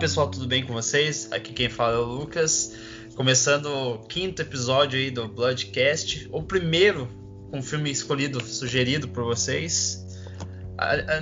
Pessoal, 0.00 0.30
tudo 0.30 0.46
bem 0.46 0.64
com 0.64 0.72
vocês? 0.72 1.30
Aqui 1.30 1.52
quem 1.52 1.68
fala 1.68 1.96
é 1.96 1.98
o 1.98 2.04
Lucas, 2.04 2.74
começando 3.14 3.66
o 3.66 3.98
quinto 3.98 4.40
episódio 4.40 4.98
aí 4.98 5.10
do 5.10 5.28
Bloodcast, 5.28 6.26
o 6.32 6.42
primeiro 6.42 7.06
com 7.50 7.62
filme 7.62 7.90
escolhido, 7.90 8.42
sugerido 8.42 9.08
por 9.08 9.24
vocês. 9.24 10.02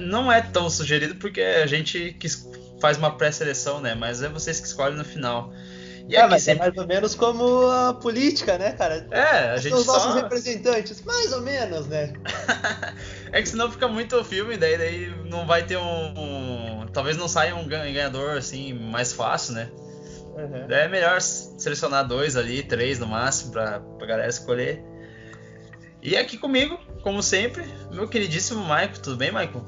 Não 0.03 0.31
é 0.31 0.41
tão 0.41 0.71
sugerido 0.71 1.17
porque 1.17 1.41
a 1.41 1.67
gente 1.67 2.17
faz 2.81 2.97
uma 2.97 3.17
pré-seleção, 3.17 3.81
né? 3.81 3.97
Mas 3.97 4.23
é 4.23 4.29
vocês 4.29 4.61
que 4.61 4.69
escolhem 4.69 4.97
no 4.97 5.05
final. 5.05 5.53
E 6.09 6.17
é, 6.17 6.27
mas 6.27 6.45
sempre... 6.45 6.63
é 6.63 6.69
mais 6.69 6.79
ou 6.79 6.87
menos 6.87 7.15
como 7.15 7.69
a 7.69 7.93
política, 7.93 8.57
né, 8.57 8.73
cara? 8.73 9.07
É, 9.11 9.51
a 9.51 9.57
gente 9.59 9.73
São 9.73 9.81
os 9.81 9.87
só... 9.87 9.93
nossos 9.93 10.15
representantes, 10.15 11.03
mais 11.03 11.33
ou 11.33 11.43
menos, 11.43 11.87
né? 11.87 12.15
é 13.31 13.43
que 13.43 13.49
senão 13.49 13.71
fica 13.71 13.87
muito 13.89 14.25
filme, 14.25 14.57
daí, 14.57 14.79
daí 14.79 15.13
não 15.29 15.47
vai 15.47 15.67
ter 15.67 15.77
um, 15.77 16.15
um... 16.17 16.58
Talvez 16.93 17.17
não 17.17 17.29
saia 17.29 17.55
um 17.55 17.67
ganhador, 17.67 18.37
assim, 18.37 18.73
mais 18.73 19.13
fácil, 19.13 19.55
né? 19.55 19.71
Uhum. 20.39 20.71
É 20.71 20.89
melhor 20.89 21.21
selecionar 21.21 22.07
dois 22.07 22.37
ali, 22.37 22.63
três 22.63 22.99
no 22.99 23.07
máximo, 23.07 23.53
pra, 23.53 23.81
pra 23.81 24.07
galera 24.07 24.29
escolher. 24.29 24.85
E 26.01 26.17
aqui 26.17 26.39
comigo, 26.39 26.79
como 27.03 27.23
sempre, 27.23 27.65
meu 27.91 28.09
queridíssimo 28.09 28.63
Maico. 28.63 29.01
Tudo 29.01 29.17
bem, 29.17 29.33
Maico? 29.33 29.65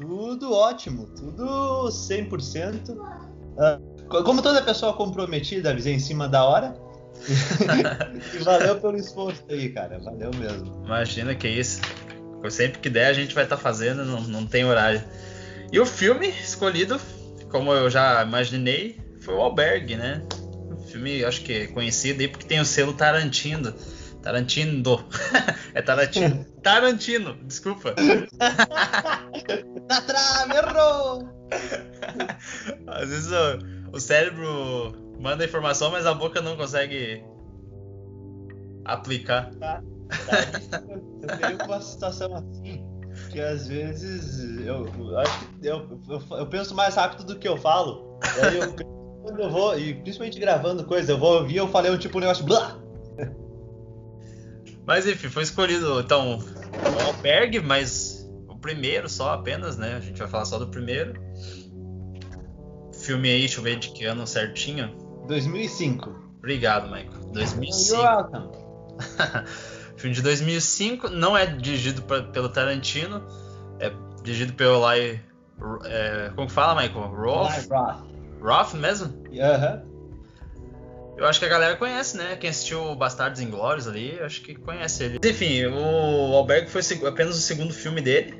Tudo 0.00 0.52
ótimo, 0.52 1.06
tudo 1.16 1.88
100%. 1.88 2.90
Uh, 2.90 4.22
como 4.24 4.40
toda 4.40 4.62
pessoa 4.62 4.92
comprometida, 4.92 5.70
avisei 5.70 5.94
em 5.94 5.98
cima 5.98 6.28
da 6.28 6.44
hora. 6.44 6.76
e 8.34 8.38
valeu 8.38 8.80
pelo 8.80 8.96
esforço 8.96 9.44
aí, 9.48 9.68
cara. 9.70 9.98
Valeu 9.98 10.30
mesmo. 10.34 10.84
Imagina 10.84 11.34
que 11.34 11.48
isso. 11.48 11.80
Sempre 12.50 12.78
que 12.80 12.90
der, 12.90 13.06
a 13.06 13.12
gente 13.12 13.34
vai 13.34 13.44
estar 13.44 13.56
tá 13.56 13.62
fazendo, 13.62 14.04
não, 14.04 14.20
não 14.20 14.46
tem 14.46 14.64
horário. 14.64 15.02
E 15.74 15.80
o 15.80 15.84
filme 15.84 16.28
escolhido, 16.28 17.00
como 17.50 17.72
eu 17.72 17.90
já 17.90 18.22
imaginei, 18.22 18.96
foi 19.22 19.34
o 19.34 19.40
Albergue, 19.40 19.96
né? 19.96 20.22
Um 20.70 20.76
filme, 20.76 21.24
acho 21.24 21.42
que 21.42 21.52
é 21.52 21.66
conhecido 21.66 22.20
aí 22.20 22.28
porque 22.28 22.46
tem 22.46 22.60
o 22.60 22.64
selo 22.64 22.92
Tarantino. 22.92 23.74
Tarantino. 24.22 25.04
é 25.74 25.82
Tarantino. 25.82 26.44
Tarantino, 26.62 27.34
desculpa. 27.42 27.92
Na 29.88 30.00
trave, 30.02 30.58
errou! 30.58 31.28
Às 32.86 33.08
vezes 33.08 33.32
eu 33.32 33.58
o 33.92 33.98
cérebro 33.98 34.94
manda 35.18 35.44
informação, 35.44 35.90
mas 35.90 36.06
a 36.06 36.14
boca 36.14 36.40
não 36.40 36.56
consegue 36.56 37.24
aplicar. 38.84 39.50
Tá, 39.56 39.82
tá. 40.08 40.82
Eu 41.20 41.36
tenho 41.36 41.64
uma 41.64 41.80
situação 41.80 42.32
assim 42.32 42.93
que 43.34 43.40
às 43.40 43.66
vezes 43.66 44.60
eu, 44.64 44.86
eu 44.96 45.18
acho 45.18 45.48
que 45.60 45.66
eu, 45.66 46.00
eu, 46.38 46.46
penso 46.46 46.72
mais 46.72 46.94
rápido 46.94 47.24
do 47.24 47.36
que 47.36 47.48
eu 47.48 47.56
falo. 47.56 48.20
Aí 48.40 48.56
eu, 48.56 48.72
quando 49.22 49.40
eu 49.40 49.50
vou, 49.50 49.76
e 49.76 49.92
principalmente 49.92 50.38
gravando 50.38 50.84
coisa, 50.84 51.12
eu 51.12 51.18
vou 51.18 51.40
ouvir 51.40 51.56
eu 51.56 51.66
falei 51.66 51.90
um 51.90 51.98
tipo 51.98 52.16
um 52.16 52.20
negócio. 52.20 52.44
Blá! 52.44 52.78
Mas 54.86 55.04
enfim, 55.06 55.28
foi 55.28 55.42
escolhido 55.42 55.98
então 55.98 56.38
o 56.38 57.06
Alberg, 57.06 57.58
mas 57.60 58.30
o 58.46 58.58
primeiro 58.58 59.08
só 59.08 59.32
apenas, 59.32 59.78
né? 59.78 59.94
A 59.94 60.00
gente 60.00 60.18
vai 60.18 60.28
falar 60.28 60.44
só 60.44 60.58
do 60.58 60.66
primeiro 60.66 61.14
filme 62.92 63.30
aí, 63.30 63.40
deixa 63.40 63.60
eu 63.60 63.64
ver 63.64 63.78
de 63.78 63.88
que 63.90 64.04
ano 64.04 64.26
certinho. 64.26 64.94
2005. 65.26 66.34
Obrigado, 66.36 66.90
Michael. 66.90 67.32
2005. 67.32 67.94
You're 67.94 68.06
welcome. 68.06 68.50
Filme 70.04 70.14
de 70.14 70.22
2005, 70.22 71.08
não 71.08 71.36
é 71.36 71.46
dirigido 71.46 72.02
pra, 72.02 72.22
pelo 72.22 72.50
Tarantino, 72.50 73.22
é 73.80 73.90
dirigido 74.22 74.52
pelo 74.52 74.80
Lai. 74.80 75.20
É, 75.84 76.30
como 76.34 76.46
que 76.46 76.52
fala, 76.52 76.82
Michael? 76.82 77.06
Roth? 77.08 77.70
Roth. 77.70 78.04
Roth 78.42 78.74
mesmo? 78.74 79.06
Aham. 79.40 79.82
Uh 79.82 79.90
-huh. 79.90 79.94
Eu 81.16 81.26
acho 81.26 81.38
que 81.38 81.46
a 81.46 81.48
galera 81.48 81.76
conhece, 81.76 82.16
né? 82.16 82.36
Quem 82.36 82.50
assistiu 82.50 82.94
Bastardos 82.96 83.40
Inglórios 83.40 83.86
ali, 83.86 84.18
acho 84.20 84.42
que 84.42 84.56
conhece 84.56 85.04
ele. 85.04 85.20
Enfim, 85.24 85.64
o 85.66 86.34
Albergue 86.34 86.68
foi 86.68 86.82
apenas 87.06 87.38
o 87.38 87.40
segundo 87.40 87.72
filme 87.72 88.00
dele, 88.00 88.34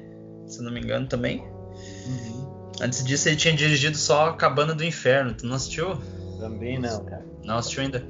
se 0.48 0.60
não 0.60 0.72
me 0.72 0.81
engano 0.81 1.06
também. 1.06 1.41
Uhum. 1.41 2.72
Antes 2.82 3.04
disso, 3.04 3.28
ele 3.28 3.36
tinha 3.36 3.54
dirigido 3.54 3.96
só 3.96 4.32
Cabana 4.32 4.75
do 4.75 4.84
Inferno. 4.84 5.32
Tu 5.34 5.46
não 5.46 5.54
assistiu? 5.54 5.96
Também 6.41 6.78
não, 6.81 7.04
cara. 7.04 7.25
Não 7.44 7.58
assistiu 7.58 7.84
ainda? 7.84 8.04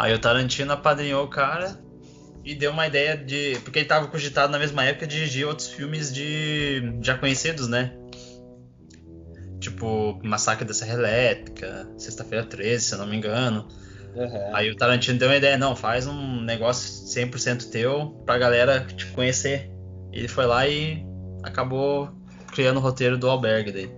Aí 0.00 0.14
o 0.14 0.18
Tarantino 0.18 0.72
apadrinhou 0.72 1.22
o 1.22 1.28
cara 1.28 1.78
e 2.42 2.54
deu 2.54 2.70
uma 2.70 2.86
ideia 2.86 3.18
de. 3.18 3.58
Porque 3.62 3.80
ele 3.80 3.86
tava 3.86 4.06
cogitado 4.06 4.50
na 4.50 4.58
mesma 4.58 4.82
época 4.82 5.06
de 5.06 5.16
dirigir 5.16 5.46
outros 5.46 5.68
filmes 5.68 6.10
de. 6.10 6.98
já 7.02 7.18
conhecidos, 7.18 7.68
né? 7.68 7.92
Tipo, 9.60 10.18
Massacre 10.24 10.64
da 10.64 10.72
Serra 10.72 10.94
Elétrica, 10.94 11.86
Sexta-feira 11.98 12.46
13, 12.46 12.82
se 12.82 12.94
eu 12.94 12.98
não 12.98 13.06
me 13.06 13.14
engano. 13.14 13.68
Uhum. 14.16 14.56
Aí 14.56 14.70
o 14.70 14.74
Tarantino 14.74 15.18
deu 15.18 15.28
uma 15.28 15.36
ideia, 15.36 15.58
não, 15.58 15.76
faz 15.76 16.06
um 16.06 16.40
negócio 16.40 17.06
100% 17.22 17.70
teu 17.70 18.22
pra 18.24 18.38
galera 18.38 18.80
te 18.80 19.04
conhecer. 19.08 19.70
Ele 20.10 20.28
foi 20.28 20.46
lá 20.46 20.66
e 20.66 21.04
acabou 21.42 22.08
criando 22.54 22.78
o 22.78 22.80
roteiro 22.80 23.18
do 23.18 23.28
albergue 23.28 23.70
daí. 23.70 23.90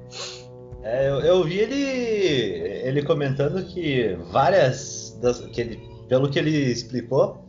É, 0.83 1.09
eu, 1.09 1.21
eu 1.21 1.45
vi 1.45 1.61
ele, 1.61 2.89
ele 2.89 3.03
comentando 3.05 3.65
que 3.65 4.19
várias 4.33 5.17
das, 5.23 5.39
que 5.39 5.61
ele, 5.61 5.92
pelo 6.13 6.29
que 6.29 6.39
ele 6.39 6.51
explicou, 6.51 7.43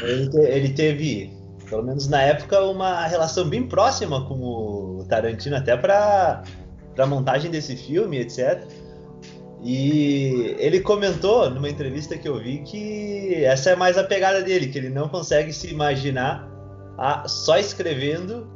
ele, 0.00 0.30
te, 0.30 0.38
ele 0.38 0.68
teve, 0.68 1.32
pelo 1.68 1.82
menos 1.82 2.06
na 2.06 2.22
época, 2.22 2.62
uma 2.62 3.04
relação 3.04 3.48
bem 3.48 3.66
próxima 3.66 4.24
com 4.28 4.34
o 5.00 5.04
Tarantino 5.08 5.56
até 5.56 5.76
para 5.76 6.44
a 6.96 7.06
montagem 7.06 7.50
desse 7.50 7.74
filme, 7.74 8.20
etc. 8.20 8.62
E 9.60 10.54
ele 10.60 10.82
comentou 10.82 11.50
numa 11.50 11.68
entrevista 11.68 12.16
que 12.16 12.28
eu 12.28 12.38
vi 12.38 12.58
que 12.58 13.44
essa 13.44 13.70
é 13.70 13.74
mais 13.74 13.98
a 13.98 14.04
pegada 14.04 14.40
dele, 14.40 14.68
que 14.68 14.78
ele 14.78 14.90
não 14.90 15.08
consegue 15.08 15.52
se 15.52 15.68
imaginar 15.68 16.48
a, 16.96 17.26
só 17.26 17.58
escrevendo 17.58 18.46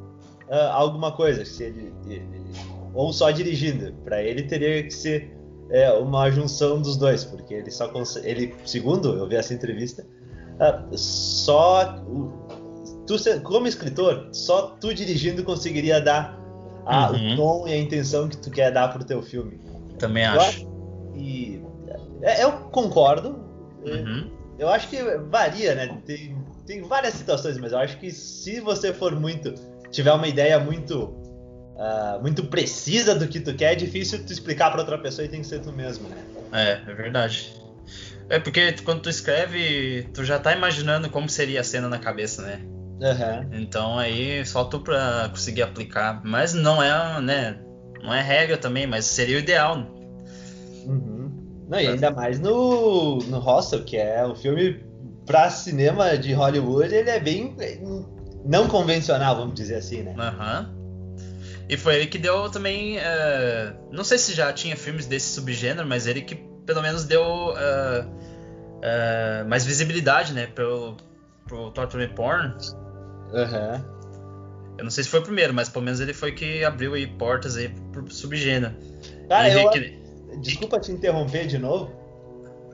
uh, 0.48 0.70
alguma 0.70 1.10
coisa, 1.10 1.44
se 1.44 1.64
ele, 1.64 1.92
ele, 2.06 2.24
ou 2.94 3.12
só 3.12 3.32
dirigindo. 3.32 3.92
Para 4.04 4.22
ele 4.22 4.44
teria 4.44 4.80
que 4.84 4.94
ser 4.94 5.39
é, 5.70 5.92
uma 5.92 6.30
junção 6.30 6.80
dos 6.80 6.96
dois, 6.96 7.24
porque 7.24 7.54
ele 7.54 7.70
só 7.70 7.88
consegue, 7.88 8.28
ele, 8.28 8.54
segundo 8.64 9.16
eu 9.16 9.28
vi 9.28 9.36
essa 9.36 9.54
entrevista, 9.54 10.06
uh, 10.56 10.96
só 10.96 11.96
tu 13.06 13.16
como 13.42 13.66
escritor, 13.66 14.28
só 14.32 14.76
tu 14.80 14.94
dirigindo 14.94 15.42
conseguiria 15.42 16.00
dar 16.00 16.38
a, 16.86 17.10
uhum. 17.10 17.32
o 17.32 17.36
tom 17.36 17.68
e 17.68 17.72
a 17.72 17.78
intenção 17.78 18.28
que 18.28 18.36
tu 18.36 18.50
quer 18.50 18.72
dar 18.72 18.88
pro 18.92 19.04
teu 19.04 19.22
filme. 19.22 19.60
Também 19.98 20.24
eu 20.24 20.40
acho. 20.40 20.68
E 21.14 21.62
é, 22.22 22.44
eu 22.44 22.52
concordo. 22.70 23.44
Uhum. 23.84 24.30
Eu 24.58 24.68
acho 24.68 24.88
que 24.88 25.02
varia, 25.30 25.74
né? 25.74 25.98
Tem, 26.04 26.36
tem 26.66 26.82
várias 26.82 27.14
situações, 27.14 27.58
mas 27.58 27.72
eu 27.72 27.78
acho 27.78 27.98
que 27.98 28.10
se 28.10 28.60
você 28.60 28.92
for 28.92 29.18
muito 29.18 29.54
tiver 29.90 30.12
uma 30.12 30.28
ideia 30.28 30.58
muito 30.60 31.19
uh, 31.80 32.20
muito 32.20 32.44
precisa 32.44 33.14
do 33.14 33.26
que 33.26 33.40
tu 33.40 33.54
quer, 33.54 33.72
é 33.72 33.74
difícil 33.74 34.24
tu 34.24 34.32
explicar 34.32 34.70
para 34.70 34.80
outra 34.80 34.98
pessoa 34.98 35.24
e 35.24 35.28
tem 35.28 35.40
que 35.40 35.46
ser 35.46 35.60
tu 35.60 35.72
mesmo, 35.72 36.08
né? 36.08 36.18
É, 36.52 36.82
é 36.86 36.94
verdade. 36.94 37.52
É 38.28 38.38
porque 38.38 38.72
quando 38.84 39.02
tu 39.02 39.08
escreve, 39.08 40.08
tu 40.14 40.24
já 40.24 40.38
tá 40.38 40.52
imaginando 40.52 41.10
como 41.10 41.28
seria 41.28 41.60
a 41.60 41.64
cena 41.64 41.88
na 41.88 41.98
cabeça, 41.98 42.42
né? 42.42 42.60
Uhum. 43.00 43.48
Então 43.60 43.98
aí 43.98 44.44
só 44.44 44.64
tu 44.64 44.80
pra 44.80 45.28
conseguir 45.30 45.62
aplicar. 45.62 46.20
Mas 46.24 46.52
não 46.52 46.82
é, 46.82 47.20
né? 47.20 47.58
Não 48.02 48.14
é 48.14 48.22
regra 48.22 48.56
também, 48.56 48.86
mas 48.86 49.06
seria 49.06 49.36
o 49.36 49.40
ideal. 49.40 49.78
Uhum. 50.86 51.64
Não, 51.68 51.80
e 51.80 51.86
ainda 51.86 52.10
mais 52.10 52.38
no, 52.38 53.18
no 53.18 53.38
Hostel, 53.38 53.84
que 53.84 53.96
é 53.96 54.24
o 54.24 54.34
filme 54.34 54.84
pra 55.24 55.50
cinema 55.50 56.16
de 56.16 56.32
Hollywood, 56.32 56.92
ele 56.92 57.10
é 57.10 57.20
bem 57.20 57.56
não 58.44 58.66
convencional, 58.68 59.36
vamos 59.36 59.54
dizer 59.54 59.76
assim, 59.76 60.02
né? 60.02 60.14
Aham. 60.18 60.70
Uhum. 60.72 60.79
E 61.70 61.76
foi 61.76 61.94
ele 61.94 62.06
que 62.08 62.18
deu 62.18 62.50
também. 62.50 62.98
Uh, 62.98 63.92
não 63.92 64.02
sei 64.02 64.18
se 64.18 64.34
já 64.34 64.52
tinha 64.52 64.76
filmes 64.76 65.06
desse 65.06 65.32
subgênero, 65.34 65.86
mas 65.86 66.08
ele 66.08 66.20
que 66.20 66.34
pelo 66.66 66.82
menos 66.82 67.04
deu 67.04 67.22
uh, 67.22 68.04
uh, 68.04 69.48
mais 69.48 69.64
visibilidade, 69.64 70.32
né? 70.32 70.48
Pro, 70.48 70.96
pro 71.46 71.70
Torture 71.70 72.08
Porn. 72.08 72.56
Aham. 73.32 73.84
Uhum. 73.86 74.00
Eu 74.78 74.84
não 74.84 74.90
sei 74.90 75.04
se 75.04 75.10
foi 75.10 75.20
o 75.20 75.22
primeiro, 75.22 75.54
mas 75.54 75.68
pelo 75.68 75.84
menos 75.84 76.00
ele 76.00 76.12
foi 76.12 76.32
que 76.32 76.64
abriu 76.64 76.94
aí 76.94 77.06
portas 77.06 77.56
aí 77.56 77.68
pro 77.92 78.10
subgênero. 78.10 78.74
Cara, 79.28 79.48
eu... 79.50 79.70
que... 79.70 80.00
Desculpa 80.42 80.80
te 80.80 80.90
interromper 80.90 81.46
de 81.46 81.58
novo 81.58 82.00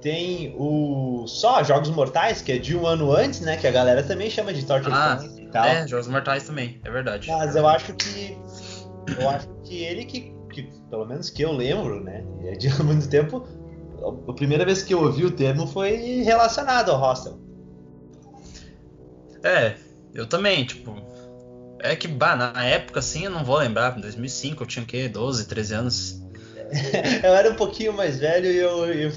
tem 0.06 0.54
o 0.56 1.26
só 1.26 1.64
Jogos 1.64 1.90
Mortais, 1.90 2.40
que 2.40 2.52
é 2.52 2.58
de 2.58 2.76
um 2.76 2.86
ano 2.86 3.10
antes, 3.10 3.40
né? 3.40 3.56
Que 3.56 3.66
a 3.66 3.72
galera 3.72 4.04
também 4.04 4.30
chama 4.30 4.52
de 4.52 4.64
Torture 4.64 4.94
ah, 4.94 5.18
e 5.36 5.46
tal. 5.46 5.64
É, 5.64 5.88
Jogos 5.88 6.06
Mortais 6.06 6.44
também, 6.44 6.80
é 6.84 6.90
verdade. 6.90 7.28
Mas 7.28 7.56
eu 7.56 7.66
acho 7.66 7.92
que. 7.94 8.38
Eu 9.18 9.28
acho 9.28 9.48
que 9.64 9.82
ele 9.82 10.04
que, 10.04 10.34
que 10.52 10.62
pelo 10.90 11.06
menos 11.06 11.30
que 11.30 11.42
eu 11.42 11.52
lembro, 11.52 12.02
né? 12.02 12.24
É 12.44 12.52
de 12.52 12.68
muito 12.82 13.08
tempo. 13.08 13.46
A 14.28 14.32
primeira 14.32 14.64
vez 14.64 14.82
que 14.82 14.94
eu 14.94 15.02
ouvi 15.02 15.24
o 15.24 15.30
termo 15.30 15.66
foi 15.66 15.96
relacionado 16.22 16.90
ao 16.90 16.98
hostel. 16.98 17.38
É, 19.42 19.76
eu 20.14 20.26
também, 20.26 20.64
tipo. 20.64 20.94
É 21.80 21.94
que, 21.94 22.08
bah, 22.08 22.34
na 22.34 22.64
época, 22.64 23.00
assim, 23.00 23.26
eu 23.26 23.30
não 23.30 23.44
vou 23.44 23.58
lembrar, 23.58 23.96
em 23.96 24.00
2005 24.00 24.62
eu 24.62 24.66
tinha 24.66 24.82
o 24.82 24.86
quê? 24.86 25.08
12, 25.08 25.46
13 25.46 25.74
anos. 25.74 26.22
eu 27.22 27.34
era 27.34 27.50
um 27.50 27.54
pouquinho 27.54 27.92
mais 27.92 28.18
velho 28.18 28.46
e 28.46 28.56
eu, 28.56 28.86
eu, 28.86 29.12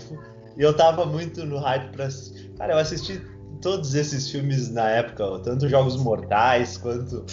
eu 0.57 0.75
tava 0.75 1.05
muito 1.05 1.45
no 1.45 1.57
hype 1.57 1.91
pra. 1.91 2.09
Cara, 2.57 2.73
eu 2.73 2.77
assisti 2.77 3.21
todos 3.61 3.95
esses 3.95 4.29
filmes 4.29 4.69
na 4.69 4.89
época, 4.89 5.39
tanto 5.39 5.67
Jogos 5.67 5.95
Mortais 5.97 6.77
quanto. 6.77 7.25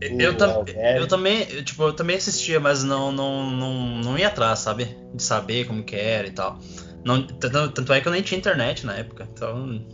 Eu, 0.00 0.36
tam, 0.36 0.64
eu 0.96 1.06
também, 1.06 1.44
tipo, 1.62 1.82
eu 1.82 1.92
também 1.92 2.16
assistia, 2.16 2.58
mas 2.58 2.82
não, 2.82 3.12
não, 3.12 3.50
não, 3.50 3.74
não 3.98 4.18
ia 4.18 4.28
atrás, 4.28 4.60
sabe? 4.60 4.96
De 5.14 5.22
saber 5.22 5.66
como 5.66 5.84
que 5.84 5.94
era 5.94 6.26
e 6.26 6.30
tal. 6.30 6.58
Não, 7.04 7.22
tanto, 7.22 7.70
tanto 7.72 7.92
é 7.92 8.00
que 8.00 8.08
eu 8.08 8.12
nem 8.12 8.22
tinha 8.22 8.38
internet 8.38 8.86
na 8.86 8.94
época, 8.96 9.28
então 9.30 9.84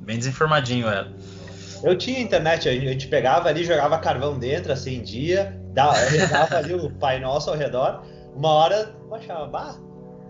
bem 0.00 0.18
desinformadinho 0.18 0.88
era. 0.88 1.14
Eu 1.82 1.96
tinha 1.96 2.20
internet, 2.20 2.68
a 2.68 2.72
gente 2.72 3.08
pegava 3.08 3.48
ali, 3.48 3.64
jogava 3.64 3.98
carvão 3.98 4.38
dentro, 4.38 4.72
acendia, 4.72 5.60
dava 5.74 6.56
ali 6.56 6.74
o 6.74 6.90
Pai 6.90 7.20
Nosso 7.20 7.50
ao 7.50 7.56
redor, 7.56 8.02
uma 8.34 8.48
hora 8.48 8.94
baixava, 9.10 9.46
bah. 9.46 9.76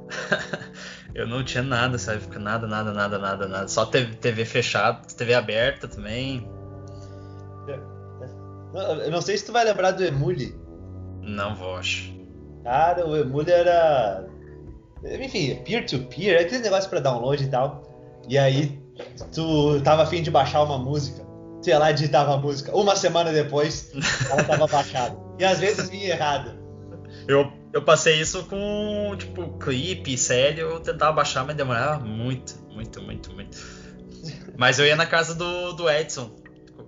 eu 1.14 1.26
não 1.26 1.44
tinha 1.44 1.62
nada 1.62 1.96
época, 2.12 2.38
nada, 2.40 2.66
nada, 2.66 2.92
nada, 2.92 3.18
nada, 3.18 3.48
nada. 3.48 3.68
Só 3.68 3.86
TV, 3.86 4.14
TV 4.16 4.44
fechada, 4.44 5.06
TV 5.16 5.34
aberta 5.34 5.86
também. 5.86 6.48
Eu 8.74 9.10
não 9.10 9.22
sei 9.22 9.38
se 9.38 9.46
tu 9.46 9.52
vai 9.52 9.64
lembrar 9.64 9.92
do 9.92 10.04
Emule. 10.04 10.54
Não 11.22 11.54
vou, 11.54 11.76
acho. 11.76 12.12
Cara, 12.62 13.06
o 13.06 13.16
Emule 13.16 13.50
era. 13.50 14.26
Enfim, 15.04 15.54
peer-to-peer, 15.64 16.36
-peer, 16.36 16.40
aquele 16.40 16.62
negócio 16.62 16.90
pra 16.90 17.00
download 17.00 17.44
e 17.44 17.48
tal. 17.48 17.82
E 18.28 18.38
aí, 18.38 18.80
tu 19.32 19.80
tava 19.82 20.02
afim 20.02 20.22
de 20.22 20.30
baixar 20.30 20.62
uma 20.62 20.78
música. 20.78 21.24
Tu 21.62 21.68
ia 21.68 21.78
lá 21.78 21.90
e 21.90 21.94
digitava 21.94 22.34
a 22.34 22.36
música. 22.36 22.74
Uma 22.74 22.96
semana 22.96 23.32
depois, 23.32 23.92
ela 24.30 24.42
tava 24.44 24.66
baixada. 24.66 25.16
E 25.38 25.44
às 25.44 25.58
vezes 25.58 25.88
vinha 25.88 26.08
errado. 26.08 26.58
Eu, 27.28 27.52
eu 27.72 27.82
passei 27.82 28.20
isso 28.20 28.44
com, 28.44 29.14
tipo, 29.16 29.58
clipe, 29.58 30.16
série, 30.18 30.60
eu 30.60 30.80
tentava 30.80 31.12
baixar, 31.12 31.44
mas 31.44 31.56
demorava 31.56 32.04
muito, 32.04 32.58
muito, 32.70 33.00
muito, 33.00 33.32
muito. 33.32 33.58
Mas 34.56 34.78
eu 34.78 34.86
ia 34.86 34.96
na 34.96 35.06
casa 35.06 35.34
do, 35.34 35.72
do 35.72 35.88
Edson. 35.88 36.30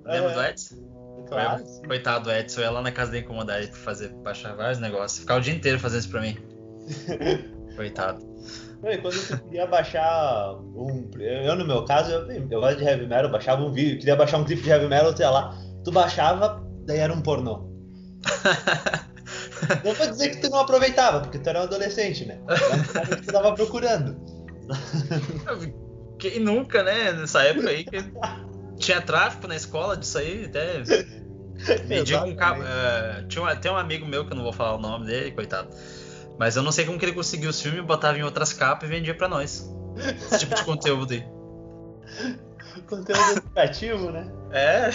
Lembra 0.04 0.30
é. 0.30 0.34
do 0.34 0.42
Edson? 0.42 0.85
Claro. 1.28 1.64
Coitado 1.86 2.24
do 2.24 2.32
Edson, 2.32 2.60
eu 2.60 2.64
ia 2.64 2.70
lá 2.70 2.82
na 2.82 2.92
casa 2.92 3.10
dele 3.10 3.24
incomodar 3.24 3.58
ele 3.58 3.68
pra 3.68 3.78
fazer, 3.78 4.08
baixar 4.22 4.54
vários 4.54 4.78
negócios. 4.78 5.20
Ficar 5.20 5.36
o 5.36 5.40
dia 5.40 5.54
inteiro 5.54 5.78
fazendo 5.78 6.00
isso 6.00 6.10
pra 6.10 6.20
mim. 6.20 6.36
Coitado. 7.76 8.24
quando 9.02 9.14
eu 9.14 9.38
queria 9.38 9.66
baixar 9.66 10.54
um. 10.54 11.10
Eu, 11.18 11.56
no 11.56 11.66
meu 11.66 11.84
caso, 11.84 12.10
eu, 12.10 12.30
eu 12.30 12.60
gosto 12.60 12.78
de 12.78 12.84
heavy 12.84 13.06
metal, 13.06 13.30
baixava 13.30 13.62
um 13.62 13.72
vídeo, 13.72 13.98
queria 13.98 14.16
baixar 14.16 14.38
um 14.38 14.44
clipe 14.44 14.62
de 14.62 14.70
heavy 14.70 14.86
metal, 14.86 15.14
sei 15.16 15.26
lá. 15.26 15.58
Tu 15.84 15.92
baixava, 15.92 16.64
daí 16.86 16.98
era 16.98 17.12
um 17.12 17.20
pornô. 17.20 17.70
não 19.84 19.92
vou 19.92 20.06
dizer 20.06 20.30
que 20.30 20.40
tu 20.40 20.48
não 20.48 20.60
aproveitava, 20.60 21.20
porque 21.20 21.38
tu 21.38 21.48
era 21.48 21.60
um 21.60 21.64
adolescente, 21.64 22.24
né? 22.24 22.38
Mas 22.46 23.20
tu 23.20 23.32
tava 23.32 23.54
procurando. 23.54 24.16
Quem 26.18 26.40
nunca, 26.40 26.82
né? 26.82 27.12
Nessa 27.12 27.42
época 27.42 27.70
aí 27.70 27.84
que 27.84 27.98
tinha 28.78 29.00
tráfico 29.00 29.46
na 29.46 29.56
escola 29.56 29.96
disso 29.96 30.18
aí, 30.18 30.44
até. 30.46 30.82
Me 31.86 32.02
diga 32.02 32.24
um 32.24 32.36
cabo. 32.36 32.60
Uh, 32.62 33.26
tinha 33.28 33.56
tem 33.56 33.70
um 33.70 33.76
amigo 33.76 34.06
meu 34.06 34.26
que 34.26 34.32
eu 34.32 34.36
não 34.36 34.44
vou 34.44 34.52
falar 34.52 34.74
o 34.74 34.80
nome 34.80 35.06
dele, 35.06 35.32
coitado. 35.32 35.68
Mas 36.38 36.56
eu 36.56 36.62
não 36.62 36.70
sei 36.70 36.84
como 36.84 36.98
que 36.98 37.04
ele 37.04 37.14
conseguiu 37.14 37.50
os 37.50 37.60
filmes, 37.60 37.84
botava 37.84 38.18
em 38.18 38.22
outras 38.22 38.52
capas 38.52 38.88
e 38.88 38.92
vendia 38.92 39.14
pra 39.14 39.28
nós. 39.28 39.68
Esse 39.96 40.40
tipo 40.40 40.54
de 40.54 40.62
conteúdo 40.64 41.12
aí. 41.14 41.24
Conteúdo 42.86 43.30
educativo, 43.32 44.10
né? 44.10 44.30
É. 44.52 44.90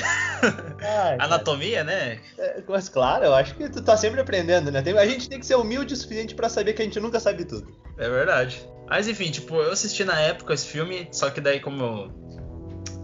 Ai, 0.82 1.18
Anatomia, 1.20 1.84
né? 1.84 2.20
É, 2.38 2.64
mas 2.68 2.88
claro, 2.88 3.26
eu 3.26 3.34
acho 3.34 3.56
que 3.56 3.68
tu 3.70 3.82
tá 3.82 3.98
sempre 3.98 4.22
aprendendo, 4.22 4.72
né? 4.72 4.84
A 4.98 5.06
gente 5.06 5.28
tem 5.28 5.40
que 5.40 5.46
ser 5.46 5.56
humilde 5.56 5.94
o 5.94 5.98
suficiente 5.98 6.36
para 6.36 6.48
saber 6.48 6.74
que 6.74 6.82
a 6.82 6.86
gente 6.86 7.00
nunca 7.00 7.20
sabe 7.20 7.44
tudo. 7.44 7.76
É 7.98 8.08
verdade. 8.08 8.66
Mas 8.88 9.08
enfim, 9.08 9.32
tipo, 9.32 9.56
eu 9.56 9.72
assisti 9.72 10.04
na 10.04 10.20
época 10.20 10.54
esse 10.54 10.68
filme, 10.68 11.10
só 11.12 11.30
que 11.30 11.42
daí 11.42 11.60
como 11.60 11.84
eu 11.84 12.21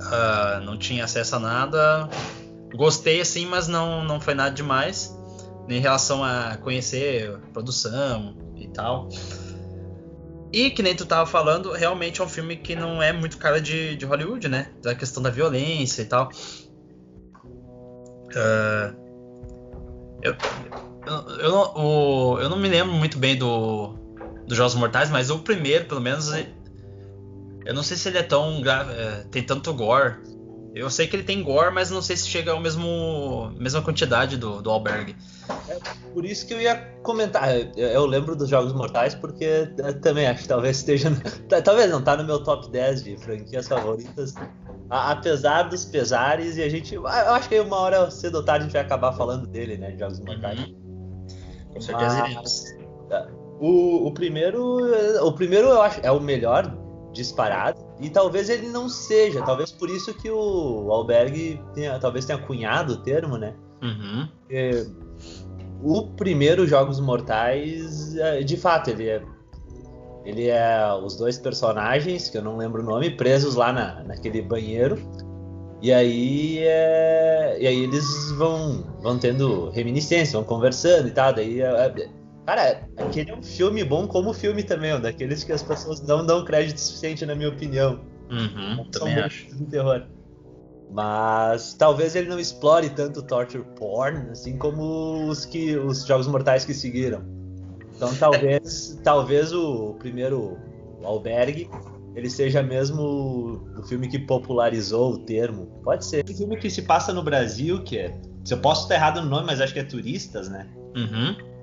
uh, 0.02 0.64
não 0.64 0.78
tinha 0.78 1.04
acesso 1.04 1.36
a 1.36 1.40
nada, 1.40 2.10
gostei 2.76 3.22
assim, 3.22 3.46
mas 3.46 3.68
não, 3.68 4.04
não 4.04 4.20
foi 4.20 4.34
nada 4.34 4.54
demais 4.54 5.16
em 5.68 5.80
relação 5.80 6.24
a 6.24 6.58
conhecer 6.58 7.38
produção 7.54 8.36
e 8.56 8.68
tal. 8.70 9.10
E 10.52 10.72
que 10.72 10.82
nem 10.82 10.96
tu 10.96 11.06
tava 11.06 11.26
falando, 11.26 11.74
realmente 11.74 12.22
é 12.22 12.24
um 12.24 12.30
filme 12.30 12.56
que 12.56 12.76
não 12.76 13.02
é 13.02 13.12
muito 13.12 13.38
cara 13.38 13.60
de, 13.60 13.96
de 13.98 14.06
Hollywood, 14.06 14.48
né? 14.48 14.72
Da 14.82 14.96
questão 14.96 15.22
da 15.22 15.30
violência 15.30 16.02
e 16.02 16.06
tal. 16.06 16.30
Uh, 18.30 18.96
eu, 20.22 20.36
eu, 21.06 21.40
eu, 21.40 21.52
não, 21.52 21.74
o, 21.76 22.40
eu 22.40 22.50
não 22.50 22.58
me 22.58 22.70
lembro 22.70 22.94
muito 22.94 23.18
bem 23.18 23.38
do, 23.38 23.90
do 24.48 24.56
Jogos 24.56 24.76
Mortais, 24.76 25.10
mas 25.10 25.30
o 25.30 25.40
primeiro, 25.40 25.86
pelo 25.86 26.00
menos, 26.00 26.32
eu 27.68 27.74
não 27.74 27.84
sei 27.84 27.98
se 27.98 28.08
ele 28.08 28.18
é 28.18 28.24
tão 28.24 28.62
é, 28.66 29.26
tem 29.30 29.44
tanto 29.44 29.74
gore. 29.74 30.16
Eu 30.74 30.90
sei 30.90 31.06
que 31.06 31.18
ele 31.18 31.24
tem 31.24 31.44
gore, 31.44 31.74
mas 31.74 31.92
não 31.92 32.02
sei 32.02 32.16
se 32.16 32.26
chega 32.26 32.52
ao 32.52 32.62
mesmo 32.62 33.52
mesma 33.60 33.82
quantidade 33.82 34.38
do, 34.38 34.62
do 34.62 34.70
albergue. 34.70 35.18
É 35.68 35.78
por 36.14 36.24
isso 36.24 36.48
que 36.48 36.54
eu 36.54 36.62
ia 36.62 36.78
comentar. 37.04 37.50
Eu 37.76 38.06
lembro 38.06 38.38
dos 38.38 38.48
Jogos 38.48 38.72
Mortais 38.72 39.14
porque 39.16 39.70
também 40.02 40.28
acho 40.28 40.44
que 40.44 40.48
talvez 40.48 40.78
esteja. 40.78 41.12
Talvez 41.66 41.92
não, 41.92 42.02
tá 42.02 42.16
no 42.16 42.24
meu 42.24 42.42
top 42.42 42.72
10 42.72 43.04
de 43.04 43.18
franquias 43.18 43.68
favoritas. 43.68 44.34
Apesar 44.90 45.64
dos 45.64 45.84
pesares, 45.84 46.56
e 46.56 46.64
a 46.64 46.70
gente. 46.70 46.96
Eu 46.96 47.06
acho 47.06 47.50
que 47.50 47.60
uma 47.60 47.78
hora 47.78 48.10
cedo 48.10 48.36
ou 48.36 48.44
tarde 48.44 48.62
a 48.62 48.68
gente 48.68 48.74
vai 48.74 48.84
acabar 48.84 49.12
falando 49.12 49.46
dele, 49.46 49.78
né? 49.78 49.92
De 49.92 50.00
Jogos 50.00 50.22
Mortais. 50.22 50.60
Uhum. 50.60 51.28
Com 51.74 51.82
certeza 51.82 52.20
iremos. 52.20 52.64
O, 53.60 54.08
o 54.08 54.14
primeiro. 54.14 55.26
O 55.26 55.34
primeiro 55.34 55.68
eu 55.68 55.82
acho 55.82 56.00
é 56.02 56.12
o 56.12 56.22
melhor 56.22 56.87
disparado. 57.18 57.80
E 58.00 58.10
talvez 58.10 58.50
ele 58.50 58.68
não 58.68 58.88
seja. 58.88 59.42
Talvez 59.42 59.72
por 59.72 59.90
isso 59.90 60.14
que 60.14 60.30
o 60.30 60.92
Alberg 60.92 61.60
tenha, 61.74 62.00
talvez 62.00 62.26
tenha 62.26 62.40
cunhado 62.40 62.94
o 62.94 62.98
termo, 62.98 63.38
né? 63.38 63.54
Uhum. 63.82 64.28
É, 64.50 64.86
o 65.84 66.04
primeiro 66.16 66.66
Jogos 66.68 67.00
Mortais, 67.00 68.16
é, 68.16 68.42
de 68.42 68.56
fato, 68.56 68.90
ele 68.90 69.10
é. 69.10 69.22
Ele 70.26 70.48
é 70.48 70.94
os 70.94 71.16
dois 71.16 71.38
personagens, 71.38 72.30
que 72.30 72.38
eu 72.38 72.42
não 72.42 72.58
lembro 72.58 72.82
o 72.82 72.86
nome, 72.86 73.10
presos 73.12 73.56
lá 73.56 73.72
na, 73.72 74.04
naquele 74.04 74.42
banheiro. 74.42 74.98
E 75.82 75.94
aí, 75.94 76.58
é, 76.60 77.58
e 77.60 77.66
aí 77.66 77.84
eles 77.84 78.32
vão, 78.32 78.84
vão 79.00 79.18
tendo 79.18 79.70
reminiscência, 79.70 80.34
vão 80.34 80.44
conversando 80.44 81.08
e 81.08 81.12
tal. 81.12 81.34
Daí, 81.34 81.62
é, 81.62 82.10
cara, 82.48 82.88
aquele 82.96 83.30
é 83.30 83.36
um 83.36 83.44
filme 83.44 83.84
bom 83.84 84.08
como 84.08 84.34
filme 84.34 84.64
também, 84.64 84.96
um 84.96 85.02
daqueles 85.02 85.44
que 85.44 85.52
as 85.52 85.62
pessoas 85.62 86.02
não 86.02 86.26
dão 86.26 86.46
crédito 86.46 86.80
suficiente, 86.80 87.26
na 87.26 87.36
minha 87.36 87.50
opinião. 87.50 88.00
Uhum, 88.32 88.86
também 88.90 89.20
acho. 89.20 89.54
De 89.54 89.66
terror. 89.66 90.04
Mas 90.90 91.74
talvez 91.74 92.16
ele 92.16 92.30
não 92.30 92.40
explore 92.40 92.90
tanto 92.90 93.22
torture 93.22 93.66
porn, 93.76 94.30
assim 94.32 94.58
como 94.58 95.28
os 95.28 95.46
que 95.46 95.76
os 95.76 96.06
jogos 96.06 96.26
mortais 96.28 96.64
que 96.64 96.74
seguiram. 96.74 97.22
Então 97.94 98.16
talvez, 98.16 98.98
talvez 99.04 99.52
o 99.52 99.96
primeiro 99.96 100.58
o 101.02 101.06
Albergue 101.06 101.70
ele 102.16 102.30
seja 102.30 102.64
mesmo 102.64 103.62
o 103.78 103.84
filme 103.84 104.08
que 104.08 104.18
popularizou 104.18 105.14
o 105.14 105.18
termo. 105.20 105.66
Pode 105.84 106.06
ser. 106.06 106.24
Um 106.28 106.34
filme 106.34 106.58
que 106.58 106.70
se 106.70 106.82
passa 106.82 107.14
no 107.14 107.22
Brasil, 107.22 107.84
que 107.84 107.98
é. 107.98 108.18
Se 108.46 108.54
eu 108.54 108.60
posso 108.60 108.84
estar 108.84 108.96
errado 108.96 109.22
no 109.22 109.30
nome, 109.30 109.46
mas 109.46 109.60
acho 109.60 109.74
que 109.74 109.80
é 109.80 109.84
Turistas, 109.84 110.48
né? 110.48 110.66
Uhum. 110.96 111.57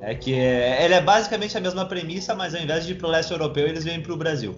É 0.00 0.14
que 0.14 0.34
é, 0.34 0.84
ele 0.84 0.94
é 0.94 1.00
basicamente 1.00 1.56
a 1.56 1.60
mesma 1.60 1.86
premissa, 1.86 2.34
mas 2.34 2.54
ao 2.54 2.60
invés 2.60 2.84
de 2.84 2.92
ir 2.92 2.96
pro 2.96 3.08
leste 3.08 3.32
europeu, 3.32 3.66
eles 3.66 3.84
vêm 3.84 4.02
pro 4.02 4.16
Brasil. 4.16 4.54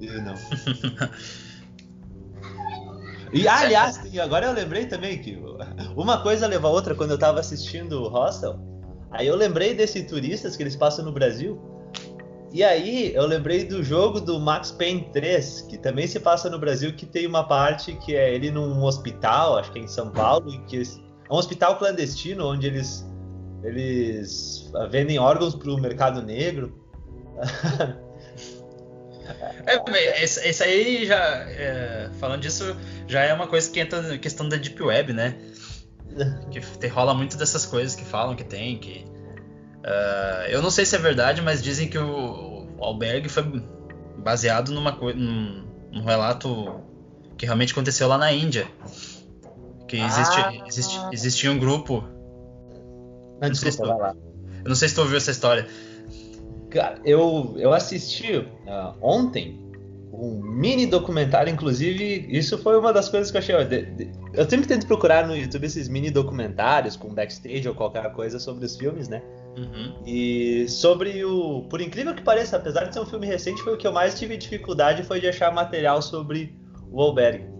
E 0.00 0.06
não. 0.06 0.34
E 3.32 3.46
aliás, 3.48 4.00
agora 4.22 4.46
eu 4.46 4.52
lembrei 4.52 4.86
também 4.86 5.18
que 5.18 5.38
uma 5.96 6.22
coisa 6.22 6.46
leva 6.46 6.68
a 6.68 6.70
outra 6.70 6.94
quando 6.94 7.10
eu 7.10 7.18
tava 7.18 7.40
assistindo 7.40 8.02
o 8.02 8.08
Hostel. 8.08 8.58
Aí 9.10 9.26
eu 9.26 9.36
lembrei 9.36 9.74
desse 9.74 10.04
turistas 10.04 10.56
que 10.56 10.62
eles 10.62 10.76
passam 10.76 11.04
no 11.04 11.12
Brasil. 11.12 11.60
E 12.52 12.62
aí 12.62 13.12
eu 13.14 13.26
lembrei 13.26 13.64
do 13.64 13.82
jogo 13.82 14.20
do 14.20 14.38
Max 14.38 14.70
Payne 14.70 15.10
3, 15.12 15.62
que 15.68 15.76
também 15.76 16.06
se 16.06 16.20
passa 16.20 16.48
no 16.48 16.58
Brasil, 16.58 16.94
que 16.94 17.04
tem 17.04 17.26
uma 17.26 17.44
parte 17.44 17.94
que 17.96 18.14
é 18.14 18.34
ele 18.34 18.50
num 18.50 18.82
hospital, 18.82 19.58
acho 19.58 19.72
que 19.72 19.80
é 19.80 19.82
em 19.82 19.88
São 19.88 20.10
Paulo, 20.10 20.48
e 20.54 20.58
que 20.60 20.80
é 20.80 21.32
um 21.32 21.36
hospital 21.36 21.76
clandestino 21.76 22.46
onde 22.46 22.66
eles 22.66 23.06
eles 23.66 24.70
vendem 24.90 25.18
órgãos 25.18 25.54
para 25.54 25.70
o 25.70 25.80
mercado 25.80 26.22
negro. 26.22 26.80
É, 29.66 30.22
esse, 30.22 30.62
aí 30.62 31.04
já. 31.04 31.18
É, 31.18 32.10
falando 32.20 32.42
disso, 32.42 32.76
já 33.08 33.22
é 33.22 33.34
uma 33.34 33.48
coisa 33.48 33.68
que 33.68 33.80
entra 33.80 34.00
na 34.00 34.18
questão 34.18 34.48
da 34.48 34.56
Deep 34.56 34.80
Web, 34.80 35.12
né? 35.12 35.36
Que 36.50 36.60
te, 36.60 36.86
rola 36.86 37.12
muito 37.12 37.36
dessas 37.36 37.66
coisas 37.66 37.96
que 37.96 38.04
falam 38.04 38.36
que 38.36 38.44
tem, 38.44 38.78
que. 38.78 39.04
Uh, 39.78 40.48
eu 40.48 40.62
não 40.62 40.70
sei 40.70 40.84
se 40.86 40.94
é 40.94 40.98
verdade, 40.98 41.42
mas 41.42 41.62
dizem 41.62 41.88
que 41.88 41.98
o, 41.98 42.68
o 42.78 42.84
albergue 42.84 43.28
foi 43.28 43.42
baseado 44.18 44.70
numa 44.70 44.92
num, 44.92 45.64
num 45.92 46.04
relato 46.04 46.80
que 47.36 47.44
realmente 47.44 47.72
aconteceu 47.72 48.08
lá 48.08 48.16
na 48.16 48.32
Índia. 48.32 48.66
Que 49.88 49.98
existe, 50.00 50.36
ah. 50.38 50.52
existe, 50.66 50.98
existia 51.12 51.50
um 51.50 51.58
grupo. 51.58 52.04
Não, 53.40 53.50
desculpa, 53.50 53.72
se 53.72 53.82
tu, 53.82 54.18
eu 54.64 54.68
não 54.68 54.74
sei 54.74 54.88
se 54.88 54.94
tu 54.94 55.00
ouviu 55.02 55.16
essa 55.16 55.30
história 55.30 55.66
Cara, 56.70 56.98
eu, 57.04 57.54
eu 57.56 57.72
assisti 57.72 58.36
uh, 58.36 58.94
ontem 59.00 59.64
um 60.12 60.40
mini 60.42 60.86
documentário, 60.86 61.52
inclusive, 61.52 62.26
isso 62.30 62.56
foi 62.58 62.78
uma 62.78 62.92
das 62.92 63.08
coisas 63.08 63.30
que 63.30 63.36
eu 63.36 63.40
achei. 63.40 63.64
De, 63.64 63.82
de, 63.82 64.12
eu 64.32 64.48
sempre 64.48 64.66
tento 64.66 64.86
procurar 64.86 65.26
no 65.26 65.36
YouTube 65.36 65.64
esses 65.64 65.88
mini 65.88 66.10
documentários 66.10 66.96
com 66.96 67.12
backstage 67.14 67.68
ou 67.68 67.74
qualquer 67.74 68.10
coisa 68.12 68.38
sobre 68.38 68.64
os 68.64 68.76
filmes, 68.76 69.08
né? 69.08 69.22
Uhum. 69.56 70.02
E 70.06 70.66
sobre 70.68 71.24
o. 71.24 71.62
Por 71.68 71.80
incrível 71.80 72.14
que 72.14 72.22
pareça, 72.22 72.56
apesar 72.56 72.84
de 72.84 72.94
ser 72.94 73.00
um 73.00 73.06
filme 73.06 73.26
recente, 73.26 73.62
foi 73.62 73.74
o 73.74 73.76
que 73.76 73.86
eu 73.86 73.92
mais 73.92 74.18
tive 74.18 74.36
dificuldade 74.36 75.02
foi 75.02 75.20
de 75.20 75.28
achar 75.28 75.52
material 75.52 76.00
sobre 76.00 76.54
o 76.90 77.00
Alberg. 77.00 77.55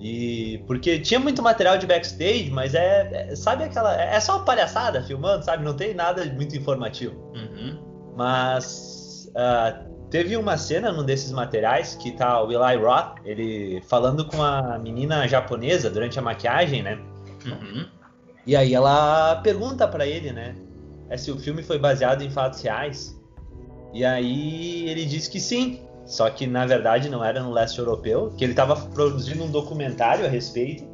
E 0.00 0.62
porque 0.66 0.98
tinha 1.00 1.18
muito 1.18 1.42
material 1.42 1.76
de 1.76 1.86
backstage, 1.86 2.50
mas 2.50 2.74
é, 2.74 3.30
é 3.30 3.36
sabe 3.36 3.64
aquela 3.64 4.00
é 4.00 4.18
só 4.20 4.36
uma 4.36 4.44
palhaçada 4.44 5.02
filmando, 5.02 5.44
sabe? 5.44 5.64
Não 5.64 5.74
tem 5.74 5.92
nada 5.92 6.24
muito 6.26 6.56
informativo. 6.56 7.16
Uhum. 7.34 8.12
Mas 8.16 9.30
uh, 9.30 10.08
teve 10.08 10.36
uma 10.36 10.56
cena 10.56 10.92
num 10.92 11.04
desses 11.04 11.32
materiais 11.32 11.96
que 11.96 12.12
tá 12.12 12.42
o 12.42 12.52
Eli 12.52 12.76
Roth, 12.76 13.16
ele 13.24 13.82
falando 13.88 14.24
com 14.24 14.42
a 14.42 14.78
menina 14.78 15.26
japonesa 15.26 15.90
durante 15.90 16.18
a 16.18 16.22
maquiagem, 16.22 16.82
né? 16.82 16.98
Uhum. 17.44 17.86
E 18.46 18.54
aí 18.54 18.74
ela 18.74 19.36
pergunta 19.36 19.86
para 19.88 20.06
ele, 20.06 20.32
né? 20.32 20.54
É 21.10 21.16
se 21.16 21.30
o 21.30 21.38
filme 21.38 21.62
foi 21.62 21.78
baseado 21.78 22.22
em 22.22 22.30
fatos 22.30 22.62
reais. 22.62 23.18
E 23.92 24.04
aí 24.04 24.88
ele 24.88 25.04
diz 25.04 25.26
que 25.26 25.40
sim, 25.40 25.82
só 26.08 26.30
que 26.30 26.46
na 26.46 26.64
verdade 26.64 27.10
não 27.10 27.22
era 27.22 27.42
no 27.42 27.52
leste 27.52 27.78
europeu, 27.78 28.32
que 28.36 28.42
ele 28.42 28.54
estava 28.54 28.74
produzindo 28.74 29.44
um 29.44 29.50
documentário 29.50 30.24
a 30.24 30.28
respeito, 30.28 30.88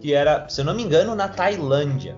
que 0.00 0.12
era, 0.12 0.48
se 0.48 0.60
eu 0.60 0.64
não 0.64 0.74
me 0.74 0.82
engano, 0.82 1.14
na 1.14 1.28
Tailândia. 1.28 2.16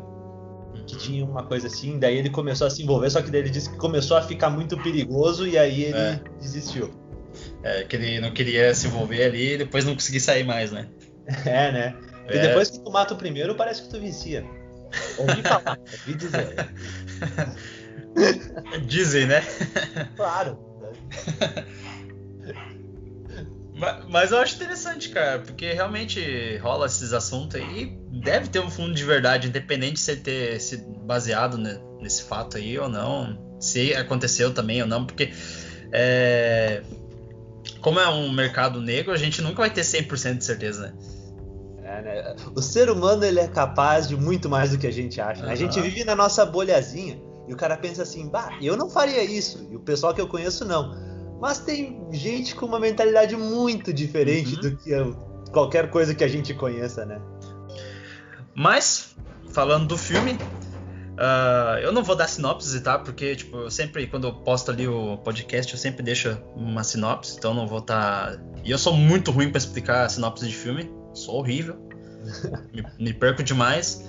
Que 0.86 0.96
tinha 0.96 1.24
uma 1.24 1.44
coisa 1.44 1.66
assim, 1.66 1.98
daí 1.98 2.16
ele 2.16 2.30
começou 2.30 2.66
a 2.66 2.70
se 2.70 2.82
envolver, 2.82 3.10
só 3.10 3.20
que 3.20 3.30
daí 3.30 3.42
ele 3.42 3.50
disse 3.50 3.70
que 3.70 3.76
começou 3.76 4.16
a 4.16 4.22
ficar 4.22 4.48
muito 4.48 4.78
perigoso 4.78 5.46
e 5.46 5.58
aí 5.58 5.84
ele 5.84 5.98
é. 5.98 6.20
desistiu. 6.40 6.90
É, 7.62 7.84
que 7.84 7.96
ele 7.96 8.18
não 8.18 8.32
queria 8.32 8.74
se 8.74 8.86
envolver 8.86 9.22
ali 9.22 9.52
e 9.52 9.58
depois 9.58 9.84
não 9.84 9.94
conseguir 9.94 10.20
sair 10.20 10.42
mais, 10.42 10.72
né? 10.72 10.88
É, 11.44 11.70
né? 11.70 11.96
E 12.30 12.38
é. 12.38 12.48
depois 12.48 12.70
que 12.70 12.80
tu 12.80 12.90
mata 12.90 13.12
o 13.12 13.16
primeiro, 13.16 13.54
parece 13.54 13.82
que 13.82 13.90
tu 13.90 14.00
vicia. 14.00 14.44
Ouvi 15.18 15.42
falar, 15.42 15.78
ouvi 15.92 16.14
dizer. 16.14 16.54
Dizem, 18.86 19.26
né? 19.26 19.42
Claro. 20.16 20.58
Mas 24.08 24.32
eu 24.32 24.38
acho 24.38 24.56
interessante, 24.56 25.08
cara, 25.08 25.38
porque 25.38 25.72
realmente 25.72 26.58
rola 26.58 26.86
esses 26.86 27.12
assuntos 27.12 27.56
aí. 27.56 27.96
Deve 28.10 28.48
ter 28.48 28.60
um 28.60 28.70
fundo 28.70 28.94
de 28.94 29.04
verdade, 29.04 29.48
independente 29.48 29.98
se 29.98 30.16
ter 30.16 30.60
se 30.60 30.76
baseado 31.04 31.56
né, 31.56 31.80
nesse 32.00 32.22
fato 32.22 32.56
aí 32.56 32.78
ou 32.78 32.88
não. 32.88 33.58
Se 33.60 33.94
aconteceu 33.94 34.52
também 34.52 34.80
ou 34.82 34.88
não, 34.88 35.04
porque 35.04 35.32
é, 35.92 36.82
como 37.80 37.98
é 37.98 38.08
um 38.08 38.30
mercado 38.30 38.80
negro, 38.80 39.12
a 39.12 39.16
gente 39.16 39.42
nunca 39.42 39.56
vai 39.56 39.70
ter 39.70 39.82
100% 39.82 40.38
de 40.38 40.44
certeza, 40.44 40.82
né? 40.82 40.92
É, 41.82 42.02
né? 42.02 42.36
O 42.54 42.62
ser 42.62 42.90
humano 42.90 43.24
ele 43.24 43.40
é 43.40 43.48
capaz 43.48 44.06
de 44.06 44.16
muito 44.16 44.48
mais 44.48 44.70
do 44.70 44.78
que 44.78 44.86
a 44.86 44.92
gente 44.92 45.20
acha. 45.20 45.42
Né? 45.42 45.48
Uhum. 45.48 45.52
A 45.52 45.56
gente 45.56 45.80
vive 45.80 46.04
na 46.04 46.14
nossa 46.14 46.46
bolhazinha 46.46 47.20
e 47.48 47.52
o 47.52 47.56
cara 47.56 47.76
pensa 47.76 48.02
assim, 48.02 48.28
bah, 48.28 48.56
eu 48.62 48.76
não 48.76 48.88
faria 48.88 49.24
isso. 49.24 49.66
E 49.70 49.76
o 49.76 49.80
pessoal 49.80 50.14
que 50.14 50.20
eu 50.20 50.28
conheço 50.28 50.64
não. 50.64 51.09
Mas 51.40 51.58
tem 51.58 52.06
gente 52.12 52.54
com 52.54 52.66
uma 52.66 52.78
mentalidade 52.78 53.34
muito 53.34 53.92
diferente 53.92 54.54
uhum. 54.56 54.60
do 54.60 54.76
que 54.76 54.90
qualquer 55.50 55.90
coisa 55.90 56.14
que 56.14 56.22
a 56.22 56.28
gente 56.28 56.52
conheça, 56.52 57.06
né? 57.06 57.20
Mas, 58.54 59.16
falando 59.48 59.86
do 59.86 59.96
filme, 59.96 60.32
uh, 60.32 61.78
eu 61.80 61.92
não 61.92 62.02
vou 62.02 62.14
dar 62.14 62.28
sinopse, 62.28 62.78
tá? 62.80 62.98
Porque, 62.98 63.36
tipo, 63.36 63.56
eu 63.56 63.70
sempre, 63.70 64.06
quando 64.06 64.26
eu 64.26 64.34
posto 64.34 64.70
ali 64.70 64.86
o 64.86 65.16
podcast, 65.16 65.72
eu 65.72 65.78
sempre 65.78 66.02
deixo 66.02 66.36
uma 66.54 66.84
sinopse, 66.84 67.36
então 67.38 67.54
não 67.54 67.66
vou 67.66 67.78
estar. 67.78 68.36
Tá... 68.36 68.42
E 68.62 68.70
eu 68.70 68.78
sou 68.78 68.92
muito 68.92 69.30
ruim 69.30 69.48
para 69.48 69.58
explicar 69.58 70.04
a 70.04 70.08
sinopse 70.10 70.46
de 70.46 70.54
filme, 70.54 70.90
sou 71.14 71.36
horrível, 71.36 71.76
me, 72.70 72.84
me, 72.98 73.14
perco 73.14 73.42
demais. 73.42 74.04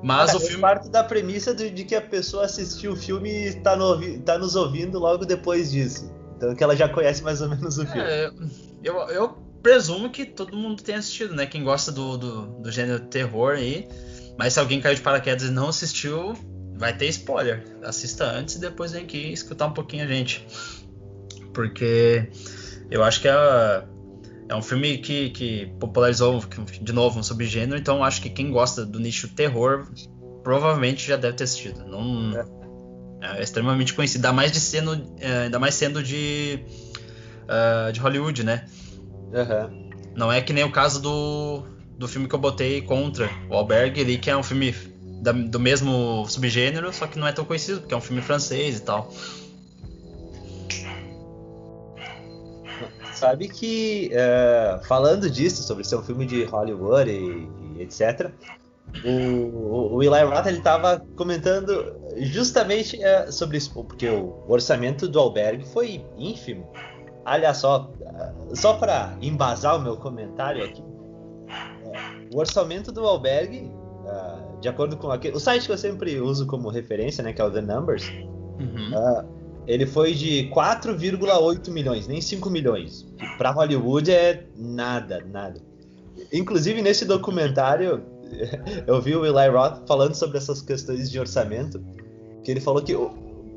Mas 0.00 0.26
Cara, 0.26 0.38
o 0.38 0.40
filme. 0.40 0.60
parte 0.60 0.88
da 0.88 1.02
premissa 1.02 1.52
de, 1.52 1.68
de, 1.70 1.84
que 1.84 1.96
a 1.96 2.00
pessoa 2.00 2.44
assistiu 2.44 2.92
o 2.92 2.96
filme 2.96 3.28
e 3.28 3.44
está 3.48 3.74
no, 3.74 4.20
tá 4.20 4.38
nos 4.38 4.54
ouvindo 4.54 5.00
logo 5.00 5.26
depois 5.26 5.72
disso. 5.72 6.16
Então 6.38 6.54
que 6.54 6.62
ela 6.62 6.76
já 6.76 6.88
conhece 6.88 7.22
mais 7.22 7.42
ou 7.42 7.48
menos 7.48 7.78
o 7.78 7.84
filme. 7.84 8.08
É, 8.08 8.30
eu, 8.82 8.94
eu 9.08 9.28
presumo 9.60 10.08
que 10.08 10.24
todo 10.24 10.56
mundo 10.56 10.82
tenha 10.82 10.98
assistido, 10.98 11.34
né? 11.34 11.46
Quem 11.46 11.64
gosta 11.64 11.90
do, 11.90 12.16
do, 12.16 12.46
do 12.62 12.70
gênero 12.70 13.00
terror 13.00 13.56
aí. 13.56 13.88
Mas 14.38 14.54
se 14.54 14.60
alguém 14.60 14.80
caiu 14.80 14.94
de 14.94 15.00
paraquedas 15.00 15.42
e 15.48 15.50
não 15.50 15.68
assistiu, 15.68 16.32
vai 16.76 16.96
ter 16.96 17.08
spoiler. 17.08 17.64
Assista 17.82 18.24
antes 18.24 18.54
e 18.54 18.60
depois 18.60 18.92
vem 18.92 19.02
aqui 19.02 19.32
escutar 19.32 19.66
um 19.66 19.72
pouquinho 19.72 20.04
a 20.04 20.06
gente. 20.06 20.46
Porque 21.52 22.30
eu 22.88 23.02
acho 23.02 23.20
que 23.20 23.26
é, 23.26 23.84
é 24.48 24.54
um 24.54 24.62
filme 24.62 24.98
que, 24.98 25.30
que 25.30 25.66
popularizou 25.80 26.40
de 26.80 26.92
novo 26.92 27.18
um 27.18 27.22
subgênero, 27.22 27.76
então 27.76 28.04
acho 28.04 28.22
que 28.22 28.30
quem 28.30 28.52
gosta 28.52 28.86
do 28.86 29.00
nicho 29.00 29.28
terror 29.34 29.88
provavelmente 30.44 31.04
já 31.04 31.16
deve 31.16 31.36
ter 31.36 31.44
assistido. 31.44 31.84
Não, 31.84 32.38
é. 32.38 32.57
É 33.20 33.42
extremamente 33.42 33.94
conhecido, 33.94 34.24
ainda 34.24 34.32
mais 34.32 34.52
de 34.52 34.60
sendo, 34.60 35.14
é, 35.18 35.44
ainda 35.44 35.58
mais 35.58 35.74
sendo 35.74 36.02
de, 36.02 36.60
uh, 37.44 37.92
de 37.92 38.00
Hollywood, 38.00 38.44
né? 38.44 38.64
Uhum. 39.32 39.90
Não 40.14 40.32
é 40.32 40.40
que 40.40 40.52
nem 40.52 40.64
o 40.64 40.70
caso 40.70 41.00
do, 41.00 41.64
do 41.96 42.06
filme 42.06 42.28
que 42.28 42.34
eu 42.34 42.38
botei 42.38 42.80
contra 42.82 43.28
o 43.48 43.54
Albergue 43.54 44.00
ali, 44.00 44.18
que 44.18 44.30
é 44.30 44.36
um 44.36 44.42
filme 44.42 44.72
da, 45.20 45.32
do 45.32 45.58
mesmo 45.58 46.26
subgênero, 46.28 46.92
só 46.92 47.06
que 47.06 47.18
não 47.18 47.26
é 47.26 47.32
tão 47.32 47.44
conhecido, 47.44 47.80
porque 47.80 47.94
é 47.94 47.96
um 47.96 48.00
filme 48.00 48.22
francês 48.22 48.78
e 48.78 48.82
tal. 48.82 49.12
Sabe 53.14 53.48
que, 53.48 54.12
uh, 54.12 54.86
falando 54.86 55.28
disso, 55.28 55.64
sobre 55.64 55.82
ser 55.82 55.96
um 55.96 56.02
filme 56.02 56.24
de 56.24 56.44
Hollywood 56.44 57.10
e, 57.10 57.48
e 57.76 57.82
etc., 57.82 58.30
o, 59.04 59.96
o 59.96 60.02
Eli 60.02 60.22
Roth 60.24 60.46
ele 60.46 60.58
estava 60.58 61.00
comentando 61.16 61.96
justamente 62.16 63.02
é, 63.02 63.30
sobre 63.30 63.58
isso, 63.58 63.72
porque 63.72 64.08
o 64.08 64.44
orçamento 64.48 65.06
do 65.08 65.18
albergue 65.18 65.64
foi 65.66 66.04
ínfimo. 66.16 66.70
Olha 67.24 67.52
só, 67.52 67.90
só 68.54 68.74
para 68.74 69.16
embasar 69.20 69.76
o 69.76 69.80
meu 69.80 69.96
comentário 69.96 70.64
aqui, 70.64 70.82
é, 71.48 72.34
o 72.34 72.38
orçamento 72.38 72.90
do 72.90 73.06
albergue, 73.06 73.70
de 74.60 74.68
acordo 74.68 74.96
com 74.96 75.10
aquele, 75.10 75.36
o 75.36 75.40
site 75.40 75.66
que 75.66 75.72
eu 75.72 75.78
sempre 75.78 76.20
uso 76.20 76.46
como 76.46 76.68
referência, 76.68 77.22
né, 77.22 77.32
que 77.32 77.40
é 77.40 77.44
o 77.44 77.50
The 77.50 77.60
Numbers, 77.60 78.08
uhum. 78.58 78.90
uh, 78.94 79.38
ele 79.66 79.86
foi 79.86 80.14
de 80.14 80.50
4,8 80.52 81.70
milhões, 81.70 82.08
nem 82.08 82.20
5 82.20 82.48
milhões. 82.50 83.06
Para 83.36 83.50
Hollywood 83.50 84.10
é 84.10 84.46
nada, 84.56 85.22
nada. 85.30 85.60
Inclusive 86.32 86.82
nesse 86.82 87.04
documentário 87.04 88.02
eu 88.86 89.00
vi 89.00 89.14
o 89.16 89.24
Eli 89.24 89.48
Roth 89.48 89.86
falando 89.86 90.14
sobre 90.14 90.38
essas 90.38 90.60
questões 90.62 91.10
de 91.10 91.18
orçamento, 91.18 91.82
que 92.44 92.50
ele 92.50 92.60
falou 92.60 92.82
que 92.82 92.94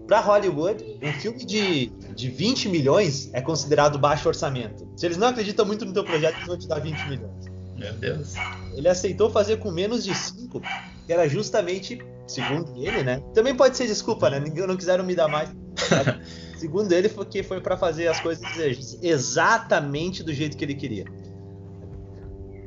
para 0.08 0.20
Hollywood, 0.20 1.00
um 1.02 1.14
filme 1.14 1.46
de, 1.46 1.86
de 2.14 2.30
20 2.30 2.68
milhões 2.68 3.30
é 3.32 3.42
considerado 3.42 3.98
baixo 3.98 4.28
orçamento. 4.28 4.86
Se 4.98 5.06
eles 5.06 5.18
não 5.18 5.28
acreditam 5.28 5.66
muito 5.66 5.86
no 5.86 5.94
teu 5.94 6.04
projeto, 6.04 6.36
eles 6.36 6.48
vão 6.48 6.58
te 6.58 6.68
dar 6.68 6.80
20 6.80 7.08
milhões. 7.08 7.46
Meu 7.78 7.94
Deus. 7.94 8.34
Ele 8.76 8.90
aceitou 8.90 9.30
fazer 9.30 9.58
com 9.58 9.72
menos 9.72 10.04
de 10.04 10.14
5, 10.14 10.62
que 11.06 11.14
era 11.14 11.28
justamente, 11.28 12.00
segundo 12.28 12.76
ele, 12.76 13.04
né? 13.04 13.24
Também 13.34 13.56
pode 13.56 13.78
ser 13.78 13.88
desculpa, 13.88 14.30
né? 14.30 14.40
Ninguém 14.40 14.68
não 14.68 14.76
quiseram 14.76 15.04
me 15.04 15.16
dar 15.16 15.28
mais. 15.28 15.50
segundo 16.60 16.92
ele, 16.92 17.10
foi 17.10 17.26
que 17.26 17.42
foi 17.42 17.62
para 17.62 17.78
fazer 17.78 18.08
as 18.08 18.20
coisas 18.20 18.46
exatamente 19.02 20.24
do 20.24 20.34
jeito 20.34 20.58
que 20.58 20.66
ele 20.66 20.76
queria. 20.76 21.06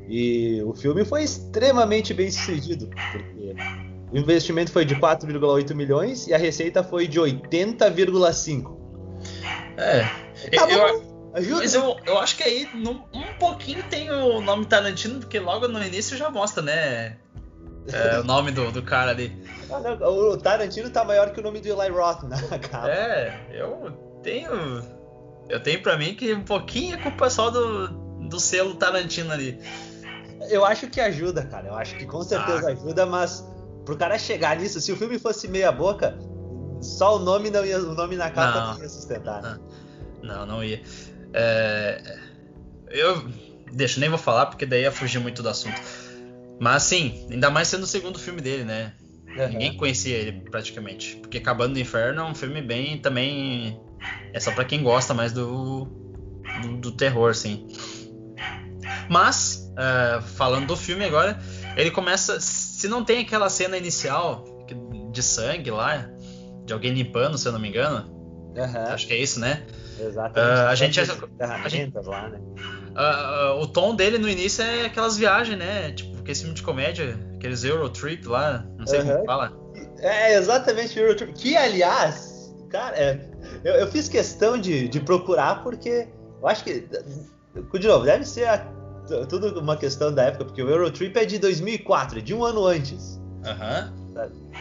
E 0.09 0.63
o 0.63 0.75
filme 0.75 1.05
foi 1.05 1.23
extremamente 1.25 2.13
bem 2.13 2.31
sucedido, 2.31 2.89
porque 2.89 3.57
o 4.13 4.19
investimento 4.19 4.71
foi 4.71 4.85
de 4.85 4.95
4,8 4.95 5.75
milhões 5.75 6.27
e 6.27 6.35
a 6.35 6.39
receita 6.39 6.83
foi 6.83 7.09
de 7.09 7.19
80,5. 7.19 8.77
É. 9.77 10.05
Tá 10.57 10.71
eu, 10.71 11.15
Ajuda. 11.35 11.57
Mas 11.57 11.75
eu, 11.75 11.97
eu 12.07 12.19
acho 12.19 12.37
que 12.37 12.45
aí 12.45 12.69
no, 12.75 12.93
um 13.13 13.35
pouquinho 13.41 13.83
tem 13.91 14.09
o 14.09 14.41
nome 14.41 14.67
Tarantino, 14.67 15.19
porque 15.19 15.41
logo 15.41 15.67
no 15.67 15.83
início 15.83 16.17
já 16.17 16.31
mostra, 16.31 16.63
né? 16.63 17.17
É, 17.93 18.21
o 18.21 18.23
nome 18.25 18.53
do, 18.53 18.71
do 18.71 18.83
cara 18.83 19.11
ali. 19.11 19.37
Ah, 19.69 19.81
não, 19.81 20.31
o 20.31 20.37
Tarantino 20.37 20.91
tá 20.91 21.05
maior 21.05 21.33
que 21.33 21.41
o 21.41 21.43
nome 21.43 21.61
do 21.61 21.67
Eli 21.67 21.91
Roth 21.91 22.23
na 22.23 22.39
capa. 22.61 22.89
É, 22.89 23.49
eu 23.53 23.91
tenho. 24.23 24.51
Eu 25.49 25.61
tenho 25.61 25.83
pra 25.83 25.99
mim 25.99 26.15
que 26.15 26.33
um 26.33 26.45
pouquinho 26.45 26.95
é 26.95 26.99
culpa 27.03 27.29
só 27.29 27.51
do, 27.51 27.89
do 28.29 28.39
selo 28.39 28.77
Tarantino 28.77 29.33
ali 29.33 29.59
eu 30.51 30.65
acho 30.65 30.89
que 30.89 31.01
ajuda, 31.01 31.45
cara. 31.45 31.69
Eu 31.69 31.75
acho 31.75 31.97
que 31.97 32.07
com 32.07 32.23
certeza 32.23 32.69
ah. 32.69 32.73
ajuda, 32.73 33.07
mas 33.07 33.45
pro 33.85 33.97
cara 33.97 34.19
chegar 34.19 34.57
nisso, 34.57 34.81
se 34.81 34.93
o 34.93 34.97
filme 34.97 35.19
fosse 35.19 35.49
meia 35.49 35.71
boca, 35.71 36.19
só 36.81 37.17
o 37.17 37.19
nome 37.19 37.51
não 37.51 37.65
ia, 37.65 37.79
o 37.79 37.95
nome 37.95 38.17
na 38.17 38.31
capa 38.31 38.61
não, 38.61 38.75
não 38.75 38.83
ia 38.83 38.89
sustentar. 38.89 39.43
Né? 39.43 39.59
Não, 40.23 40.47
não 40.47 40.65
ia. 40.65 40.83
É, 41.33 42.19
eu 42.89 43.29
deixa, 43.73 44.01
nem 44.01 44.09
vou 44.09 44.19
falar 44.19 44.47
porque 44.47 44.65
daí 44.65 44.83
ia 44.83 44.93
fugir 44.93 45.19
muito 45.19 45.43
do 45.43 45.49
assunto. 45.49 45.81
Mas 46.61 46.85
sim, 46.85 47.27
ainda 47.31 47.51
mais 47.51 47.69
sendo 47.69 47.83
o 47.83 47.87
segundo 47.87 48.19
filme 48.19 48.41
dele, 48.41 48.65
né? 48.65 48.93
Uhum. 49.37 49.49
Ninguém 49.49 49.77
conhecia 49.77 50.17
ele 50.17 50.33
praticamente. 50.51 51.17
Porque 51.17 51.39
Acabando 51.39 51.73
no 51.73 51.79
Inferno 51.81 52.23
é 52.23 52.25
um 52.25 52.35
filme 52.35 52.63
bem 52.63 52.99
também. 52.99 53.81
É 54.33 54.39
só 54.39 54.53
para 54.53 54.65
quem 54.65 54.83
gosta 54.83 55.13
mais 55.13 55.33
do, 55.33 55.87
do, 56.63 56.77
do 56.77 56.93
terror, 56.93 57.31
assim. 57.31 57.67
Mas, 59.09 59.54
uh, 59.75 60.23
falando 60.23 60.67
do 60.67 60.77
filme 60.77 61.05
agora, 61.05 61.39
ele 61.77 61.91
começa. 61.91 62.41
Se 62.41 62.89
não 62.89 63.05
tem 63.05 63.21
aquela 63.21 63.49
cena 63.49 63.77
inicial 63.77 64.45
de 65.11 65.23
sangue 65.23 65.71
lá, 65.71 66.09
de 66.65 66.73
alguém 66.73 66.93
limpando, 66.93 67.39
se 67.39 67.47
eu 67.47 67.53
não 67.53 67.61
me 67.61 67.69
engano. 67.69 68.13
Uhum. 68.57 68.93
Acho 68.93 69.07
que 69.07 69.13
é 69.13 69.19
isso, 69.19 69.41
né? 69.41 69.65
Exatamente. 69.99 70.39
Uh, 70.39 70.69
a 70.69 70.75
gente, 70.75 71.01
a 71.01 71.69
gente, 71.69 71.93
lá, 72.05 72.29
né? 72.29 72.41
Uh, 72.97 73.61
o 73.61 73.67
tom 73.67 73.95
dele 73.95 74.19
no 74.19 74.29
início 74.29 74.63
é 74.63 74.87
aquelas 74.87 75.17
viagens, 75.17 75.59
né? 75.59 75.93
Tipo, 75.93 76.19
aquele 76.19 76.35
filme 76.37 76.55
de 76.55 76.63
comédia, 76.63 77.19
aqueles 77.35 77.65
Eurotrip 77.65 78.27
lá, 78.27 78.65
não 78.79 78.87
sei 78.87 79.01
uhum. 79.01 79.15
como 79.15 79.25
fala. 79.25 79.53
É, 79.99 80.37
exatamente, 80.37 80.99
Eurotrip. 80.99 81.33
Que, 81.35 81.57
aliás, 81.57 82.55
cara, 82.71 82.97
é, 82.97 83.21
eu, 83.65 83.75
eu, 83.75 83.87
fiz 83.89 84.09
questão 84.09 84.59
de, 84.59 84.89
de 84.89 85.01
procurar 85.01 85.63
porque 85.63 86.09
eu 86.41 86.49
acho 86.49 86.65
que, 86.65 86.89
de 87.79 87.87
novo, 87.87 88.05
deve 88.05 88.25
ser 88.25 88.49
a, 88.49 88.67
tudo 89.29 89.61
uma 89.61 89.77
questão 89.77 90.13
da 90.13 90.25
época, 90.25 90.47
porque 90.47 90.63
o 90.63 90.69
Eurotrip 90.69 91.17
é 91.19 91.25
de 91.25 91.39
2004, 91.39 92.23
de 92.23 92.35
um 92.35 92.45
ano 92.45 92.67
antes. 92.67 93.21
Aham. 93.45 93.93
Uhum. 93.93 94.05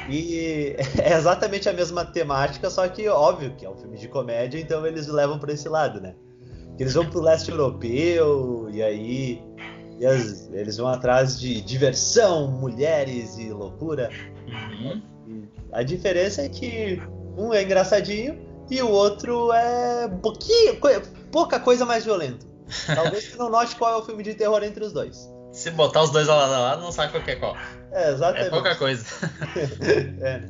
E 0.10 0.76
é 1.02 1.14
exatamente 1.14 1.70
a 1.70 1.74
mesma 1.74 2.04
temática, 2.04 2.70
só 2.70 2.88
que 2.88 3.08
óbvio 3.08 3.56
que 3.56 3.66
é 3.66 3.70
um 3.70 3.76
filme 3.76 3.98
de 3.98 4.08
comédia, 4.08 4.60
então 4.60 4.86
eles 4.86 5.08
levam 5.08 5.40
para 5.40 5.54
esse 5.54 5.70
lado, 5.70 6.02
né? 6.02 6.16
Eles 6.80 6.96
vão 6.96 7.08
pro 7.08 7.22
leste 7.22 7.52
europeu 7.52 8.68
e 8.72 8.82
aí 8.82 9.42
e 10.00 10.06
as, 10.06 10.50
eles 10.52 10.78
vão 10.78 10.88
atrás 10.88 11.40
de 11.40 11.62
diversão, 11.62 12.48
mulheres 12.48 13.38
e 13.38 13.52
loucura. 13.52 14.10
Uhum. 14.48 15.02
E 15.28 15.48
a 15.72 15.84
diferença 15.84 16.42
é 16.42 16.50
que 16.50 17.02
um 17.38 17.54
é 17.54 17.64
engraçadinho 17.64 18.40
e 18.70 18.82
o 18.82 18.90
outro 18.90 19.52
é 19.54 20.08
pouquinho, 20.22 20.78
pouca 21.32 21.60
coisa 21.60 21.86
mais 21.86 22.04
violento. 22.06 22.53
Talvez 22.86 23.26
você 23.26 23.38
não 23.38 23.50
note 23.50 23.76
qual 23.76 23.94
é 23.94 23.96
o 23.98 24.06
filme 24.06 24.24
de 24.24 24.34
terror 24.34 24.64
entre 24.64 24.84
os 24.84 24.94
dois. 24.94 25.18
Se 25.52 25.70
botar 25.72 26.02
os 26.02 26.10
dois 26.10 26.28
a 26.28 26.36
lado, 26.36 26.82
não 26.82 26.92
sabe 26.92 27.12
qual 27.12 27.24
é 27.26 27.36
qual. 27.36 27.58
É, 27.92 28.12
exatamente. 28.12 28.48
É 28.48 28.50
pouca 28.50 28.76
coisa. 28.76 29.06
é. 30.22 30.42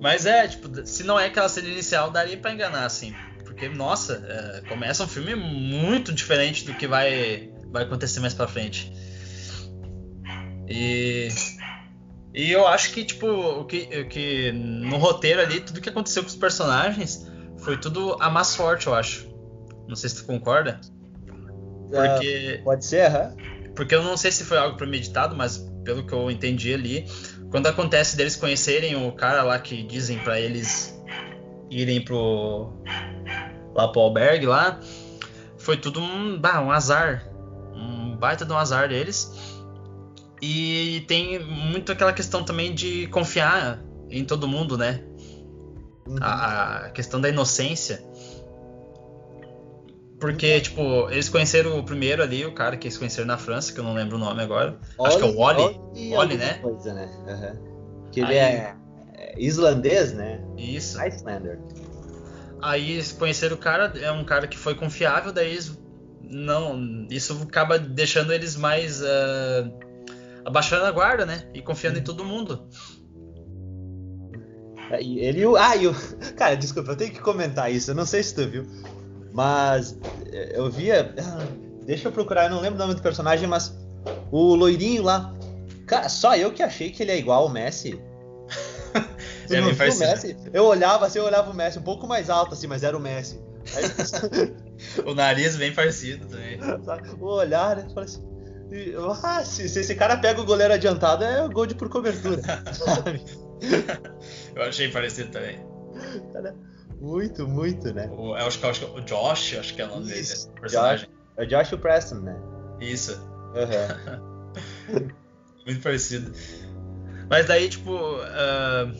Mas 0.00 0.26
é, 0.26 0.46
tipo, 0.48 0.86
se 0.86 1.04
não 1.04 1.18
é 1.18 1.26
aquela 1.26 1.48
cena 1.48 1.68
inicial, 1.68 2.10
daria 2.10 2.36
para 2.36 2.52
enganar, 2.52 2.84
assim. 2.84 3.14
Porque, 3.44 3.68
nossa, 3.68 4.24
é, 4.26 4.68
começa 4.68 5.04
um 5.04 5.08
filme 5.08 5.34
muito 5.34 6.12
diferente 6.12 6.64
do 6.64 6.74
que 6.74 6.86
vai, 6.86 7.52
vai 7.70 7.84
acontecer 7.84 8.20
mais 8.20 8.34
pra 8.34 8.48
frente. 8.48 8.92
E. 10.68 11.28
E 12.34 12.52
eu 12.52 12.68
acho 12.68 12.92
que, 12.92 13.04
tipo, 13.04 13.26
o 13.26 13.64
que, 13.64 13.88
o 14.00 14.08
que 14.08 14.52
no 14.52 14.96
roteiro 14.98 15.40
ali, 15.40 15.60
tudo 15.60 15.80
que 15.80 15.88
aconteceu 15.88 16.22
com 16.22 16.28
os 16.28 16.36
personagens 16.36 17.26
foi 17.58 17.76
tudo 17.76 18.16
a 18.20 18.30
mais 18.30 18.54
forte, 18.54 18.86
eu 18.86 18.94
acho. 18.94 19.28
Não 19.88 19.96
sei 19.96 20.10
se 20.10 20.16
tu 20.16 20.24
concorda. 20.24 20.80
Porque. 21.90 22.58
Uh, 22.60 22.64
pode 22.64 22.84
ser, 22.84 23.06
aham. 23.06 23.36
Porque 23.74 23.94
eu 23.94 24.02
não 24.02 24.16
sei 24.16 24.32
se 24.32 24.44
foi 24.44 24.58
algo 24.58 24.76
premeditado, 24.76 25.36
mas 25.36 25.58
pelo 25.84 26.04
que 26.04 26.12
eu 26.12 26.30
entendi 26.30 26.74
ali, 26.74 27.06
quando 27.50 27.66
acontece 27.66 28.16
deles 28.16 28.34
conhecerem 28.34 28.96
o 28.96 29.12
cara 29.12 29.42
lá 29.42 29.58
que 29.58 29.82
dizem 29.82 30.18
para 30.18 30.40
eles 30.40 31.00
irem 31.70 32.02
pro 32.04 32.72
lá 33.74 33.88
pro 33.88 34.00
albergue 34.00 34.46
lá, 34.46 34.80
foi 35.56 35.76
tudo 35.76 36.00
um, 36.00 36.38
bah, 36.38 36.60
um 36.60 36.72
azar, 36.72 37.30
um 37.74 38.16
baita 38.16 38.44
de 38.44 38.52
um 38.52 38.58
azar 38.58 38.88
deles. 38.88 39.30
E 40.40 41.04
tem 41.08 41.38
muito 41.38 41.92
aquela 41.92 42.12
questão 42.12 42.44
também 42.44 42.74
de 42.74 43.06
confiar 43.08 43.82
em 44.10 44.24
todo 44.24 44.48
mundo, 44.48 44.76
né? 44.76 45.02
Uhum. 46.06 46.16
A, 46.20 46.86
a, 46.86 46.90
questão 46.90 47.20
da 47.20 47.28
inocência. 47.28 48.02
Porque, 50.20 50.60
tipo, 50.60 51.08
eles 51.10 51.28
conheceram 51.28 51.78
o 51.78 51.84
primeiro 51.84 52.22
ali, 52.22 52.44
o 52.44 52.52
cara 52.52 52.76
que 52.76 52.88
eles 52.88 52.98
conheceram 52.98 53.26
na 53.26 53.38
França, 53.38 53.72
que 53.72 53.78
eu 53.78 53.84
não 53.84 53.94
lembro 53.94 54.16
o 54.16 54.18
nome 54.18 54.42
agora. 54.42 54.76
Acho 55.00 55.18
que 55.18 55.24
é 55.24 55.26
o 55.26 55.36
Wally. 55.36 55.80
Wally, 56.12 56.36
né? 56.36 56.54
Coisa, 56.54 56.92
né? 56.92 57.08
Uhum. 57.26 58.08
Que 58.10 58.20
ele 58.20 58.32
Aí... 58.32 58.38
é, 58.38 58.76
é 59.14 59.34
islandês, 59.40 60.12
né? 60.12 60.40
Isso. 60.56 61.00
Icelander. 61.00 61.60
Aí 62.60 62.92
eles 62.92 63.12
conheceram 63.12 63.54
o 63.54 63.58
cara, 63.58 63.92
é 64.00 64.10
um 64.10 64.24
cara 64.24 64.48
que 64.48 64.58
foi 64.58 64.74
confiável, 64.74 65.32
daí 65.32 65.52
eles 65.52 65.78
não. 66.20 67.06
Isso 67.08 67.40
acaba 67.42 67.78
deixando 67.78 68.32
eles 68.32 68.56
mais. 68.56 69.00
Uh, 69.00 69.72
abaixando 70.44 70.84
a 70.84 70.90
guarda, 70.90 71.24
né? 71.24 71.48
E 71.54 71.62
confiando 71.62 71.96
em 71.96 72.00
uhum. 72.00 72.04
todo 72.04 72.24
mundo. 72.24 72.68
Ele. 74.90 75.44
Ah, 75.56 75.76
e 75.76 75.86
o. 75.86 75.94
Cara, 76.36 76.56
desculpa, 76.56 76.92
eu 76.92 76.96
tenho 76.96 77.12
que 77.12 77.20
comentar 77.20 77.70
isso, 77.70 77.92
eu 77.92 77.94
não 77.94 78.06
sei 78.06 78.22
se 78.22 78.34
tu 78.34 78.48
viu. 78.48 78.66
Mas 79.32 79.98
eh, 80.32 80.52
eu 80.54 80.70
via. 80.70 81.14
Ah, 81.18 81.46
deixa 81.84 82.08
eu 82.08 82.12
procurar, 82.12 82.44
eu 82.44 82.50
não 82.50 82.60
lembro 82.60 82.76
o 82.76 82.78
nome 82.78 82.94
do 82.94 83.02
personagem, 83.02 83.48
mas 83.48 83.76
o 84.30 84.54
loirinho 84.54 85.02
lá. 85.02 85.34
Cara, 85.86 86.08
só 86.08 86.36
eu 86.36 86.52
que 86.52 86.62
achei 86.62 86.90
que 86.90 87.02
ele 87.02 87.12
é 87.12 87.18
igual 87.18 87.42
ao 87.42 87.48
Messi. 87.48 88.00
É 89.50 89.62
não 89.62 89.72
viu 89.72 89.92
o 89.92 89.98
Messi? 89.98 90.36
Eu 90.52 90.66
olhava 90.66 91.06
assim, 91.06 91.18
eu 91.18 91.24
olhava 91.24 91.50
o 91.50 91.54
Messi 91.54 91.78
um 91.78 91.82
pouco 91.82 92.06
mais 92.06 92.28
alto 92.28 92.52
assim, 92.52 92.66
mas 92.66 92.82
era 92.82 92.94
o 92.94 93.00
Messi. 93.00 93.40
Aí... 93.74 93.84
o 95.06 95.14
nariz 95.14 95.56
bem 95.56 95.72
parecido 95.72 96.26
também. 96.26 96.58
O 97.18 97.26
olhar, 97.26 97.76
né? 97.76 97.86
Fala 97.94 98.04
assim. 98.04 98.22
Ah, 99.22 99.44
se, 99.44 99.68
se, 99.68 99.80
esse 99.80 99.94
cara 99.94 100.16
pega 100.18 100.40
o 100.40 100.44
goleiro 100.44 100.74
adiantado, 100.74 101.24
é 101.24 101.48
gol 101.48 101.66
de 101.66 101.74
por 101.74 101.88
cobertura. 101.88 102.42
eu 104.54 104.62
achei 104.62 104.90
parecido 104.90 105.30
também. 105.30 105.58
Cara, 106.32 106.54
muito, 107.00 107.46
muito, 107.46 107.92
né? 107.92 108.10
O, 108.12 108.36
eu 108.36 108.46
acho, 108.46 108.66
acho 108.66 108.86
o 108.86 109.00
Josh, 109.00 109.56
acho 109.58 109.74
que 109.74 109.82
é 109.82 109.84
o 109.84 109.88
nome 109.88 110.06
dele, 110.06 110.26
personagem. 110.60 111.08
Josh, 111.08 111.08
é 111.36 111.46
Josh 111.46 111.80
Preston, 111.80 112.16
né? 112.16 112.36
Isso. 112.80 113.20
Uhum. 113.54 115.08
muito 115.66 115.82
parecido. 115.82 116.32
Mas 117.28 117.46
daí, 117.46 117.68
tipo, 117.68 117.92
uh, 117.92 118.90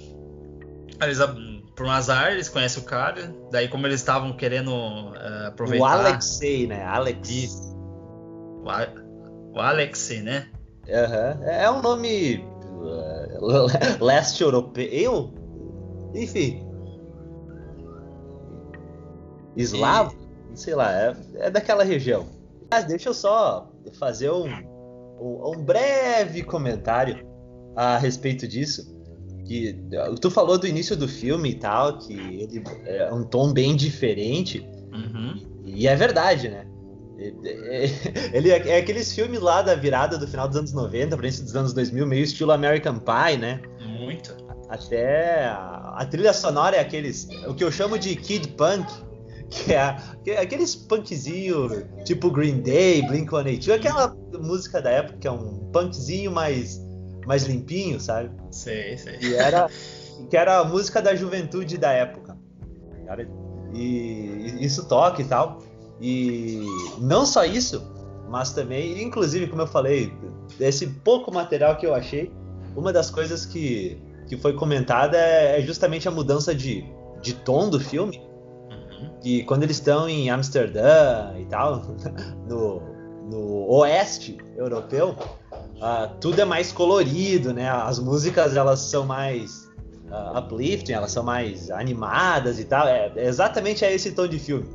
eles, 1.03 1.19
por 1.75 1.87
um 1.87 1.91
azar, 1.91 2.33
eles 2.33 2.49
conhecem 2.49 2.83
o 2.83 2.87
cara. 2.87 3.35
Daí, 3.51 3.69
como 3.69 3.87
eles 3.87 4.01
estavam 4.01 4.37
querendo 4.37 4.71
uh, 4.71 5.47
aproveitar. 5.49 5.85
O 5.85 5.87
Alexei, 5.87 6.67
né? 6.67 6.85
Alex. 6.85 7.31
Isso. 7.31 7.77
O, 8.63 8.69
A... 8.69 8.87
o 9.55 9.61
Alexei, 9.61 10.23
né? 10.23 10.49
Uhum. 10.87 11.45
É 11.45 11.71
um 11.71 11.81
nome 11.81 12.37
uh, 12.39 13.67
leste 14.05 14.43
europeu. 14.43 15.33
Enfim, 16.15 16.68
eslavo, 19.61 20.15
e... 20.53 20.59
sei 20.59 20.75
lá, 20.75 20.93
é, 20.93 21.17
é, 21.37 21.51
daquela 21.51 21.85
região. 21.85 22.27
Mas 22.71 22.85
deixa 22.85 23.09
eu 23.09 23.15
só 23.15 23.71
fazer 23.99 24.31
um, 24.31 24.49
um, 25.21 25.53
um, 25.53 25.65
breve 25.65 26.43
comentário 26.43 27.27
a 27.75 27.99
respeito 27.99 28.47
disso. 28.47 28.97
Que 29.47 29.75
tu 30.21 30.31
falou 30.31 30.59
do 30.59 30.67
início 30.67 30.95
do 30.95 31.09
filme 31.09 31.51
e 31.51 31.55
tal, 31.55 31.97
que 31.99 32.13
ele 32.13 32.63
é 32.85 33.11
um 33.13 33.25
tom 33.25 33.51
bem 33.51 33.75
diferente. 33.75 34.69
Uhum. 34.93 35.63
E, 35.65 35.85
e 35.85 35.87
é 35.89 35.97
verdade, 35.97 36.51
né? 36.51 36.67
Ele 38.33 38.51
é, 38.51 38.69
é, 38.69 38.79
aqueles 38.79 39.13
filmes 39.13 39.41
lá 39.41 39.61
da 39.61 39.75
virada 39.75 40.17
do 40.17 40.27
final 40.27 40.47
dos 40.47 40.57
anos 40.57 40.73
90 40.73 41.17
para 41.17 41.27
início 41.27 41.45
dos 41.45 41.57
anos 41.57 41.73
2000, 41.73 42.07
meio 42.07 42.23
estilo 42.23 42.53
American 42.53 43.01
Pie, 43.01 43.37
né? 43.37 43.61
Muito. 43.81 44.37
Até 44.69 45.47
a, 45.47 45.95
a, 45.97 46.07
trilha 46.07 46.33
sonora 46.33 46.77
é 46.77 46.81
aqueles. 46.81 47.29
O 47.49 47.55
que 47.55 47.65
eu 47.65 47.73
chamo 47.73 47.99
de 47.99 48.15
Kid 48.15 48.49
Punk, 48.51 48.87
que 49.51 49.73
é, 49.73 49.97
que 50.23 50.31
aqueles 50.33 50.75
punkzinho 50.75 51.87
tipo 52.05 52.31
Green 52.31 52.61
Day, 52.61 53.03
Blink-182, 53.03 53.75
aquela 53.75 54.17
música 54.41 54.81
da 54.81 54.91
época 54.91 55.19
que 55.19 55.27
é 55.27 55.31
um 55.31 55.71
punkzinho 55.73 56.31
mais, 56.31 56.81
mais 57.27 57.45
limpinho, 57.45 58.01
sabe? 58.01 58.31
Sei, 58.51 58.97
sei. 58.99 59.19
E 59.21 59.35
era, 59.35 59.69
que 60.29 60.37
era 60.37 60.59
a 60.59 60.65
música 60.65 61.01
da 61.01 61.15
juventude 61.15 61.79
da 61.79 61.93
época. 61.93 62.37
E 63.73 64.57
isso 64.61 64.87
toca 64.87 65.23
e 65.23 65.25
tal. 65.25 65.63
E 66.01 66.63
não 66.99 67.25
só 67.25 67.45
isso, 67.45 67.83
mas 68.29 68.53
também, 68.53 69.03
inclusive, 69.03 69.49
como 69.49 69.63
eu 69.63 69.67
falei, 69.67 70.13
desse 70.59 70.87
pouco 70.87 71.33
material 71.33 71.77
que 71.77 71.87
eu 71.87 71.95
achei, 71.95 72.31
uma 72.77 72.93
das 72.93 73.11
coisas 73.11 73.45
que, 73.47 74.01
que 74.29 74.37
foi 74.37 74.53
comentada 74.53 75.17
é, 75.17 75.59
é 75.59 75.63
justamente 75.63 76.07
a 76.07 76.11
mudança 76.11 76.55
de, 76.55 76.85
de 77.21 77.35
tom 77.35 77.69
do 77.69 77.81
filme 77.81 78.28
e 79.25 79.43
quando 79.45 79.63
eles 79.63 79.77
estão 79.77 80.09
em 80.09 80.31
Amsterdã 80.31 81.35
e 81.39 81.45
tal, 81.47 81.83
no, 82.49 82.81
no 83.29 83.71
oeste 83.71 84.39
europeu, 84.57 85.17
uh, 85.53 86.15
tudo 86.21 86.41
é 86.41 86.45
mais 86.45 86.73
colorido, 86.73 87.53
né? 87.53 87.69
As 87.69 87.99
músicas 87.99 88.57
elas 88.57 88.81
são 88.81 89.05
mais 89.05 89.69
uh, 90.11 90.39
uplifting, 90.39 90.93
elas 90.93 91.13
são 91.13 91.23
mais 91.23 91.71
animadas 91.71 92.59
e 92.59 92.65
tal. 92.65 92.87
É, 92.87 93.13
é 93.17 93.27
exatamente 93.27 93.85
é 93.85 93.93
esse 93.95 94.13
tom 94.13 94.27
de 94.27 94.39
filme. 94.39 94.67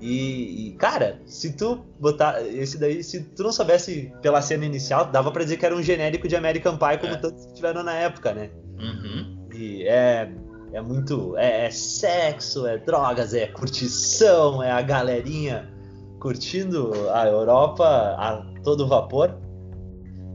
E, 0.00 0.66
e, 0.66 0.72
cara, 0.72 1.20
se 1.26 1.52
tu 1.52 1.76
botar 2.00 2.44
esse 2.44 2.76
daí, 2.76 3.04
se 3.04 3.20
tu 3.22 3.44
não 3.44 3.52
soubesse 3.52 4.12
pela 4.20 4.42
cena 4.42 4.66
inicial, 4.66 5.04
dava 5.04 5.30
para 5.30 5.44
dizer 5.44 5.58
que 5.58 5.64
era 5.64 5.76
um 5.76 5.82
genérico 5.82 6.26
de 6.26 6.34
American 6.34 6.76
Pie 6.76 6.98
como 6.98 7.12
é. 7.12 7.16
todos 7.18 7.46
tiveram 7.52 7.84
na 7.84 7.94
época, 7.94 8.34
né? 8.34 8.50
Uhum. 8.80 9.46
que 9.48 9.86
é, 9.86 10.28
é 10.72 10.80
muito. 10.80 11.36
É, 11.36 11.66
é 11.66 11.70
sexo, 11.70 12.66
é 12.66 12.78
drogas, 12.78 13.34
é 13.34 13.46
curtição, 13.46 14.62
é 14.62 14.70
a 14.70 14.82
galerinha 14.82 15.70
curtindo 16.18 16.92
a 17.10 17.26
Europa 17.26 17.84
a 17.84 18.44
todo 18.62 18.86
vapor. 18.86 19.36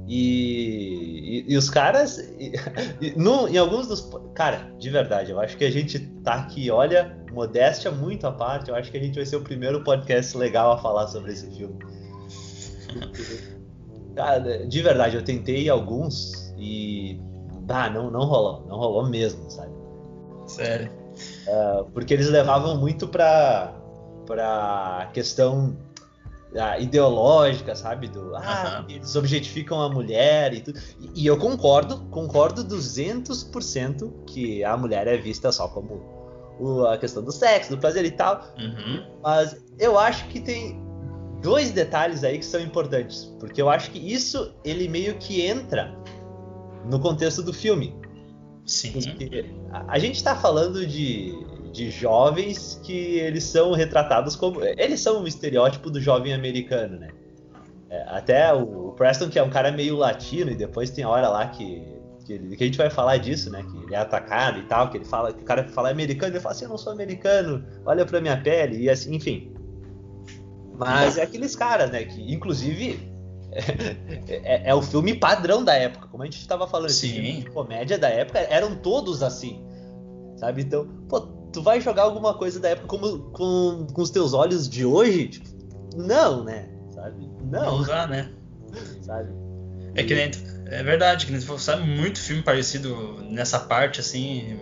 E, 0.09 1.43
e, 1.47 1.53
e, 1.53 1.57
os 1.57 1.69
caras, 1.69 2.17
e, 2.39 3.13
no, 3.15 3.47
em 3.47 3.57
alguns 3.57 3.87
dos. 3.87 4.09
Cara, 4.33 4.71
de 4.77 4.89
verdade, 4.89 5.31
eu 5.31 5.39
acho 5.39 5.57
que 5.57 5.65
a 5.65 5.71
gente 5.71 5.99
tá 6.23 6.35
aqui, 6.35 6.71
olha, 6.71 7.17
modéstia 7.31 7.91
muito 7.91 8.25
à 8.25 8.31
parte, 8.31 8.69
eu 8.69 8.75
acho 8.75 8.89
que 8.89 8.97
a 8.97 9.01
gente 9.01 9.15
vai 9.15 9.25
ser 9.25 9.35
o 9.35 9.41
primeiro 9.41 9.83
podcast 9.83 10.37
legal 10.37 10.71
a 10.71 10.77
falar 10.77 11.07
sobre 11.07 11.33
esse 11.33 11.49
filme. 11.51 11.77
Cara, 14.15 14.65
de 14.65 14.81
verdade, 14.81 15.15
eu 15.15 15.23
tentei 15.23 15.69
alguns 15.69 16.53
e. 16.57 17.19
Ah, 17.69 17.89
não, 17.89 18.09
não 18.09 18.25
rolou, 18.25 18.65
não 18.65 18.77
rolou 18.77 19.09
mesmo, 19.09 19.49
sabe? 19.51 19.76
Sério. 20.47 20.91
Uh, 21.47 21.85
porque 21.91 22.13
eles 22.13 22.29
levavam 22.29 22.77
muito 22.77 23.07
pra, 23.07 23.73
pra 24.25 25.09
questão 25.13 25.75
ideológica, 26.79 27.75
sabe? 27.75 28.07
Do, 28.07 28.35
ah, 28.35 28.83
uhum. 28.87 28.95
eles 28.95 29.15
objetificam 29.15 29.81
a 29.81 29.89
mulher 29.89 30.53
e 30.53 30.61
tudo. 30.61 30.79
E, 30.99 31.23
e 31.23 31.27
eu 31.27 31.37
concordo, 31.37 31.99
concordo 32.09 32.63
200% 32.63 34.11
que 34.25 34.63
a 34.63 34.75
mulher 34.75 35.07
é 35.07 35.17
vista 35.17 35.51
só 35.51 35.67
como 35.67 36.01
o, 36.59 36.85
a 36.85 36.97
questão 36.97 37.23
do 37.23 37.31
sexo, 37.31 37.71
do 37.71 37.77
prazer 37.77 38.05
e 38.05 38.11
tal. 38.11 38.41
Uhum. 38.57 39.05
Mas 39.21 39.61
eu 39.77 39.99
acho 39.99 40.27
que 40.29 40.39
tem 40.39 40.81
dois 41.41 41.71
detalhes 41.71 42.23
aí 42.23 42.37
que 42.39 42.45
são 42.45 42.61
importantes. 42.61 43.25
Porque 43.39 43.61
eu 43.61 43.69
acho 43.69 43.91
que 43.91 43.99
isso, 43.99 44.53
ele 44.63 44.87
meio 44.87 45.15
que 45.17 45.45
entra 45.45 45.95
no 46.89 46.99
contexto 46.99 47.43
do 47.43 47.53
filme. 47.53 47.95
Sim. 48.67 48.91
Porque 48.91 49.45
a, 49.71 49.97
gente 49.97 50.23
tá 50.23 50.35
falando 50.35 50.85
de 50.85 51.33
de 51.71 51.91
jovens 51.91 52.79
que 52.83 53.19
eles 53.19 53.43
são 53.43 53.71
retratados 53.73 54.35
como. 54.35 54.63
Eles 54.63 54.99
são 54.99 55.21
um 55.21 55.27
estereótipo 55.27 55.89
do 55.89 56.01
jovem 56.01 56.33
americano, 56.33 56.97
né? 56.97 57.09
É, 57.89 58.03
até 58.07 58.53
o, 58.53 58.93
Preston, 58.97 59.29
que 59.29 59.37
é 59.37 59.43
um 59.43 59.49
cara 59.49 59.71
meio 59.71 59.95
latino, 59.95 60.51
e 60.51 60.55
depois 60.55 60.89
tem 60.89 61.03
a 61.03 61.09
hora 61.09 61.29
lá 61.29 61.47
que, 61.47 61.81
que, 62.25 62.33
ele, 62.33 62.55
que, 62.55 62.63
a 62.63 62.67
gente 62.67 62.77
vai 62.77 62.89
falar 62.89 63.17
disso, 63.17 63.49
né? 63.51 63.63
Que 63.63 63.77
ele 63.85 63.95
é 63.95 63.97
atacado 63.97 64.59
e 64.59 64.63
tal, 64.63 64.89
que 64.89 64.97
ele 64.97 65.05
fala, 65.05 65.31
que 65.31 65.41
o 65.41 65.45
cara 65.45 65.67
fala 65.69 65.89
americano, 65.89 66.33
ele 66.33 66.39
fala 66.39 66.55
assim, 66.55 66.65
eu 66.65 66.69
não 66.69 66.77
sou 66.77 66.91
americano, 66.91 67.63
olha 67.85 68.05
pra 68.05 68.19
minha 68.19 68.37
pele, 68.37 68.83
e 68.83 68.89
assim, 68.89 69.15
enfim. 69.15 69.53
Mas 70.77 71.17
é 71.17 71.23
aqueles 71.23 71.55
caras, 71.55 71.91
né? 71.91 72.03
Que 72.03 72.33
inclusive 72.33 73.06
é, 74.27 74.69
é, 74.69 74.75
o 74.75 74.81
filme 74.81 75.15
padrão 75.15 75.63
da 75.63 75.73
época, 75.73 76.07
como 76.07 76.23
a 76.23 76.25
gente 76.25 76.39
estava 76.39 76.67
falando, 76.67 76.89
Sim. 76.89 77.41
de 77.41 77.49
comédia 77.49 77.97
da 77.97 78.09
época, 78.09 78.39
eram 78.39 78.75
todos 78.75 79.23
assim. 79.23 79.63
Sabe? 80.37 80.61
Então, 80.61 80.87
pô, 81.09 81.21
tu 81.51 81.61
vai 81.61 81.81
jogar 81.81 82.03
alguma 82.03 82.33
coisa 82.33 82.59
da 82.59 82.69
época 82.69 82.87
como, 82.87 83.19
com, 83.31 83.87
com 83.91 84.01
os 84.01 84.09
teus 84.09 84.33
olhos 84.33 84.69
de 84.69 84.85
hoje? 84.85 85.29
Tipo, 85.29 85.49
não, 85.95 86.43
né? 86.43 86.69
Sabe? 86.93 87.27
Não. 87.43 87.79
Não 87.79 87.83
dá, 87.83 88.07
né? 88.07 88.31
sabe? 89.01 89.31
É 89.95 90.03
que 90.03 90.13
nem. 90.13 90.31
É 90.67 90.83
verdade, 90.83 91.25
que 91.25 91.31
nem 91.31 91.41
tu 91.41 91.57
sabe 91.57 91.83
muito 91.83 92.19
filme 92.19 92.43
parecido 92.43 93.19
nessa 93.23 93.59
parte, 93.59 93.99
assim. 93.99 94.57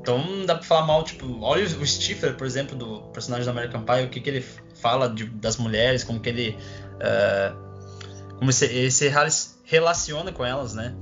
Então 0.00 0.44
dá 0.44 0.56
pra 0.56 0.64
falar 0.64 0.86
mal, 0.86 1.02
tipo, 1.02 1.40
olha 1.40 1.64
o 1.64 1.86
Stifler, 1.86 2.36
por 2.36 2.46
exemplo, 2.46 2.76
do 2.76 3.00
personagem 3.12 3.46
do 3.46 3.50
American 3.50 3.84
Pie, 3.84 4.04
o 4.04 4.10
que, 4.10 4.20
que 4.20 4.28
ele 4.28 4.44
fala 4.74 5.08
de, 5.08 5.24
das 5.24 5.56
mulheres, 5.56 6.04
como 6.04 6.20
que 6.20 6.28
ele. 6.28 6.58
Uh, 6.96 7.64
como 8.38 8.50
ele 8.62 8.90
se 8.90 9.12
relaciona 9.64 10.32
com 10.32 10.44
elas, 10.44 10.74
né? 10.74 10.94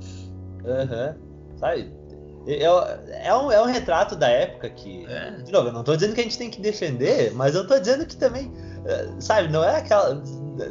Aham. 0.65 1.15
Uhum. 1.17 1.57
Sabe? 1.57 2.03
É, 2.45 2.63
é, 2.63 3.35
um, 3.35 3.51
é 3.51 3.61
um 3.61 3.65
retrato 3.65 4.15
da 4.15 4.27
época 4.27 4.69
que. 4.69 5.05
É. 5.05 5.31
De 5.31 5.51
novo, 5.51 5.69
eu 5.69 5.73
não 5.73 5.83
tô 5.83 5.95
dizendo 5.95 6.13
que 6.13 6.19
a 6.19 6.23
gente 6.23 6.37
tem 6.37 6.49
que 6.49 6.61
defender, 6.61 7.33
mas 7.33 7.55
eu 7.55 7.65
tô 7.65 7.79
dizendo 7.79 8.05
que 8.05 8.15
também. 8.15 8.51
É, 8.85 9.09
sabe, 9.19 9.51
não 9.51 9.63
é 9.63 9.77
aquela. 9.77 10.21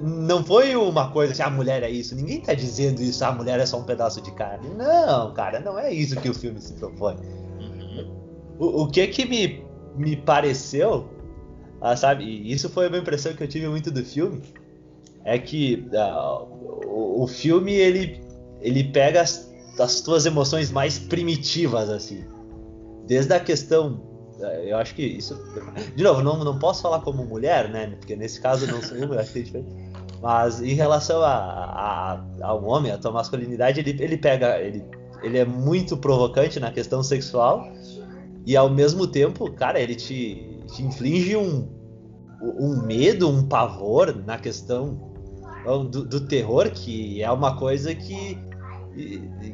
Não 0.00 0.44
foi 0.44 0.76
uma 0.76 1.10
coisa 1.10 1.32
assim, 1.32 1.42
a 1.42 1.50
mulher 1.50 1.82
é 1.82 1.90
isso. 1.90 2.14
Ninguém 2.14 2.40
tá 2.40 2.54
dizendo 2.54 3.02
isso, 3.02 3.24
a 3.24 3.32
mulher 3.32 3.58
é 3.58 3.66
só 3.66 3.78
um 3.78 3.84
pedaço 3.84 4.20
de 4.20 4.30
carne. 4.32 4.68
Não, 4.76 5.32
cara, 5.34 5.58
não 5.58 5.78
é 5.78 5.92
isso 5.92 6.20
que 6.20 6.28
o 6.28 6.34
filme 6.34 6.60
se 6.60 6.74
propõe. 6.74 7.16
Uhum. 7.16 8.56
O, 8.58 8.82
o 8.82 8.88
que 8.88 9.06
que 9.08 9.24
me, 9.24 9.66
me 9.96 10.16
pareceu, 10.16 11.08
ah, 11.80 11.96
sabe, 11.96 12.24
e 12.24 12.52
isso 12.52 12.68
foi 12.68 12.86
uma 12.86 12.98
impressão 12.98 13.32
que 13.32 13.42
eu 13.42 13.48
tive 13.48 13.66
muito 13.66 13.90
do 13.90 14.04
filme, 14.04 14.40
é 15.24 15.38
que 15.38 15.88
ah, 15.94 16.42
o, 16.42 17.22
o 17.22 17.26
filme 17.26 17.72
ele, 17.72 18.20
ele 18.60 18.84
pega 18.84 19.22
as 19.22 19.52
das 19.76 20.00
tuas 20.00 20.26
emoções 20.26 20.70
mais 20.70 20.98
primitivas, 20.98 21.88
assim. 21.88 22.24
Desde 23.06 23.32
a 23.32 23.40
questão. 23.40 24.00
Eh, 24.40 24.72
eu 24.72 24.76
acho 24.76 24.94
que 24.94 25.02
isso. 25.02 25.38
De 25.96 26.02
novo, 26.02 26.22
não, 26.22 26.42
não 26.44 26.58
posso 26.58 26.82
falar 26.82 27.00
como 27.00 27.24
mulher, 27.24 27.70
né? 27.70 27.86
Porque 27.98 28.14
nesse 28.14 28.40
caso 28.40 28.66
não 28.66 28.82
sou 28.82 29.18
acho 29.18 29.32
que 29.32 29.38
é 29.38 29.42
diferente. 29.42 29.74
Mas 30.20 30.62
em 30.62 30.74
relação 30.74 31.20
a, 31.22 31.34
a, 31.34 32.24
ao 32.42 32.64
homem, 32.64 32.92
a 32.92 32.98
tua 32.98 33.10
masculinidade, 33.10 33.80
ele, 33.80 34.02
ele 34.02 34.16
pega. 34.16 34.60
Ele, 34.60 34.84
ele 35.22 35.38
é 35.38 35.44
muito 35.44 35.96
provocante 35.96 36.60
na 36.60 36.70
questão 36.70 37.02
sexual. 37.02 37.72
E 38.44 38.56
ao 38.56 38.68
mesmo 38.68 39.06
tempo, 39.06 39.50
cara, 39.52 39.80
ele 39.80 39.94
te, 39.94 40.60
te 40.66 40.82
inflige 40.82 41.36
um, 41.36 41.68
um 42.42 42.82
medo, 42.84 43.28
um 43.28 43.46
pavor 43.46 44.14
na 44.26 44.36
questão 44.36 45.11
do, 45.64 46.04
do 46.04 46.20
terror, 46.26 46.70
que 46.70 47.22
é 47.22 47.30
uma 47.30 47.56
coisa 47.56 47.94
que 47.94 48.38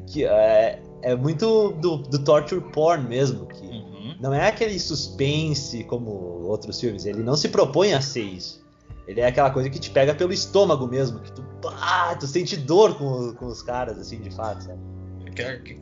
que 0.06 0.24
é, 0.24 0.82
é 1.02 1.14
muito 1.14 1.72
do, 1.74 1.98
do 1.98 2.18
torture 2.18 2.60
porn 2.72 3.06
mesmo, 3.06 3.46
que 3.46 3.64
uhum. 3.64 4.16
não 4.20 4.34
é 4.34 4.48
aquele 4.48 4.78
suspense 4.78 5.84
como 5.84 6.10
outros 6.44 6.80
filmes, 6.80 7.06
ele 7.06 7.22
não 7.22 7.36
se 7.36 7.48
propõe 7.48 7.92
a 7.94 8.00
ser 8.00 8.22
isso. 8.22 8.66
Ele 9.06 9.20
é 9.20 9.26
aquela 9.26 9.50
coisa 9.50 9.70
que 9.70 9.78
te 9.78 9.90
pega 9.90 10.14
pelo 10.14 10.32
estômago 10.32 10.86
mesmo, 10.86 11.20
que 11.20 11.32
tu, 11.32 11.42
ah, 11.80 12.14
tu 12.18 12.26
sente 12.26 12.56
dor 12.56 12.98
com, 12.98 13.32
com 13.34 13.46
os 13.46 13.62
caras, 13.62 13.98
assim, 13.98 14.20
de 14.20 14.30
fato, 14.30 14.64
sabe? 14.64 14.80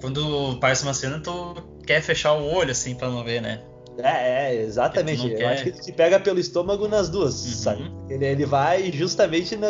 Quando 0.01 0.59
parece 0.61 0.83
uma 0.85 0.95
cena, 0.95 1.19
tu 1.19 1.55
quer 1.85 2.03
fechar 2.03 2.35
o 2.35 2.45
olho, 2.45 2.71
assim, 2.71 2.95
pra 2.95 3.09
não 3.09 3.25
ver, 3.25 3.41
né? 3.41 3.65
É, 3.99 4.53
é 4.53 4.63
exatamente. 4.63 5.29
Eu 5.29 5.39
quer... 5.39 5.47
acho 5.47 5.63
que 5.65 5.71
ele 5.71 5.81
te 5.81 5.93
pega 5.93 6.21
pelo 6.21 6.39
estômago 6.39 6.87
nas 6.87 7.09
duas, 7.09 7.45
uhum. 7.45 7.53
sabe? 7.53 7.93
Ele, 8.11 8.27
ele 8.27 8.47
vai 8.47 8.93
justamente 8.93 9.57
no, 9.57 9.67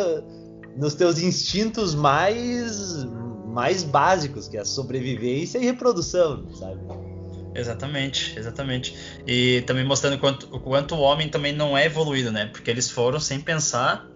nos 0.77 0.93
teus 0.93 1.17
instintos 1.19 1.95
mais 1.95 3.05
mais 3.57 3.83
básicos, 3.83 4.47
que 4.47 4.55
é 4.55 4.59
a 4.59 4.65
sobrevivência 4.65 5.57
e 5.57 5.65
reprodução, 5.65 6.47
sabe? 6.53 6.79
Exatamente, 7.55 8.37
exatamente. 8.37 8.95
E 9.25 9.63
também 9.65 9.83
mostrando 9.83 10.19
quanto, 10.19 10.55
o 10.55 10.59
quanto 10.59 10.93
o 10.93 10.99
homem 10.99 11.27
também 11.27 11.53
não 11.53 11.75
é 11.75 11.87
evoluído, 11.87 12.31
né? 12.31 12.45
Porque 12.45 12.69
eles 12.69 12.91
foram 12.91 13.19
sem 13.19 13.39
pensar, 13.39 14.07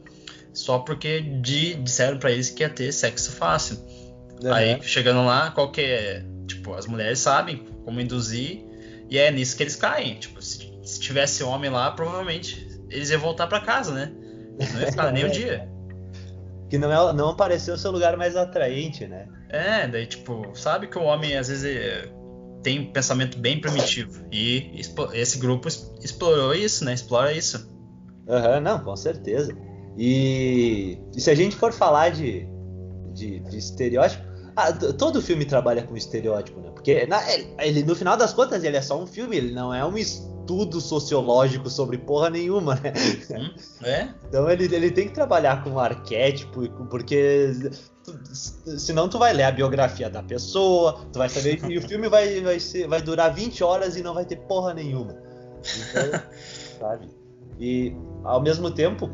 só 0.53 0.77
porque 0.77 1.21
de, 1.21 1.73
disseram 1.73 2.19
para 2.19 2.31
eles 2.31 2.51
que 2.51 2.61
ia 2.61 2.69
ter 2.69 2.91
sexo 2.91 3.31
fácil. 3.31 3.77
Uhum. 4.43 4.53
Aí 4.53 4.79
chegando 4.83 5.25
lá, 5.25 5.49
qual 5.49 5.71
que 5.71 5.81
é? 5.81 6.23
Tipo, 6.45 6.75
as 6.75 6.85
mulheres 6.85 7.17
sabem 7.17 7.65
como 7.83 7.99
induzir, 7.99 8.63
e 9.09 9.17
é 9.17 9.31
nisso 9.31 9.57
que 9.57 9.63
eles 9.63 9.75
caem. 9.75 10.19
Tipo, 10.19 10.39
se, 10.39 10.71
se 10.83 10.99
tivesse 10.99 11.43
homem 11.43 11.71
lá, 11.71 11.89
provavelmente 11.89 12.79
eles 12.91 13.09
iam 13.09 13.19
voltar 13.19 13.47
para 13.47 13.59
casa, 13.61 13.91
né? 13.91 14.11
Não 14.71 14.81
ia 14.81 14.87
ficar 14.87 15.11
nem 15.11 15.25
o 15.25 15.31
dia 15.31 15.70
que 16.71 16.77
não, 16.77 17.09
é, 17.09 17.13
não 17.13 17.35
pareceu 17.35 17.77
seu 17.77 17.91
lugar 17.91 18.15
mais 18.15 18.37
atraente, 18.37 19.05
né? 19.05 19.27
É, 19.49 19.85
daí 19.89 20.05
tipo, 20.05 20.55
sabe 20.55 20.87
que 20.87 20.97
o 20.97 21.03
homem 21.03 21.37
às 21.37 21.49
vezes 21.49 21.65
é, 21.65 22.09
tem 22.63 22.79
um 22.79 22.93
pensamento 22.93 23.37
bem 23.37 23.59
primitivo 23.59 24.25
e 24.31 24.79
esse 25.13 25.37
grupo 25.37 25.67
explorou 25.67 26.55
isso, 26.55 26.85
né? 26.85 26.93
Explora 26.93 27.33
isso. 27.33 27.69
Aham, 28.25 28.55
uhum, 28.55 28.61
não, 28.61 28.79
com 28.79 28.95
certeza. 28.95 29.53
E, 29.97 30.97
e, 31.13 31.19
se 31.19 31.29
a 31.29 31.35
gente 31.35 31.57
for 31.57 31.73
falar 31.73 32.11
de, 32.11 32.47
de, 33.13 33.41
de 33.41 33.57
estereótipo, 33.57 34.23
ah, 34.55 34.71
todo 34.71 35.21
filme 35.21 35.43
trabalha 35.43 35.83
com 35.83 35.97
estereótipo, 35.97 36.61
né? 36.61 36.71
Porque 36.71 37.05
na, 37.05 37.21
ele, 37.59 37.83
no 37.83 37.95
final 37.95 38.15
das 38.15 38.31
contas 38.31 38.63
ele 38.63 38.77
é 38.77 38.81
só 38.81 38.97
um 38.97 39.05
filme, 39.05 39.35
ele 39.35 39.51
não 39.51 39.73
é 39.73 39.83
um 39.85 39.97
estudo 40.41 40.81
sociológico 40.81 41.69
sobre 41.69 41.97
porra 41.97 42.29
nenhuma, 42.29 42.75
né? 42.75 42.93
Hum, 43.31 43.85
é? 43.85 44.09
Então 44.27 44.49
ele, 44.49 44.63
ele 44.75 44.91
tem 44.91 45.07
que 45.07 45.13
trabalhar 45.13 45.63
com 45.63 45.79
arquétipo, 45.79 46.67
porque 46.89 47.51
senão 48.77 49.07
tu 49.07 49.17
vai 49.17 49.33
ler 49.33 49.43
a 49.43 49.51
biografia 49.51 50.09
da 50.09 50.21
pessoa, 50.21 51.05
tu 51.13 51.19
vai 51.19 51.29
saber 51.29 51.57
que 51.57 51.77
o 51.77 51.81
filme 51.81 52.09
vai, 52.09 52.41
vai, 52.41 52.59
ser, 52.59 52.87
vai 52.87 53.01
durar 53.01 53.33
20 53.33 53.63
horas 53.63 53.95
e 53.95 54.03
não 54.03 54.13
vai 54.13 54.25
ter 54.25 54.37
porra 54.37 54.73
nenhuma. 54.73 55.15
Então, 55.61 56.21
sabe? 56.79 57.09
E 57.59 57.95
ao 58.23 58.41
mesmo 58.41 58.71
tempo, 58.71 59.09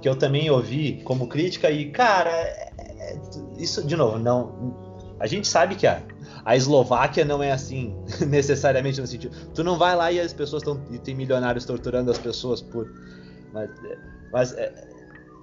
que 0.00 0.08
eu 0.08 0.16
também 0.16 0.50
ouvi 0.50 1.02
como 1.04 1.26
crítica, 1.26 1.70
e 1.70 1.90
cara, 1.90 2.30
é, 2.30 2.72
é, 2.78 3.20
isso 3.58 3.84
de 3.84 3.96
novo, 3.96 4.18
não. 4.18 4.86
A 5.18 5.26
gente 5.26 5.48
sabe 5.48 5.74
que 5.74 5.84
a, 5.84 6.00
a 6.48 6.56
Eslováquia 6.56 7.26
não 7.26 7.42
é 7.42 7.52
assim, 7.52 7.94
necessariamente 8.26 8.98
no 8.98 9.06
sentido. 9.06 9.36
Tu 9.52 9.62
não 9.62 9.76
vai 9.76 9.94
lá 9.94 10.10
e 10.10 10.18
as 10.18 10.32
pessoas 10.32 10.62
estão. 10.62 10.82
E 10.90 10.98
tem 10.98 11.14
milionários 11.14 11.66
torturando 11.66 12.10
as 12.10 12.16
pessoas 12.16 12.62
por. 12.62 12.90
Mas, 13.52 13.70
mas 14.32 14.52
é, 14.54 14.88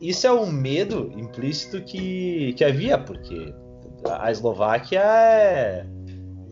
isso 0.02 0.26
é 0.26 0.34
um 0.34 0.52
medo 0.52 1.14
implícito 1.16 1.80
que, 1.84 2.54
que 2.54 2.64
havia, 2.64 2.98
porque 2.98 3.54
a 4.04 4.32
Eslováquia 4.32 5.00
é. 5.00 5.86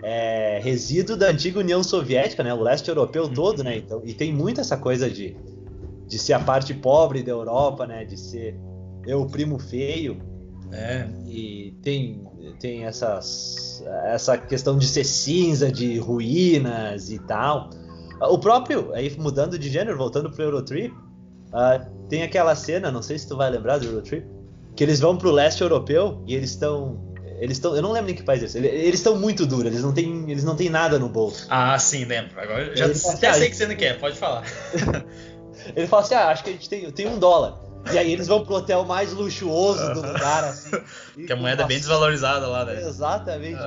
é 0.04 0.60
resíduo 0.62 1.18
da 1.18 1.32
antiga 1.32 1.58
União 1.58 1.82
Soviética, 1.82 2.44
né? 2.44 2.54
O 2.54 2.62
leste 2.62 2.90
europeu 2.90 3.28
todo, 3.28 3.64
né? 3.64 3.78
Então, 3.78 4.04
e 4.06 4.14
tem 4.14 4.32
muito 4.32 4.62
essa 4.62 4.78
coisa 4.78 5.10
de, 5.10 5.36
de 6.06 6.20
ser 6.20 6.34
a 6.34 6.40
parte 6.40 6.76
pobre 6.76 7.24
da 7.24 7.32
Europa, 7.32 7.88
né? 7.88 8.06
De 8.06 8.20
ser 8.20 8.56
eu 9.08 9.24
o 9.24 9.28
primo 9.28 9.58
feio. 9.58 10.22
É. 10.72 11.08
E 11.26 11.76
tem, 11.82 12.24
tem 12.54 12.86
essas, 12.86 13.84
essa 14.06 14.38
questão 14.38 14.78
de 14.78 14.88
ser 14.88 15.04
cinza, 15.04 15.72
de 15.72 15.98
ruínas 15.98 17.10
e 17.10 17.20
tal. 17.20 17.70
O 18.22 18.38
próprio, 18.38 18.94
aí 18.94 19.14
mudando 19.18 19.58
de 19.60 19.70
gênero, 19.70 19.98
voltando 19.98 20.32
pro 20.32 20.44
Eurotrip, 20.44 20.94
uh, 20.94 22.08
tem 22.08 22.24
aquela 22.24 22.56
cena, 22.56 22.92
não 22.92 23.02
sei 23.02 23.18
se 23.18 23.28
tu 23.28 23.36
vai 23.36 23.50
lembrar 23.50 23.80
do 23.80 23.86
Eurotrip, 23.86 24.26
que 24.76 24.84
eles 24.84 25.00
vão 25.00 25.18
pro 25.18 25.32
leste 25.32 25.62
europeu 25.62 26.24
e 26.28 26.36
eles 26.36 26.52
estão. 26.52 27.12
Eles 27.40 27.58
estão. 27.58 27.76
Eu 27.76 27.82
não 27.82 27.92
lembro 27.92 28.12
em 28.12 28.16
que 28.16 28.24
país 28.24 28.42
é 28.42 28.46
esse. 28.46 28.58
Eles 28.58 29.00
estão 29.00 29.18
muito 29.18 29.46
duros, 29.46 29.66
eles 29.66 29.82
não 29.82 29.94
têm. 29.94 30.30
Eles 30.30 30.44
não 30.44 30.56
têm 30.56 30.70
nada 30.70 30.98
no 30.98 31.10
bolso. 31.10 31.48
Ah, 31.50 31.78
sim, 31.78 32.06
lembro. 32.06 32.40
Agora 32.40 32.76
já 32.76 32.86
até 32.86 33.28
assim, 33.28 33.40
sei 33.40 33.50
que 33.50 33.56
você 33.56 33.68
não 33.68 33.76
quer, 33.76 34.00
pode 34.00 34.16
falar. 34.18 34.44
Ele 35.76 35.88
fala 35.88 36.04
assim: 36.04 36.16
ah, 36.16 36.30
acho 36.30 36.44
que 36.44 36.50
a 36.50 36.54
gente 36.54 36.70
tem, 36.70 36.92
tem 36.92 37.08
um 37.08 37.20
dólar. 37.20 37.60
E 37.92 37.98
aí 37.98 38.14
eles 38.14 38.28
vão 38.28 38.46
pro 38.46 38.56
hotel 38.56 38.86
mais 38.86 39.12
luxuoso 39.12 39.94
do 39.94 40.02
lugar, 40.02 40.44
assim. 40.44 40.72
Que 41.28 41.34
a 41.34 41.36
moeda 41.36 41.64
é 41.64 41.68
bem 41.68 41.78
desvalorizada 41.78 42.48
lá, 42.48 42.66
né? 42.66 42.82
Exatamente. 42.82 43.60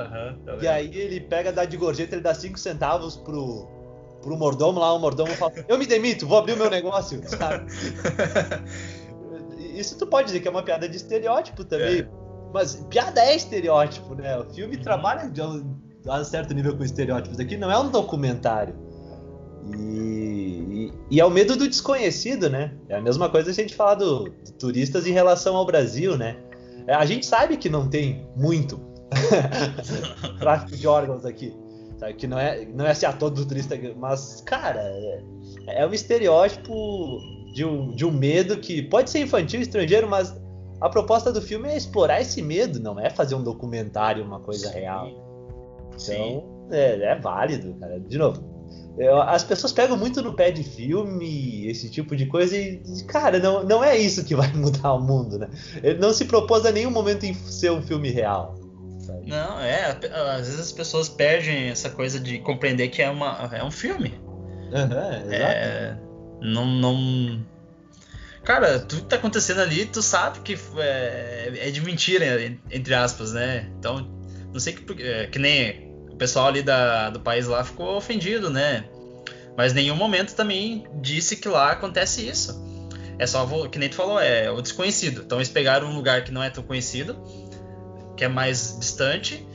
e 0.61 0.67
aí 0.67 0.95
ele 0.97 1.21
pega, 1.21 1.51
dá 1.51 1.65
de 1.65 1.77
gorjeta, 1.77 2.15
ele 2.15 2.21
dá 2.21 2.33
5 2.33 2.57
centavos 2.57 3.15
pro, 3.15 3.67
pro 4.21 4.35
mordomo 4.35 4.79
lá, 4.79 4.91
o 4.93 4.99
mordomo 4.99 5.33
fala: 5.35 5.53
Eu 5.67 5.77
me 5.77 5.85
demito, 5.85 6.27
vou 6.27 6.39
abrir 6.39 6.53
o 6.53 6.57
meu 6.57 6.69
negócio, 6.69 7.21
sabe? 7.29 7.71
Isso 9.57 9.97
tu 9.97 10.07
pode 10.07 10.27
dizer 10.27 10.39
que 10.39 10.47
é 10.47 10.51
uma 10.51 10.63
piada 10.63 10.89
de 10.89 10.97
estereótipo 10.97 11.63
também. 11.63 11.99
É. 12.01 12.09
Mas 12.53 12.75
piada 12.89 13.21
é 13.21 13.35
estereótipo, 13.35 14.15
né? 14.15 14.37
O 14.37 14.45
filme 14.53 14.77
uhum. 14.77 14.81
trabalha 14.81 15.29
de 15.29 15.41
um, 15.41 15.75
a 16.07 16.19
um 16.19 16.23
certo 16.23 16.53
nível 16.53 16.75
com 16.75 16.83
estereótipos. 16.83 17.39
Aqui 17.39 17.57
não 17.57 17.71
é 17.71 17.77
um 17.77 17.89
documentário. 17.89 18.86
E, 19.75 19.79
e, 19.79 20.93
e, 21.11 21.19
é 21.19 21.25
o 21.25 21.29
medo 21.29 21.55
do 21.55 21.67
desconhecido, 21.67 22.49
né? 22.49 22.73
É 22.89 22.95
a 22.95 23.01
mesma 23.01 23.29
coisa 23.29 23.53
se 23.53 23.59
a 23.59 23.63
gente 23.63 23.75
falar 23.75 23.95
do, 23.95 24.29
de 24.43 24.53
turistas 24.53 25.07
em 25.07 25.11
relação 25.11 25.55
ao 25.55 25.65
Brasil, 25.65 26.17
né? 26.17 26.37
É, 26.87 26.93
a 26.93 27.05
gente 27.05 27.25
sabe 27.25 27.57
que 27.57 27.69
não 27.69 27.89
tem 27.89 28.25
muito 28.35 28.79
tráfico 30.39 30.77
de 30.77 30.87
órgãos 30.87 31.25
aqui. 31.25 31.53
Sabe? 31.99 32.13
Que 32.13 32.27
não 32.27 32.37
é, 32.37 32.65
não 32.65 32.85
é 32.85 32.91
assim 32.91 33.05
a 33.05 33.13
todo 33.13 33.45
turista, 33.45 33.75
mas, 33.97 34.41
cara, 34.41 34.81
é, 34.81 35.23
é 35.67 35.87
um 35.87 35.93
estereótipo 35.93 37.19
de 37.53 37.65
um, 37.65 37.91
de 37.91 38.05
um 38.05 38.11
medo 38.11 38.57
que 38.57 38.83
pode 38.83 39.09
ser 39.09 39.19
infantil, 39.19 39.59
estrangeiro, 39.61 40.07
mas 40.07 40.35
a 40.79 40.89
proposta 40.89 41.31
do 41.31 41.41
filme 41.41 41.69
é 41.69 41.75
explorar 41.75 42.21
esse 42.21 42.41
medo, 42.41 42.79
não 42.79 42.99
é 42.99 43.09
fazer 43.09 43.35
um 43.35 43.43
documentário, 43.43 44.23
uma 44.23 44.39
coisa 44.39 44.67
Sim. 44.69 44.79
real. 44.79 45.07
Então, 45.95 46.67
é, 46.71 47.11
é, 47.11 47.15
válido, 47.15 47.73
cara. 47.79 47.99
De 47.99 48.17
novo, 48.17 48.43
as 49.27 49.43
pessoas 49.43 49.71
pegam 49.71 49.95
muito 49.95 50.21
no 50.21 50.33
pé 50.33 50.49
de 50.49 50.63
filme, 50.63 51.67
esse 51.69 51.89
tipo 51.89 52.15
de 52.15 52.25
coisa, 52.25 52.57
e, 52.57 52.81
cara, 53.07 53.37
não, 53.37 53.63
não 53.63 53.83
é 53.83 53.95
isso 53.95 54.23
que 54.23 54.35
vai 54.35 54.51
mudar 54.53 54.93
o 54.93 54.99
mundo, 54.99 55.37
né? 55.37 55.49
Ele 55.83 55.99
não 55.99 56.11
se 56.11 56.25
propôs 56.25 56.65
a 56.65 56.71
nenhum 56.71 56.89
momento 56.89 57.23
em 57.23 57.33
ser 57.33 57.71
um 57.71 57.81
filme 57.81 58.09
real. 58.09 58.55
Sabe? 58.99 59.29
Não, 59.29 59.59
é, 59.59 59.97
às 60.35 60.47
vezes 60.47 60.59
as 60.59 60.71
pessoas 60.71 61.07
perdem 61.07 61.69
essa 61.69 61.89
coisa 61.89 62.19
de 62.19 62.39
compreender 62.39 62.89
que 62.89 63.01
é, 63.01 63.09
uma, 63.09 63.49
é 63.53 63.63
um 63.63 63.71
filme. 63.71 64.19
Uhum, 64.71 65.31
é, 65.31 65.97
não, 66.41 66.65
não. 66.65 67.45
Cara, 68.43 68.79
tudo 68.79 69.03
que 69.03 69.07
tá 69.09 69.15
acontecendo 69.17 69.61
ali, 69.61 69.85
tu 69.85 70.01
sabe 70.01 70.39
que 70.39 70.57
é, 70.77 71.67
é 71.67 71.71
de 71.71 71.81
mentira, 71.81 72.25
entre 72.71 72.93
aspas, 72.93 73.33
né? 73.33 73.69
Então, 73.77 74.09
não 74.51 74.59
sei 74.59 74.73
que, 74.73 75.03
é, 75.03 75.27
que 75.27 75.37
nem 75.37 75.86
o 76.17 76.19
pessoal 76.19 76.47
ali 76.47 76.63
da, 76.63 77.11
do 77.11 77.19
país 77.19 77.45
lá 77.45 77.63
ficou 77.63 77.95
ofendido, 77.95 78.49
né? 78.49 78.85
Mas 79.55 79.71
nenhum 79.71 79.95
momento 79.95 80.33
também 80.33 80.87
disse 80.95 81.35
que 81.35 81.47
lá 81.47 81.73
acontece 81.73 82.27
isso. 82.27 82.59
É 83.19 83.27
só, 83.27 83.45
que 83.67 83.77
nem 83.77 83.87
tu 83.87 83.93
falou, 83.93 84.19
é 84.19 84.49
o 84.49 84.59
desconhecido. 84.59 85.21
Então 85.23 85.37
eles 85.37 85.49
pegaram 85.49 85.87
um 85.87 85.95
lugar 85.95 86.23
que 86.23 86.31
não 86.31 86.41
é 86.41 86.49
tão 86.49 86.63
conhecido, 86.63 87.15
que 88.17 88.23
é 88.23 88.27
mais 88.27 88.79
distante, 88.79 89.45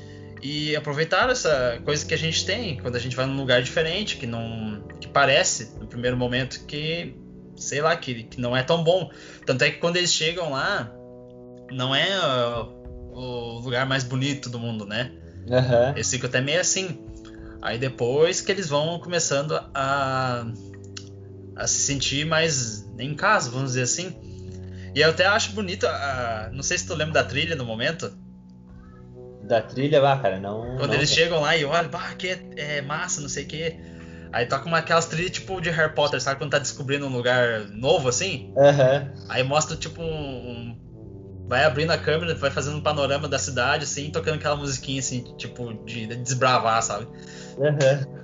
e 0.40 0.77
aproveitaram 0.77 1.33
essa 1.33 1.81
coisa 1.85 2.07
que 2.07 2.14
a 2.14 2.18
gente 2.18 2.46
tem 2.46 2.77
quando 2.77 2.94
a 2.94 3.01
gente 3.01 3.16
vai 3.16 3.27
num 3.27 3.37
lugar 3.37 3.61
diferente, 3.61 4.16
que 4.16 4.27
não 4.27 4.85
que 5.01 5.09
parece 5.09 5.77
no 5.81 5.88
primeiro 5.88 6.16
momento 6.16 6.64
que 6.64 7.16
sei 7.57 7.81
lá 7.81 7.96
que, 7.96 8.22
que 8.22 8.40
não 8.40 8.57
é 8.57 8.62
tão 8.62 8.85
bom. 8.85 9.11
Tanto 9.44 9.64
é 9.64 9.70
que 9.70 9.79
quando 9.79 9.96
eles 9.96 10.12
chegam 10.12 10.53
lá, 10.53 10.92
não 11.72 11.92
é 11.92 12.09
uh, 12.20 13.18
o 13.18 13.59
lugar 13.59 13.85
mais 13.85 14.05
bonito 14.05 14.48
do 14.48 14.61
mundo, 14.61 14.87
né? 14.87 15.12
Uhum. 15.49 15.91
Eles 15.95 16.11
ficam 16.11 16.29
até 16.29 16.41
meio 16.41 16.61
assim. 16.61 16.99
Aí 17.61 17.79
depois 17.79 18.41
que 18.41 18.51
eles 18.51 18.69
vão 18.69 18.99
começando 18.99 19.53
a, 19.75 20.45
a 21.57 21.67
se 21.67 21.81
sentir 21.81 22.27
mais 22.27 22.87
em 22.99 23.15
casa, 23.15 23.51
vamos 23.51 23.71
dizer 23.71 23.83
assim. 23.83 24.17
E 24.95 25.01
eu 25.01 25.11
até 25.11 25.27
acho 25.27 25.53
bonito, 25.53 25.87
a, 25.87 26.51
não 26.53 26.63
sei 26.63 26.77
se 26.77 26.87
tu 26.87 26.95
lembra 26.95 27.15
da 27.15 27.25
trilha 27.25 27.57
no 27.57 27.65
momento, 27.65 28.13
da 29.43 29.61
trilha, 29.61 30.01
ah, 30.07 30.17
cara, 30.19 30.39
não. 30.39 30.77
Quando 30.77 30.91
não, 30.91 30.95
eles 30.95 31.11
chegam 31.11 31.41
lá 31.41 31.57
e 31.57 31.65
olham, 31.65 31.91
bah, 31.91 32.15
que 32.17 32.29
é, 32.29 32.41
é 32.57 32.83
massa, 32.83 33.21
não 33.21 33.29
sei 33.29 33.45
o 33.45 33.47
quê. 33.47 33.77
Aí 34.33 34.47
toca 34.47 34.67
uma 34.67 34.79
aquelas 34.79 35.07
trilhas 35.07 35.33
tipo 35.33 35.61
de 35.61 35.69
Harry 35.69 35.93
Potter, 35.95 36.21
sabe? 36.21 36.39
Quando 36.39 36.53
tá 36.53 36.59
descobrindo 36.59 37.07
um 37.07 37.15
lugar 37.15 37.67
novo 37.69 38.09
assim. 38.09 38.53
Uhum. 38.57 39.27
Aí 39.29 39.43
mostra 39.43 39.77
tipo 39.77 40.01
um, 40.01 40.07
um, 40.07 40.79
Vai 41.49 41.65
abrindo 41.65 41.91
a 41.91 41.99
câmera, 41.99 42.35
vai 42.35 42.51
fazendo 42.51 42.77
um 42.77 42.83
panorama 42.83 43.29
da 43.29 43.39
cidade, 43.39 43.85
assim, 43.85 44.11
tocando 44.11 44.37
aquela 44.37 44.57
musiquinha 44.57 45.01
assim, 45.01 45.23
tipo, 45.37 45.73
de 45.85 46.07
desbravar, 46.17 46.83
sabe? 46.83 47.07
Uhum. 47.59 48.23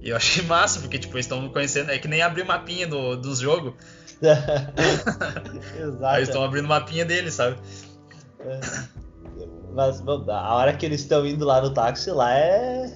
E 0.00 0.10
eu 0.10 0.16
achei 0.16 0.42
massa, 0.46 0.80
porque 0.80 0.98
tipo, 0.98 1.16
eles 1.16 1.26
estão 1.26 1.48
conhecendo. 1.48 1.90
É 1.90 1.98
que 1.98 2.08
nem 2.08 2.22
abrir 2.22 2.44
mapinha 2.44 2.86
do, 2.86 3.16
dos 3.16 3.40
jogos. 3.40 3.74
Exato. 4.22 6.04
Aí 6.06 6.18
eles 6.18 6.28
estão 6.28 6.44
abrindo 6.44 6.68
mapinha 6.68 7.04
deles, 7.04 7.34
sabe? 7.34 7.56
É. 8.40 8.60
Mas 9.74 10.02
a 10.28 10.54
hora 10.54 10.72
que 10.72 10.86
eles 10.86 11.02
estão 11.02 11.26
indo 11.26 11.44
lá 11.44 11.60
no 11.60 11.70
táxi, 11.70 12.10
lá 12.10 12.32
é. 12.32 12.90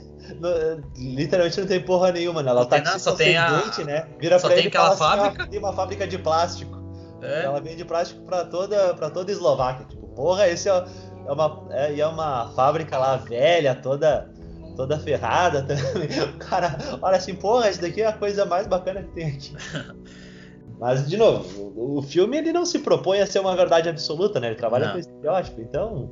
literalmente 0.96 1.60
não 1.60 1.66
tem 1.66 1.80
porra 1.84 2.10
nenhuma, 2.10 2.42
né? 2.42 2.50
Ela 2.50 2.64
tá 2.64 2.80
não, 2.80 2.98
só 2.98 3.12
tem 3.12 3.36
a... 3.36 3.50
né? 3.84 4.06
Vira 4.18 4.38
só 4.38 4.46
pra 4.46 4.56
tem 4.56 4.66
ele 4.66 4.68
aquela 4.68 4.96
fábrica. 4.96 5.42
Assim, 5.42 5.50
tem 5.50 5.58
uma 5.58 5.74
fábrica 5.74 6.06
de 6.06 6.16
plástico. 6.16 6.79
É. 7.22 7.44
Ela 7.44 7.60
vende 7.60 7.84
plástico 7.84 8.22
pra 8.22 8.44
toda, 8.44 8.94
pra 8.94 9.10
toda 9.10 9.30
a 9.30 9.34
Eslováquia. 9.34 9.86
Tipo, 9.86 10.06
porra, 10.08 10.48
esse 10.48 10.68
é, 10.68 10.84
é 11.26 11.32
uma. 11.32 11.66
É, 11.70 11.98
é 11.98 12.06
uma 12.06 12.50
fábrica 12.54 12.98
lá 12.98 13.16
velha, 13.16 13.74
toda. 13.74 14.30
Toda 14.76 14.98
ferrada 14.98 15.62
também. 15.66 16.08
O 16.22 16.38
cara 16.38 16.78
olha 17.02 17.16
assim, 17.16 17.34
porra, 17.34 17.68
isso 17.68 17.82
daqui 17.82 18.02
é 18.02 18.06
a 18.06 18.12
coisa 18.12 18.46
mais 18.46 18.66
bacana 18.66 19.02
que 19.02 19.10
tem 19.12 19.26
aqui. 19.26 19.54
Mas, 20.78 21.06
de 21.06 21.18
novo, 21.18 21.74
o, 21.76 21.98
o 21.98 22.02
filme 22.02 22.38
ele 22.38 22.52
não 22.52 22.64
se 22.64 22.78
propõe 22.78 23.20
a 23.20 23.26
ser 23.26 23.40
uma 23.40 23.54
verdade 23.54 23.90
absoluta, 23.90 24.40
né? 24.40 24.46
Ele 24.46 24.56
trabalha 24.56 24.86
não. 24.86 24.92
com 24.94 24.98
estereótipo, 25.00 25.60
então 25.60 26.08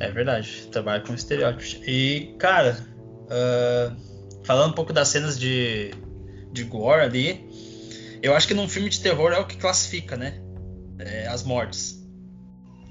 é 0.00 0.10
verdade, 0.10 0.68
trabalha 0.70 1.02
com 1.02 1.14
estereótipos. 1.14 1.80
E, 1.86 2.34
cara, 2.38 2.76
uh, 3.24 3.96
falando 4.44 4.72
um 4.72 4.74
pouco 4.74 4.92
das 4.92 5.08
cenas 5.08 5.38
de, 5.38 5.92
de 6.52 6.64
gore 6.64 7.00
ali, 7.00 7.48
eu 8.24 8.34
acho 8.34 8.48
que 8.48 8.54
num 8.54 8.68
filme 8.68 8.88
de 8.88 9.00
terror 9.00 9.32
é 9.32 9.38
o 9.38 9.46
que 9.46 9.56
classifica, 9.56 10.16
né? 10.16 10.40
É, 10.98 11.26
as 11.26 11.42
mortes. 11.42 12.02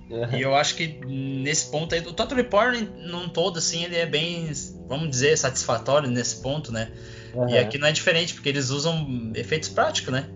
Uhum. 0.10 0.38
E 0.38 0.42
eu 0.42 0.54
acho 0.54 0.76
que 0.76 1.00
nesse 1.06 1.72
ponto 1.72 1.96
aí, 1.96 2.02
o 2.02 2.14
Total 2.14 2.38
Report 2.38 2.78
num 3.00 3.28
todo, 3.30 3.58
assim, 3.58 3.84
ele 3.84 3.96
é 3.96 4.06
bem, 4.06 4.52
vamos 4.88 5.10
dizer, 5.10 5.38
satisfatório 5.38 6.10
nesse 6.10 6.42
ponto, 6.42 6.72
né? 6.72 6.92
Uhum. 7.34 7.50
E 7.50 7.58
aqui 7.58 7.78
não 7.78 7.88
é 7.88 7.92
diferente, 7.92 8.34
porque 8.34 8.50
eles 8.50 8.70
usam 8.70 9.32
efeitos 9.34 9.70
práticos, 9.70 10.14
né? 10.14 10.30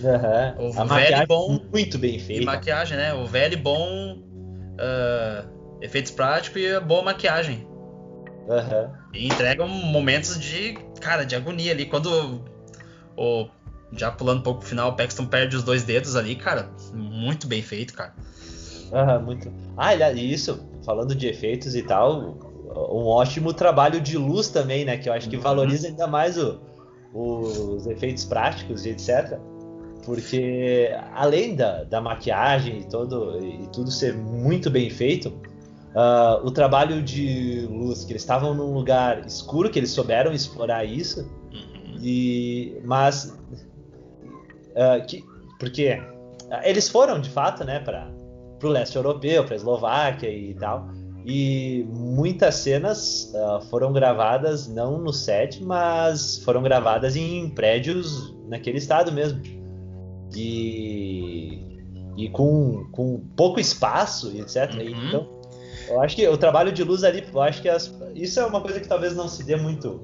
Uhum. 0.00 0.70
O 0.70 0.80
A 0.80 0.84
velho 0.84 1.26
bom. 1.26 1.60
Muito 1.72 1.98
bem 1.98 2.18
feito. 2.18 2.42
E 2.42 2.44
maquiagem, 2.44 2.96
né? 2.96 3.14
O 3.14 3.26
velho 3.26 3.58
bom. 3.58 4.18
Uh, 4.78 5.80
efeitos 5.80 6.12
práticos 6.12 6.60
e 6.60 6.78
boa 6.80 7.02
maquiagem. 7.02 7.66
Uhum. 8.46 8.92
E 9.12 9.26
entregam 9.26 9.66
momentos 9.66 10.38
de, 10.38 10.74
cara, 11.00 11.24
de 11.24 11.34
agonia 11.34 11.72
ali. 11.72 11.86
Quando 11.86 12.44
o. 13.16 13.48
Já 13.92 14.10
pulando 14.10 14.40
um 14.40 14.42
pouco 14.42 14.60
pro 14.60 14.68
final, 14.68 14.90
o 14.90 14.96
Paxton 14.96 15.26
perde 15.26 15.56
os 15.56 15.62
dois 15.62 15.84
dedos 15.84 16.16
ali, 16.16 16.34
cara. 16.36 16.70
Muito 16.92 17.46
bem 17.46 17.62
feito, 17.62 17.94
cara. 17.94 18.14
Uhum, 18.92 19.24
muito. 19.24 19.52
Ah, 19.76 19.94
isso, 20.12 20.68
falando 20.84 21.14
de 21.14 21.26
efeitos 21.26 21.74
e 21.74 21.82
tal, 21.82 22.38
um 22.90 23.06
ótimo 23.06 23.52
trabalho 23.52 24.00
de 24.00 24.16
luz 24.16 24.48
também, 24.48 24.84
né? 24.84 24.96
Que 24.96 25.08
eu 25.08 25.12
acho 25.12 25.28
que 25.28 25.36
uhum. 25.36 25.42
valoriza 25.42 25.88
ainda 25.88 26.06
mais 26.06 26.36
o, 26.36 26.60
os 27.14 27.86
efeitos 27.86 28.24
práticos 28.24 28.84
e 28.84 28.90
etc. 28.90 29.38
Porque 30.04 30.90
além 31.14 31.56
da, 31.56 31.84
da 31.84 32.00
maquiagem 32.00 32.80
e, 32.80 32.84
todo, 32.84 33.40
e 33.40 33.66
tudo 33.72 33.90
ser 33.90 34.14
muito 34.14 34.70
bem 34.70 34.90
feito, 34.90 35.32
Uh, 35.96 36.46
o 36.46 36.50
trabalho 36.50 37.00
de 37.00 37.66
luz, 37.70 38.04
que 38.04 38.12
eles 38.12 38.20
estavam 38.20 38.52
num 38.52 38.74
lugar 38.74 39.26
escuro, 39.26 39.70
que 39.70 39.78
eles 39.78 39.90
souberam 39.90 40.30
explorar 40.30 40.84
isso, 40.84 41.22
uhum. 41.50 41.96
e 42.02 42.78
mas 42.84 43.34
uh, 44.76 45.04
que, 45.06 45.24
porque 45.58 46.00
eles 46.62 46.88
foram 46.88 47.20
de 47.20 47.30
fato, 47.30 47.64
né, 47.64 47.80
para 47.80 48.08
o 48.62 48.68
leste 48.68 48.96
europeu, 48.96 49.44
para 49.44 49.56
Eslováquia 49.56 50.30
e 50.30 50.54
tal, 50.54 50.88
E 51.24 51.84
muitas 51.88 52.54
cenas 52.54 53.32
uh, 53.34 53.60
foram 53.68 53.92
gravadas 53.92 54.68
não 54.68 54.98
no 54.98 55.12
set, 55.12 55.62
mas 55.64 56.38
foram 56.44 56.62
gravadas 56.62 57.16
em 57.16 57.50
prédios 57.50 58.32
naquele 58.48 58.78
estado 58.78 59.10
mesmo. 59.10 59.42
E, 60.36 61.80
e 62.16 62.28
com, 62.30 62.86
com 62.92 63.20
pouco 63.36 63.58
espaço 63.58 64.36
etc. 64.36 64.72
Uhum. 64.74 65.08
Então, 65.08 65.36
eu 65.88 66.00
acho 66.00 66.14
que 66.14 66.28
o 66.28 66.36
trabalho 66.36 66.70
de 66.70 66.84
luz 66.84 67.02
ali, 67.02 67.24
eu 67.32 67.40
acho 67.40 67.60
que 67.60 67.68
as, 67.68 67.92
isso 68.14 68.38
é 68.38 68.46
uma 68.46 68.60
coisa 68.60 68.80
que 68.80 68.88
talvez 68.88 69.14
não 69.16 69.28
se 69.28 69.44
dê 69.44 69.56
muito, 69.56 70.00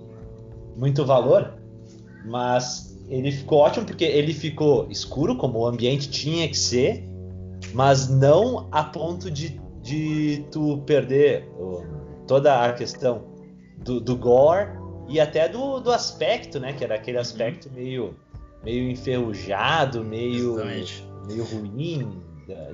muito 0.76 1.04
valor, 1.04 1.54
mas 2.24 2.91
ele 3.12 3.30
ficou 3.30 3.58
ótimo 3.58 3.86
porque 3.86 4.04
ele 4.04 4.32
ficou 4.32 4.86
escuro, 4.90 5.36
como 5.36 5.60
o 5.60 5.66
ambiente 5.66 6.10
tinha 6.10 6.48
que 6.48 6.58
ser, 6.58 7.08
mas 7.72 8.08
não 8.08 8.68
a 8.72 8.82
ponto 8.82 9.30
de 9.30 9.60
de 9.82 10.44
tu 10.52 10.78
perder 10.86 11.48
toda 12.26 12.64
a 12.64 12.72
questão 12.72 13.24
do, 13.78 14.00
do 14.00 14.16
gore 14.16 14.68
e 15.08 15.18
até 15.18 15.48
do, 15.48 15.80
do 15.80 15.90
aspecto, 15.90 16.60
né? 16.60 16.72
Que 16.72 16.84
era 16.84 16.94
aquele 16.94 17.16
uhum. 17.16 17.22
aspecto 17.22 17.68
uhum. 17.68 17.74
meio, 17.74 18.16
meio 18.64 18.90
enferrujado, 18.90 20.04
meio, 20.04 20.56
meio 21.26 21.44
ruim 21.44 22.22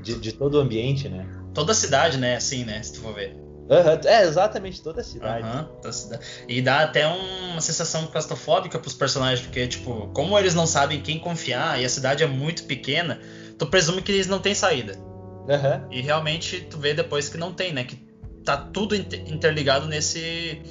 de, 0.03 0.20
de 0.20 0.33
todo 0.33 0.57
o 0.57 0.61
ambiente, 0.61 1.09
né? 1.09 1.27
Toda 1.55 1.72
a 1.72 1.74
cidade, 1.74 2.18
né? 2.18 2.37
Assim, 2.37 2.64
né? 2.64 2.83
Se 2.83 2.92
tu 2.92 3.01
for 3.01 3.14
ver. 3.14 3.35
Uhum, 3.68 4.09
é, 4.09 4.22
exatamente, 4.22 4.81
toda 4.81 5.02
a 5.02 5.04
cidade. 5.04 5.46
Uhum, 5.46 5.64
toda 5.64 5.88
a 5.90 5.92
cidade. 5.92 6.24
E 6.48 6.62
dá 6.62 6.81
até 6.81 7.07
uma 7.07 7.61
sensação 7.61 8.07
claustrofóbica 8.07 8.78
pros 8.78 8.94
personagens, 8.94 9.40
porque, 9.40 9.66
tipo, 9.66 10.09
como 10.14 10.38
eles 10.38 10.54
não 10.54 10.66
sabem 10.66 11.02
quem 11.02 11.18
confiar 11.18 11.81
e 11.81 11.85
a 11.85 11.88
cidade 11.88 12.24
é 12.24 12.26
muito 12.26 12.64
pequena, 12.64 13.20
tu 13.59 13.66
presume 13.66 14.00
que 14.00 14.11
eles 14.11 14.26
não 14.26 14.38
têm 14.38 14.54
saída. 14.54 14.94
Uhum. 14.96 15.90
E 15.90 16.00
realmente 16.00 16.62
tu 16.70 16.78
vê 16.78 16.94
depois 16.94 17.28
que 17.28 17.37
não 17.37 17.52
tem, 17.52 17.72
né? 17.72 17.85
Que 17.85 17.96
tá 18.42 18.57
tudo 18.57 18.96
interligado 18.96 19.87
nesse, 19.87 20.62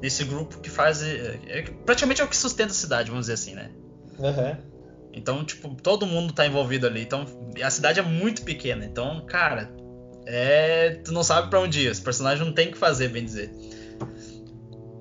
nesse 0.00 0.24
grupo 0.24 0.60
que 0.60 0.70
faz. 0.70 1.02
É, 1.02 1.38
é, 1.46 1.62
praticamente 1.84 2.20
é 2.20 2.24
o 2.24 2.28
que 2.28 2.36
sustenta 2.36 2.70
a 2.70 2.74
cidade, 2.74 3.10
vamos 3.10 3.26
dizer 3.26 3.34
assim, 3.34 3.54
né? 3.54 3.70
Uhum. 4.18 4.56
Então, 5.12 5.44
tipo, 5.44 5.74
todo 5.80 6.06
mundo 6.06 6.32
tá 6.32 6.46
envolvido 6.46 6.86
ali. 6.86 7.00
Então, 7.02 7.24
a 7.62 7.70
cidade 7.70 7.98
é 8.00 8.02
muito 8.02 8.42
pequena. 8.42 8.84
Então, 8.84 9.24
cara, 9.26 9.70
é. 10.26 11.00
Tu 11.04 11.12
não 11.12 11.22
sabe 11.22 11.48
para 11.48 11.60
onde 11.60 11.80
ir. 11.80 11.90
Esse 11.90 12.02
personagem 12.02 12.44
não 12.44 12.52
tem 12.52 12.68
o 12.68 12.72
que 12.72 12.78
fazer, 12.78 13.08
bem 13.08 13.24
dizer. 13.24 13.50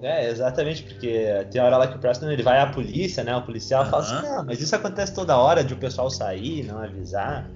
É, 0.04 0.30
exatamente, 0.30 0.84
porque 0.84 1.46
tem 1.50 1.62
hora 1.62 1.78
lá 1.78 1.88
que 1.88 1.96
o 1.96 2.00
Preston 2.00 2.30
ele 2.30 2.44
vai 2.44 2.60
à 2.60 2.68
polícia, 2.68 3.24
né? 3.24 3.34
O 3.38 3.42
policial 3.42 3.86
uhum. 3.86 3.90
fala 3.90 4.04
assim, 4.04 4.28
não, 4.28 4.46
mas 4.46 4.60
isso 4.60 4.76
acontece 4.76 5.14
toda 5.14 5.38
hora 5.38 5.64
de 5.64 5.74
o 5.74 5.78
pessoal 5.78 6.10
sair, 6.10 6.66
não 6.66 6.78
avisar 6.78 7.50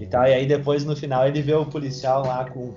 e 0.00 0.06
tal. 0.06 0.26
E 0.26 0.32
aí 0.32 0.46
depois 0.46 0.82
no 0.82 0.96
final 0.96 1.28
ele 1.28 1.42
vê 1.42 1.52
o 1.52 1.66
policial 1.66 2.26
lá 2.26 2.48
com, 2.48 2.72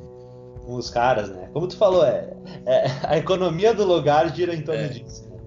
com 0.62 0.76
os 0.76 0.90
caras, 0.90 1.30
né? 1.30 1.50
Como 1.54 1.68
tu 1.68 1.78
falou, 1.78 2.06
é, 2.06 2.34
é 2.66 2.86
a 3.04 3.18
economia 3.18 3.74
do 3.74 3.86
lugar 3.86 4.36
gira 4.36 4.54
em 4.54 4.62
torno 4.62 4.82
é. 4.82 4.88
disso. 4.90 5.26
Né? 5.30 5.38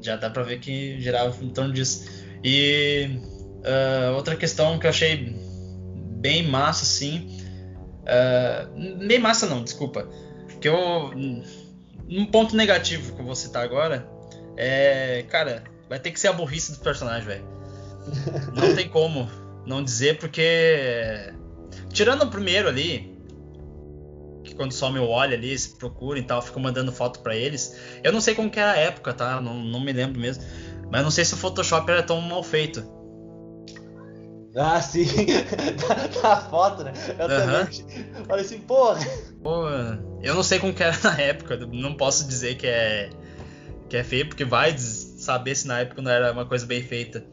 Já 0.00 0.14
dá 0.14 0.30
pra 0.30 0.44
ver 0.44 0.60
que 0.60 1.00
girava 1.00 1.34
em 1.44 1.50
torno 1.50 1.72
disso. 1.72 2.08
E 2.44 3.18
uh, 3.64 4.14
outra 4.14 4.36
questão 4.36 4.78
que 4.78 4.86
eu 4.86 4.90
achei 4.90 5.36
bem 6.20 6.46
massa, 6.46 6.84
assim. 6.84 7.37
Uh, 8.08 9.06
bem 9.06 9.18
massa 9.18 9.46
não, 9.46 9.62
desculpa. 9.62 10.08
Que 10.60 10.68
eu. 10.68 11.12
Um 12.10 12.24
ponto 12.26 12.56
negativo 12.56 13.14
que 13.14 13.20
eu 13.20 13.24
vou 13.24 13.34
citar 13.34 13.62
agora 13.62 14.08
é. 14.56 15.24
Cara, 15.28 15.64
vai 15.88 15.98
ter 15.98 16.10
que 16.10 16.18
ser 16.18 16.28
a 16.28 16.32
burrice 16.32 16.72
do 16.72 16.78
personagem, 16.78 17.26
velho. 17.26 17.44
Não 18.54 18.74
tem 18.74 18.88
como 18.88 19.28
não 19.66 19.82
dizer 19.82 20.18
porque. 20.18 21.32
Tirando 21.92 22.22
o 22.22 22.30
primeiro 22.30 22.68
ali, 22.68 23.18
que 24.42 24.54
quando 24.54 24.72
some 24.72 24.98
o 24.98 25.08
óleo 25.08 25.34
ali, 25.34 25.58
se 25.58 25.76
procura 25.76 26.18
e 26.18 26.22
tal, 26.22 26.40
fica 26.40 26.58
mandando 26.58 26.90
foto 26.92 27.20
para 27.20 27.36
eles. 27.36 27.76
Eu 28.02 28.12
não 28.12 28.20
sei 28.20 28.34
como 28.34 28.50
que 28.50 28.58
era 28.58 28.72
a 28.72 28.76
época, 28.76 29.12
tá? 29.12 29.40
Não, 29.40 29.54
não 29.54 29.80
me 29.80 29.92
lembro 29.92 30.20
mesmo. 30.20 30.42
Mas 30.90 31.02
não 31.02 31.10
sei 31.10 31.24
se 31.24 31.34
o 31.34 31.36
Photoshop 31.36 31.90
era 31.90 32.02
tão 32.02 32.20
mal 32.20 32.42
feito. 32.42 32.97
Ah, 34.58 34.80
sim. 34.82 35.06
da, 36.20 36.36
foto, 36.40 36.82
né? 36.82 36.92
Eu 37.16 37.26
uhum. 37.26 37.66
também. 37.68 38.24
Falei 38.26 38.44
assim, 38.44 38.58
porra. 38.58 39.00
Pô, 39.40 39.68
eu 40.20 40.34
não 40.34 40.42
sei 40.42 40.58
como 40.58 40.74
que 40.74 40.82
era 40.82 40.96
na 41.02 41.16
época. 41.20 41.56
Não 41.56 41.94
posso 41.94 42.26
dizer 42.26 42.56
que 42.56 42.66
é, 42.66 43.10
que 43.88 43.96
é 43.96 44.02
feio, 44.02 44.28
porque 44.28 44.44
vai 44.44 44.76
saber 44.76 45.54
se 45.54 45.68
na 45.68 45.80
época 45.80 46.02
não 46.02 46.10
era 46.10 46.32
uma 46.32 46.44
coisa 46.44 46.66
bem 46.66 46.82
feita. 46.82 47.24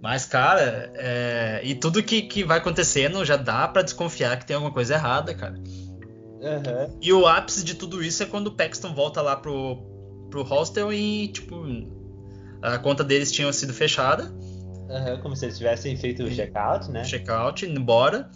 Mas, 0.00 0.24
cara, 0.24 0.92
é... 0.94 1.60
e 1.64 1.74
tudo 1.74 2.02
que, 2.02 2.22
que 2.22 2.44
vai 2.44 2.58
acontecendo 2.58 3.24
já 3.24 3.36
dá 3.36 3.66
para 3.66 3.82
desconfiar 3.82 4.38
que 4.38 4.46
tem 4.46 4.54
alguma 4.54 4.72
coisa 4.72 4.94
errada, 4.94 5.34
cara. 5.34 5.54
Uhum. 5.54 6.98
E 7.02 7.12
o 7.12 7.26
ápice 7.26 7.64
de 7.64 7.74
tudo 7.74 8.04
isso 8.04 8.22
é 8.22 8.26
quando 8.26 8.48
o 8.48 8.52
Paxton 8.52 8.94
volta 8.94 9.20
lá 9.20 9.34
pro, 9.34 9.78
pro 10.30 10.42
hostel 10.42 10.92
e, 10.92 11.26
tipo, 11.28 11.56
a 12.62 12.78
conta 12.78 13.02
deles 13.02 13.32
tinha 13.32 13.52
sido 13.52 13.72
fechada. 13.72 14.32
Uhum, 14.88 15.20
como 15.20 15.36
se 15.36 15.46
eles 15.46 15.58
tivessem 15.58 15.96
feito 15.96 16.22
o 16.22 16.30
check-out, 16.30 16.90
né? 16.90 17.02
Check-out, 17.02 17.66
indo 17.66 17.80
embora. 17.80 18.30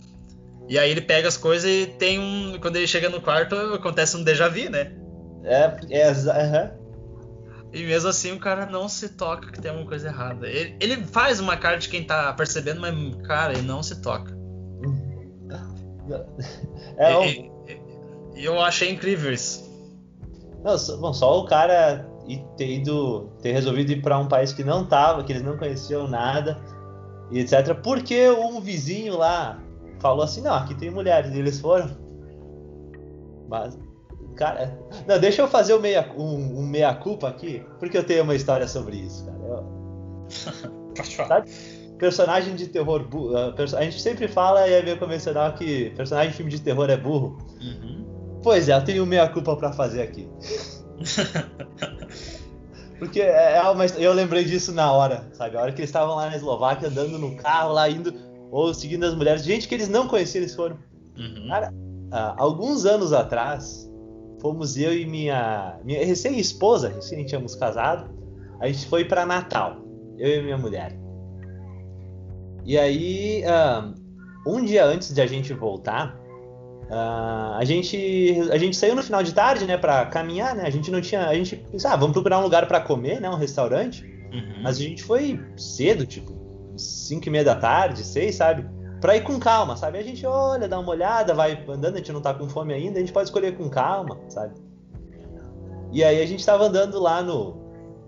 E 0.68 0.78
aí 0.78 0.90
ele 0.90 1.00
pega 1.00 1.28
as 1.28 1.36
coisas 1.36 1.68
e 1.68 1.86
tem 1.86 2.18
um. 2.18 2.58
Quando 2.60 2.76
ele 2.76 2.86
chega 2.86 3.08
no 3.08 3.20
quarto, 3.20 3.54
acontece 3.54 4.16
um 4.16 4.22
déjà 4.22 4.48
vu, 4.48 4.70
né? 4.70 4.92
É, 5.44 5.64
é, 5.90 6.10
uhum. 6.10 6.80
E 7.72 7.84
mesmo 7.84 8.08
assim 8.08 8.32
o 8.32 8.40
cara 8.40 8.66
não 8.66 8.88
se 8.88 9.10
toca 9.10 9.50
que 9.52 9.60
tem 9.60 9.70
alguma 9.70 9.88
coisa 9.88 10.08
errada. 10.08 10.48
Ele, 10.48 10.76
ele 10.80 11.04
faz 11.04 11.38
uma 11.38 11.56
cara 11.56 11.76
de 11.76 11.88
quem 11.88 12.02
tá 12.04 12.32
percebendo, 12.32 12.80
mas, 12.80 12.94
cara, 13.26 13.52
ele 13.52 13.62
não 13.62 13.82
se 13.82 14.00
toca. 14.02 14.36
É, 16.96 17.24
e, 18.34 18.44
eu 18.44 18.60
achei 18.60 18.90
incrível 18.90 19.32
isso. 19.32 19.70
Não, 20.64 20.76
bom, 20.98 21.12
só 21.12 21.40
o 21.40 21.46
cara 21.46 22.06
ter 22.56 22.68
ido, 22.68 23.30
ter 23.40 23.52
resolvido 23.52 23.92
ir 23.92 24.02
para 24.02 24.18
um 24.18 24.28
país 24.28 24.52
que 24.52 24.64
não 24.64 24.86
tava, 24.86 25.24
que 25.24 25.32
eles 25.32 25.42
não 25.42 25.56
conheciam 25.56 26.08
nada, 26.08 26.58
e 27.30 27.40
etc. 27.40 27.74
Porque 27.82 28.28
um 28.30 28.60
vizinho 28.60 29.16
lá 29.16 29.60
falou 30.00 30.24
assim, 30.24 30.40
não, 30.40 30.54
aqui 30.54 30.74
tem 30.74 30.90
mulheres, 30.90 31.32
e 31.34 31.38
eles 31.38 31.60
foram. 31.60 31.90
Mas 33.48 33.76
Cara, 34.40 34.78
não, 35.06 35.18
deixa 35.18 35.42
eu 35.42 35.48
fazer 35.48 35.74
um 35.74 35.80
meia, 35.80 36.10
um, 36.16 36.60
um 36.60 36.66
meia 36.66 36.94
culpa 36.94 37.28
aqui, 37.28 37.62
porque 37.78 37.98
eu 37.98 38.02
tenho 38.02 38.22
uma 38.22 38.34
história 38.34 38.66
sobre 38.66 38.96
isso, 38.96 39.26
cara. 39.26 39.38
Eu... 39.38 41.04
Sabe? 41.28 41.50
Personagem 41.98 42.56
de 42.56 42.68
terror 42.68 43.06
burro. 43.06 43.36
Ah, 43.36 43.54
a 43.76 43.82
gente 43.82 44.00
sempre 44.00 44.26
fala 44.26 44.66
e 44.66 44.72
é 44.72 44.82
meio 44.82 44.98
convencional 44.98 45.52
que 45.52 45.90
personagem 45.90 46.30
de 46.30 46.36
filme 46.38 46.50
de 46.50 46.58
terror 46.60 46.88
é 46.88 46.96
burro. 46.96 47.36
Uhum. 47.60 48.40
Pois 48.42 48.68
é, 48.70 48.74
eu 48.74 48.82
tenho 48.82 49.04
meia 49.04 49.28
culpa 49.28 49.54
para 49.54 49.74
fazer 49.74 50.00
aqui. 50.00 50.26
Porque 53.00 53.22
é, 53.22 53.56
é 53.56 53.62
uma, 53.62 53.86
eu 53.86 54.12
lembrei 54.12 54.44
disso 54.44 54.72
na 54.72 54.92
hora, 54.92 55.24
sabe? 55.32 55.56
A 55.56 55.62
hora 55.62 55.72
que 55.72 55.80
eles 55.80 55.88
estavam 55.88 56.16
lá 56.16 56.28
na 56.28 56.36
Eslováquia 56.36 56.88
andando 56.88 57.18
no 57.18 57.34
carro, 57.34 57.72
lá 57.72 57.88
indo, 57.88 58.12
ou 58.52 58.74
seguindo 58.74 59.04
as 59.04 59.14
mulheres, 59.14 59.42
gente 59.42 59.66
que 59.66 59.74
eles 59.74 59.88
não 59.88 60.06
conheciam, 60.06 60.42
eles 60.42 60.54
foram. 60.54 60.76
Uhum. 61.16 61.48
Cara, 61.48 61.72
uh, 61.72 62.34
alguns 62.36 62.84
anos 62.84 63.14
atrás, 63.14 63.90
fomos 64.38 64.76
eu 64.76 64.94
e 64.94 65.06
minha, 65.06 65.80
minha 65.82 66.04
recém-esposa, 66.04 66.90
recém 66.90 67.24
tínhamos 67.24 67.54
casado, 67.54 68.10
a 68.60 68.66
gente 68.66 68.86
foi 68.86 69.02
para 69.06 69.24
Natal, 69.24 69.78
eu 70.18 70.38
e 70.38 70.42
minha 70.42 70.58
mulher. 70.58 70.94
E 72.66 72.78
aí, 72.78 73.42
um 74.46 74.62
dia 74.62 74.84
antes 74.84 75.14
de 75.14 75.22
a 75.22 75.26
gente 75.26 75.54
voltar, 75.54 76.14
a 76.92 77.64
gente 77.64 78.36
a 78.50 78.58
gente 78.58 78.76
saiu 78.76 78.96
no 78.96 79.02
final 79.02 79.22
de 79.22 79.32
tarde, 79.32 79.64
né, 79.64 79.76
para 79.76 80.06
caminhar, 80.06 80.54
né? 80.56 80.64
A 80.66 80.70
gente 80.70 80.90
não 80.90 81.00
tinha, 81.00 81.26
a 81.26 81.34
gente 81.34 81.56
pensava, 81.56 81.94
ah, 81.94 81.96
vamos 81.96 82.12
procurar 82.12 82.38
um 82.38 82.42
lugar 82.42 82.66
para 82.66 82.80
comer, 82.80 83.20
né, 83.20 83.30
um 83.30 83.36
restaurante. 83.36 84.04
Uhum. 84.32 84.62
Mas 84.62 84.76
a 84.76 84.80
gente 84.80 85.02
foi 85.02 85.40
cedo, 85.56 86.04
tipo, 86.04 86.32
5 86.76 87.26
e 87.26 87.30
meia 87.30 87.44
da 87.44 87.54
tarde, 87.54 88.04
6, 88.04 88.34
sabe? 88.34 88.68
Pra 89.00 89.16
ir 89.16 89.22
com 89.22 89.38
calma, 89.38 89.76
sabe? 89.76 89.98
A 89.98 90.02
gente 90.02 90.26
olha, 90.26 90.68
dá 90.68 90.78
uma 90.78 90.90
olhada, 90.90 91.32
vai 91.32 91.64
andando, 91.68 91.94
a 91.94 91.98
gente 91.98 92.12
não 92.12 92.20
tá 92.20 92.34
com 92.34 92.48
fome 92.48 92.74
ainda, 92.74 92.98
a 92.98 93.00
gente 93.00 93.12
pode 93.12 93.28
escolher 93.28 93.56
com 93.56 93.68
calma, 93.68 94.18
sabe? 94.28 94.54
E 95.92 96.04
aí 96.04 96.20
a 96.22 96.26
gente 96.26 96.44
tava 96.44 96.64
andando 96.64 97.00
lá 97.00 97.22
no. 97.22 97.56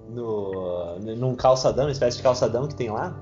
no 0.09 0.99
num 1.17 1.35
calçadão, 1.35 1.87
uma 1.87 1.93
espécie 1.93 2.17
de 2.17 2.23
calçadão 2.23 2.67
que 2.69 2.75
tem 2.75 2.91
lá. 2.91 3.17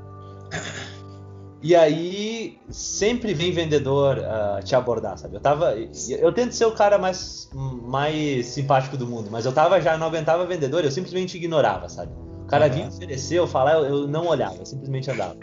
E 1.63 1.77
aí 1.77 2.59
sempre 2.71 3.35
vem 3.35 3.53
vendedor 3.53 4.19
uh, 4.19 4.65
te 4.65 4.75
abordar, 4.75 5.19
sabe? 5.19 5.37
Eu 5.37 5.41
tava. 5.41 5.75
Eu 5.77 6.33
tento 6.33 6.53
ser 6.53 6.65
o 6.65 6.73
cara 6.73 6.97
mais, 6.97 7.51
mais 7.83 8.47
simpático 8.47 8.97
do 8.97 9.07
mundo, 9.07 9.29
mas 9.31 9.45
eu 9.45 9.53
tava 9.53 9.81
já, 9.81 9.99
não 9.99 10.07
aguentava 10.07 10.47
vendedor, 10.47 10.85
eu 10.85 10.91
simplesmente 10.91 11.37
ignorava, 11.37 11.89
sabe? 11.89 12.13
O 12.43 12.47
cara 12.47 12.67
uhum. 12.67 12.73
vinha 12.73 12.89
oferecer, 12.89 13.39
eu 13.39 13.47
falar, 13.47 13.75
eu, 13.75 13.85
eu 13.85 14.09
não 14.09 14.27
olhava, 14.27 14.57
eu 14.57 14.67
simplesmente 14.67 15.11
andava. 15.11 15.37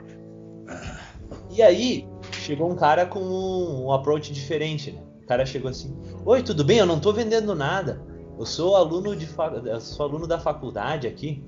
E 1.51 1.61
aí, 1.61 2.07
chegou 2.31 2.71
um 2.71 2.75
cara 2.75 3.05
com 3.05 3.19
um, 3.19 3.91
approach 3.91 4.33
diferente, 4.33 4.91
né? 4.91 5.01
O 5.23 5.27
cara 5.27 5.45
chegou 5.45 5.69
assim: 5.69 5.95
Oi, 6.25 6.41
tudo 6.41 6.63
bem? 6.63 6.79
Eu 6.79 6.85
não 6.85 6.99
tô 6.99 7.13
vendendo 7.13 7.53
nada. 7.53 8.01
Eu 8.39 8.45
sou 8.45 8.75
aluno 8.75 9.15
de 9.15 9.27
eu 9.65 9.81
sou 9.81 10.05
aluno 10.05 10.27
da 10.27 10.39
faculdade 10.39 11.07
aqui 11.07 11.43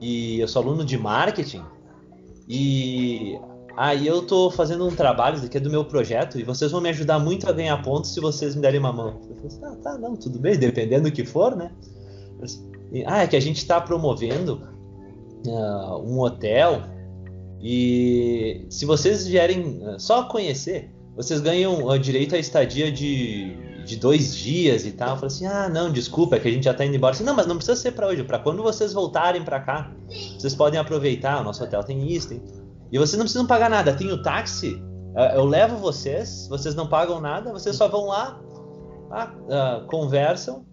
e 0.00 0.40
eu 0.40 0.48
sou 0.48 0.62
aluno 0.62 0.84
de 0.84 0.96
marketing. 0.96 1.62
E 2.48 3.38
Aí 3.76 4.06
eu 4.06 4.22
tô 4.22 4.50
fazendo 4.50 4.86
um 4.86 4.94
trabalho 4.94 5.48
que 5.48 5.56
é 5.56 5.60
do 5.60 5.70
meu 5.70 5.84
projeto 5.84 6.38
e 6.38 6.42
vocês 6.42 6.70
vão 6.70 6.80
me 6.80 6.90
ajudar 6.90 7.18
muito 7.18 7.48
a 7.48 7.52
ganhar 7.52 7.82
pontos 7.82 8.12
se 8.12 8.20
vocês 8.20 8.54
me 8.54 8.62
derem 8.62 8.78
uma 8.78 8.92
mão. 8.92 9.20
Eu 9.28 9.50
falei 9.50 9.58
ah, 9.64 9.76
tá, 9.82 9.98
não, 9.98 10.14
tudo 10.14 10.38
bem, 10.38 10.58
dependendo 10.58 11.04
do 11.08 11.12
que 11.12 11.24
for, 11.24 11.56
né? 11.56 11.70
Ah, 13.06 13.22
é 13.22 13.26
que 13.26 13.36
a 13.36 13.40
gente 13.40 13.66
tá 13.66 13.80
promovendo 13.80 14.60
uh, 15.46 15.96
um 16.04 16.20
hotel 16.20 16.82
e 17.62 18.66
se 18.68 18.84
vocês 18.84 19.26
vierem 19.26 19.80
uh, 19.86 19.98
só 19.98 20.24
conhecer, 20.24 20.90
vocês 21.16 21.40
ganham 21.40 21.86
uh, 21.86 21.98
direito 21.98 22.34
à 22.34 22.38
estadia 22.38 22.92
de, 22.92 23.56
de 23.86 23.96
dois 23.96 24.36
dias 24.36 24.84
e 24.84 24.90
tal. 24.90 25.10
Eu 25.10 25.16
falei 25.16 25.28
assim, 25.28 25.46
ah, 25.46 25.68
não, 25.68 25.90
desculpa, 25.90 26.36
é 26.36 26.40
que 26.40 26.48
a 26.48 26.50
gente 26.50 26.64
já 26.64 26.74
tá 26.74 26.84
indo 26.84 26.96
embora. 26.96 27.14
Assim, 27.14 27.24
não, 27.24 27.34
mas 27.34 27.46
não 27.46 27.56
precisa 27.56 27.76
ser 27.76 27.92
para 27.92 28.08
hoje, 28.08 28.22
para 28.24 28.38
quando 28.38 28.62
vocês 28.62 28.92
voltarem 28.92 29.42
para 29.42 29.60
cá, 29.60 29.92
vocês 30.36 30.54
podem 30.54 30.78
aproveitar, 30.78 31.40
o 31.40 31.44
nosso 31.44 31.62
hotel 31.64 31.82
tem 31.84 32.10
isso, 32.10 32.28
tem 32.28 32.42
e 32.92 32.98
vocês 32.98 33.16
não 33.16 33.24
precisam 33.24 33.46
pagar 33.46 33.70
nada. 33.70 33.94
Tem 33.94 34.12
o 34.12 34.22
táxi, 34.22 34.80
é, 35.16 35.36
eu 35.36 35.44
levo 35.44 35.78
vocês, 35.78 36.46
vocês 36.48 36.74
não 36.74 36.86
pagam 36.86 37.20
nada, 37.20 37.50
vocês 37.50 37.74
só 37.74 37.88
vão 37.88 38.06
lá, 38.06 38.38
lá 39.08 39.34
uh, 39.48 39.86
conversam 39.86 40.64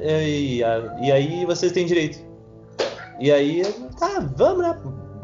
e, 0.00 0.62
e, 1.00 1.12
aí 1.12 1.44
vocês 1.44 1.72
têm 1.72 1.86
direito. 1.86 2.18
E 3.18 3.30
aí, 3.30 3.62
tá, 3.98 4.20
vamos, 4.36 4.62
né? 4.62 4.76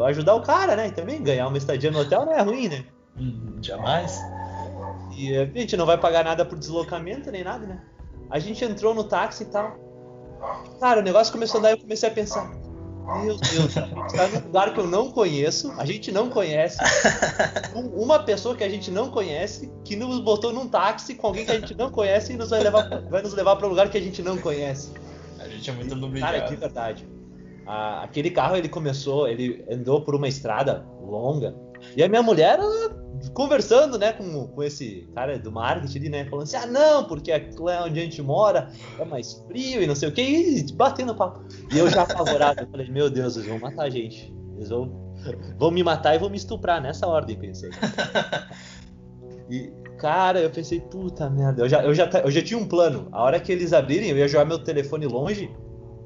Ajudar 0.07 0.35
o 0.35 0.43
cara, 0.43 0.77
né? 0.77 0.89
E 0.89 0.93
também 0.93 1.23
ganhar 1.23 1.49
uma 1.49 1.57
estadia 1.57 1.91
no 1.91 2.01
hotel 2.01 2.27
não 2.27 2.33
é 2.33 2.43
ruim, 2.43 2.69
né? 2.69 2.85
Hum, 3.19 3.57
jamais. 3.63 4.21
E 5.17 5.37
a 5.37 5.47
gente 5.47 5.77
não 5.77 5.87
vai 5.87 5.97
pagar 5.97 6.25
nada 6.25 6.45
por 6.45 6.59
deslocamento 6.59 7.31
nem 7.31 7.43
nada, 7.43 7.67
né? 7.67 7.81
A 8.31 8.39
gente 8.39 8.65
entrou 8.65 8.95
no 8.95 9.05
táxi 9.05 9.45
e 9.45 9.47
tal. 9.47 9.77
Cara, 10.79 11.01
o 11.01 11.03
negócio 11.03 11.33
começou 11.33 11.59
a 11.61 11.63
dar 11.63 11.71
e 11.71 11.73
eu 11.73 11.79
comecei 11.79 12.09
a 12.09 12.13
pensar. 12.13 12.53
Meu 13.07 13.37
Deus, 13.37 13.77
a 13.77 13.87
gente 13.87 14.15
tá 14.15 14.29
num 14.29 14.47
lugar 14.47 14.75
que 14.75 14.81
eu 14.81 14.87
não 14.87 15.13
conheço, 15.13 15.73
a 15.79 15.85
gente 15.85 16.11
não 16.11 16.29
conhece. 16.29 16.79
Uma 17.95 18.19
pessoa 18.19 18.57
que 18.57 18.65
a 18.65 18.69
gente 18.69 18.91
não 18.91 19.11
conhece, 19.11 19.73
que 19.85 19.95
nos 19.95 20.19
botou 20.21 20.53
num 20.53 20.69
táxi 20.69 21.15
com 21.15 21.29
alguém 21.29 21.45
que 21.45 21.53
a 21.53 21.61
gente 21.61 21.75
não 21.75 21.91
conhece 21.91 22.33
e 22.33 22.37
nos 22.37 22.51
vai, 22.51 22.63
levar, 22.63 22.89
vai 23.09 23.23
nos 23.23 23.33
levar 23.33 23.57
para 23.57 23.67
um 23.67 23.71
lugar 23.71 23.89
que 23.91 23.97
a 23.97 24.01
gente 24.01 24.23
não 24.23 24.37
conhece. 24.37 24.93
A 25.39 25.49
gente 25.49 25.71
é 25.71 25.73
muito 25.73 25.95
lubrificado. 25.95 26.39
Cara, 26.39 26.49
de 26.49 26.57
verdade. 26.57 27.09
Ah, 27.65 28.03
aquele 28.03 28.31
carro 28.31 28.57
ele 28.57 28.69
começou, 28.69 29.29
ele 29.29 29.65
andou 29.71 30.01
por 30.03 30.15
uma 30.15 30.27
estrada 30.27 30.85
longa. 31.01 31.55
E 31.97 32.03
a 32.03 32.09
minha 32.09 32.23
mulher, 32.23 32.59
ela 32.59 33.06
conversando, 33.33 33.99
né, 33.99 34.13
com, 34.13 34.47
com 34.49 34.63
esse 34.63 35.09
cara 35.15 35.39
do 35.39 35.53
marketing, 35.53 36.09
né, 36.09 36.25
falando 36.25 36.45
assim, 36.45 36.57
ah, 36.57 36.67
não, 36.67 37.05
porque 37.05 37.33
aqui 37.33 37.57
é 37.69 37.81
onde 37.83 38.01
a 38.01 38.03
gente 38.03 38.23
mora 38.23 38.71
é 38.99 39.05
mais 39.05 39.35
frio 39.47 39.83
e 39.83 39.87
não 39.87 39.95
sei 39.95 40.09
o 40.09 40.13
que, 40.13 40.23
e 40.23 40.73
batendo 40.73 41.15
papo. 41.15 41.45
E 41.73 41.79
eu 41.79 41.91
já 41.91 42.03
apavorado, 42.03 42.63
eu 42.63 42.67
falei, 42.69 42.91
meu 42.91 43.11
Deus, 43.11 43.37
eles 43.37 43.49
vão 43.49 43.59
matar 43.59 43.85
a 43.85 43.91
gente. 43.91 44.35
Eles 44.57 44.71
vão, 44.71 45.15
vão 45.59 45.71
me 45.71 45.83
matar 45.83 46.15
e 46.15 46.19
vão 46.19 46.31
me 46.31 46.37
estuprar, 46.37 46.81
nessa 46.81 47.07
ordem, 47.07 47.37
pensei. 47.37 47.71
E, 49.49 49.73
cara, 49.97 50.41
eu 50.41 50.51
pensei, 50.51 50.81
puta 50.81 51.31
merda, 51.31 51.63
eu 51.63 51.69
já, 51.69 51.81
eu, 51.85 51.95
já, 51.95 52.11
eu 52.25 52.31
já 52.33 52.43
tinha 52.43 52.59
um 52.59 52.67
plano. 52.67 53.09
A 53.13 53.23
hora 53.23 53.39
que 53.39 53.53
eles 53.53 53.73
abrirem, 53.73 54.11
eu 54.11 54.17
ia 54.17 54.27
jogar 54.27 54.45
meu 54.45 54.59
telefone 54.59 55.07
longe 55.07 55.49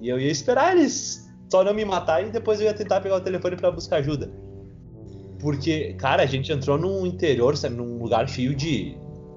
e 0.00 0.10
eu 0.10 0.20
ia 0.20 0.30
esperar 0.30 0.76
eles 0.76 1.26
só 1.50 1.64
não 1.64 1.74
me 1.74 1.84
matar 1.84 2.24
e 2.24 2.30
depois 2.30 2.60
eu 2.60 2.66
ia 2.66 2.74
tentar 2.74 3.00
pegar 3.00 3.16
o 3.16 3.20
telefone 3.20 3.56
para 3.56 3.70
buscar 3.70 3.96
ajuda. 3.96 4.30
Porque, 5.40 5.94
cara, 5.94 6.22
a 6.22 6.26
gente 6.26 6.52
entrou 6.52 6.76
num 6.76 7.06
interior, 7.06 7.56
sabe, 7.56 7.76
num 7.76 7.98
lugar 7.98 8.28
cheio 8.28 8.54
de. 8.54 8.96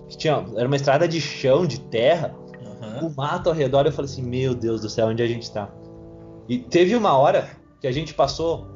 Tinha, 0.10 0.46
era 0.56 0.68
uma 0.68 0.76
estrada 0.76 1.08
de 1.08 1.20
chão, 1.20 1.66
de 1.66 1.80
terra, 1.80 2.36
uhum. 2.62 3.08
o 3.08 3.16
mato 3.16 3.50
ao 3.50 3.56
redor. 3.56 3.86
Eu 3.86 3.92
falei 3.92 4.12
assim: 4.12 4.22
Meu 4.22 4.54
Deus 4.54 4.82
do 4.82 4.90
céu, 4.90 5.08
onde 5.08 5.24
a 5.24 5.28
gente 5.28 5.52
tá? 5.52 5.70
E 6.48 6.58
teve 6.58 6.96
uma 6.96 7.18
hora 7.18 7.50
que 7.80 7.88
a 7.88 7.92
gente 7.92 8.14
passou 8.14 8.68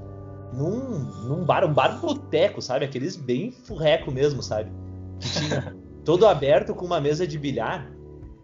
num, 0.53 0.99
num 1.28 1.43
bar, 1.43 1.65
um 1.65 1.73
bar 1.73 1.99
boteco, 1.99 2.61
sabe? 2.61 2.86
Aqueles 2.86 3.15
bem 3.15 3.51
furreco 3.51 4.11
mesmo, 4.11 4.41
sabe? 4.41 4.71
Que 5.19 5.30
tinha 5.30 5.75
todo 6.05 6.25
aberto 6.25 6.73
com 6.73 6.86
uma 6.86 7.01
mesa 7.01 7.28
de 7.28 7.38
bilhar. 7.38 7.91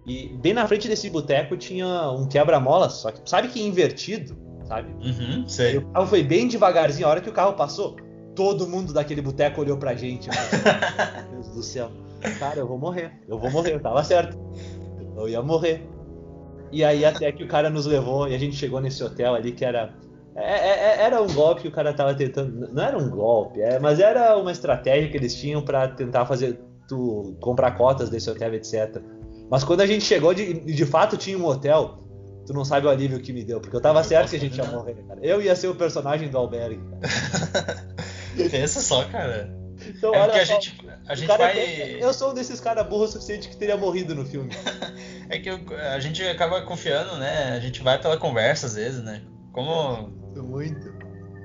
E 0.06 0.28
bem 0.42 0.54
na 0.54 0.68
frente 0.68 0.90
desse 0.90 1.10
boteco 1.10 1.56
tinha 1.56 2.12
um 2.12 2.28
quebra-mola, 2.28 2.90
só 2.90 3.10
que 3.12 3.22
sabe 3.30 3.48
que 3.48 3.62
invertido, 3.62 4.36
sabe? 4.68 4.94
Uhum, 5.02 5.48
sei. 5.48 5.76
E 5.76 5.78
o 5.78 5.86
carro 5.88 6.08
foi 6.08 6.22
bem 6.22 6.48
devagarzinho, 6.50 7.08
a 7.08 7.12
hora 7.12 7.22
que 7.22 7.30
o 7.30 7.34
carro 7.34 7.54
passou, 7.54 7.96
todo 8.36 8.68
mundo 8.68 8.94
daquele 8.94 9.22
boteco 9.22 9.62
olhou 9.62 9.78
pra 9.78 9.96
gente. 9.96 10.30
Meu 11.32 11.42
Deus 11.42 11.56
do 11.56 11.64
céu. 11.64 11.92
Cara, 12.40 12.60
eu 12.60 12.68
vou 12.68 12.78
morrer. 12.78 13.12
Eu 13.28 13.38
vou 13.38 13.52
morrer. 13.52 13.74
Eu 13.74 13.80
tava 13.80 14.04
certo. 14.04 14.38
Eu 15.16 15.28
ia 15.28 15.42
morrer. 15.42 15.88
E 16.72 16.84
aí 16.84 17.06
até 17.06 17.32
que 17.32 17.44
o 17.44 17.48
cara 17.48 17.70
nos 17.70 17.86
levou 17.86 18.28
e 18.28 18.34
a 18.34 18.38
gente 18.38 18.56
chegou 18.56 18.82
nesse 18.82 19.04
hotel 19.04 19.36
ali 19.36 19.52
que 19.52 19.64
era. 19.64 19.94
É, 20.36 20.54
é, 20.54 20.70
é 20.70 21.04
era 21.04 21.22
um 21.22 21.32
golpe 21.32 21.62
que 21.62 21.68
o 21.68 21.72
cara 21.72 21.94
tava 21.94 22.16
tentando. 22.16 22.68
Não 22.74 22.84
era 22.84 22.98
um 22.98 23.10
golpe, 23.10 23.62
é, 23.62 23.80
mas 23.80 24.00
era 24.00 24.36
uma 24.38 24.52
estratégia 24.52 25.10
que 25.10 25.16
eles 25.16 25.36
tinham 25.36 25.62
para 25.62 25.88
tentar 25.90 26.26
fazer 26.26 26.60
tu 26.88 27.36
comprar 27.40 27.72
cotas 27.78 28.10
desse 28.10 28.30
hotel, 28.30 28.56
etc. 28.56 29.00
Mas 29.52 29.64
quando 29.64 29.82
a 29.82 29.86
gente 29.86 30.04
chegou, 30.04 30.34
de, 30.34 30.54
de 30.62 30.86
fato 30.86 31.16
tinha 31.16 31.38
um 31.38 31.46
hotel. 31.46 32.00
Tu 32.46 32.52
não 32.52 32.66
sabe 32.66 32.88
o 32.88 32.90
alívio 32.90 33.22
que 33.22 33.32
me 33.32 33.42
deu, 33.42 33.62
porque 33.62 33.74
eu 33.74 33.80
tava 33.80 34.04
certo 34.04 34.32
que 34.32 34.36
a 34.36 34.40
gente 34.40 34.58
ia 34.58 34.66
morrer, 34.66 34.96
cara. 35.08 35.18
Eu 35.24 35.42
ia 35.42 35.56
ser 35.56 35.70
o 35.70 35.76
personagem 35.76 36.28
do 36.28 36.38
albergue, 36.38 36.82
cara. 37.00 37.88
Pensa 38.52 38.82
só, 38.82 39.04
cara. 39.06 39.56
Então, 39.88 40.14
é 40.14 40.20
olha, 40.20 40.42
a 40.42 40.44
gente, 40.44 40.78
a 41.08 41.16
gente 41.16 41.28
vai. 41.28 41.58
É, 41.58 42.04
eu 42.04 42.14
sou 42.14 42.32
um 42.32 42.34
desses 42.34 42.60
caras 42.60 42.88
burros 42.88 43.10
o 43.10 43.14
suficiente 43.14 43.50
que 43.50 43.58
teria 43.58 43.76
morrido 43.76 44.16
no 44.16 44.26
filme. 44.26 44.52
é 45.30 45.40
que 45.40 45.50
a 45.50 46.00
gente 46.00 46.24
acaba 46.24 46.62
confiando, 46.62 47.18
né? 47.18 47.54
A 47.54 47.60
gente 47.60 47.82
vai 47.82 48.00
pela 48.00 48.18
conversa 48.18 48.68
às 48.68 48.76
vezes, 48.76 49.04
né? 49.04 49.22
Como. 49.52 50.10
Muito. 50.36 50.94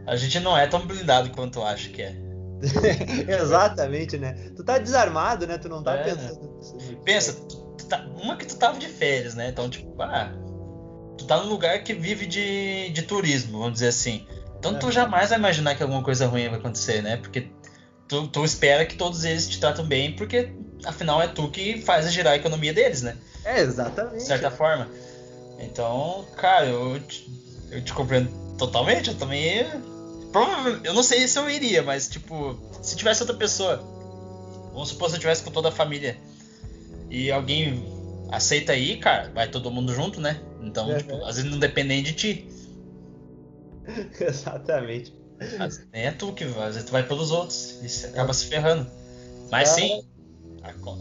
A 0.06 0.16
gente 0.16 0.40
não 0.40 0.56
é 0.56 0.66
tão 0.66 0.86
blindado 0.86 1.30
quanto 1.30 1.62
acha 1.62 1.88
que 1.90 2.02
é. 2.02 2.16
Exatamente, 3.40 4.18
né? 4.18 4.32
Tu 4.56 4.64
tá 4.64 4.78
desarmado, 4.78 5.46
né? 5.46 5.58
Tu 5.58 5.68
não 5.68 5.82
tá 5.82 5.94
é, 5.94 6.04
pensando. 6.04 6.40
Né? 6.42 6.96
Pensa, 7.04 7.32
tu, 7.32 7.56
tu 7.76 7.86
tá... 7.86 8.06
uma 8.20 8.36
que 8.36 8.46
tu 8.46 8.56
tava 8.56 8.78
de 8.78 8.88
férias, 8.88 9.34
né? 9.34 9.48
Então, 9.48 9.68
tipo, 9.68 10.00
ah, 10.02 10.32
tu 11.16 11.26
tá 11.26 11.36
num 11.38 11.48
lugar 11.48 11.82
que 11.84 11.94
vive 11.94 12.26
de, 12.26 12.90
de 12.90 13.02
turismo, 13.02 13.58
vamos 13.58 13.74
dizer 13.74 13.88
assim. 13.88 14.26
Então 14.58 14.76
é. 14.76 14.78
tu 14.78 14.90
jamais 14.90 15.30
vai 15.30 15.38
imaginar 15.38 15.74
que 15.74 15.82
alguma 15.82 16.02
coisa 16.02 16.26
ruim 16.26 16.48
vai 16.48 16.58
acontecer, 16.58 17.02
né? 17.02 17.16
Porque 17.16 17.48
tu, 18.08 18.26
tu 18.28 18.44
espera 18.44 18.84
que 18.84 18.96
todos 18.96 19.24
eles 19.24 19.48
te 19.48 19.60
tratam 19.60 19.86
bem, 19.86 20.12
porque 20.16 20.52
afinal 20.84 21.22
é 21.22 21.28
tu 21.28 21.48
que 21.48 21.80
faz 21.82 22.10
girar 22.12 22.32
a 22.32 22.36
economia 22.36 22.72
deles, 22.72 23.02
né? 23.02 23.16
É, 23.44 23.60
exatamente. 23.60 24.16
De 24.16 24.22
certa 24.24 24.50
forma. 24.50 24.88
Então, 25.60 26.24
cara, 26.36 26.66
eu 26.66 27.00
te, 27.00 27.30
eu 27.70 27.82
te 27.82 27.92
compreendo 27.92 28.30
totalmente. 28.56 29.08
Eu 29.08 29.16
também. 29.16 29.66
Provavelmente. 30.32 30.86
Eu 30.86 30.94
não 30.94 31.02
sei 31.02 31.26
se 31.26 31.38
eu 31.38 31.48
iria, 31.48 31.82
mas, 31.82 32.08
tipo, 32.08 32.58
se 32.82 32.96
tivesse 32.96 33.22
outra 33.22 33.36
pessoa. 33.36 33.76
Vamos 34.72 34.90
supor 34.90 35.08
se 35.08 35.16
eu 35.16 35.20
tivesse 35.20 35.42
com 35.42 35.50
toda 35.50 35.68
a 35.68 35.72
família. 35.72 36.16
E 37.10 37.30
alguém 37.30 37.84
aceita 38.30 38.72
aí, 38.72 38.98
cara, 38.98 39.30
vai 39.34 39.48
todo 39.48 39.70
mundo 39.70 39.94
junto, 39.94 40.20
né? 40.20 40.40
Então, 40.62 40.92
é, 40.92 40.98
tipo, 40.98 41.12
é. 41.12 41.24
às 41.24 41.36
vezes 41.36 41.50
não 41.50 41.58
depende 41.58 41.88
nem 41.88 42.02
de 42.02 42.12
ti. 42.12 42.48
Exatamente. 44.20 45.12
Mas 45.58 45.86
nem 45.92 46.06
é 46.06 46.10
tu 46.10 46.32
que 46.32 46.44
vai, 46.44 46.72
tu 46.72 46.90
vai 46.90 47.02
pelos 47.02 47.30
outros 47.30 47.78
e 47.82 48.06
acaba 48.06 48.32
se 48.32 48.46
ferrando. 48.46 48.90
Mas 49.50 49.68
sim, 49.70 50.04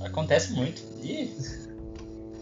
acontece 0.03 0.53
muito. 0.53 0.81
E 1.03 1.35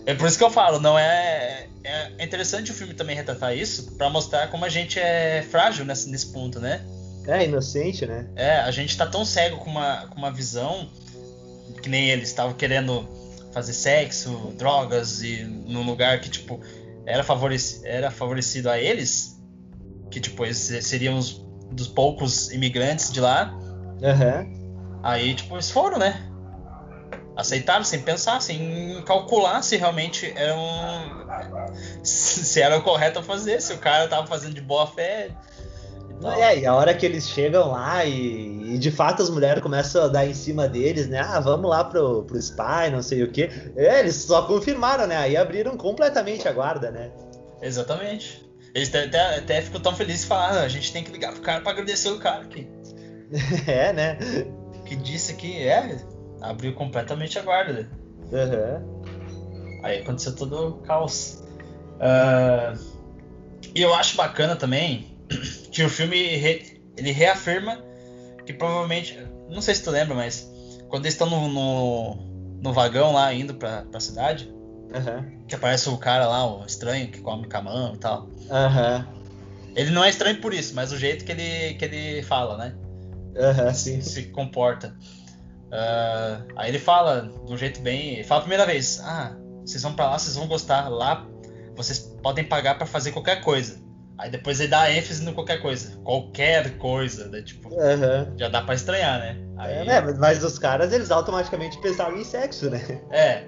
é 0.06 0.14
por 0.14 0.28
isso 0.28 0.38
que 0.38 0.44
eu 0.44 0.52
falo, 0.52 0.80
não 0.80 1.00
é, 1.00 1.68
é 1.84 2.24
interessante 2.24 2.72
o 2.72 2.74
filme 2.74 2.94
também 2.94 3.16
retratar 3.16 3.56
isso 3.56 3.94
para 3.94 4.10
mostrar 4.10 4.50
como 4.50 4.66
a 4.66 4.70
gente 4.70 5.00
é 5.00 5.42
frágil 5.50 5.86
nesse, 5.86 6.10
nesse 6.10 6.32
ponto, 6.32 6.60
né? 6.60 6.86
É 7.28 7.44
inocente, 7.44 8.06
né? 8.06 8.28
É, 8.36 8.58
a 8.58 8.70
gente 8.72 8.96
tá 8.96 9.08
tão 9.08 9.26
cego 9.26 9.58
com 9.58 9.70
uma, 9.70 10.08
com 10.08 10.18
uma 10.18 10.32
visão 10.32 10.90
que 11.82 11.90
nem 11.90 12.10
eles 12.10 12.30
estavam 12.30 12.54
querendo 12.54 13.08
fazer 13.52 13.74
sexo, 13.74 14.54
drogas 14.58 15.24
e 15.24 15.44
num 15.44 15.84
lugar 15.84 16.20
que 16.22 16.30
tipo 16.30 16.60
era, 17.06 17.24
favoreci, 17.24 17.82
era 17.84 18.12
favorecido 18.12 18.70
a 18.70 18.78
eles 18.80 19.35
que 20.16 20.22
tipo, 20.22 20.46
eles 20.46 20.58
seriam 20.58 21.18
os 21.18 21.46
dos 21.70 21.90
poucos 21.90 22.50
imigrantes 22.54 23.12
de 23.12 23.20
lá. 23.20 23.54
Uhum. 24.02 25.00
Aí, 25.04 25.36
tipo, 25.36 25.56
eles 25.56 25.70
foram, 25.70 25.98
né? 25.98 26.32
Aceitaram 27.36 27.84
sem 27.84 28.00
pensar, 28.00 28.42
sem 28.42 29.04
calcular 29.06 29.62
se 29.62 29.76
realmente 29.76 30.32
era 30.38 30.56
um. 30.56 31.66
se 32.02 32.62
era 32.62 32.78
o 32.78 32.82
correto 32.82 33.20
a 33.20 33.24
fazer, 33.24 33.62
se 33.62 33.74
o 33.74 33.78
cara 33.78 34.08
tava 34.08 34.26
fazendo 34.26 34.54
de 34.54 34.62
boa 34.62 34.88
fé. 34.88 35.32
É, 36.38 36.60
e 36.60 36.66
a 36.66 36.74
hora 36.74 36.94
que 36.94 37.06
eles 37.06 37.28
chegam 37.28 37.72
lá 37.72 38.06
e, 38.06 38.76
e, 38.76 38.78
de 38.78 38.90
fato 38.90 39.22
as 39.22 39.30
mulheres 39.30 39.62
começam 39.62 40.06
a 40.06 40.08
dar 40.08 40.26
em 40.26 40.34
cima 40.34 40.66
deles, 40.66 41.10
né? 41.10 41.20
Ah, 41.20 41.42
vamos 41.42 41.70
lá 41.70 41.84
pro, 41.84 42.24
pro 42.24 42.38
spy, 42.38 42.90
não 42.90 43.02
sei 43.02 43.22
o 43.22 43.30
quê. 43.30 43.50
É, 43.76 44.00
eles 44.00 44.16
só 44.16 44.44
confirmaram, 44.44 45.08
né? 45.08 45.18
Aí 45.18 45.36
abriram 45.36 45.76
completamente 45.76 46.48
a 46.48 46.54
guarda, 46.54 46.90
né? 46.90 47.12
Exatamente. 47.62 48.45
Eles 48.76 48.94
até, 48.94 49.38
até, 49.38 49.62
ficam 49.62 49.80
tão 49.80 49.96
felizes 49.96 50.26
e 50.26 50.28
falam, 50.28 50.60
ah, 50.60 50.62
a 50.64 50.68
gente 50.68 50.92
tem 50.92 51.02
que 51.02 51.12
ligar 51.12 51.32
pro 51.32 51.42
cara 51.42 51.62
pra 51.62 51.72
agradecer 51.72 52.10
o 52.10 52.20
cara 52.20 52.44
aqui. 52.44 52.68
é, 53.66 53.94
né? 53.94 54.18
Que 54.86 54.98
disse 54.98 55.34
que 55.36 55.64
é, 55.64 55.98
abriu 56.42 56.74
completamente 56.76 57.40
a 57.40 57.42
guarda. 57.42 57.90
Uhum. 58.32 59.82
Aí 59.82 60.02
aconteceu 60.02 60.36
todo 60.36 60.68
o 60.68 60.74
caos. 60.82 61.42
Uh, 61.96 62.78
e 63.74 63.82
eu 63.82 63.94
acho 63.94 64.18
bacana 64.18 64.58
também 64.58 65.18
que 65.72 65.82
o 65.82 65.90
filme 65.90 66.36
re, 66.36 66.82
ele 66.98 67.12
reafirma 67.12 67.82
que 68.46 68.54
provavelmente 68.54 69.18
Não 69.50 69.62
sei 69.62 69.74
se 69.74 69.84
tu 69.84 69.92
lembra, 69.92 70.14
mas 70.16 70.50
quando 70.90 71.06
eles 71.06 71.14
estão 71.14 71.30
no, 71.30 71.48
no, 71.48 72.16
no, 72.62 72.74
vagão 72.74 73.14
lá 73.14 73.34
indo 73.34 73.54
pra, 73.56 73.84
pra 73.84 74.00
cidade, 74.00 74.54
uhum. 74.94 75.46
que 75.48 75.56
aparece 75.56 75.90
o 75.90 75.98
cara 75.98 76.28
lá, 76.28 76.46
o 76.46 76.66
estranho, 76.66 77.08
que 77.08 77.20
come 77.20 77.48
com 77.48 77.58
a 77.58 77.62
mão 77.62 77.94
e 77.96 77.98
tal. 77.98 78.30
Aham. 78.50 79.08
Uhum. 79.08 79.16
Ele 79.76 79.92
não 79.92 80.04
é 80.04 80.10
estranho 80.10 80.40
por 80.40 80.54
isso, 80.54 80.74
mas 80.74 80.94
o 80.94 80.98
jeito 80.98 81.26
que 81.26 81.32
ele, 81.32 81.74
que 81.74 81.84
ele 81.84 82.24
fala, 82.24 82.58
né? 82.58 82.76
Aham, 83.38 83.66
uhum, 83.66 83.74
sim. 83.74 84.02
Se 84.02 84.24
comporta. 84.28 84.96
Uh, 85.66 86.54
aí 86.56 86.70
ele 86.70 86.80
fala 86.80 87.30
de 87.46 87.54
um 87.54 87.58
jeito 87.58 87.82
bem. 87.82 88.14
Ele 88.14 88.24
fala 88.24 88.40
a 88.40 88.44
primeira 88.44 88.66
vez: 88.66 89.02
Ah, 89.04 89.36
vocês 89.66 89.84
vão 89.84 89.94
pra 89.94 90.12
lá, 90.12 90.18
vocês 90.18 90.36
vão 90.36 90.48
gostar. 90.48 90.88
Lá 90.88 91.28
vocês 91.76 92.00
podem 92.22 92.46
pagar 92.46 92.78
para 92.78 92.88
fazer 92.88 93.12
qualquer 93.12 93.42
coisa. 93.42 93.84
Aí 94.18 94.30
depois 94.30 94.62
ele 94.62 94.70
dá 94.70 94.90
ênfase 94.90 95.22
no 95.24 95.34
qualquer 95.34 95.62
coisa. 95.62 95.98
Qualquer 95.98 96.78
coisa, 96.78 97.28
né? 97.28 97.42
Tipo, 97.42 97.70
uhum. 97.70 98.38
já 98.38 98.48
dá 98.48 98.62
pra 98.62 98.74
estranhar, 98.74 99.20
né? 99.20 99.38
Aí... 99.58 99.88
É? 99.88 100.02
Mas 100.14 100.42
os 100.44 100.58
caras, 100.58 100.94
eles 100.94 101.12
automaticamente 101.12 101.78
pensaram 101.82 102.16
em 102.18 102.24
sexo, 102.24 102.70
né? 102.70 102.82
É, 103.12 103.44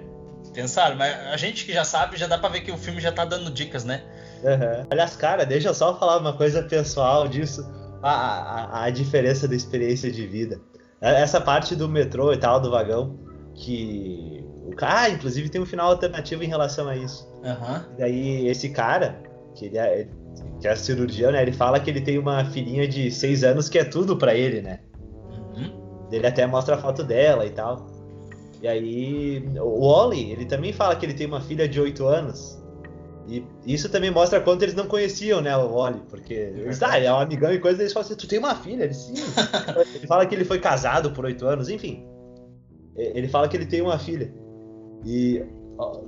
pensaram. 0.58 0.96
Mas 0.96 1.14
a 1.28 1.36
gente 1.36 1.64
que 1.64 1.72
já 1.72 1.84
sabe, 1.84 2.16
já 2.16 2.26
dá 2.26 2.36
pra 2.36 2.48
ver 2.48 2.62
que 2.62 2.72
o 2.72 2.76
filme 2.76 3.00
já 3.00 3.12
tá 3.12 3.24
dando 3.24 3.48
dicas, 3.50 3.84
né? 3.84 4.02
Uhum. 4.42 4.86
Aliás, 4.90 5.14
cara, 5.14 5.46
deixa 5.46 5.68
eu 5.68 5.74
só 5.74 5.96
falar 5.96 6.18
uma 6.18 6.32
coisa 6.32 6.62
pessoal 6.64 7.28
disso. 7.28 7.64
A, 8.02 8.10
a, 8.10 8.84
a 8.84 8.90
diferença 8.90 9.46
da 9.46 9.54
experiência 9.54 10.10
de 10.10 10.26
vida. 10.26 10.60
É, 11.00 11.20
essa 11.22 11.40
parte 11.40 11.76
do 11.76 11.88
metrô 11.88 12.32
e 12.32 12.36
tal, 12.36 12.60
do 12.60 12.70
vagão, 12.70 13.18
que. 13.54 14.44
O 14.66 14.74
cara, 14.76 15.02
ah, 15.02 15.10
inclusive 15.10 15.48
tem 15.48 15.60
um 15.60 15.66
final 15.66 15.90
alternativo 15.90 16.42
em 16.42 16.48
relação 16.48 16.88
a 16.88 16.96
isso. 16.96 17.26
Uhum. 17.42 17.96
Daí 17.96 18.48
esse 18.48 18.68
cara, 18.68 19.20
que 19.54 19.66
ele 19.66 19.78
é, 19.78 20.06
que 20.60 20.68
é 20.68 20.76
cirurgião, 20.76 21.32
né? 21.32 21.42
Ele 21.42 21.52
fala 21.52 21.80
que 21.80 21.88
ele 21.88 22.00
tem 22.00 22.18
uma 22.18 22.44
filhinha 22.44 22.86
de 22.86 23.10
6 23.10 23.44
anos 23.44 23.68
que 23.68 23.78
é 23.78 23.84
tudo 23.84 24.16
para 24.16 24.34
ele, 24.34 24.60
né? 24.60 24.80
Uhum. 25.56 26.08
Ele 26.12 26.26
até 26.26 26.46
mostra 26.46 26.74
a 26.74 26.78
foto 26.78 27.02
dela 27.02 27.46
e 27.46 27.50
tal. 27.50 27.97
E 28.60 28.66
aí, 28.66 29.48
o 29.60 29.86
Wally, 29.86 30.32
ele 30.32 30.44
também 30.44 30.72
fala 30.72 30.96
que 30.96 31.06
ele 31.06 31.14
tem 31.14 31.26
uma 31.26 31.40
filha 31.40 31.68
de 31.68 31.80
8 31.80 32.04
anos. 32.06 32.58
E 33.28 33.44
isso 33.66 33.90
também 33.90 34.10
mostra 34.10 34.40
quanto 34.40 34.62
eles 34.62 34.74
não 34.74 34.86
conheciam, 34.86 35.40
né, 35.40 35.54
o 35.56 35.74
Wally, 35.74 36.00
porque 36.08 36.32
eles, 36.32 36.82
ah, 36.82 36.98
é 36.98 37.12
um 37.12 37.18
amigão 37.18 37.52
e 37.52 37.58
coisa, 37.58 37.82
eles 37.82 37.92
falam 37.92 38.06
assim, 38.06 38.16
tu 38.16 38.26
tem 38.26 38.38
uma 38.38 38.54
filha? 38.54 38.84
Ele, 38.84 38.94
sim. 38.94 39.14
ele 39.94 40.06
fala 40.06 40.24
que 40.26 40.34
ele 40.34 40.44
foi 40.44 40.58
casado 40.58 41.10
por 41.10 41.24
8 41.26 41.46
anos, 41.46 41.68
enfim. 41.68 42.06
Ele 42.96 43.28
fala 43.28 43.46
que 43.46 43.56
ele 43.56 43.66
tem 43.66 43.80
uma 43.80 43.98
filha. 43.98 44.32
E, 45.04 45.44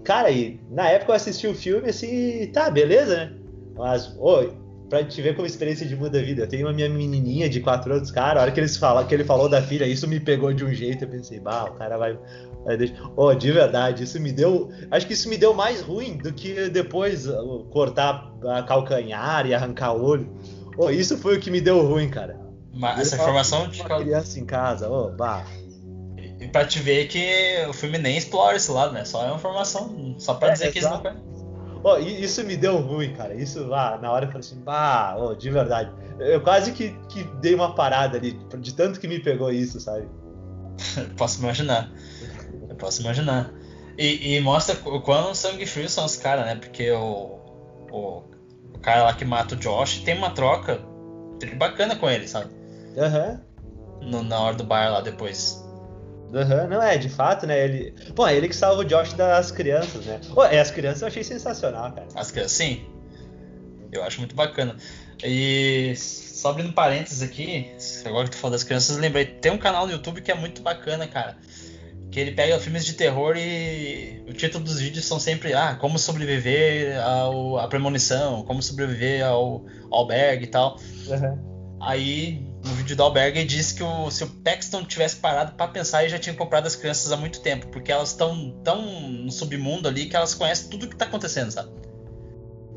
cara, 0.02 0.30
e 0.30 0.58
na 0.70 0.88
época 0.88 1.12
eu 1.12 1.16
assisti 1.16 1.46
o 1.46 1.54
filme 1.54 1.90
assim, 1.90 2.50
tá, 2.52 2.68
beleza, 2.70 3.16
né? 3.16 3.32
Mas, 3.76 4.16
oi, 4.18 4.52
pra 4.90 5.04
te 5.04 5.22
ver 5.22 5.36
como 5.36 5.46
experiência 5.46 5.86
de 5.86 5.94
muda 5.94 6.18
a 6.18 6.22
vida. 6.22 6.42
Eu 6.42 6.48
tenho 6.48 6.66
uma 6.66 6.72
minha 6.72 6.88
menininha 6.88 7.48
de 7.48 7.60
4 7.60 7.94
anos, 7.94 8.10
cara, 8.10 8.40
a 8.40 8.42
hora 8.42 8.52
que, 8.52 8.58
eles 8.58 8.76
falam, 8.76 9.06
que 9.06 9.14
ele 9.14 9.24
falou 9.24 9.48
da 9.48 9.62
filha, 9.62 9.86
isso 9.86 10.06
me 10.08 10.18
pegou 10.18 10.52
de 10.52 10.64
um 10.64 10.74
jeito, 10.74 11.04
eu 11.04 11.08
pensei, 11.08 11.38
bah, 11.38 11.64
o 11.70 11.74
cara 11.74 11.96
vai... 11.96 12.18
vai 12.64 12.76
deixar... 12.76 12.96
Oh, 13.16 13.32
de 13.32 13.52
verdade, 13.52 14.02
isso 14.02 14.20
me 14.20 14.32
deu... 14.32 14.70
Acho 14.90 15.06
que 15.06 15.12
isso 15.12 15.28
me 15.28 15.38
deu 15.38 15.54
mais 15.54 15.80
ruim 15.80 16.18
do 16.18 16.32
que 16.32 16.68
depois 16.68 17.26
cortar 17.70 18.34
a 18.44 18.62
calcanhar 18.64 19.46
e 19.46 19.54
arrancar 19.54 19.94
olho. 19.94 20.28
Oh, 20.76 20.90
isso 20.90 21.16
foi 21.16 21.36
o 21.36 21.40
que 21.40 21.50
me 21.50 21.60
deu 21.60 21.80
ruim, 21.86 22.10
cara. 22.10 22.38
Mas 22.74 23.00
essa 23.00 23.16
informação 23.16 23.68
de 23.68 23.80
uma 23.80 23.98
criança 23.98 24.40
em 24.40 24.44
casa, 24.44 24.90
oh, 24.90 25.10
bah. 25.10 25.44
E 26.40 26.48
pra 26.48 26.64
te 26.64 26.80
ver 26.80 27.06
que 27.06 27.66
o 27.68 27.72
filme 27.72 27.98
nem 27.98 28.16
explora 28.16 28.56
esse 28.56 28.70
lado, 28.70 28.92
né? 28.92 29.04
Só 29.04 29.22
é 29.22 29.26
uma 29.26 29.36
informação, 29.36 30.16
só 30.18 30.34
pra 30.34 30.48
é, 30.48 30.52
dizer 30.52 30.72
que 30.72 30.78
eles 30.78 30.90
não 30.90 31.02
Oh, 31.82 31.96
isso 31.96 32.44
me 32.44 32.56
deu 32.56 32.78
ruim, 32.78 33.14
cara. 33.14 33.34
Isso, 33.34 33.72
ah, 33.72 33.98
na 34.00 34.10
hora 34.10 34.26
eu 34.26 34.28
falei 34.28 34.40
assim, 34.40 34.60
bah, 34.60 35.16
oh, 35.18 35.34
de 35.34 35.50
verdade. 35.50 35.90
Eu 36.18 36.40
quase 36.42 36.72
que, 36.72 36.90
que 37.08 37.24
dei 37.40 37.54
uma 37.54 37.74
parada 37.74 38.18
ali, 38.18 38.32
de 38.58 38.74
tanto 38.74 39.00
que 39.00 39.08
me 39.08 39.18
pegou 39.18 39.50
isso, 39.50 39.80
sabe? 39.80 40.06
posso 41.16 41.40
imaginar. 41.40 41.90
Eu 42.68 42.76
posso 42.76 43.00
imaginar. 43.00 43.50
E, 43.96 44.34
e 44.36 44.40
mostra 44.40 44.76
o 44.88 45.00
quão 45.00 45.34
sangue 45.34 45.66
frio 45.66 45.88
são 45.88 46.04
os 46.04 46.16
caras, 46.16 46.44
né? 46.46 46.54
Porque 46.56 46.90
o, 46.90 47.38
o, 47.90 48.24
o, 48.74 48.78
cara 48.80 49.04
lá 49.04 49.12
que 49.14 49.24
mata 49.24 49.54
o 49.54 49.58
Josh 49.58 50.00
tem 50.00 50.16
uma 50.16 50.30
troca 50.30 50.80
bacana 51.56 51.96
com 51.96 52.08
ele, 52.08 52.26
sabe? 52.28 52.50
Aham. 52.96 53.40
Uhum. 54.02 54.22
Na 54.24 54.40
hora 54.40 54.56
do 54.56 54.64
bar 54.64 54.90
lá 54.90 55.00
depois. 55.00 55.62
Uhum, 56.32 56.68
não 56.68 56.82
é, 56.82 56.96
de 56.96 57.08
fato, 57.08 57.46
né? 57.46 57.64
Ele. 57.64 57.94
Pô, 58.14 58.26
é 58.26 58.36
ele 58.36 58.48
que 58.48 58.56
salva 58.56 58.82
o 58.82 58.84
Josh 58.84 59.12
das 59.14 59.50
crianças, 59.50 60.04
né? 60.06 60.20
É, 60.50 60.60
as 60.60 60.70
crianças 60.70 61.02
eu 61.02 61.08
achei 61.08 61.24
sensacional, 61.24 61.92
cara. 61.92 62.06
As 62.14 62.30
crianças, 62.30 62.52
sim. 62.52 62.86
Eu 63.90 64.04
acho 64.04 64.18
muito 64.20 64.34
bacana. 64.34 64.76
E 65.24 65.94
só 65.96 66.50
abrindo 66.50 66.72
parênteses 66.72 67.22
aqui, 67.22 67.70
agora 68.04 68.24
que 68.24 68.30
tu 68.30 68.38
falou 68.38 68.52
das 68.52 68.62
crianças, 68.62 68.96
lembrei, 68.96 69.26
tem 69.26 69.52
um 69.52 69.58
canal 69.58 69.86
no 69.86 69.92
YouTube 69.92 70.22
que 70.22 70.30
é 70.30 70.34
muito 70.34 70.62
bacana, 70.62 71.06
cara. 71.06 71.36
Que 72.10 72.18
ele 72.18 72.32
pega 72.32 72.58
filmes 72.58 72.84
de 72.84 72.94
terror 72.94 73.36
e 73.36 74.24
o 74.28 74.32
título 74.32 74.64
dos 74.64 74.80
vídeos 74.80 75.04
são 75.04 75.20
sempre 75.20 75.52
ah, 75.52 75.76
como 75.76 75.98
sobreviver 75.98 77.00
ao, 77.00 77.58
à 77.58 77.68
premonição, 77.68 78.42
como 78.44 78.62
sobreviver 78.62 79.24
ao, 79.24 79.66
ao 79.90 80.00
albergue 80.00 80.44
e 80.44 80.48
tal. 80.48 80.76
Uhum. 81.06 81.78
Aí 81.80 82.49
no 82.64 82.74
vídeo 82.74 82.94
do 82.94 83.02
Albergue 83.02 83.44
disse 83.44 83.74
que 83.74 83.82
o, 83.82 84.10
se 84.10 84.24
o 84.24 84.26
Paxton 84.28 84.84
tivesse 84.84 85.16
parado 85.16 85.52
para 85.52 85.68
pensar, 85.68 86.02
ele 86.02 86.10
já 86.10 86.18
tinha 86.18 86.34
comprado 86.34 86.66
as 86.66 86.76
crianças 86.76 87.10
há 87.10 87.16
muito 87.16 87.40
tempo, 87.40 87.66
porque 87.68 87.90
elas 87.90 88.10
estão 88.10 88.54
tão 88.62 88.82
no 88.82 89.30
submundo 89.30 89.88
ali 89.88 90.06
que 90.06 90.16
elas 90.16 90.34
conhecem 90.34 90.68
tudo 90.68 90.86
o 90.86 90.88
que 90.88 90.96
tá 90.96 91.06
acontecendo, 91.06 91.50
sabe? 91.50 91.70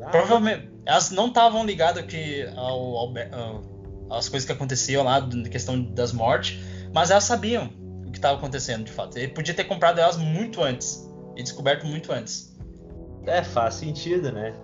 Ah. 0.02 0.10
Provavelmente 0.10 0.74
elas 0.86 1.10
não 1.10 1.28
estavam 1.28 1.64
ligadas 1.64 2.04
que 2.04 2.46
ao, 2.56 2.96
ao, 2.96 3.14
ao, 3.32 4.16
às 4.18 4.28
coisas 4.28 4.46
que 4.46 4.52
aconteciam 4.52 5.04
lá, 5.04 5.20
na 5.20 5.48
questão 5.48 5.80
das 5.80 6.12
mortes, 6.12 6.58
mas 6.92 7.10
elas 7.10 7.24
sabiam 7.24 7.70
o 8.06 8.10
que 8.10 8.18
estava 8.18 8.36
acontecendo 8.38 8.84
de 8.84 8.92
fato. 8.92 9.18
Ele 9.18 9.28
podia 9.28 9.54
ter 9.54 9.64
comprado 9.64 9.98
elas 9.98 10.16
muito 10.16 10.62
antes 10.62 11.10
e 11.36 11.42
descoberto 11.42 11.86
muito 11.86 12.12
antes. 12.12 12.54
É, 13.26 13.42
faz 13.42 13.74
sentido, 13.74 14.30
né? 14.30 14.54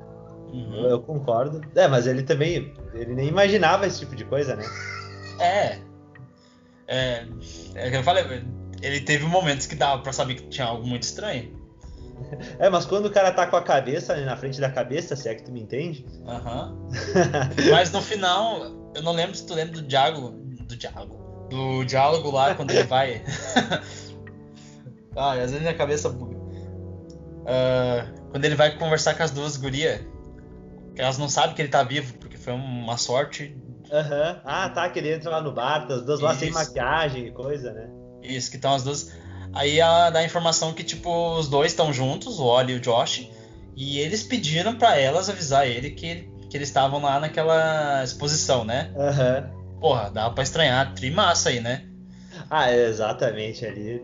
Uhum. 0.53 0.75
Eu, 0.75 0.91
eu 0.91 1.01
concordo. 1.01 1.61
É, 1.75 1.89
mas 1.89 2.07
ele 2.07 2.23
também, 2.23 2.75
ele 2.93 3.15
nem 3.15 3.29
imaginava 3.29 3.87
esse 3.87 4.01
tipo 4.01 4.15
de 4.15 4.25
coisa, 4.25 4.57
né? 4.57 4.65
É. 5.41 5.79
É. 6.87 7.27
É 7.75 7.91
que 7.91 7.97
eu 7.97 8.03
falei, 8.03 8.25
ele 8.83 9.01
teve 9.01 9.25
momentos 9.27 9.67
que 9.67 9.75
dava 9.75 10.03
pra 10.03 10.13
saber 10.13 10.35
que 10.35 10.49
tinha 10.49 10.67
algo 10.67 10.87
muito 10.87 11.05
estranho. 11.05 11.59
É, 12.59 12.69
mas 12.69 12.85
quando 12.85 13.07
o 13.07 13.11
cara 13.11 13.33
tá 13.33 13.47
com 13.47 13.57
a 13.57 13.63
cabeça 13.63 14.17
na 14.25 14.37
frente 14.37 14.61
da 14.61 14.71
cabeça, 14.71 15.17
se 15.17 15.29
é 15.29 15.35
que 15.35 15.43
tu 15.43 15.53
me 15.53 15.63
entende. 15.63 16.05
Aham. 16.27 16.73
Uhum. 16.73 16.91
mas 17.71 17.91
no 17.93 18.03
final, 18.03 18.93
eu 18.95 19.03
não 19.03 19.13
lembro 19.13 19.35
se 19.35 19.47
tu 19.47 19.55
lembra 19.55 19.75
do 19.75 19.83
diálogo. 19.83 20.31
Do 20.31 20.77
diálogo. 20.77 21.49
Do 21.49 21.85
diálogo 21.85 22.31
lá 22.31 22.55
quando 22.55 22.71
ele 22.71 22.85
vai. 22.85 23.25
ah, 25.17 25.33
às 25.33 25.51
vezes 25.51 25.61
minha 25.61 25.75
cabeça 25.75 26.09
buga. 26.09 26.37
Uh, 26.37 28.31
quando 28.31 28.45
ele 28.45 28.55
vai 28.55 28.77
conversar 28.77 29.15
com 29.15 29.23
as 29.23 29.31
duas 29.31 29.57
gurias, 29.57 30.01
que 30.95 31.01
elas 31.01 31.19
não 31.19 31.29
sabem 31.29 31.55
que 31.55 31.63
ele 31.63 31.69
tá 31.69 31.83
vivo, 31.83 32.15
porque 32.19 32.37
foi 32.37 32.53
uma 32.53 32.97
sorte. 32.97 33.57
Uhum. 33.93 34.41
Ah, 34.45 34.69
tá, 34.69 34.89
que 34.89 34.99
ele 34.99 35.13
entra 35.13 35.31
lá 35.31 35.41
no 35.41 35.53
bar, 35.53 35.87
tá 35.87 35.95
as 35.95 36.03
duas 36.03 36.21
lá 36.21 36.35
sem 36.35 36.51
maquiagem 36.51 37.27
e 37.27 37.33
coisa, 37.33 37.73
né? 37.73 37.89
Isso, 38.23 38.51
que 38.51 38.57
estão 38.57 38.75
as 38.75 38.85
duas. 38.85 39.13
Aí 39.53 39.81
ela 39.81 40.11
dá 40.11 40.21
a 40.21 40.25
informação 40.25 40.73
que, 40.73 40.85
tipo, 40.85 41.37
os 41.37 41.49
dois 41.49 41.73
estão 41.73 41.93
juntos, 41.93 42.39
o 42.39 42.45
Oli 42.45 42.75
e 42.75 42.77
o 42.77 42.81
Josh, 42.81 43.29
e 43.77 43.99
eles 43.99 44.23
pediram 44.23 44.77
para 44.77 44.97
elas 44.97 45.29
avisar 45.29 45.67
ele 45.67 45.91
que, 45.91 46.29
que 46.49 46.57
eles 46.57 46.69
estavam 46.69 47.03
lá 47.03 47.19
naquela 47.19 48.05
exposição, 48.05 48.65
né? 48.65 48.93
Aham. 48.97 49.51
Uhum. 49.53 49.61
Porra, 49.81 50.11
dá 50.11 50.29
pra 50.29 50.43
estranhar, 50.43 50.95
trimassa 50.95 51.49
aí, 51.49 51.59
né? 51.61 51.87
Ah, 52.51 52.73
exatamente, 52.73 53.65
ali. 53.65 54.03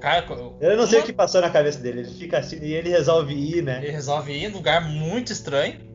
Cara, 0.00 0.24
eu 0.60 0.76
não 0.76 0.86
sei 0.86 0.98
uma... 0.98 1.02
o 1.02 1.06
que 1.06 1.12
passou 1.12 1.40
na 1.40 1.50
cabeça 1.50 1.78
dele, 1.80 2.00
ele 2.00 2.14
fica 2.14 2.38
assim 2.38 2.58
e 2.62 2.72
ele 2.72 2.88
resolve 2.88 3.34
ir, 3.34 3.62
né? 3.62 3.78
Ele 3.82 3.90
resolve 3.90 4.32
ir 4.32 4.44
em 4.44 4.48
lugar 4.48 4.80
muito 4.80 5.32
estranho. 5.32 5.89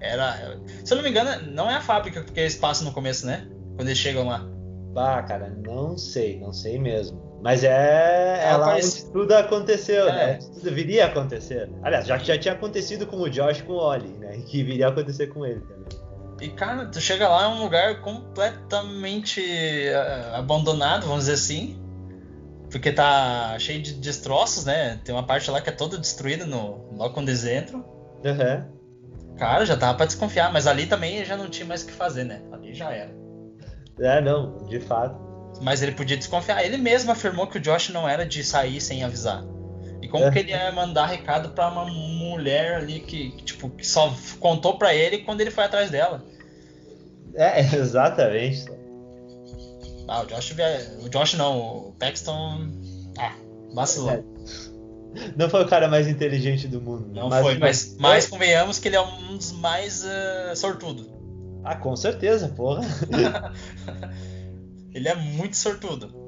Era. 0.00 0.58
Se 0.84 0.92
eu 0.92 0.96
não 0.96 1.04
me 1.04 1.10
engano, 1.10 1.50
não 1.52 1.70
é 1.70 1.74
a 1.74 1.80
fábrica 1.80 2.22
que 2.22 2.38
eles 2.38 2.56
passam 2.56 2.86
no 2.86 2.92
começo, 2.92 3.26
né? 3.26 3.46
Quando 3.76 3.88
eles 3.88 3.98
chegam 3.98 4.26
lá. 4.26 4.46
Bah, 4.92 5.22
cara, 5.22 5.54
não 5.64 5.96
sei, 5.96 6.38
não 6.40 6.52
sei 6.52 6.78
mesmo. 6.78 7.26
Mas 7.42 7.62
é, 7.62 8.40
é 8.44 8.56
lá 8.56 8.74
onde 8.74 9.04
tudo 9.12 9.32
aconteceu, 9.32 10.08
é. 10.08 10.12
né? 10.12 10.38
Tudo 10.54 10.74
viria 10.74 11.04
a 11.04 11.08
acontecer. 11.08 11.70
Aliás, 11.82 12.06
já, 12.06 12.16
já 12.18 12.38
tinha 12.38 12.54
acontecido 12.54 13.06
com 13.06 13.18
o 13.18 13.28
Josh 13.28 13.62
com 13.62 13.74
o 13.74 13.76
Oli, 13.76 14.08
né? 14.08 14.38
E 14.38 14.42
que 14.44 14.62
viria 14.62 14.86
a 14.86 14.90
acontecer 14.90 15.28
com 15.28 15.44
ele 15.44 15.60
também. 15.60 15.86
E 16.40 16.48
cara, 16.50 16.86
tu 16.86 17.00
chega 17.00 17.28
lá 17.28 17.44
é 17.44 17.48
um 17.48 17.62
lugar 17.62 18.02
completamente 18.02 19.40
uh, 19.40 20.34
abandonado, 20.34 21.06
vamos 21.06 21.24
dizer 21.24 21.32
assim. 21.32 21.80
Porque 22.70 22.92
tá 22.92 23.56
cheio 23.58 23.80
de 23.80 23.94
destroços, 23.94 24.64
né? 24.64 25.00
Tem 25.04 25.14
uma 25.14 25.24
parte 25.24 25.50
lá 25.50 25.60
que 25.60 25.70
é 25.70 25.72
toda 25.72 25.96
destruída 25.96 26.44
no, 26.44 26.90
logo 26.94 27.14
quando 27.14 27.28
eles 27.28 27.44
entram. 27.44 27.80
Uhum. 28.24 28.75
Cara, 29.38 29.66
já 29.66 29.76
tava 29.76 29.96
pra 29.96 30.06
desconfiar, 30.06 30.52
mas 30.52 30.66
ali 30.66 30.86
também 30.86 31.24
já 31.24 31.36
não 31.36 31.48
tinha 31.48 31.66
mais 31.66 31.82
o 31.82 31.86
que 31.86 31.92
fazer, 31.92 32.24
né? 32.24 32.42
Ali 32.52 32.74
já 32.74 32.90
era. 32.90 33.14
É, 33.98 34.20
não, 34.20 34.64
de 34.66 34.80
fato. 34.80 35.16
Mas 35.62 35.82
ele 35.82 35.92
podia 35.92 36.16
desconfiar. 36.16 36.64
Ele 36.64 36.76
mesmo 36.76 37.12
afirmou 37.12 37.46
que 37.46 37.58
o 37.58 37.60
Josh 37.60 37.90
não 37.90 38.08
era 38.08 38.26
de 38.26 38.42
sair 38.42 38.80
sem 38.80 39.04
avisar. 39.04 39.44
E 40.02 40.08
como 40.08 40.24
é. 40.24 40.30
que 40.30 40.38
ele 40.38 40.50
ia 40.50 40.70
mandar 40.72 41.06
recado 41.06 41.50
para 41.50 41.68
uma 41.68 41.84
mulher 41.84 42.76
ali 42.76 43.00
que, 43.00 43.30
tipo, 43.42 43.70
que 43.70 43.86
só 43.86 44.14
contou 44.38 44.78
para 44.78 44.94
ele 44.94 45.18
quando 45.18 45.40
ele 45.40 45.50
foi 45.50 45.64
atrás 45.64 45.90
dela? 45.90 46.22
É, 47.34 47.60
exatamente. 47.76 48.64
Ah, 50.08 50.22
o 50.22 50.26
Josh, 50.26 50.54
o 51.02 51.08
Josh 51.08 51.34
não, 51.34 51.58
o 51.88 51.92
Paxton. 51.98 52.70
Ah, 53.18 53.34
vacilou. 53.74 54.10
É. 54.10 54.22
Não 55.36 55.48
foi 55.48 55.64
o 55.64 55.68
cara 55.68 55.88
mais 55.88 56.06
inteligente 56.08 56.68
do 56.68 56.80
mundo. 56.80 57.08
Não 57.12 57.28
mas, 57.28 57.42
foi, 57.42 57.58
mas, 57.58 57.96
mas 57.98 58.26
convenhamos 58.28 58.78
que 58.78 58.88
ele 58.88 58.96
é 58.96 59.00
um 59.00 59.36
dos 59.36 59.52
mais 59.52 60.04
uh, 60.04 60.54
sortudo. 60.54 61.14
Ah, 61.64 61.76
com 61.76 61.96
certeza, 61.96 62.48
porra. 62.48 62.82
ele 64.94 65.08
é 65.08 65.14
muito 65.14 65.56
sortudo. 65.56 66.26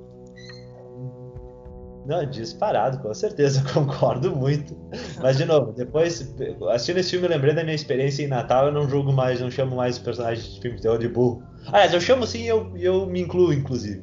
Não, 2.07 2.24
disparado, 2.24 2.99
com 3.01 3.12
certeza, 3.12 3.62
concordo 3.72 4.34
muito. 4.34 4.74
Mas, 5.20 5.36
de 5.36 5.45
novo, 5.45 5.72
depois, 5.72 6.34
assistindo 6.70 6.99
esse 6.99 7.11
filme, 7.11 7.26
eu 7.26 7.30
lembrei 7.30 7.55
da 7.55 7.62
minha 7.62 7.74
experiência 7.74 8.24
em 8.24 8.28
Natal, 8.28 8.66
eu 8.66 8.72
não 8.72 8.89
julgo 8.89 9.12
mais, 9.12 9.41
não 9.41 9.51
chamo 9.51 9.76
mais 9.76 9.99
o 9.99 10.03
personagem 10.03 10.43
de 10.43 10.61
filme 10.61 10.76
de 10.76 10.82
terror 10.82 10.99
de 10.99 11.07
burro. 11.07 11.43
Aliás, 11.66 11.93
eu 11.93 12.01
chamo 12.01 12.26
sim 12.26 12.45
e 12.45 12.49
eu, 12.49 12.72
eu 12.76 13.07
me 13.07 13.20
incluo, 13.20 13.53
inclusive. 13.53 14.03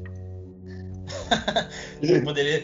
poderia... 2.24 2.64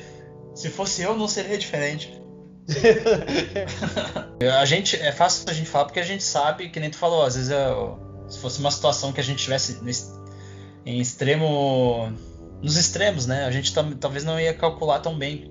Se 0.61 0.69
fosse 0.69 1.01
eu, 1.01 1.17
não 1.17 1.27
seria 1.27 1.57
diferente. 1.57 2.21
a 4.59 4.65
gente, 4.65 4.95
é 4.95 5.11
fácil 5.11 5.49
a 5.49 5.53
gente 5.53 5.67
falar 5.67 5.85
porque 5.85 5.99
a 5.99 6.03
gente 6.03 6.23
sabe, 6.23 6.69
que 6.69 6.79
nem 6.79 6.91
tu 6.91 6.97
falou, 6.97 7.23
às 7.23 7.35
vezes 7.35 7.49
eu, 7.49 7.99
se 8.29 8.37
fosse 8.37 8.59
uma 8.59 8.69
situação 8.69 9.11
que 9.11 9.19
a 9.19 9.23
gente 9.23 9.41
tivesse 9.41 9.79
em 10.85 10.99
extremo 10.99 12.13
nos 12.61 12.77
extremos, 12.77 13.25
né? 13.25 13.45
A 13.45 13.49
gente 13.49 13.73
talvez 13.99 14.23
não 14.23 14.39
ia 14.39 14.53
calcular 14.53 14.99
tão 14.99 15.17
bem. 15.17 15.49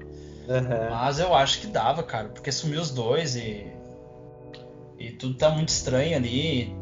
Uhum. 0.48 0.90
Mas 0.90 1.18
eu 1.18 1.34
acho 1.34 1.60
que 1.60 1.66
dava, 1.66 2.04
cara, 2.04 2.28
porque 2.28 2.52
sumiu 2.52 2.80
os 2.80 2.92
dois 2.92 3.34
e. 3.34 3.66
E 4.96 5.10
tudo 5.10 5.34
tá 5.34 5.50
muito 5.50 5.70
estranho 5.70 6.16
ali. 6.16 6.72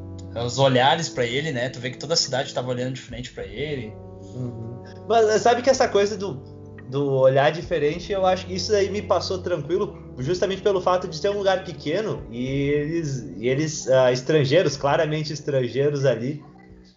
Os 0.44 0.58
olhares 0.58 1.08
para 1.08 1.24
ele, 1.24 1.50
né? 1.50 1.70
Tu 1.70 1.80
vê 1.80 1.90
que 1.90 1.96
toda 1.96 2.12
a 2.12 2.16
cidade 2.16 2.52
tava 2.52 2.68
olhando 2.68 2.92
diferente 2.92 3.32
para 3.32 3.44
ele. 3.44 3.90
Uhum. 4.34 4.84
Mas 5.08 5.40
sabe 5.40 5.62
que 5.62 5.70
essa 5.70 5.88
coisa 5.88 6.14
do, 6.14 6.57
do 6.88 7.12
olhar 7.12 7.52
diferente, 7.52 8.12
eu 8.12 8.24
acho 8.24 8.46
que 8.46 8.54
isso 8.54 8.74
aí 8.74 8.88
me 8.90 9.02
passou 9.02 9.38
tranquilo, 9.38 10.14
justamente 10.18 10.62
pelo 10.62 10.80
fato 10.80 11.06
de 11.06 11.16
ser 11.16 11.30
um 11.30 11.38
lugar 11.38 11.64
pequeno 11.64 12.22
e 12.30 12.46
eles, 12.46 13.30
e 13.36 13.48
eles 13.48 13.86
uh, 13.86 14.10
estrangeiros, 14.10 14.76
claramente 14.76 15.32
estrangeiros 15.32 16.04
ali, 16.04 16.42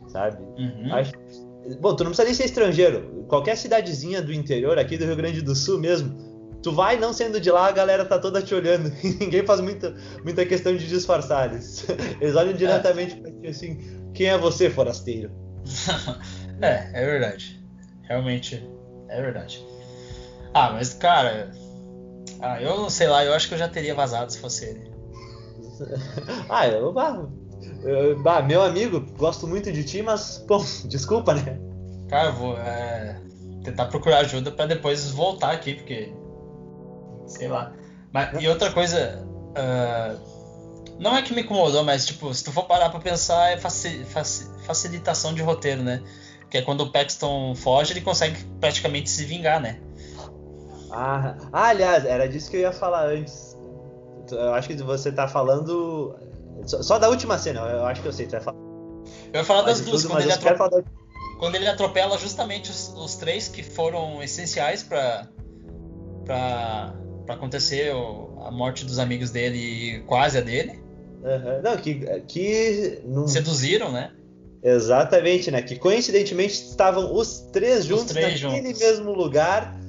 sabe? 0.08 0.38
Uhum. 0.58 0.94
Acho, 0.94 1.12
Bom, 1.80 1.96
tu 1.96 2.04
não 2.04 2.12
precisa 2.12 2.26
nem 2.26 2.34
ser 2.34 2.46
estrangeiro. 2.46 3.26
Qualquer 3.28 3.56
cidadezinha 3.56 4.22
do 4.22 4.34
interior, 4.34 4.80
aqui 4.80 4.98
do 4.98 5.06
Rio 5.06 5.16
Grande 5.16 5.42
do 5.42 5.56
Sul 5.56 5.80
mesmo, 5.80 6.16
tu 6.64 6.72
vai 6.72 6.98
não 6.98 7.14
sendo 7.14 7.40
de 7.40 7.52
lá, 7.52 7.68
a 7.68 7.72
galera 7.72 8.04
tá 8.04 8.18
toda 8.18 8.42
te 8.42 8.54
olhando. 8.56 8.92
Ninguém 9.20 9.46
faz 9.46 9.62
muita, 9.62 9.96
muita 10.24 10.46
questão 10.46 10.76
de 10.76 10.88
disfarçar. 10.88 11.52
Eles, 11.52 11.86
eles 12.20 12.36
olham 12.36 12.54
diretamente 12.54 13.14
é. 13.14 13.18
pra 13.18 13.32
ti 13.32 13.48
assim: 13.48 13.78
quem 14.14 14.28
é 14.28 14.38
você, 14.38 14.70
forasteiro? 14.70 15.32
é, 16.62 16.90
é 16.94 17.06
verdade. 17.06 17.64
Realmente, 18.04 18.68
é 19.10 19.22
verdade. 19.22 19.64
Ah, 20.54 20.72
mas 20.72 20.94
cara. 20.94 21.52
Ah, 22.42 22.62
eu 22.62 22.78
não 22.78 22.90
sei 22.90 23.08
lá, 23.08 23.24
eu 23.24 23.34
acho 23.34 23.48
que 23.48 23.54
eu 23.54 23.58
já 23.58 23.68
teria 23.68 23.96
vazado 23.96 24.32
se 24.32 24.40
fosse 24.40 24.66
ele. 24.66 24.92
ah, 26.50 26.68
eu. 26.68 26.94
bah, 28.24 28.42
meu 28.42 28.62
amigo, 28.62 29.02
gosto 29.18 29.48
muito 29.48 29.72
de 29.72 29.84
ti, 29.84 30.02
mas, 30.02 30.44
bom, 30.48 30.64
desculpa, 30.86 31.34
né? 31.34 31.60
Cara, 32.10 32.30
eu 32.30 32.34
vou 32.34 32.58
é, 32.58 33.22
tentar 33.64 33.86
procurar 33.86 34.20
ajuda 34.20 34.52
para 34.52 34.66
depois 34.66 35.10
voltar 35.12 35.52
aqui, 35.52 35.76
porque. 35.76 36.14
Sei 37.28 37.48
lá. 37.48 37.74
Mas, 38.12 38.42
e 38.42 38.48
outra 38.48 38.72
coisa. 38.72 39.26
Uh, 39.52 40.42
não 41.00 41.18
é 41.18 41.22
que 41.22 41.34
me 41.34 41.42
incomodou, 41.42 41.84
mas, 41.84 42.06
tipo, 42.06 42.32
se 42.34 42.44
tu 42.44 42.52
for 42.52 42.64
parar 42.66 42.90
pra 42.90 43.00
pensar, 43.00 43.54
é 43.54 43.58
faci, 43.58 44.04
faci, 44.06 44.48
facilitação 44.66 45.34
de 45.34 45.42
roteiro, 45.42 45.82
né? 45.82 46.02
Que 46.50 46.60
é 46.60 46.62
quando 46.62 46.82
o 46.82 46.92
Paxton 46.92 47.56
foge, 47.56 47.94
ele 47.94 48.02
consegue 48.02 48.44
praticamente 48.60 49.10
se 49.10 49.26
vingar, 49.26 49.60
né? 49.60 49.80
Ah, 50.92 51.36
ah, 51.52 51.68
aliás, 51.70 52.06
era 52.06 52.28
disso 52.28 52.50
que 52.50 52.58
eu 52.58 52.62
ia 52.62 52.72
falar 52.72 53.08
antes. 53.08 53.58
Eu 54.30 54.54
acho 54.54 54.68
que 54.68 54.76
você 54.76 55.12
tá 55.12 55.28
falando 55.28 56.16
só, 56.66 57.00
da 57.00 57.10
última 57.10 57.38
cena, 57.38 57.60
eu 57.62 57.86
acho 57.86 58.02
que 58.02 58.08
eu 58.08 58.14
sei, 58.14 58.28
tu 58.28 58.32
vai 58.32 58.42
falar. 58.42 58.58
Eu 59.34 59.40
ia 59.40 59.44
falar 59.44 59.62
das 59.64 59.82
duas, 59.82 60.04
tudo, 60.04 60.12
quando, 60.12 60.24
ele 60.24 60.32
atrope... 60.32 60.70
da... 60.70 60.84
quando, 61.40 61.56
ele 61.56 61.68
atropela 61.68 62.18
justamente 62.18 62.70
os, 62.70 62.94
os 62.96 63.16
três 63.16 63.48
que 63.48 63.64
foram 63.64 64.22
essenciais 64.22 64.84
para 64.84 65.28
para 66.26 66.94
acontecer 67.36 67.92
a 68.46 68.52
morte 68.52 68.86
dos 68.86 69.00
amigos 69.00 69.32
dele 69.32 69.58
e 69.58 70.00
quase 70.02 70.38
a 70.38 70.42
dele. 70.42 70.82
Uhum. 71.24 71.62
Não, 71.64 71.78
que. 71.78 72.22
que 72.28 73.02
não... 73.06 73.28
Seduziram, 73.28 73.92
né? 73.92 74.12
Exatamente, 74.64 75.50
né? 75.50 75.62
Que 75.62 75.76
coincidentemente 75.76 76.54
estavam 76.54 77.14
os 77.14 77.40
três 77.52 77.86
juntos 77.86 78.06
os 78.06 78.12
três 78.12 78.42
naquele 78.42 78.68
juntos. 78.68 78.80
mesmo 78.80 79.12
lugar 79.12 79.80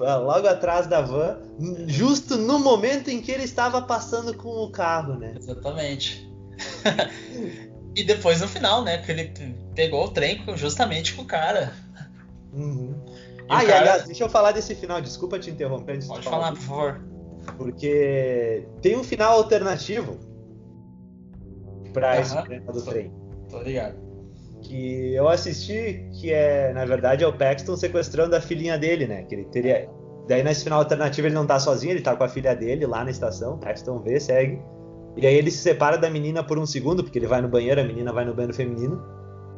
ah, 0.00 0.16
logo 0.16 0.46
atrás 0.46 0.86
da 0.86 1.00
van, 1.00 1.38
justo 1.86 2.36
no 2.36 2.58
momento 2.58 3.08
em 3.08 3.20
que 3.20 3.32
ele 3.32 3.44
estava 3.44 3.80
passando 3.82 4.34
com 4.34 4.48
o 4.48 4.70
carro, 4.70 5.18
né? 5.18 5.34
Exatamente. 5.38 6.30
e 7.96 8.04
depois 8.04 8.40
no 8.40 8.48
final, 8.48 8.82
né? 8.82 8.98
Que 8.98 9.12
ele 9.12 9.32
pegou 9.74 10.04
o 10.04 10.10
trem 10.10 10.44
justamente 10.54 11.14
com 11.14 11.22
o 11.22 11.26
cara. 11.26 11.72
Uhum. 12.52 12.94
E 13.06 13.46
ah, 13.48 13.64
e 13.64 13.66
cara... 13.66 13.80
aliás, 13.80 14.04
deixa 14.04 14.24
eu 14.24 14.28
falar 14.28 14.52
desse 14.52 14.74
final, 14.74 15.00
desculpa 15.00 15.38
te 15.38 15.50
interromper. 15.50 16.04
Pode 16.06 16.24
falar, 16.24 16.52
falar, 16.52 16.52
por 16.52 16.60
favor. 16.60 17.00
Porque 17.56 18.66
tem 18.80 18.96
um 18.96 19.04
final 19.04 19.34
alternativo 19.34 20.18
para 21.92 22.20
esse 22.20 22.30
final 22.42 22.72
do 22.72 22.82
trem. 22.82 23.12
Tô 23.50 23.62
ligado 23.62 24.03
que 24.74 25.14
eu 25.14 25.28
assisti, 25.28 26.04
que 26.10 26.32
é, 26.32 26.72
na 26.72 26.84
verdade, 26.84 27.22
é 27.22 27.26
o 27.28 27.32
Paxton 27.32 27.76
sequestrando 27.76 28.34
a 28.34 28.40
filhinha 28.40 28.76
dele, 28.76 29.06
né? 29.06 29.22
Que 29.22 29.36
ele 29.36 29.44
teria. 29.44 29.88
Daí 30.26 30.42
nesse 30.42 30.64
final 30.64 30.80
alternativo 30.80 31.28
ele 31.28 31.34
não 31.34 31.46
tá 31.46 31.60
sozinho, 31.60 31.92
ele 31.92 32.00
tá 32.00 32.16
com 32.16 32.24
a 32.24 32.28
filha 32.28 32.56
dele 32.56 32.84
lá 32.84 33.04
na 33.04 33.10
estação. 33.12 33.56
Paxton 33.56 34.00
vê, 34.00 34.18
segue. 34.18 34.60
E 35.16 35.28
aí 35.28 35.34
ele 35.36 35.52
se 35.52 35.58
separa 35.58 35.96
da 35.96 36.10
menina 36.10 36.42
por 36.42 36.58
um 36.58 36.66
segundo, 36.66 37.04
porque 37.04 37.20
ele 37.20 37.28
vai 37.28 37.40
no 37.40 37.48
banheiro, 37.48 37.80
a 37.80 37.84
menina 37.84 38.12
vai 38.12 38.24
no 38.24 38.34
banheiro 38.34 38.52
feminino. 38.52 39.00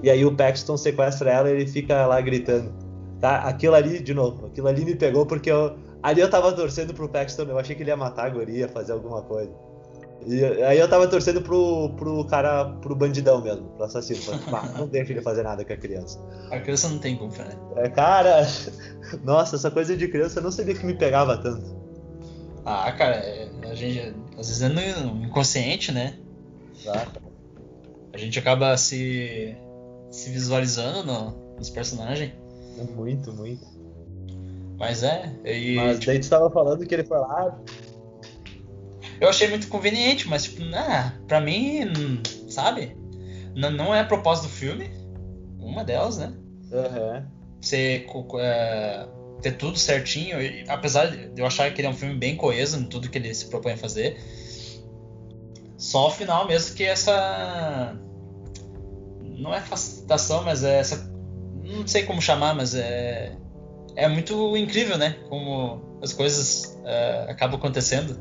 E 0.02 0.10
aí 0.10 0.22
o 0.22 0.36
Paxton 0.36 0.76
sequestra 0.76 1.30
ela 1.30 1.48
e 1.48 1.54
ele 1.54 1.66
fica 1.66 2.04
lá 2.04 2.20
gritando. 2.20 2.74
Tá? 3.18 3.38
Aquilo 3.38 3.74
ali, 3.74 3.98
de 3.98 4.12
novo, 4.12 4.48
aquilo 4.48 4.68
ali 4.68 4.84
me 4.84 4.94
pegou 4.94 5.24
porque 5.24 5.50
eu, 5.50 5.78
ali 6.02 6.20
eu 6.20 6.28
tava 6.28 6.52
torcendo 6.52 6.92
pro 6.92 7.08
Paxton, 7.08 7.44
eu 7.44 7.58
achei 7.58 7.74
que 7.74 7.82
ele 7.82 7.88
ia 7.88 7.96
matar 7.96 8.26
a 8.26 8.28
guria, 8.28 8.68
fazer 8.68 8.92
alguma 8.92 9.22
coisa. 9.22 9.50
E 10.24 10.44
aí 10.44 10.78
eu 10.78 10.88
tava 10.88 11.06
torcendo 11.06 11.40
pro, 11.40 11.90
pro 11.96 12.24
cara, 12.24 12.64
pro 12.64 12.96
bandidão 12.96 13.40
mesmo, 13.42 13.68
pro 13.70 13.84
assassino. 13.84 14.20
não 14.76 14.88
deixa 14.88 15.12
ele 15.12 15.22
fazer 15.22 15.42
nada 15.42 15.64
com 15.64 15.72
a 15.72 15.76
criança. 15.76 16.20
A 16.50 16.58
criança 16.58 16.88
não 16.88 16.98
tem 16.98 17.16
culpa, 17.16 17.44
né? 17.44 17.56
É, 17.76 17.88
cara, 17.88 18.46
nossa, 19.22 19.56
essa 19.56 19.70
coisa 19.70 19.96
de 19.96 20.08
criança 20.08 20.40
eu 20.40 20.42
não 20.42 20.50
sabia 20.50 20.74
que 20.74 20.84
me 20.84 20.94
pegava 20.94 21.36
tanto. 21.38 21.76
Ah, 22.64 22.90
cara, 22.92 23.16
é, 23.16 23.48
a 23.70 23.74
gente, 23.74 24.14
às 24.36 24.48
vezes 24.48 24.62
é 24.62 24.68
no 24.68 25.24
inconsciente, 25.24 25.92
né? 25.92 26.18
Exato. 26.76 27.22
A 28.12 28.18
gente 28.18 28.38
acaba 28.38 28.76
se, 28.76 29.56
se 30.10 30.30
visualizando 30.30 31.04
no, 31.04 31.56
nos 31.56 31.70
personagens. 31.70 32.32
Muito, 32.96 33.32
muito. 33.32 33.64
Mas 34.78 35.02
é. 35.02 35.32
E, 35.44 35.76
Mas 35.76 35.98
tipo... 35.98 36.06
daí 36.06 36.20
tu 36.20 36.28
tava 36.28 36.50
falando 36.50 36.84
que 36.86 36.94
ele 36.94 37.04
foi 37.04 37.18
lá, 37.18 37.58
eu 39.20 39.28
achei 39.28 39.48
muito 39.48 39.68
conveniente, 39.68 40.28
mas, 40.28 40.44
tipo, 40.44 40.62
ah, 40.74 41.12
pra 41.26 41.40
mim, 41.40 42.20
sabe? 42.48 42.96
Não, 43.54 43.70
não 43.70 43.94
é 43.94 44.00
a 44.00 44.04
propósito 44.04 44.44
do 44.44 44.50
filme. 44.50 44.90
Uma 45.58 45.82
delas, 45.82 46.18
né? 46.18 46.32
Uhum. 46.70 47.26
Você 47.60 48.06
é, 48.38 49.08
ter 49.42 49.52
tudo 49.52 49.78
certinho. 49.78 50.36
apesar 50.68 51.06
de 51.06 51.40
eu 51.40 51.46
achar 51.46 51.72
que 51.72 51.80
ele 51.80 51.88
é 51.88 51.90
um 51.90 51.94
filme 51.94 52.14
bem 52.14 52.36
coeso 52.36 52.78
em 52.78 52.84
tudo 52.84 53.08
que 53.08 53.18
ele 53.18 53.34
se 53.34 53.46
propõe 53.46 53.72
a 53.72 53.76
fazer. 53.76 54.20
Só 55.78 56.08
o 56.08 56.10
final 56.10 56.46
mesmo 56.46 56.74
que 56.74 56.84
essa. 56.84 57.96
Não 59.38 59.54
é 59.54 59.60
facilitação, 59.60 60.42
mas 60.44 60.64
é 60.64 60.78
essa. 60.78 61.10
Não 61.64 61.86
sei 61.86 62.04
como 62.04 62.20
chamar, 62.20 62.54
mas 62.54 62.74
é. 62.74 63.36
É 63.94 64.08
muito 64.08 64.56
incrível, 64.56 64.98
né? 64.98 65.16
Como 65.28 65.98
as 66.02 66.12
coisas 66.12 66.78
uh, 66.82 67.30
acabam 67.30 67.58
acontecendo. 67.58 68.18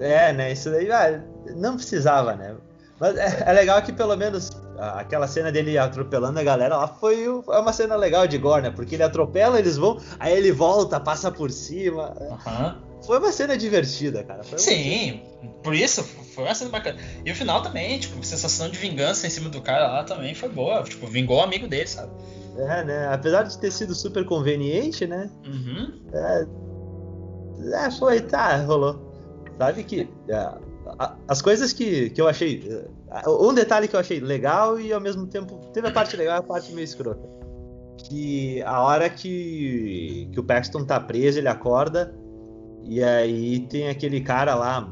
É, 0.00 0.32
né? 0.32 0.52
Isso 0.52 0.70
daí 0.70 0.90
ah, 0.90 1.22
não 1.56 1.76
precisava, 1.76 2.34
né? 2.34 2.56
Mas 3.00 3.16
é, 3.16 3.44
é, 3.46 3.52
legal 3.52 3.80
que 3.82 3.92
pelo 3.92 4.16
menos 4.16 4.50
aquela 4.78 5.26
cena 5.26 5.50
dele 5.50 5.76
atropelando 5.76 6.38
a 6.38 6.42
galera 6.42 6.76
lá 6.76 6.88
foi 6.88 7.24
é 7.24 7.58
uma 7.58 7.72
cena 7.72 7.96
legal 7.96 8.26
de 8.26 8.38
gore, 8.38 8.62
né? 8.62 8.70
Porque 8.70 8.94
ele 8.94 9.02
atropela, 9.02 9.58
eles 9.58 9.76
vão, 9.76 10.00
aí 10.18 10.36
ele 10.36 10.52
volta, 10.52 10.98
passa 10.98 11.30
por 11.30 11.50
cima. 11.50 12.14
Uhum. 12.20 12.88
Foi 13.06 13.18
uma 13.18 13.30
cena 13.30 13.56
divertida, 13.56 14.24
cara. 14.24 14.42
Sim, 14.56 15.22
por 15.62 15.74
isso 15.74 16.02
foi 16.02 16.44
uma 16.44 16.54
cena 16.54 16.70
bacana. 16.70 16.98
E 17.24 17.30
o 17.30 17.34
final 17.34 17.62
também, 17.62 17.98
tipo, 17.98 18.22
sensação 18.24 18.68
de 18.68 18.78
vingança 18.78 19.26
em 19.26 19.30
cima 19.30 19.48
do 19.48 19.60
cara 19.60 19.86
lá 19.86 20.04
também 20.04 20.34
foi 20.34 20.48
boa. 20.48 20.82
Tipo, 20.82 21.06
vingou 21.06 21.38
o 21.38 21.42
amigo 21.42 21.68
dele, 21.68 21.86
sabe? 21.86 22.10
É, 22.56 22.84
né? 22.84 23.08
Apesar 23.12 23.44
de 23.44 23.56
ter 23.58 23.70
sido 23.70 23.94
super 23.94 24.24
conveniente, 24.24 25.06
né? 25.06 25.30
Uhum. 25.46 26.00
É, 26.12 26.46
é 27.86 27.90
foi, 27.92 28.20
tá, 28.20 28.56
rolou. 28.56 29.07
Sabe 29.58 29.82
que 29.82 30.08
é, 30.28 30.54
as 31.26 31.42
coisas 31.42 31.72
que, 31.72 32.10
que 32.10 32.20
eu 32.20 32.28
achei. 32.28 32.62
É, 33.10 33.28
um 33.28 33.52
detalhe 33.52 33.88
que 33.88 33.96
eu 33.96 34.00
achei 34.00 34.20
legal 34.20 34.80
e 34.80 34.92
ao 34.92 35.00
mesmo 35.00 35.26
tempo 35.26 35.56
teve 35.72 35.88
a 35.88 35.92
parte 35.92 36.16
legal 36.16 36.36
e 36.36 36.38
a 36.38 36.42
parte 36.42 36.72
meio 36.72 36.84
escrota. 36.84 37.28
que 37.98 38.62
a 38.62 38.80
hora 38.82 39.10
que, 39.10 40.28
que 40.32 40.40
o 40.40 40.44
Paxton 40.44 40.84
tá 40.84 41.00
preso, 41.00 41.38
ele 41.38 41.48
acorda 41.48 42.14
e 42.84 43.02
aí 43.02 43.60
tem 43.60 43.88
aquele 43.88 44.20
cara 44.20 44.54
lá, 44.54 44.88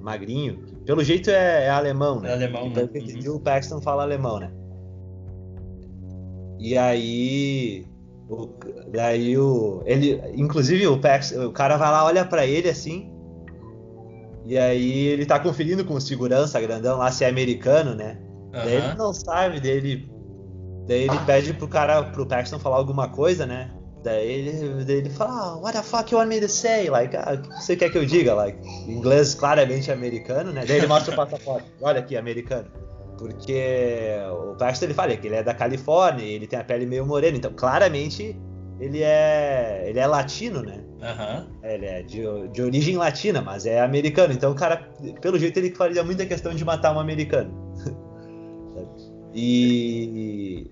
magrinho, 0.00 0.62
que 0.64 0.74
pelo 0.76 1.04
jeito 1.04 1.30
é, 1.30 1.66
é 1.66 1.70
alemão, 1.70 2.20
né? 2.20 2.30
É 2.30 2.32
alemão, 2.32 2.66
então, 2.68 2.84
né? 2.84 2.90
Uhum. 2.94 3.36
O 3.36 3.40
Paxton 3.40 3.80
fala 3.80 4.02
alemão, 4.02 4.40
né? 4.40 4.50
E 6.58 6.76
aí 6.76 7.86
o, 8.28 8.48
daí 8.88 9.38
o. 9.38 9.82
Ele. 9.84 10.20
Inclusive 10.34 10.86
o 10.86 10.98
Pax, 10.98 11.32
o 11.32 11.52
cara 11.52 11.76
vai 11.76 11.90
lá, 11.90 12.04
olha 12.04 12.24
para 12.24 12.46
ele 12.46 12.68
assim. 12.68 13.12
E 14.46 14.56
aí 14.56 15.06
ele 15.08 15.26
tá 15.26 15.40
conferindo 15.40 15.84
com 15.84 15.94
o 15.94 16.00
segurança 16.00 16.60
grandão 16.60 16.98
lá 16.98 17.10
se 17.10 17.24
é 17.24 17.28
americano, 17.28 17.94
né? 17.94 18.18
Uhum. 18.20 18.50
Daí 18.52 18.74
ele 18.74 18.94
não 18.94 19.12
sabe, 19.12 19.60
dele. 19.60 20.08
Daí 20.86 21.02
ele 21.02 21.18
pede 21.26 21.52
pro 21.52 21.66
cara, 21.66 22.02
pro 22.04 22.26
Paxton 22.26 22.58
falar 22.58 22.76
alguma 22.76 23.08
coisa, 23.08 23.44
né? 23.44 23.70
Daí 24.04 24.30
ele, 24.30 24.84
daí 24.84 24.96
ele 24.98 25.10
fala, 25.10 25.56
oh, 25.56 25.62
what 25.62 25.76
the 25.76 25.82
fuck 25.82 26.12
you 26.12 26.18
want 26.18 26.28
me 26.28 26.40
to 26.40 26.48
say? 26.48 26.88
Like, 26.88 27.16
ah, 27.16 27.34
o 27.34 27.42
que 27.42 27.62
você 27.64 27.74
quer 27.74 27.90
que 27.90 27.98
eu 27.98 28.06
diga? 28.06 28.34
Like, 28.34 28.56
inglês 28.88 29.34
claramente 29.34 29.90
americano, 29.90 30.52
né? 30.52 30.64
Daí 30.64 30.76
ele 30.76 30.86
mostra 30.86 31.12
o 31.12 31.16
passaporte. 31.16 31.66
Olha 31.82 31.98
aqui, 31.98 32.16
americano. 32.16 32.68
Porque 33.18 34.14
o 34.30 34.54
Paxton 34.54 34.84
ele 34.84 34.94
fala 34.94 35.16
que 35.16 35.26
ele 35.26 35.36
é 35.36 35.42
da 35.42 35.54
Califórnia, 35.54 36.24
ele 36.24 36.46
tem 36.46 36.58
a 36.58 36.62
pele 36.62 36.86
meio 36.86 37.04
morena, 37.04 37.36
então 37.36 37.52
claramente 37.52 38.38
ele 38.80 39.02
é 39.02 39.84
ele 39.86 39.98
é 39.98 40.06
latino, 40.06 40.62
né? 40.62 40.84
Uhum. 41.00 41.46
Ele 41.62 41.86
é 41.86 42.02
de, 42.02 42.22
de 42.48 42.62
origem 42.62 42.96
latina, 42.96 43.40
mas 43.40 43.66
é 43.66 43.80
americano. 43.80 44.32
Então 44.32 44.52
o 44.52 44.54
cara, 44.54 44.88
pelo 45.20 45.38
jeito, 45.38 45.58
ele 45.58 45.74
faria 45.74 46.02
muita 46.02 46.24
questão 46.26 46.54
de 46.54 46.64
matar 46.64 46.94
um 46.94 47.00
americano. 47.00 47.52
e 49.34 50.70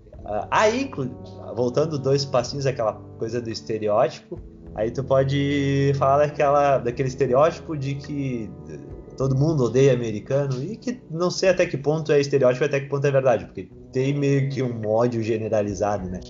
aí, 0.50 0.90
voltando 1.54 1.98
dois 1.98 2.24
passinhos, 2.24 2.66
aquela 2.66 2.94
coisa 3.18 3.40
do 3.40 3.50
estereótipo, 3.50 4.40
aí 4.74 4.90
tu 4.90 5.04
pode 5.04 5.92
falar 5.98 6.26
daquela, 6.26 6.78
daquele 6.78 7.08
estereótipo 7.08 7.76
de 7.76 7.94
que 7.94 8.50
todo 9.16 9.36
mundo 9.36 9.64
odeia 9.64 9.92
americano 9.92 10.62
e 10.62 10.76
que 10.76 11.00
não 11.10 11.30
sei 11.30 11.50
até 11.50 11.66
que 11.66 11.76
ponto 11.76 12.10
é 12.10 12.20
estereótipo 12.20 12.64
e 12.64 12.66
até 12.66 12.80
que 12.80 12.88
ponto 12.88 13.06
é 13.06 13.10
verdade, 13.10 13.44
porque 13.44 13.68
tem 13.92 14.12
meio 14.14 14.48
que 14.48 14.62
um 14.62 14.86
ódio 14.88 15.22
generalizado, 15.22 16.08
né? 16.08 16.20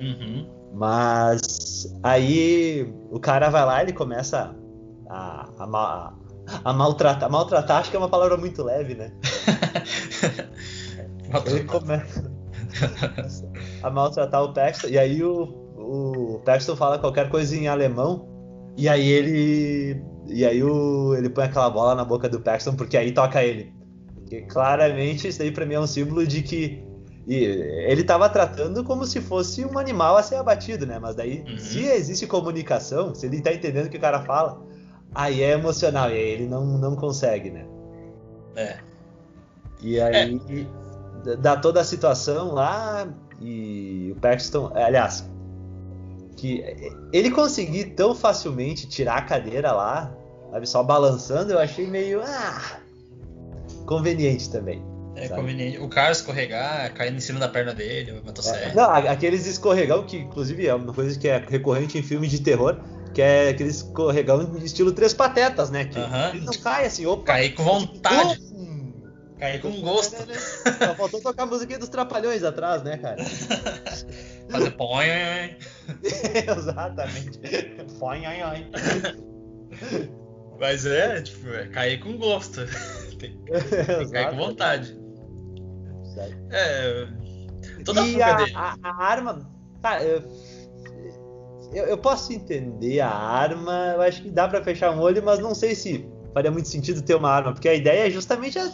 Uhum. 0.00 0.63
Mas 0.74 1.96
aí 2.02 2.92
o 3.10 3.20
cara 3.20 3.48
vai 3.48 3.64
lá, 3.64 3.82
ele 3.82 3.92
começa 3.92 4.54
a, 5.08 5.48
a, 5.58 5.64
a, 5.64 6.12
a 6.64 6.72
maltratar. 6.72 7.30
Maltratar 7.30 7.78
acho 7.78 7.90
que 7.90 7.96
é 7.96 7.98
uma 7.98 8.08
palavra 8.08 8.36
muito 8.36 8.62
leve, 8.62 8.94
né? 8.94 9.12
ele 11.46 11.64
começa 11.64 12.32
a 13.82 13.90
maltratar 13.90 14.42
o 14.42 14.52
Paxton, 14.52 14.88
e 14.88 14.98
aí 14.98 15.22
o, 15.22 15.42
o 15.76 16.42
Paxton 16.44 16.74
fala 16.74 16.98
qualquer 16.98 17.28
coisa 17.30 17.54
em 17.54 17.68
alemão, 17.68 18.28
e 18.76 18.88
aí 18.88 19.08
ele 19.08 20.02
e 20.26 20.44
aí 20.44 20.62
o, 20.62 21.14
ele 21.14 21.28
põe 21.28 21.44
aquela 21.44 21.70
bola 21.70 21.94
na 21.94 22.04
boca 22.04 22.28
do 22.28 22.40
Paxton 22.40 22.74
porque 22.74 22.96
aí 22.96 23.12
toca 23.12 23.44
ele. 23.44 23.72
Porque 24.14 24.42
claramente 24.42 25.28
isso 25.28 25.38
daí 25.38 25.52
pra 25.52 25.66
mim 25.66 25.74
é 25.74 25.80
um 25.80 25.86
símbolo 25.86 26.26
de 26.26 26.42
que 26.42 26.82
e 27.26 27.36
ele 27.36 28.02
estava 28.02 28.28
tratando 28.28 28.84
como 28.84 29.06
se 29.06 29.20
fosse 29.20 29.64
um 29.64 29.78
animal 29.78 30.16
a 30.16 30.22
ser 30.22 30.36
abatido, 30.36 30.84
né? 30.86 30.98
Mas 30.98 31.14
daí, 31.14 31.42
uhum. 31.48 31.58
se 31.58 31.84
existe 31.86 32.26
comunicação, 32.26 33.14
se 33.14 33.26
ele 33.26 33.40
tá 33.40 33.52
entendendo 33.52 33.86
o 33.86 33.90
que 33.90 33.96
o 33.96 34.00
cara 34.00 34.20
fala, 34.20 34.60
aí 35.14 35.42
é 35.42 35.52
emocional, 35.52 36.10
e 36.10 36.14
aí 36.14 36.28
ele 36.28 36.46
não, 36.46 36.64
não 36.66 36.94
consegue, 36.94 37.50
né? 37.50 37.66
É. 38.56 38.76
E 39.80 40.00
aí 40.00 40.38
é. 41.26 41.36
dá 41.36 41.56
toda 41.56 41.80
a 41.80 41.84
situação 41.84 42.52
lá, 42.52 43.08
e 43.40 44.12
o 44.14 44.20
Paxton, 44.20 44.70
aliás, 44.74 45.28
que 46.36 46.62
ele 47.10 47.30
conseguir 47.30 47.94
tão 47.94 48.14
facilmente 48.14 48.86
tirar 48.86 49.16
a 49.16 49.22
cadeira 49.22 49.72
lá, 49.72 50.14
sabe, 50.50 50.66
só 50.66 50.82
balançando, 50.82 51.52
eu 51.52 51.58
achei 51.58 51.86
meio 51.86 52.20
ah, 52.22 52.80
conveniente 53.86 54.50
também. 54.50 54.93
É 55.24 55.28
sabe? 55.28 55.40
conveniente. 55.40 55.78
O 55.78 55.88
cara 55.88 56.12
escorregar, 56.12 56.92
caindo 56.94 57.16
em 57.16 57.20
cima 57.20 57.40
da 57.40 57.48
perna 57.48 57.74
dele, 57.74 58.12
o 58.12 58.24
motosserra. 58.24 58.74
Não, 58.74 58.90
aqueles 59.10 59.46
escorregão 59.46 60.04
que, 60.04 60.18
inclusive, 60.18 60.66
é 60.66 60.74
uma 60.74 60.92
coisa 60.92 61.18
que 61.18 61.28
é 61.28 61.44
recorrente 61.48 61.98
em 61.98 62.02
filmes 62.02 62.30
de 62.30 62.40
terror, 62.40 62.80
que 63.12 63.22
é 63.22 63.50
aquele 63.50 63.70
escorregão 63.70 64.44
de 64.44 64.64
estilo 64.64 64.92
Três 64.92 65.14
Patetas, 65.14 65.70
né? 65.70 65.84
Que 65.84 65.98
uh 65.98 66.02
-huh. 66.02 66.34
ele 66.34 66.44
não 66.44 66.52
cai 66.52 66.86
assim, 66.86 67.06
opa. 67.06 67.24
Cair 67.24 67.54
com 67.54 67.64
vontade. 67.64 68.40
Cair 69.38 69.60
com 69.60 69.70
gosto. 69.80 70.16
Só 70.16 70.94
faltou 70.94 71.20
tocar 71.20 71.42
a 71.42 71.46
musiquinha 71.46 71.78
dos 71.78 71.88
Trapalhões 71.88 72.42
atrás, 72.42 72.82
né, 72.82 72.98
cara? 72.98 73.22
Fazer 74.50 74.70
põe. 74.72 75.06
Exatamente. 76.56 77.40
Põe, 77.98 78.26
ai, 78.26 78.40
ai. 78.40 78.66
Mas 80.58 80.86
é, 80.86 81.20
tipo, 81.20 81.48
é 81.48 81.66
cair 81.66 81.98
com 82.00 82.16
gosto. 82.16 82.60
tem, 83.18 83.36
tem 83.44 84.06
que 84.06 84.12
cair 84.12 84.30
com 84.30 84.36
vontade. 84.36 85.03
É. 86.50 87.06
Toda 87.84 88.06
e 88.06 88.22
a, 88.22 88.36
a, 88.54 88.76
a, 88.82 89.04
arma. 89.04 89.50
Tá, 89.80 90.02
eu, 90.02 90.22
eu, 91.72 91.84
eu, 91.86 91.98
posso 91.98 92.32
entender 92.32 93.00
a 93.00 93.10
arma, 93.10 93.94
eu 93.96 94.02
acho 94.02 94.22
que 94.22 94.30
dá 94.30 94.48
para 94.48 94.62
fechar 94.62 94.90
um 94.92 95.00
olho, 95.00 95.22
mas 95.22 95.38
não 95.38 95.54
sei 95.54 95.74
se 95.74 96.08
faria 96.32 96.50
muito 96.50 96.68
sentido 96.68 97.02
ter 97.02 97.14
uma 97.14 97.30
arma, 97.30 97.52
porque 97.52 97.68
a 97.68 97.74
ideia 97.74 98.06
é 98.06 98.10
justamente 98.10 98.58
a 98.58 98.70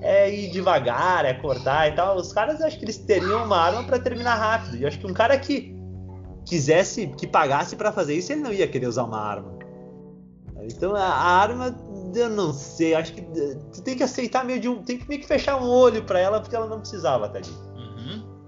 é 0.00 0.32
ir 0.32 0.50
devagar, 0.50 1.24
é 1.24 1.34
cortar 1.34 1.88
e 1.88 1.92
tal. 1.92 2.16
Os 2.16 2.32
caras 2.32 2.60
acho 2.60 2.78
que 2.78 2.84
eles 2.84 2.98
teriam 2.98 3.44
uma 3.44 3.58
arma 3.58 3.84
para 3.84 3.98
terminar 3.98 4.36
rápido. 4.36 4.76
E 4.76 4.86
acho 4.86 4.98
que 4.98 5.06
um 5.06 5.12
cara 5.12 5.36
que 5.38 5.74
quisesse, 6.44 7.08
que 7.08 7.26
pagasse 7.26 7.76
para 7.76 7.92
fazer 7.92 8.14
isso, 8.14 8.32
ele 8.32 8.40
não 8.40 8.52
ia 8.52 8.68
querer 8.68 8.86
usar 8.86 9.04
uma 9.04 9.20
arma. 9.20 9.57
Então 10.68 10.94
a, 10.94 11.02
arma, 11.02 11.74
eu 12.14 12.28
não 12.28 12.52
sei, 12.52 12.94
acho 12.94 13.12
que 13.14 13.22
tu 13.22 13.82
tem 13.82 13.96
que 13.96 14.02
aceitar 14.02 14.44
meio 14.44 14.60
de 14.60 14.68
um, 14.68 14.82
tem 14.82 14.98
que 14.98 15.08
meio 15.08 15.20
que 15.20 15.26
fechar 15.26 15.56
um 15.60 15.66
olho 15.66 16.04
para 16.04 16.20
ela 16.20 16.40
porque 16.40 16.54
ela 16.54 16.66
não 16.66 16.80
precisava 16.80 17.26
estar 17.26 17.38
ali. 17.38 17.50
Uhum. 17.74 18.38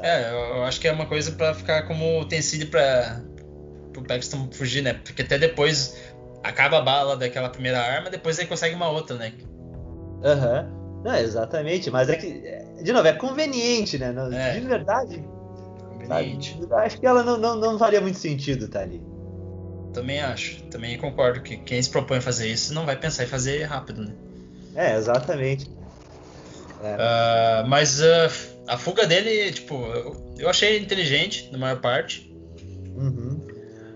É, 0.00 0.30
eu 0.30 0.64
acho 0.64 0.80
que 0.80 0.88
é 0.88 0.92
uma 0.92 1.06
coisa 1.06 1.30
para 1.32 1.54
ficar 1.54 1.86
como 1.86 2.20
utensílio 2.20 2.68
para 2.68 3.22
o 3.96 4.02
Paxton 4.02 4.48
fugir, 4.52 4.82
né? 4.82 4.94
Porque 4.94 5.22
até 5.22 5.38
depois 5.38 5.96
acaba 6.42 6.78
a 6.78 6.82
bala 6.82 7.16
daquela 7.16 7.48
primeira 7.48 7.80
arma, 7.80 8.10
depois 8.10 8.36
ele 8.38 8.48
consegue 8.48 8.74
uma 8.74 8.88
outra, 8.88 9.16
né? 9.16 9.32
Aham. 10.24 10.68
Uhum. 10.68 10.84
Não, 11.04 11.14
exatamente, 11.16 11.90
mas 11.90 12.08
é 12.08 12.16
que, 12.16 12.42
de 12.82 12.90
novo, 12.90 13.06
é 13.06 13.12
conveniente, 13.12 13.98
né? 13.98 14.14
É. 14.32 14.58
De 14.58 14.66
verdade. 14.66 15.22
Conveniente. 15.78 16.58
Sabe? 16.58 16.74
Acho 16.74 16.98
que 16.98 17.06
ela 17.06 17.22
não, 17.22 17.36
não, 17.36 17.56
não 17.56 17.78
faria 17.78 18.00
muito 18.00 18.18
sentido 18.18 18.64
estar 18.64 18.78
tá 18.78 18.84
ali. 18.86 19.13
Também 19.94 20.20
acho. 20.20 20.60
Também 20.64 20.98
concordo 20.98 21.40
que 21.40 21.56
quem 21.56 21.80
se 21.80 21.88
propõe 21.88 22.18
a 22.18 22.20
fazer 22.20 22.48
isso 22.48 22.74
não 22.74 22.84
vai 22.84 22.96
pensar 22.96 23.24
em 23.24 23.28
fazer 23.28 23.62
rápido, 23.62 24.02
né? 24.04 24.12
É, 24.74 24.96
exatamente. 24.96 25.70
É. 26.82 27.62
Uh, 27.62 27.68
mas 27.68 28.00
uh, 28.00 28.28
a 28.66 28.76
fuga 28.76 29.06
dele, 29.06 29.52
tipo, 29.52 29.74
eu, 29.74 30.34
eu, 30.38 30.50
achei 30.50 30.78
inteligente 30.78 31.48
na 31.50 31.56
maior 31.56 31.80
parte. 31.80 32.30
Uhum. 32.94 33.40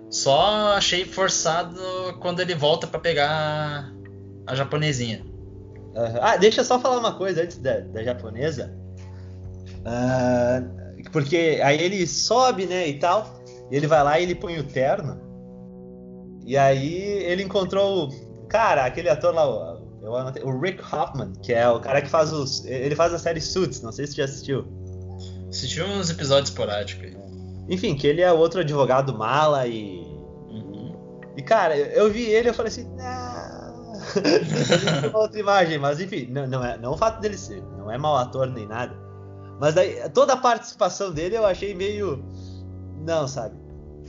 Só 0.08 0.72
achei 0.72 1.04
forçado 1.04 1.78
quando 2.20 2.40
ele 2.40 2.54
volta 2.54 2.86
para 2.86 3.00
pegar 3.00 3.92
a 4.46 4.54
japonesinha. 4.54 5.22
Uhum. 5.94 6.18
Ah, 6.20 6.36
deixa 6.36 6.60
eu 6.60 6.64
só 6.64 6.78
falar 6.80 6.98
uma 6.98 7.14
coisa 7.18 7.42
antes 7.42 7.58
da, 7.58 7.80
da 7.80 8.02
japonesa. 8.02 8.72
Uh, 9.80 11.10
porque 11.10 11.60
aí 11.62 11.80
ele 11.82 12.06
sobe, 12.06 12.66
né, 12.66 12.88
e 12.88 12.98
tal. 12.98 13.42
E 13.70 13.76
ele 13.76 13.86
vai 13.86 14.02
lá 14.02 14.18
e 14.18 14.22
ele 14.22 14.34
põe 14.34 14.58
o 14.58 14.64
terno. 14.64 15.27
E 16.48 16.56
aí 16.56 17.02
ele 17.24 17.42
encontrou, 17.42 18.08
cara, 18.48 18.86
aquele 18.86 19.10
ator 19.10 19.34
lá, 19.34 19.46
o 19.46 20.58
Rick 20.58 20.82
Hoffman, 20.82 21.34
que 21.42 21.52
é 21.52 21.68
o 21.68 21.78
cara 21.78 22.00
que 22.00 22.08
faz 22.08 22.32
os. 22.32 22.64
Ele 22.64 22.96
faz 22.96 23.12
a 23.12 23.18
série 23.18 23.38
Suits, 23.38 23.82
não 23.82 23.92
sei 23.92 24.06
se 24.06 24.14
você 24.14 24.22
já 24.22 24.24
assistiu. 24.24 24.66
Assisti 25.46 25.82
uns 25.82 26.08
episódios 26.08 26.48
esporádicos 26.48 27.04
aí. 27.04 27.14
Enfim, 27.68 27.94
que 27.94 28.06
ele 28.06 28.22
é 28.22 28.32
outro 28.32 28.60
advogado 28.60 29.12
mala 29.12 29.66
e. 29.66 29.98
Uhum. 30.48 30.96
E 31.36 31.42
cara, 31.42 31.76
eu 31.76 32.10
vi 32.10 32.22
ele 32.22 32.48
e 32.48 32.50
eu 32.50 32.54
falei 32.54 32.72
assim, 32.72 32.88
outra 35.12 35.38
imagem, 35.38 35.76
mas 35.76 36.00
enfim, 36.00 36.28
não, 36.30 36.46
não, 36.46 36.64
é, 36.64 36.78
não 36.78 36.92
o 36.92 36.96
fato 36.96 37.20
dele 37.20 37.36
ser, 37.36 37.62
não 37.76 37.90
é 37.90 37.98
mau 37.98 38.16
ator 38.16 38.46
nem 38.48 38.66
nada. 38.66 38.96
Mas 39.60 39.74
daí, 39.74 40.08
toda 40.14 40.32
a 40.32 40.36
participação 40.38 41.12
dele 41.12 41.36
eu 41.36 41.44
achei 41.44 41.74
meio. 41.74 42.24
Não, 43.06 43.28
sabe? 43.28 43.54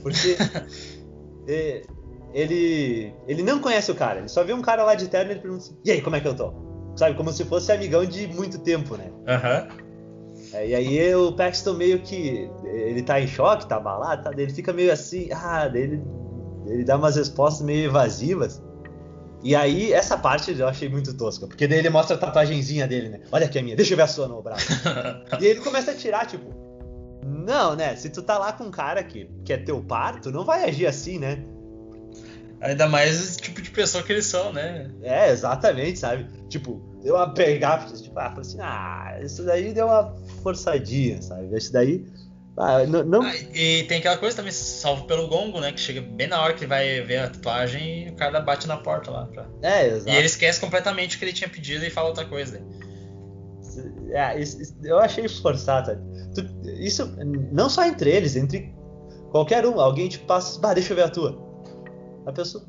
Porque. 0.02 0.38
ele. 2.32 3.14
Ele 3.26 3.42
não 3.42 3.60
conhece 3.60 3.90
o 3.90 3.94
cara, 3.94 4.18
ele 4.18 4.28
só 4.28 4.44
vê 4.44 4.52
um 4.52 4.62
cara 4.62 4.84
lá 4.84 4.94
de 4.94 5.08
terno 5.08 5.30
e 5.30 5.34
ele 5.34 5.40
pergunta 5.40 5.64
assim: 5.64 5.78
E 5.84 5.90
aí, 5.90 6.00
como 6.00 6.16
é 6.16 6.20
que 6.20 6.28
eu 6.28 6.34
tô? 6.34 6.52
Sabe? 6.96 7.16
Como 7.16 7.32
se 7.32 7.44
fosse 7.44 7.72
amigão 7.72 8.04
de 8.04 8.26
muito 8.28 8.58
tempo, 8.58 8.96
né? 8.96 9.10
Aham. 9.26 9.68
Uhum. 9.70 9.90
É, 10.52 10.66
e 10.66 10.74
aí 10.74 11.14
o 11.14 11.32
Paxton 11.32 11.74
meio 11.74 12.00
que. 12.00 12.50
Ele 12.64 13.02
tá 13.02 13.20
em 13.20 13.26
choque, 13.26 13.68
tá 13.68 13.76
abalado, 13.76 14.24
tá? 14.24 14.30
Ele 14.32 14.52
fica 14.52 14.72
meio 14.72 14.92
assim, 14.92 15.28
ah, 15.32 15.70
ele, 15.72 16.02
ele 16.66 16.84
dá 16.84 16.96
umas 16.96 17.16
respostas 17.16 17.64
meio 17.64 17.86
evasivas. 17.86 18.62
E 19.42 19.54
aí, 19.54 19.92
essa 19.92 20.18
parte 20.18 20.56
eu 20.58 20.68
achei 20.68 20.88
muito 20.88 21.16
tosca, 21.16 21.46
porque 21.46 21.66
daí 21.66 21.78
ele 21.78 21.88
mostra 21.88 22.14
a 22.14 22.18
tatuagenzinha 22.18 22.86
dele, 22.86 23.08
né? 23.08 23.20
Olha 23.32 23.46
aqui 23.46 23.58
a 23.58 23.62
minha, 23.62 23.74
deixa 23.74 23.94
eu 23.94 23.96
ver 23.96 24.02
a 24.02 24.06
sua 24.06 24.28
no 24.28 24.42
braço. 24.42 24.66
e 25.40 25.44
aí 25.44 25.50
ele 25.50 25.60
começa 25.60 25.92
a 25.92 25.94
tirar, 25.94 26.26
tipo, 26.26 26.50
Não, 27.24 27.74
né? 27.74 27.96
Se 27.96 28.10
tu 28.10 28.22
tá 28.22 28.36
lá 28.36 28.52
com 28.52 28.64
um 28.64 28.70
cara 28.70 29.02
que, 29.02 29.30
que 29.44 29.52
é 29.52 29.56
teu 29.56 29.82
par, 29.82 30.20
tu 30.20 30.30
não 30.30 30.44
vai 30.44 30.64
agir 30.64 30.86
assim, 30.86 31.18
né? 31.18 31.42
Ainda 32.60 32.86
mais 32.86 33.36
o 33.36 33.40
tipo 33.40 33.62
de 33.62 33.70
pessoa 33.70 34.04
que 34.04 34.12
eles 34.12 34.26
são, 34.26 34.52
né? 34.52 34.90
É, 35.02 35.30
exatamente, 35.30 35.98
sabe? 35.98 36.26
Tipo, 36.48 36.82
eu 37.02 37.16
a 37.16 37.30
pegar, 37.30 37.86
tipo, 37.86 38.18
ah, 38.18 38.34
assim, 38.38 38.58
ah, 38.60 39.18
isso 39.22 39.42
daí 39.44 39.72
deu 39.72 39.86
uma 39.86 40.14
forçadinha, 40.42 41.22
sabe? 41.22 41.56
Isso 41.56 41.72
daí. 41.72 42.04
Ah, 42.58 42.84
não, 42.86 43.02
não... 43.02 43.22
Ah, 43.22 43.34
e 43.54 43.84
tem 43.84 43.98
aquela 43.98 44.18
coisa 44.18 44.36
também, 44.36 44.52
salvo 44.52 45.04
pelo 45.04 45.26
gongo, 45.26 45.60
né? 45.60 45.72
Que 45.72 45.80
chega 45.80 46.02
bem 46.02 46.26
na 46.26 46.42
hora 46.42 46.52
que 46.52 46.60
ele 46.60 46.68
vai 46.68 47.00
ver 47.00 47.18
a 47.18 47.30
tatuagem 47.30 48.08
e 48.08 48.10
o 48.10 48.16
cara 48.16 48.38
bate 48.40 48.68
na 48.68 48.76
porta 48.76 49.10
lá. 49.10 49.26
Pra... 49.26 49.46
É, 49.62 49.86
exato. 49.86 50.10
E 50.10 50.16
ele 50.16 50.26
esquece 50.26 50.60
completamente 50.60 51.16
o 51.16 51.18
que 51.18 51.24
ele 51.24 51.32
tinha 51.32 51.48
pedido 51.48 51.84
e 51.86 51.90
fala 51.90 52.08
outra 52.08 52.26
coisa. 52.26 52.60
É, 54.10 54.38
isso, 54.38 54.60
isso, 54.60 54.76
eu 54.82 54.98
achei 54.98 55.26
forçado, 55.28 55.86
sabe? 55.86 56.02
Isso 56.78 57.10
não 57.50 57.70
só 57.70 57.86
entre 57.86 58.10
eles, 58.10 58.36
entre 58.36 58.74
qualquer 59.30 59.64
um. 59.64 59.80
Alguém 59.80 60.08
te 60.08 60.18
passa, 60.18 60.60
bah, 60.60 60.74
deixa 60.74 60.92
eu 60.92 60.96
ver 60.96 61.04
a 61.04 61.08
tua. 61.08 61.49
A 62.26 62.32
pessoa. 62.32 62.64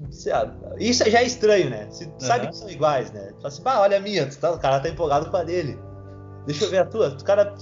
Isso 0.80 1.10
já 1.10 1.20
é 1.20 1.24
estranho, 1.24 1.70
né? 1.70 1.88
Você 1.89 2.06
uhum. 2.06 2.20
sabe 2.20 2.47
que 2.47 2.56
são 2.56 2.70
iguais, 2.70 3.12
né? 3.12 3.32
Fala 3.36 3.47
assim, 3.47 3.64
bah, 3.64 3.82
olha 3.82 3.97
a 3.97 3.99
minha, 3.99 4.26
tá, 4.28 4.52
o 4.52 4.60
cara 4.60 4.80
tá 4.80 4.89
empolgado 4.89 5.30
com 5.30 5.38
a 5.38 5.43
dele. 5.43 5.78
Deixa 6.45 6.66
eu 6.66 6.70
ver 6.70 6.80
a 6.80 6.86
tua. 6.86 7.10
O 7.10 7.24
cara. 7.24 7.54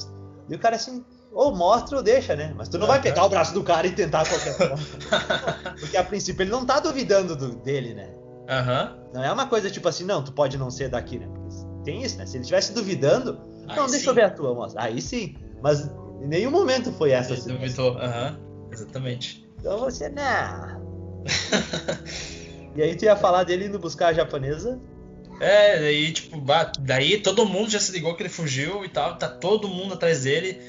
E 0.48 0.56
o 0.56 0.60
cara 0.60 0.76
assim, 0.76 1.04
ou 1.32 1.56
mostra 1.56 1.98
ou 1.98 2.04
deixa, 2.04 2.36
né? 2.36 2.54
Mas 2.58 2.70
tu 2.70 2.78
não 2.78 2.86
uhum. 2.86 2.94
vai 2.94 3.02
pegar 3.02 3.26
o 3.26 3.30
braço 3.30 3.54
do 3.54 3.64
cara 3.64 3.86
e 3.88 3.92
tentar 3.92 4.28
qualquer 4.28 4.58
coisa. 4.58 4.76
Porque 5.80 5.98
a 5.98 6.04
princípio 6.04 6.44
ele 6.44 6.52
não 6.52 6.66
tá 6.66 6.80
duvidando 6.80 7.36
do, 7.36 7.56
dele, 7.58 7.94
né? 7.94 8.14
Uhum. 8.50 9.12
Não 9.14 9.24
é 9.24 9.32
uma 9.32 9.48
coisa 9.48 9.70
tipo 9.70 9.88
assim, 9.88 10.06
não, 10.06 10.24
tu 10.24 10.32
pode 10.32 10.58
não 10.58 10.72
ser 10.72 10.90
daqui, 10.90 11.20
né? 11.20 11.28
tem 11.84 12.04
isso, 12.04 12.18
né? 12.18 12.26
Se 12.26 12.36
ele 12.38 12.42
estivesse 12.42 12.74
duvidando, 12.74 13.40
Aí 13.68 13.76
não, 13.76 13.86
sim. 13.86 13.92
deixa 13.92 14.10
eu 14.10 14.14
ver 14.14 14.24
a 14.24 14.30
tua, 14.30 14.54
moça. 14.54 14.76
Aí 14.80 15.02
sim. 15.02 15.36
Mas 15.62 15.90
em 16.22 16.28
nenhum 16.28 16.52
momento 16.52 16.92
foi 16.94 17.12
essa 17.12 17.34
ele 17.34 17.42
Duvidou, 17.42 17.98
aham. 17.98 18.38
Uhum. 18.38 18.70
Exatamente. 18.72 19.50
Então 19.60 19.80
você, 19.80 20.10
não. 20.10 20.89
e 22.76 22.82
aí 22.82 22.96
tu 22.96 23.06
ia 23.06 23.16
falar 23.16 23.44
dele 23.44 23.66
indo 23.66 23.80
buscar 23.80 24.08
a 24.08 24.14
japonesa? 24.14 24.80
É, 25.40 25.80
daí 25.80 26.12
tipo, 26.12 26.42
daí 26.82 27.22
todo 27.22 27.46
mundo 27.46 27.70
já 27.70 27.80
se 27.80 27.92
ligou 27.92 28.16
que 28.16 28.24
ele 28.24 28.30
fugiu 28.30 28.84
e 28.84 28.90
tal, 28.90 29.18
tá 29.18 29.28
todo 29.28 29.68
mundo 29.68 29.94
atrás 29.94 30.24
dele. 30.24 30.60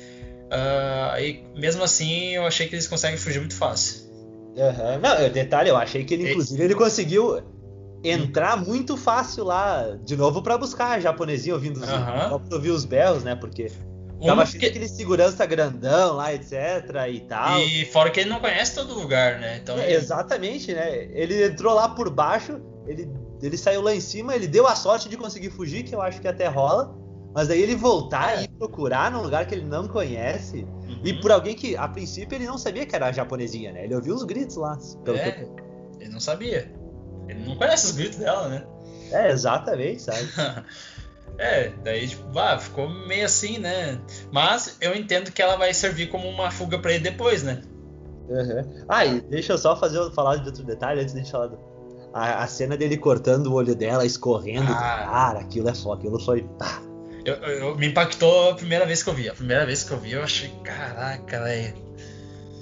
Uh, 0.47 1.21
e 1.21 1.45
mesmo 1.59 1.83
assim 1.83 2.35
eu 2.35 2.45
achei 2.45 2.67
que 2.69 2.75
eles 2.75 2.87
conseguem 2.87 3.17
fugir 3.17 3.39
muito 3.39 3.55
fácil. 3.55 4.11
Uhum. 4.57 5.01
Não, 5.01 5.29
detalhe, 5.31 5.71
eu 5.71 5.77
achei 5.77 6.05
que 6.05 6.15
ele, 6.15 6.31
inclusive, 6.31 6.63
ele 6.63 6.75
conseguiu 6.75 7.41
entrar 8.03 8.57
muito 8.57 8.97
fácil 8.97 9.45
lá, 9.45 9.97
de 10.05 10.17
novo, 10.17 10.43
para 10.43 10.59
buscar 10.59 10.93
a 10.93 11.01
japonesinha 11.01 11.55
ouvindo 11.55 11.79
os, 11.79 11.89
uhum. 11.89 12.41
ouvir 12.53 12.71
os 12.71 12.85
berros, 12.85 13.23
né? 13.23 13.37
Porque 13.37 13.71
Tava 14.27 14.47
cheio 14.47 14.61
que... 14.61 14.67
aquele 14.67 14.89
segurança 14.89 15.47
grandão 15.47 16.17
lá, 16.17 16.35
etc. 16.35 16.53
e 17.11 17.21
tal. 17.21 17.59
E 17.61 17.85
fora 17.87 18.11
que 18.11 18.21
ele 18.21 18.31
não 18.31 18.41
conhece 18.41 18.75
todo 18.75 18.95
lugar, 18.95 19.39
né? 19.39 19.59
Então 19.63 19.79
é, 19.79 19.85
ele... 19.85 19.95
Exatamente, 19.95 20.75
né? 20.75 21.09
Ele 21.13 21.47
entrou 21.47 21.75
lá 21.75 21.89
por 21.89 22.11
baixo, 22.11 22.61
ele, 22.87 23.09
ele 23.43 23.57
saiu 23.57 23.81
lá 23.81 23.95
em 23.95 24.01
cima, 24.01 24.35
ele 24.35 24.47
deu 24.47 24.67
a 24.67 24.75
sorte 24.75 25.09
de 25.09 25.17
conseguir 25.17 25.51
fugir, 25.51 25.85
que 25.85 25.95
eu 25.95 26.03
acho 26.03 26.21
que 26.21 26.29
até 26.29 26.47
rola. 26.47 26.99
Mas 27.33 27.49
daí 27.49 27.63
ele 27.63 27.77
voltar 27.77 28.39
é. 28.39 28.43
e 28.45 28.49
procurar 28.49 29.11
num 29.11 29.23
lugar 29.23 29.47
que 29.47 29.55
ele 29.55 29.65
não 29.65 29.87
conhece. 29.87 30.63
Uhum. 30.63 31.01
E 31.05 31.15
por 31.21 31.31
alguém 31.31 31.55
que, 31.55 31.77
a 31.77 31.87
princípio, 31.87 32.37
ele 32.37 32.47
não 32.47 32.59
sabia 32.59 32.85
que 32.85 32.95
era 32.95 33.07
a 33.07 33.13
japonesinha, 33.13 33.73
né? 33.73 33.85
Ele 33.85 33.95
ouviu 33.95 34.15
os 34.15 34.25
gritos 34.25 34.57
lá. 34.57 34.77
é, 35.07 35.31
que... 35.31 35.49
ele 36.01 36.11
não 36.11 36.21
sabia. 36.21 36.73
Ele 37.29 37.47
não 37.47 37.57
conhece 37.57 37.87
os 37.87 37.93
gritos 37.93 38.19
dela, 38.19 38.49
né? 38.49 38.67
É, 39.13 39.31
exatamente, 39.31 40.03
sabe? 40.03 40.29
É, 41.39 41.71
daí, 41.83 42.09
tipo, 42.09 42.39
ah, 42.39 42.59
ficou 42.59 42.89
meio 42.89 43.25
assim, 43.25 43.59
né? 43.59 43.99
Mas 44.33 44.77
eu 44.81 44.95
entendo 44.95 45.33
que 45.33 45.41
ela 45.41 45.57
vai 45.57 45.73
servir 45.73 46.09
como 46.09 46.29
uma 46.29 46.51
fuga 46.51 46.79
para 46.79 46.93
ele 46.93 47.05
depois, 47.05 47.43
né? 47.43 47.63
Uhum. 48.29 48.85
Ah, 48.89 49.05
e 49.05 49.21
deixa 49.23 49.55
eu 49.55 49.59
só 49.59 49.77
fazer, 49.77 49.99
falar 50.13 50.37
de 50.37 50.47
outro 50.47 50.63
detalhe 50.63 51.01
antes 51.01 51.15
de 51.15 51.29
falar 51.31 51.49
do... 51.49 51.59
a, 52.13 52.45
a, 52.45 52.47
cena 52.47 52.77
dele 52.77 52.97
cortando 52.97 53.49
o 53.49 53.55
olho 53.55 53.75
dela, 53.75 54.05
escorrendo. 54.05 54.71
Ah. 54.71 55.09
Cara, 55.11 55.41
aquilo 55.41 55.69
é 55.69 55.75
foda, 55.75 56.01
aquilo 56.01 56.21
foi. 56.21 56.43
Pá. 56.59 56.83
Eu, 57.25 57.35
eu, 57.35 57.77
me 57.77 57.89
impactou 57.89 58.51
a 58.51 58.55
primeira 58.55 58.87
vez 58.87 59.03
que 59.03 59.11
eu 59.11 59.15
vi. 59.15 59.29
A 59.29 59.35
primeira 59.35 59.67
vez 59.67 59.83
que 59.83 59.91
eu 59.91 59.99
vi, 59.99 60.13
eu 60.13 60.23
achei, 60.23 60.51
caraca, 60.63 61.43
velho. 61.43 61.75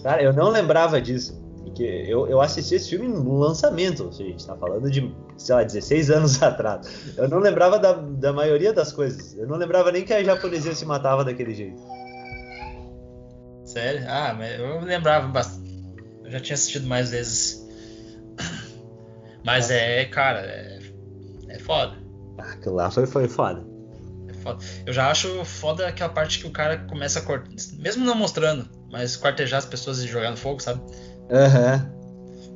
Cara, 0.03 0.23
eu 0.23 0.33
não 0.33 0.49
lembrava 0.49 1.01
disso. 1.01 1.39
Porque 1.65 1.83
eu, 1.83 2.27
eu 2.29 2.41
assisti 2.41 2.75
esse 2.75 2.91
filme 2.91 3.09
no 3.09 3.39
lançamento, 3.39 4.09
a 4.09 4.13
gente 4.13 4.47
tá 4.47 4.57
falando 4.57 4.91
de, 4.91 5.15
sei 5.37 5.55
lá, 5.55 5.63
16 5.63 6.11
anos 6.11 6.43
atrás. 6.43 7.17
Eu 7.17 7.29
não 7.29 7.39
lembrava 7.39 7.79
da, 7.79 7.93
da 7.93 8.33
maioria 8.33 8.73
das 8.73 8.93
coisas. 8.93 9.37
Eu 9.37 9.47
não 9.47 9.57
lembrava 9.57 9.93
nem 9.93 10.05
que 10.05 10.13
a 10.13 10.23
japonesinha 10.23 10.75
se 10.75 10.85
matava 10.85 11.25
daquele 11.25 11.55
jeito. 11.55 11.81
Sério? 13.65 14.05
Ah, 14.09 14.35
mas 14.37 14.59
eu 14.59 14.81
lembrava 14.81 15.29
bastante. 15.29 15.69
Eu 16.25 16.31
já 16.31 16.41
tinha 16.41 16.55
assistido 16.55 16.87
mais 16.87 17.11
vezes. 17.11 17.67
Mas 19.45 19.71
é, 19.71 20.05
cara, 20.07 20.41
é, 20.41 20.79
é 21.49 21.59
foda. 21.59 21.97
Ah, 22.39 22.53
aquilo 22.53 22.75
lá 22.75 22.91
foi, 22.91 23.07
foi 23.07 23.29
foda. 23.29 23.65
É 24.29 24.33
foda. 24.35 24.65
Eu 24.87 24.93
já 24.93 25.11
acho 25.11 25.45
foda 25.45 25.87
aquela 25.87 26.11
parte 26.11 26.39
que 26.39 26.47
o 26.47 26.51
cara 26.51 26.79
começa 26.79 27.19
a 27.19 27.23
cortar. 27.23 27.49
Mesmo 27.79 28.05
não 28.05 28.15
mostrando, 28.15 28.69
mas 28.91 29.17
quartejar 29.17 29.59
as 29.59 29.67
pessoas 29.67 30.01
e 30.01 30.07
jogar 30.07 30.31
no 30.31 30.37
fogo, 30.37 30.61
sabe? 30.61 30.81
Aham. 31.31 31.93
Uhum. 31.93 31.99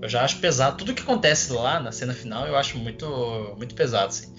Eu 0.03 0.09
já 0.09 0.25
acho 0.25 0.41
pesado. 0.41 0.77
Tudo 0.77 0.95
que 0.95 1.03
acontece 1.03 1.53
lá 1.53 1.79
na 1.79 1.93
cena 1.93 2.13
final 2.13 2.47
eu 2.47 2.57
acho 2.57 2.77
muito, 2.77 3.07
muito 3.57 3.75
pesado, 3.75 4.09
assim. 4.09 4.35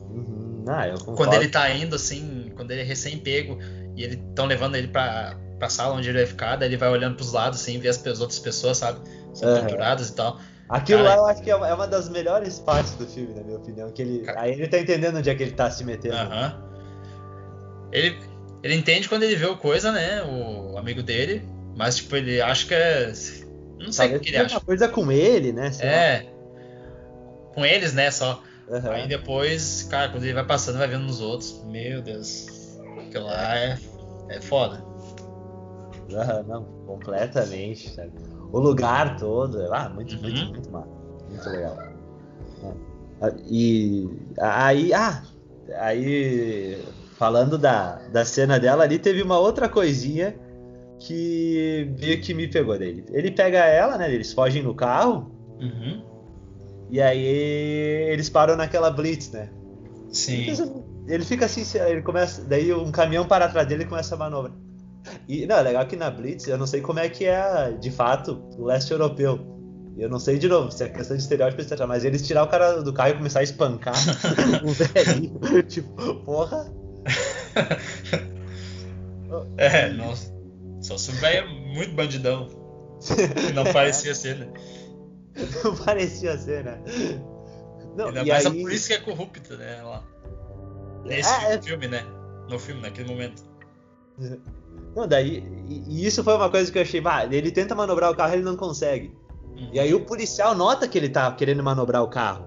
Uhum. 0.00 0.64
Ah, 0.66 0.88
eu 0.88 0.98
quando 0.98 1.34
ele 1.34 1.48
tá 1.48 1.70
indo, 1.70 1.94
assim, 1.94 2.52
quando 2.56 2.72
ele 2.72 2.80
é 2.80 2.84
recém-pego 2.84 3.58
e 3.96 4.02
eles 4.02 4.18
estão 4.18 4.46
levando 4.46 4.74
ele 4.74 4.88
pra, 4.88 5.38
pra 5.58 5.68
sala 5.68 5.94
onde 5.94 6.08
ele 6.08 6.18
vai 6.18 6.26
ficar, 6.26 6.56
daí 6.56 6.68
ele 6.68 6.76
vai 6.76 6.88
olhando 6.88 7.14
pros 7.14 7.32
lados, 7.32 7.60
assim, 7.60 7.78
ver 7.78 7.90
as 7.90 8.20
outras 8.20 8.40
pessoas, 8.40 8.78
sabe? 8.78 8.98
São 9.32 9.48
uhum. 9.48 9.60
torturadas 9.60 10.08
e 10.08 10.14
tal. 10.14 10.40
Aquilo 10.68 11.04
Cara, 11.04 11.16
lá 11.16 11.20
eu 11.20 11.26
acho 11.26 11.42
que 11.42 11.50
é 11.50 11.56
uma, 11.56 11.68
é 11.68 11.74
uma, 11.74 11.86
das 11.86 12.08
melhores 12.08 12.58
partes 12.58 12.94
do 12.94 13.06
filme, 13.06 13.34
na 13.34 13.42
minha 13.42 13.58
opinião. 13.58 13.90
Que 13.90 14.02
ele, 14.02 14.18
Cara... 14.20 14.40
Aí 14.40 14.52
ele 14.52 14.66
tá 14.66 14.78
entendendo 14.78 15.18
onde 15.18 15.30
é 15.30 15.34
que 15.34 15.42
ele 15.42 15.52
tá 15.52 15.70
se 15.70 15.84
metendo. 15.84 16.16
Uhum. 16.16 16.52
Ele, 17.92 18.18
ele 18.62 18.74
entende 18.74 19.08
quando 19.08 19.22
ele 19.22 19.36
vê 19.36 19.46
o 19.46 19.56
coisa, 19.56 19.92
né? 19.92 20.22
O 20.22 20.76
amigo 20.78 21.02
dele. 21.02 21.46
Mas, 21.76 21.96
tipo, 21.96 22.16
ele 22.16 22.40
acha 22.40 22.66
que 22.66 22.74
é. 22.74 23.12
Não 23.78 23.92
sei 23.92 24.08
Talvez 24.08 24.20
o 24.20 24.24
que 24.24 24.30
ele 24.30 24.38
acha. 24.38 24.60
coisa 24.60 24.88
com 24.88 25.10
ele, 25.10 25.52
né? 25.52 25.70
Sei 25.70 25.86
é. 25.86 26.24
Lá. 26.24 27.52
Com 27.54 27.64
eles, 27.64 27.92
né? 27.94 28.10
Só. 28.10 28.42
Uhum. 28.68 28.90
Aí 28.90 29.06
depois, 29.06 29.86
cara, 29.90 30.10
quando 30.10 30.24
ele 30.24 30.32
vai 30.32 30.44
passando, 30.44 30.78
vai 30.78 30.88
vendo 30.88 31.04
nos 31.04 31.20
outros. 31.20 31.62
Meu 31.66 32.00
Deus. 32.00 32.46
Aquilo 33.06 33.26
lá 33.26 33.56
é, 33.56 33.78
é 34.30 34.40
foda. 34.40 34.82
Uhum, 36.10 36.42
não, 36.46 36.64
completamente, 36.86 37.90
sabe? 37.90 38.12
O 38.52 38.58
lugar 38.60 39.16
todo, 39.16 39.72
ah, 39.72 39.88
muito, 39.88 40.14
uhum. 40.14 40.22
muito, 40.22 40.46
muito 40.46 40.70
mal. 40.70 40.86
Muito 41.28 41.48
legal. 41.48 41.76
Ah, 43.20 43.32
e 43.46 44.08
aí, 44.38 44.94
ah, 44.94 45.22
aí 45.78 46.84
falando 47.16 47.56
da, 47.56 47.96
da 48.08 48.24
cena 48.24 48.58
dela 48.58 48.84
ali, 48.84 48.98
teve 48.98 49.22
uma 49.22 49.38
outra 49.38 49.68
coisinha 49.68 50.36
que 50.98 51.94
meio 52.00 52.20
que 52.20 52.34
me 52.34 52.48
pegou 52.48 52.78
dele. 52.78 53.04
Ele 53.10 53.30
pega 53.30 53.58
ela, 53.58 53.98
né? 53.98 54.12
Eles 54.12 54.32
fogem 54.32 54.62
no 54.62 54.74
carro. 54.74 55.30
Uhum. 55.60 56.02
E 56.90 57.00
aí 57.00 57.24
eles 58.10 58.28
param 58.28 58.56
naquela 58.56 58.90
blitz, 58.90 59.30
né? 59.30 59.50
Sim. 60.10 60.46
Ele 61.06 61.24
fica 61.24 61.44
assim, 61.46 61.62
ele 61.78 62.02
começa. 62.02 62.44
Daí 62.44 62.72
um 62.72 62.90
caminhão 62.90 63.26
para 63.26 63.46
atrás 63.46 63.66
dele 63.66 63.82
e 63.84 63.86
começa 63.86 64.14
a 64.14 64.18
manobra. 64.18 64.52
E 65.28 65.46
não, 65.46 65.56
é 65.56 65.62
legal 65.62 65.86
que 65.86 65.96
na 65.96 66.10
Blitz, 66.10 66.46
eu 66.46 66.56
não 66.56 66.66
sei 66.66 66.80
como 66.80 66.98
é 66.98 67.08
que 67.08 67.26
é, 67.26 67.72
de 67.72 67.90
fato, 67.90 68.42
o 68.56 68.64
leste 68.64 68.90
europeu. 68.92 69.52
Eu 69.96 70.08
não 70.08 70.18
sei 70.18 70.38
de 70.38 70.48
novo 70.48 70.72
se 70.72 70.82
é 70.82 70.88
questão 70.88 71.16
de 71.16 71.22
estereótipo, 71.22 71.62
etc. 71.62 71.86
Mas 71.86 72.04
eles 72.04 72.26
tirar 72.26 72.42
o 72.42 72.48
cara 72.48 72.82
do 72.82 72.92
carro 72.92 73.10
e 73.10 73.16
começar 73.16 73.40
a 73.40 73.42
espancar 73.44 73.94
um 74.64 74.72
velhinho. 74.72 75.38
tipo, 75.68 76.14
porra. 76.24 76.72
É, 79.56 79.88
nossa. 79.88 80.32
Só 80.84 80.98
se 80.98 81.10
o 81.12 81.14
velho 81.14 81.46
é 81.46 81.74
muito 81.74 81.94
bandidão. 81.94 82.46
Não 83.54 83.64
parecia 83.72 84.12
ser, 84.14 84.36
né? 84.36 84.52
Não 85.64 85.74
parecia 85.76 86.36
ser, 86.36 86.62
né? 86.62 86.78
Não, 87.96 88.08
Ainda 88.08 88.22
mais 88.26 88.44
aí... 88.44 88.60
a 88.60 88.62
polícia 88.62 88.98
que 88.98 89.02
é 89.02 89.04
corrupta, 89.04 89.56
né? 89.56 89.82
Lá. 89.82 90.04
Nesse 91.06 91.46
é, 91.46 91.54
é, 91.54 91.62
filme, 91.62 91.88
né? 91.88 92.04
No 92.50 92.58
filme, 92.58 92.82
naquele 92.82 93.08
momento. 93.08 93.42
Não, 94.94 95.08
daí. 95.08 95.42
E 95.88 96.04
isso 96.06 96.22
foi 96.22 96.34
uma 96.34 96.50
coisa 96.50 96.70
que 96.70 96.76
eu 96.76 96.82
achei. 96.82 97.02
Ah, 97.02 97.24
ele 97.30 97.50
tenta 97.50 97.74
manobrar 97.74 98.10
o 98.10 98.14
carro 98.14 98.34
ele 98.34 98.42
não 98.42 98.56
consegue. 98.56 99.16
Uhum. 99.56 99.70
E 99.72 99.80
aí 99.80 99.94
o 99.94 100.04
policial 100.04 100.54
nota 100.54 100.86
que 100.86 100.98
ele 100.98 101.08
tá 101.08 101.32
querendo 101.32 101.62
manobrar 101.64 102.02
o 102.02 102.08
carro. 102.08 102.46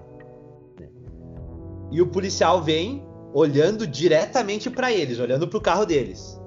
E 1.90 2.00
o 2.00 2.06
policial 2.06 2.62
vem 2.62 3.04
olhando 3.34 3.86
diretamente 3.86 4.70
para 4.70 4.92
eles, 4.92 5.18
olhando 5.18 5.48
pro 5.48 5.60
carro 5.60 5.84
deles. 5.84 6.37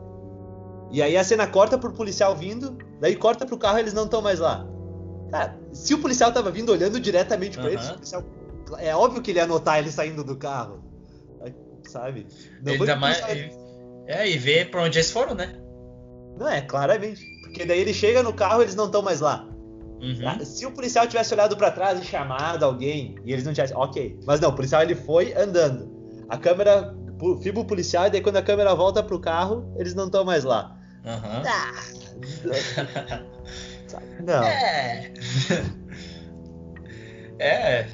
E 0.92 1.02
aí 1.02 1.16
a 1.18 1.24
cena 1.24 1.48
corta 1.48 1.78
pro 1.78 1.94
policial 1.94 2.36
vindo, 2.36 2.78
daí 3.00 3.16
corta 3.16 3.46
pro 3.46 3.58
carro 3.58 3.78
e 3.78 3.82
eles 3.82 3.94
não 3.94 4.06
estão 4.06 4.22
mais 4.22 4.40
lá. 4.40 4.68
Cara, 5.32 5.58
se 5.72 5.94
o 5.94 6.00
policial 6.00 6.32
tava 6.32 6.52
vindo 6.52 6.72
olhando 6.72 7.00
diretamente 7.00 7.58
pra 7.58 7.68
uhum. 7.68 7.74
eles, 7.74 7.90
policial, 7.90 8.24
é 8.78 8.96
óbvio 8.96 9.22
que 9.22 9.32
ele 9.32 9.40
ia 9.40 9.48
notar 9.48 9.80
ele 9.80 9.92
saindo 9.92 10.24
do 10.24 10.36
carro. 10.36 10.84
Sabe? 11.88 12.28
Não 12.62 12.74
ele 12.74 12.96
mais, 12.96 13.22
É, 14.08 14.30
e 14.30 14.38
ver 14.38 14.70
pra 14.70 14.84
onde 14.84 14.98
eles 14.98 15.12
foram, 15.12 15.34
né? 15.34 15.60
Não, 16.38 16.48
é, 16.48 16.62
claramente. 16.62 17.22
Porque 17.44 17.66
daí 17.66 17.80
ele 17.80 17.94
chega 17.94 18.24
no 18.24 18.34
carro 18.34 18.62
eles 18.62 18.76
não 18.76 18.86
estão 18.86 19.02
mais 19.02 19.20
lá. 19.20 19.48
Uhum. 20.02 20.46
Se 20.46 20.66
o 20.66 20.72
policial 20.72 21.06
tivesse 21.08 21.34
olhado 21.34 21.56
para 21.56 21.70
trás 21.70 22.00
e 22.00 22.06
chamado 22.06 22.64
alguém 22.64 23.16
e 23.24 23.32
eles 23.32 23.46
não 23.46 23.54
tivessem. 23.54 23.78
Ok. 23.78 24.20
Mas 24.26 24.40
não, 24.40 24.50
o 24.50 24.56
policial 24.56 24.82
ele 24.82 24.96
foi 24.96 25.34
andando. 25.34 25.92
A 26.30 26.38
câmera. 26.38 26.96
Filma 27.44 27.60
o 27.60 27.66
policial 27.66 28.08
e 28.08 28.10
daí 28.10 28.22
quando 28.22 28.38
a 28.38 28.42
câmera 28.42 28.74
volta 28.74 29.04
pro 29.04 29.20
carro, 29.20 29.72
eles 29.78 29.94
não 29.94 30.06
estão 30.06 30.26
mais 30.26 30.44
lá. 30.44 30.76
Uhum. 31.04 31.42
Ah, 31.46 31.84
não. 34.24 34.44
É. 34.44 35.12
é. 37.40 37.88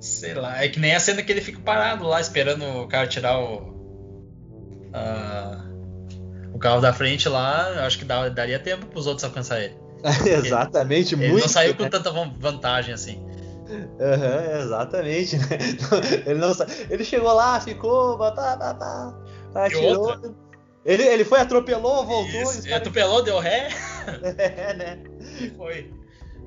Sei 0.00 0.34
lá. 0.34 0.62
É 0.62 0.68
que 0.68 0.78
nem 0.78 0.94
a 0.94 1.00
cena 1.00 1.22
que 1.22 1.32
ele 1.32 1.40
fica 1.40 1.60
parado 1.60 2.06
lá 2.06 2.20
esperando 2.20 2.64
o 2.64 2.86
cara 2.86 3.06
tirar 3.06 3.38
o. 3.38 3.74
Uh, 4.94 6.54
o 6.54 6.58
carro 6.58 6.80
da 6.80 6.92
frente 6.92 7.28
lá. 7.28 7.84
Acho 7.84 7.98
que 7.98 8.04
dá, 8.04 8.28
daria 8.28 8.58
tempo 8.58 8.86
pros 8.86 9.06
outros 9.06 9.24
alcançar 9.24 9.60
ele. 9.60 9.74
exatamente, 10.26 11.14
ele 11.14 11.22
muito. 11.22 11.34
Ele 11.34 11.42
não 11.42 11.48
saiu 11.48 11.74
com 11.74 11.82
né? 11.82 11.88
tanta 11.88 12.10
vantagem 12.10 12.94
assim. 12.94 13.18
Uhum, 13.66 14.60
exatamente, 14.60 15.38
né? 15.38 15.46
Ele, 16.26 16.38
não 16.38 16.52
sa... 16.54 16.66
ele 16.90 17.02
chegou 17.02 17.32
lá, 17.32 17.58
ficou, 17.60 18.18
tá, 18.18 18.56
tá, 18.56 18.74
tá, 18.74 19.14
atirou. 19.54 20.36
Ele, 20.84 21.02
ele 21.02 21.24
foi, 21.24 21.40
atropelou, 21.40 22.04
voltou. 22.04 22.42
Isso, 22.42 22.66
ele 22.66 22.74
atropelou, 22.74 23.22
deu 23.22 23.38
ré. 23.38 23.68
É, 24.36 24.74
né? 24.74 25.02
Foi. 25.56 25.90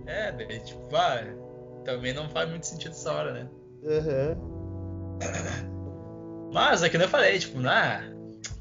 É, 0.05 0.31
daí, 0.31 0.59
tipo, 0.59 0.87
vai. 0.91 1.35
Também 1.83 2.13
não 2.13 2.29
faz 2.29 2.47
muito 2.47 2.67
sentido 2.67 2.91
essa 2.91 3.11
hora, 3.11 3.33
né? 3.33 3.49
Uhum. 3.81 4.37
Mas, 6.53 6.83
é 6.83 6.89
que 6.89 6.97
eu 6.97 7.09
falei, 7.09 7.39
tipo, 7.39 7.57
ah, 7.65 8.01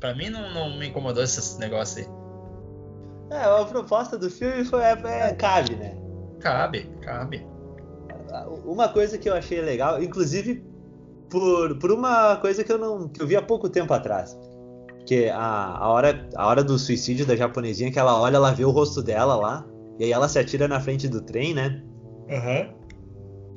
pra 0.01 0.15
mim 0.15 0.31
não, 0.31 0.53
não 0.55 0.79
me 0.79 0.89
incomodou 0.89 1.23
esse 1.23 1.59
negócio 1.59 2.01
aí. 2.01 3.37
É, 3.37 3.43
a 3.45 3.65
proposta 3.65 4.17
do 4.17 4.31
filme 4.31 4.65
foi, 4.65 4.83
é, 4.83 4.93
é, 5.05 5.35
cabe, 5.35 5.75
né? 5.75 5.97
Cabe, 6.41 6.89
cabe. 7.03 7.47
Uma 8.65 8.89
coisa 8.89 9.19
que 9.19 9.29
eu 9.29 9.35
achei 9.35 9.61
legal, 9.61 10.03
inclusive 10.03 10.65
por, 11.29 11.79
por 11.79 11.91
uma 11.91 12.37
coisa 12.37 12.63
que 12.63 12.73
eu 12.73 12.79
não 12.79 13.09
que 13.09 13.21
eu 13.21 13.27
vi 13.27 13.37
há 13.37 13.43
pouco 13.43 13.69
tempo 13.69 13.93
atrás. 13.93 14.39
Que 15.07 15.29
a, 15.29 15.77
a, 15.79 15.89
hora, 15.89 16.29
a 16.35 16.47
hora 16.47 16.65
do 16.65 16.79
suicídio 16.79 17.25
da 17.25 17.37
japonesinha, 17.37 17.91
que 17.91 17.99
ela 17.99 18.21
olha, 18.21 18.37
ela 18.37 18.53
vê 18.53 18.65
o 18.65 18.71
rosto 18.71 19.03
dela 19.03 19.37
lá, 19.37 19.67
e 19.99 20.05
aí 20.05 20.13
ela 20.13 20.29
se 20.29 20.39
atira 20.39 20.67
na 20.67 20.81
frente 20.81 21.09
do 21.09 21.21
trem, 21.21 21.55
né? 21.55 21.83
Uhum. 22.29 22.75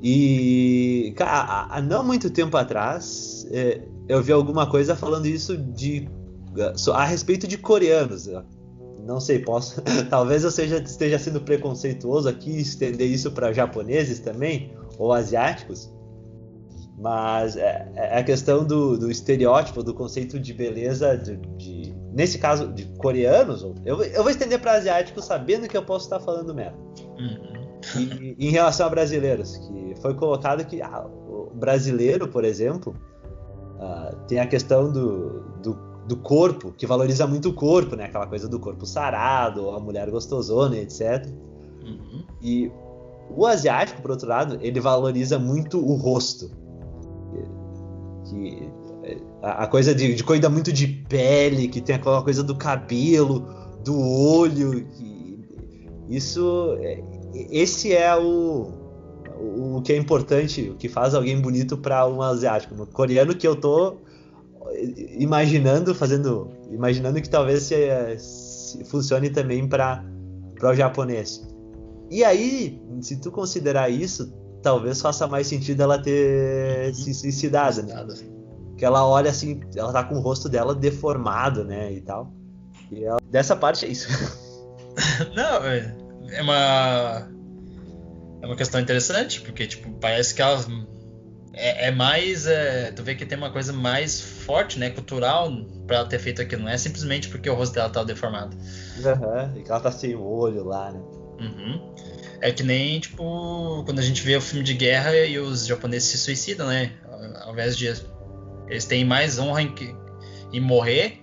E, 0.02 1.12
cara, 1.16 1.66
há 1.68 1.82
não 1.82 2.04
muito 2.04 2.30
tempo 2.30 2.56
atrás, 2.56 3.46
é, 3.50 3.82
eu 4.08 4.22
vi 4.22 4.32
alguma 4.32 4.66
coisa 4.66 4.96
falando 4.96 5.26
isso 5.26 5.56
de 5.56 6.08
a 6.92 7.04
respeito 7.04 7.46
de 7.46 7.56
coreanos 7.56 8.28
não 9.06 9.20
sei, 9.20 9.38
posso. 9.38 9.82
Talvez 10.08 10.44
eu 10.44 10.50
seja, 10.50 10.78
esteja 10.78 11.18
sendo 11.18 11.40
preconceituoso 11.40 12.28
aqui 12.28 12.60
estender 12.60 13.08
isso 13.08 13.30
para 13.32 13.52
japoneses 13.52 14.20
também, 14.20 14.72
ou 14.98 15.12
asiáticos. 15.12 15.92
Mas 17.00 17.56
é, 17.56 17.90
é 17.94 18.18
a 18.18 18.22
questão 18.22 18.62
do, 18.62 18.98
do, 18.98 19.10
estereótipo, 19.10 19.82
do 19.82 19.94
conceito 19.94 20.38
de 20.38 20.52
beleza, 20.52 21.16
de, 21.16 21.36
de 21.56 21.94
nesse 22.12 22.38
caso, 22.38 22.68
de 22.68 22.84
coreanos. 22.98 23.62
Eu, 23.84 24.02
eu 24.02 24.22
vou 24.22 24.30
estender 24.30 24.60
para 24.60 24.72
asiáticos 24.72 25.24
sabendo 25.24 25.66
que 25.66 25.76
eu 25.76 25.82
posso 25.82 26.04
estar 26.04 26.20
falando 26.20 26.54
merda. 26.54 26.76
Uhum. 27.18 27.70
E, 27.96 28.36
em 28.38 28.50
relação 28.50 28.86
a 28.86 28.90
brasileiros, 28.90 29.56
que 29.56 29.94
foi 30.02 30.14
colocado 30.14 30.62
que 30.66 30.82
ah, 30.82 31.06
o 31.06 31.50
brasileiro, 31.54 32.28
por 32.28 32.44
exemplo, 32.44 32.94
ah, 33.80 34.14
tem 34.28 34.38
a 34.38 34.46
questão 34.46 34.92
do, 34.92 35.40
do 35.62 35.90
do 36.10 36.16
corpo, 36.16 36.72
que 36.72 36.86
valoriza 36.86 37.24
muito 37.24 37.50
o 37.50 37.52
corpo, 37.52 37.94
né? 37.94 38.06
Aquela 38.06 38.26
coisa 38.26 38.48
do 38.48 38.58
corpo 38.58 38.84
sarado, 38.84 39.70
a 39.70 39.78
mulher 39.78 40.10
gostosona, 40.10 40.76
etc. 40.76 41.24
Uhum. 41.84 42.24
E 42.42 42.72
o 43.30 43.46
asiático, 43.46 44.02
por 44.02 44.10
outro 44.10 44.28
lado, 44.28 44.58
ele 44.60 44.80
valoriza 44.80 45.38
muito 45.38 45.78
o 45.78 45.94
rosto. 45.94 46.50
Que, 48.30 48.70
a, 49.42 49.66
coisa 49.66 49.94
de, 49.94 50.14
de 50.14 50.22
coisa 50.24 50.48
muito 50.48 50.72
de 50.72 50.86
pele, 50.86 51.68
que 51.68 51.80
tem 51.80 51.96
aquela 51.96 52.22
coisa 52.22 52.42
do 52.42 52.56
cabelo, 52.56 53.46
do 53.84 53.98
olho. 53.98 54.84
Que, 54.86 55.38
isso, 56.08 56.76
é, 56.80 57.02
esse 57.50 57.92
é 57.92 58.16
o, 58.16 58.72
o 59.38 59.82
que 59.82 59.92
é 59.92 59.96
importante, 59.96 60.70
o 60.70 60.76
que 60.76 60.88
faz 60.88 61.14
alguém 61.14 61.40
bonito 61.40 61.76
para 61.76 62.06
um 62.06 62.22
asiático. 62.22 62.74
No 62.74 62.86
coreano 62.86 63.34
que 63.34 63.46
eu 63.46 63.56
tô 63.56 63.96
imaginando, 65.18 65.94
fazendo, 65.94 66.50
imaginando 66.70 67.20
que 67.20 67.28
talvez 67.28 67.64
se, 67.64 68.18
se 68.18 68.84
funcione 68.84 69.30
também 69.30 69.68
para 69.68 70.04
o 70.62 70.74
japonês. 70.74 71.46
E 72.10 72.24
aí, 72.24 72.80
se 73.00 73.20
tu 73.20 73.30
considerar 73.30 73.88
isso, 73.88 74.32
talvez 74.62 75.00
faça 75.00 75.26
mais 75.26 75.46
sentido 75.46 75.82
ela 75.82 75.98
ter 75.98 76.88
uhum. 76.88 76.94
se 76.94 77.14
suicidado, 77.14 77.82
né? 77.82 78.06
Que 78.76 78.84
ela 78.84 79.06
olha 79.06 79.30
assim, 79.30 79.60
ela 79.76 79.92
tá 79.92 80.04
com 80.04 80.16
o 80.16 80.20
rosto 80.20 80.48
dela 80.48 80.74
deformado, 80.74 81.64
né, 81.64 81.92
e 81.92 82.00
tal. 82.00 82.32
E 82.90 83.04
ela, 83.04 83.18
dessa 83.30 83.54
parte 83.54 83.84
é 83.84 83.88
isso. 83.88 84.08
Não, 85.36 85.64
é, 85.64 85.96
é 86.30 86.42
uma 86.42 87.28
é 88.42 88.46
uma 88.46 88.56
questão 88.56 88.80
interessante, 88.80 89.40
porque 89.42 89.66
tipo, 89.66 89.90
parece 90.00 90.34
que 90.34 90.40
ela 90.40 90.58
é, 91.52 91.88
é 91.88 91.90
mais. 91.90 92.46
É, 92.46 92.90
tu 92.92 93.02
vê 93.02 93.14
que 93.14 93.26
tem 93.26 93.36
uma 93.36 93.50
coisa 93.50 93.72
mais 93.72 94.20
forte, 94.20 94.78
né? 94.78 94.90
Cultural 94.90 95.50
pra 95.86 95.96
ela 95.96 96.06
ter 96.06 96.18
feito 96.18 96.40
aquilo. 96.40 96.62
Não 96.62 96.70
é 96.70 96.78
simplesmente 96.78 97.28
porque 97.28 97.50
o 97.50 97.54
rosto 97.54 97.74
dela 97.74 97.90
tá 97.90 98.02
deformado. 98.02 98.56
Aham, 99.04 99.52
uhum, 99.52 99.60
e 99.60 99.62
que 99.62 99.70
ela 99.70 99.80
tá 99.80 99.92
sem 99.92 100.14
o 100.14 100.22
olho 100.22 100.64
lá, 100.64 100.90
né? 100.90 101.00
Uhum. 101.40 101.94
É 102.42 102.50
que 102.50 102.62
nem, 102.62 102.98
tipo, 103.00 103.82
quando 103.84 103.98
a 103.98 104.02
gente 104.02 104.22
vê 104.22 104.36
o 104.36 104.40
filme 104.40 104.64
de 104.64 104.74
guerra 104.74 105.14
e 105.14 105.38
os 105.38 105.66
japoneses 105.66 106.08
se 106.08 106.18
suicidam, 106.18 106.68
né? 106.68 106.92
Ao 107.42 107.52
invés 107.52 107.76
de. 107.76 107.86
Eles 108.68 108.84
têm 108.84 109.04
mais 109.04 109.38
honra 109.38 109.62
em, 109.62 109.74
em 110.52 110.60
morrer. 110.60 111.22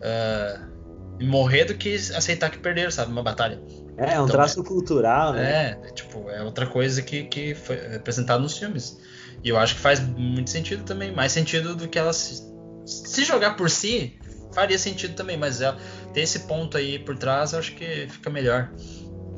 Uh, 0.00 0.74
em 1.20 1.28
morrer 1.28 1.64
do 1.64 1.74
que 1.74 1.94
aceitar 1.94 2.50
que 2.50 2.58
perderam, 2.58 2.90
sabe? 2.90 3.12
Uma 3.12 3.22
batalha. 3.22 3.60
É, 3.96 4.14
é 4.14 4.20
um 4.20 4.24
então, 4.24 4.26
traço 4.26 4.60
é, 4.60 4.64
cultural, 4.64 5.32
né? 5.32 5.78
É, 5.82 5.92
tipo, 5.92 6.28
é 6.28 6.42
outra 6.42 6.66
coisa 6.66 7.00
que, 7.02 7.24
que 7.24 7.54
foi 7.54 7.96
apresentado 7.96 8.42
nos 8.42 8.58
filmes. 8.58 8.98
E 9.42 9.48
eu 9.48 9.56
acho 9.56 9.76
que 9.76 9.80
faz 9.80 10.00
muito 10.00 10.50
sentido 10.50 10.84
também, 10.84 11.12
mais 11.12 11.32
sentido 11.32 11.76
do 11.76 11.88
que 11.88 11.98
ela 11.98 12.12
se, 12.12 12.42
se 12.84 13.24
jogar 13.24 13.56
por 13.56 13.70
si, 13.70 14.18
faria 14.52 14.78
sentido 14.78 15.14
também, 15.14 15.36
mas 15.36 15.60
ela 15.60 15.76
ter 16.12 16.22
esse 16.22 16.40
ponto 16.40 16.76
aí 16.76 16.98
por 16.98 17.16
trás, 17.16 17.52
eu 17.52 17.58
acho 17.58 17.74
que 17.74 18.08
fica 18.08 18.30
melhor. 18.30 18.72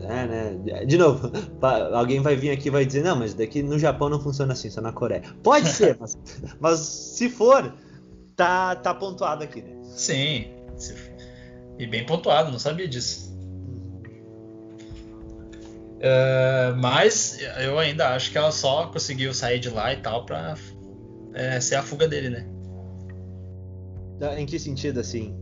É, 0.02 0.26
né? 0.26 0.84
De 0.84 0.98
novo, 0.98 1.30
alguém 1.94 2.20
vai 2.20 2.36
vir 2.36 2.50
aqui 2.50 2.68
e 2.68 2.70
vai 2.70 2.84
dizer, 2.84 3.02
não, 3.02 3.16
mas 3.16 3.34
daqui 3.34 3.62
no 3.62 3.78
Japão 3.78 4.08
não 4.08 4.20
funciona 4.20 4.52
assim, 4.52 4.70
só 4.70 4.80
na 4.80 4.92
Coreia. 4.92 5.22
Pode 5.42 5.68
ser, 5.68 5.96
mas, 6.00 6.18
mas 6.60 6.80
se 6.80 7.28
for, 7.28 7.72
tá, 8.34 8.76
tá 8.76 8.94
pontuado 8.94 9.42
aqui, 9.44 9.62
né? 9.62 9.76
Sim, 9.82 10.46
e 11.78 11.86
bem 11.86 12.04
pontuado, 12.04 12.50
não 12.50 12.58
sabia 12.58 12.88
disso. 12.88 13.34
Uh, 15.96 16.76
mas 16.76 17.38
eu 17.58 17.78
ainda 17.78 18.14
acho 18.14 18.30
que 18.30 18.36
ela 18.36 18.52
só 18.52 18.86
conseguiu 18.88 19.32
sair 19.32 19.58
de 19.58 19.70
lá 19.70 19.92
e 19.94 19.96
tal 19.96 20.26
pra 20.26 20.54
é, 21.34 21.58
ser 21.58 21.76
a 21.76 21.82
fuga 21.82 22.06
dele, 22.06 22.30
né? 22.30 22.46
Em 24.38 24.46
que 24.46 24.58
sentido, 24.58 25.00
assim? 25.00 25.34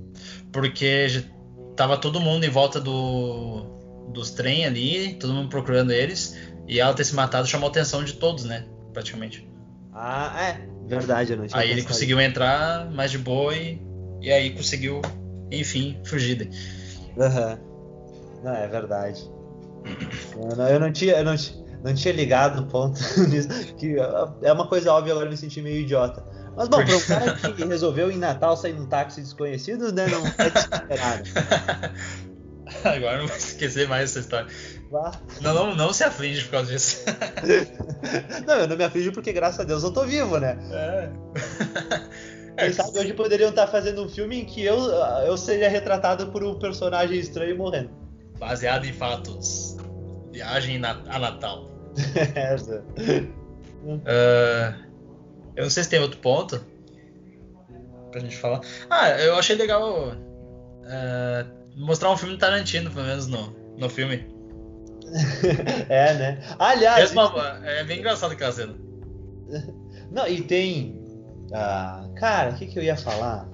Porque 0.53 1.25
tava 1.77 1.97
todo 1.97 2.21
mundo 2.21 2.45
em 2.45 2.51
volta 2.51 2.81
do, 2.81 3.74
dos 4.09 4.31
trem 4.31 4.65
ali, 4.65 5.15
todo 5.15 5.33
mundo 5.33 5.49
procurando 5.49 5.93
eles, 5.93 6.37
e 6.67 6.81
ela 6.81 6.95
ter 6.95 7.05
se 7.05 7.15
matado 7.15 7.47
chamou 7.47 7.69
a 7.69 7.71
atenção 7.71 8.05
de 8.05 8.15
todos, 8.15 8.45
né? 8.45 8.67
Praticamente. 8.93 9.49
Ah, 9.93 10.33
é. 10.43 10.69
Verdade, 10.87 11.33
eu 11.33 11.39
não 11.39 11.47
tinha 11.47 11.61
Aí 11.61 11.71
ele 11.71 11.83
conseguiu 11.83 12.21
entrar 12.21 12.91
mais 12.91 13.11
de 13.11 13.19
boa 13.19 13.55
e, 13.55 13.81
e 14.21 14.31
aí 14.31 14.51
conseguiu, 14.51 15.01
enfim, 15.51 15.99
fugir. 16.05 16.51
Aham. 17.19 17.59
Uhum. 17.59 17.75
Não, 18.45 18.55
é 18.55 18.69
verdade. 18.69 19.31
Eu 20.37 20.57
não, 20.57 20.69
eu 20.69 20.81
não 20.81 20.93
tinha, 20.93 21.15
eu 21.15 21.25
não, 21.25 21.35
não 21.83 21.95
tinha 21.95 22.13
ligado 22.13 22.61
no 22.61 22.67
ponto 22.67 23.01
nisso, 23.29 23.49
que 23.79 23.97
é 24.43 24.53
uma 24.53 24.69
coisa 24.69 24.93
óbvia, 24.93 25.13
agora 25.13 25.27
eu 25.27 25.31
me 25.31 25.37
senti 25.37 25.63
meio 25.63 25.81
idiota. 25.81 26.25
Mas 26.57 26.69
bom, 26.69 26.85
para 26.85 26.97
um 26.97 27.01
cara 27.01 27.35
que 27.35 27.65
resolveu 27.65 28.11
em 28.11 28.17
Natal 28.17 28.57
sair 28.57 28.75
num 28.75 28.87
táxi 28.87 29.21
desconhecido, 29.21 29.93
né, 29.93 30.07
não 30.09 30.25
é 30.39 30.51
desesperado. 30.51 31.25
Agora 32.85 33.19
não 33.19 33.27
vou 33.27 33.37
esquecer 33.37 33.89
mais 33.89 34.11
essa 34.11 34.21
história. 34.21 34.47
Não, 35.41 35.55
não, 35.55 35.75
não 35.75 35.93
se 35.93 36.05
aflige 36.05 36.45
por 36.45 36.53
causa 36.53 36.73
disso. 36.73 37.05
não, 38.47 38.55
eu 38.55 38.69
não 38.69 38.77
me 38.77 38.85
aflijo 38.85 39.13
porque 39.13 39.33
graças 39.33 39.61
a 39.61 39.65
Deus 39.65 39.83
eu 39.83 39.93
tô 39.93 40.05
vivo, 40.05 40.39
né? 40.39 40.59
É. 40.73 41.11
Quem 42.65 42.73
sabe 42.73 43.01
hoje 43.01 43.13
poderiam 43.13 43.51
estar 43.51 43.67
fazendo 43.67 44.05
um 44.05 44.09
filme 44.09 44.41
em 44.41 44.45
que 44.45 44.65
eu, 44.65 44.79
eu 45.27 45.37
seria 45.37 45.69
retratado 45.69 46.29
por 46.29 46.45
um 46.45 46.57
personagem 46.57 47.19
estranho 47.19 47.57
morrendo. 47.57 47.91
Baseado 48.39 48.85
em 48.85 48.93
fatos. 48.93 49.77
Viagem 50.31 50.81
a 50.85 51.19
Natal. 51.19 51.69
uh, 53.85 54.75
eu 55.57 55.65
não 55.65 55.71
sei 55.71 55.83
se 55.83 55.91
tem 55.91 56.01
outro 56.01 56.19
ponto 56.19 56.65
pra 58.13 58.21
gente 58.21 58.37
falar. 58.37 58.61
Ah, 58.89 59.11
eu 59.21 59.37
achei 59.37 59.57
legal 59.57 60.11
uh, 60.11 61.64
mostrar 61.77 62.11
um 62.11 62.17
filme 62.17 62.37
Tarantino, 62.37 62.91
pelo 62.91 63.07
menos 63.07 63.27
no, 63.27 63.55
no 63.77 63.89
filme. 63.89 64.27
é, 65.89 66.15
né? 66.15 66.43
Aliás. 66.59 67.15
É 67.65 67.85
bem 67.85 67.99
engraçado 67.99 68.33
aquela 68.33 68.53
cena. 68.53 68.75
Não, 70.11 70.27
e 70.27 70.43
tem. 70.43 71.03
Ah, 71.53 72.07
cara, 72.17 72.51
o 72.51 72.55
que, 72.55 72.67
que 72.67 72.79
eu 72.79 72.83
ia 72.83 72.97
falar? 72.97 73.49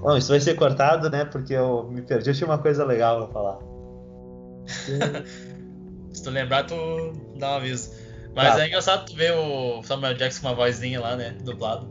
Bom, 0.00 0.16
isso 0.16 0.28
vai 0.28 0.40
ser 0.40 0.54
cortado, 0.54 1.10
né? 1.10 1.24
Porque 1.24 1.54
eu 1.54 1.88
me 1.90 2.02
perdi. 2.02 2.30
Eu 2.30 2.34
tinha 2.34 2.46
uma 2.46 2.58
coisa 2.58 2.84
legal 2.84 3.24
pra 3.24 3.32
falar. 3.32 3.58
Se 6.12 6.22
tu 6.22 6.30
lembrar, 6.30 6.64
tu 6.64 6.74
dá 7.38 7.52
um 7.52 7.54
aviso. 7.56 7.90
Mas 8.34 8.54
tá. 8.54 8.62
é 8.62 8.66
engraçado 8.68 9.06
tu 9.06 9.16
ver 9.16 9.32
o 9.32 9.82
Samuel 9.82 10.14
Jackson 10.14 10.42
com 10.42 10.48
uma 10.48 10.54
vozinha 10.54 11.00
lá, 11.00 11.16
né? 11.16 11.34
Dublado. 11.42 11.90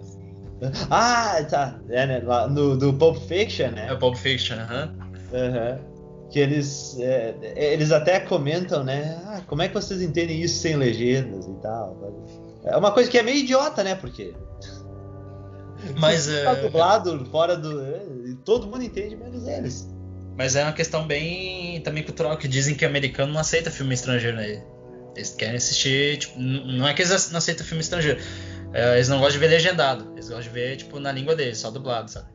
Ah, 0.89 1.43
tá. 1.49 1.79
É, 1.89 2.05
né? 2.05 2.21
Lá 2.23 2.47
no, 2.47 2.77
do 2.77 2.93
Pulp 2.93 3.17
Fiction, 3.27 3.71
né? 3.71 3.87
É 3.89 3.93
o 3.93 3.99
Pulp 3.99 4.15
Fiction, 4.15 4.57
aham. 4.57 4.93
Uhum. 5.35 5.95
Que 6.31 6.39
eles, 6.39 6.97
é, 6.99 7.35
eles 7.55 7.91
até 7.91 8.19
comentam, 8.19 8.83
né? 8.83 9.21
Ah, 9.25 9.41
como 9.45 9.61
é 9.61 9.67
que 9.67 9.73
vocês 9.73 10.01
entendem 10.01 10.41
isso 10.41 10.59
sem 10.59 10.75
legendas 10.75 11.45
e 11.45 11.53
tal? 11.61 11.95
É 12.63 12.75
uma 12.75 12.91
coisa 12.91 13.09
que 13.09 13.17
é 13.17 13.23
meio 13.23 13.37
idiota, 13.37 13.83
né? 13.83 13.95
Porque. 13.95 14.33
Mas. 15.99 16.27
Tá 16.43 16.55
dublado 16.55 17.25
fora 17.25 17.55
do. 17.55 18.35
Todo 18.43 18.67
mundo 18.67 18.83
entende, 18.83 19.15
menos 19.15 19.47
eles. 19.47 19.87
Mas 20.37 20.55
é 20.55 20.63
uma 20.63 20.73
questão 20.73 21.05
bem 21.07 21.79
também 21.81 22.03
cultural, 22.03 22.37
que 22.37 22.47
dizem 22.47 22.75
que 22.75 22.83
americano 22.83 23.31
não 23.31 23.39
aceita 23.39 23.71
filme 23.71 23.93
estrangeiro, 23.93 24.35
né? 24.35 24.63
Eles 25.15 25.29
querem 25.29 25.55
assistir, 25.55 26.17
tipo, 26.17 26.37
não 26.37 26.85
é 26.87 26.93
que 26.93 27.01
eles 27.01 27.31
não 27.31 27.37
aceitam 27.37 27.65
filme 27.65 27.81
estrangeiro. 27.81 28.19
É, 28.73 28.95
eles 28.95 29.07
não 29.07 29.19
gostam 29.19 29.39
de 29.39 29.39
ver 29.39 29.47
legendado. 29.47 30.11
Eles 30.11 30.27
gostam 30.27 30.41
de 30.41 30.49
ver, 30.49 30.75
tipo, 30.75 30.99
na 30.99 31.11
língua 31.11 31.35
deles, 31.35 31.57
só 31.57 31.71
dublado, 31.71 32.11
sabe? 32.11 32.27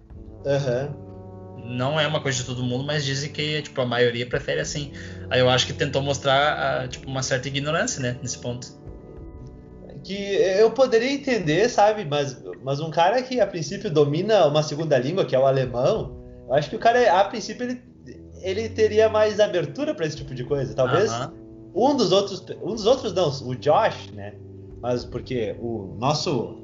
Aham. 0.46 0.94
Uhum. 0.94 1.09
Não 1.71 2.01
é 2.01 2.07
uma 2.07 2.21
coisa 2.21 2.39
de 2.39 2.45
todo 2.45 2.64
mundo, 2.64 2.85
mas 2.85 3.05
dizem 3.05 3.31
que, 3.31 3.62
tipo, 3.62 3.81
a 3.81 3.87
maioria 3.87 4.27
prefere 4.27 4.61
assim. 4.61 4.93
Aí 5.31 5.39
eu 5.39 5.49
acho 5.49 5.66
que 5.66 5.73
tentou 5.73 6.03
mostrar, 6.03 6.89
tipo, 6.89 7.09
uma 7.09 7.23
certa 7.23 7.47
ignorância, 7.47 8.03
né, 8.03 8.16
nesse 8.21 8.39
ponto. 8.39 8.66
Que 10.03 10.14
eu 10.14 10.71
poderia 10.73 11.12
entender, 11.12 11.68
sabe? 11.68 12.05
Mas, 12.05 12.43
mas 12.64 12.81
um 12.81 12.91
cara 12.91 13.23
que 13.23 13.41
a 13.41 13.47
princípio 13.47 13.91
domina 13.91 14.47
uma 14.47 14.62
segunda 14.62 14.99
língua, 14.99 15.25
que 15.25 15.37
é 15.37 15.39
o 15.39 15.47
alemão, 15.47 16.18
eu 16.49 16.55
acho 16.55 16.68
que 16.68 16.77
o 16.77 16.79
cara, 16.79 17.21
a 17.21 17.25
princípio, 17.25 17.64
ele, 17.64 17.83
ele 18.43 18.68
teria 18.68 19.09
mais 19.09 19.39
abertura 19.39 19.95
para 19.95 20.07
esse 20.07 20.16
tipo 20.16 20.35
de 20.35 20.43
coisa. 20.43 20.75
Talvez 20.75 21.12
uh 21.12 21.14
-huh. 21.14 21.33
um 21.75 21.97
dos 21.97 22.11
outros. 22.11 22.45
Um 22.62 22.75
dos 22.75 22.87
outros 22.87 23.12
não, 23.12 23.29
o 23.49 23.55
Josh, 23.55 24.11
né? 24.12 24.35
Mas 24.83 25.05
porque 25.05 25.55
o 25.61 25.97
nosso. 26.01 26.59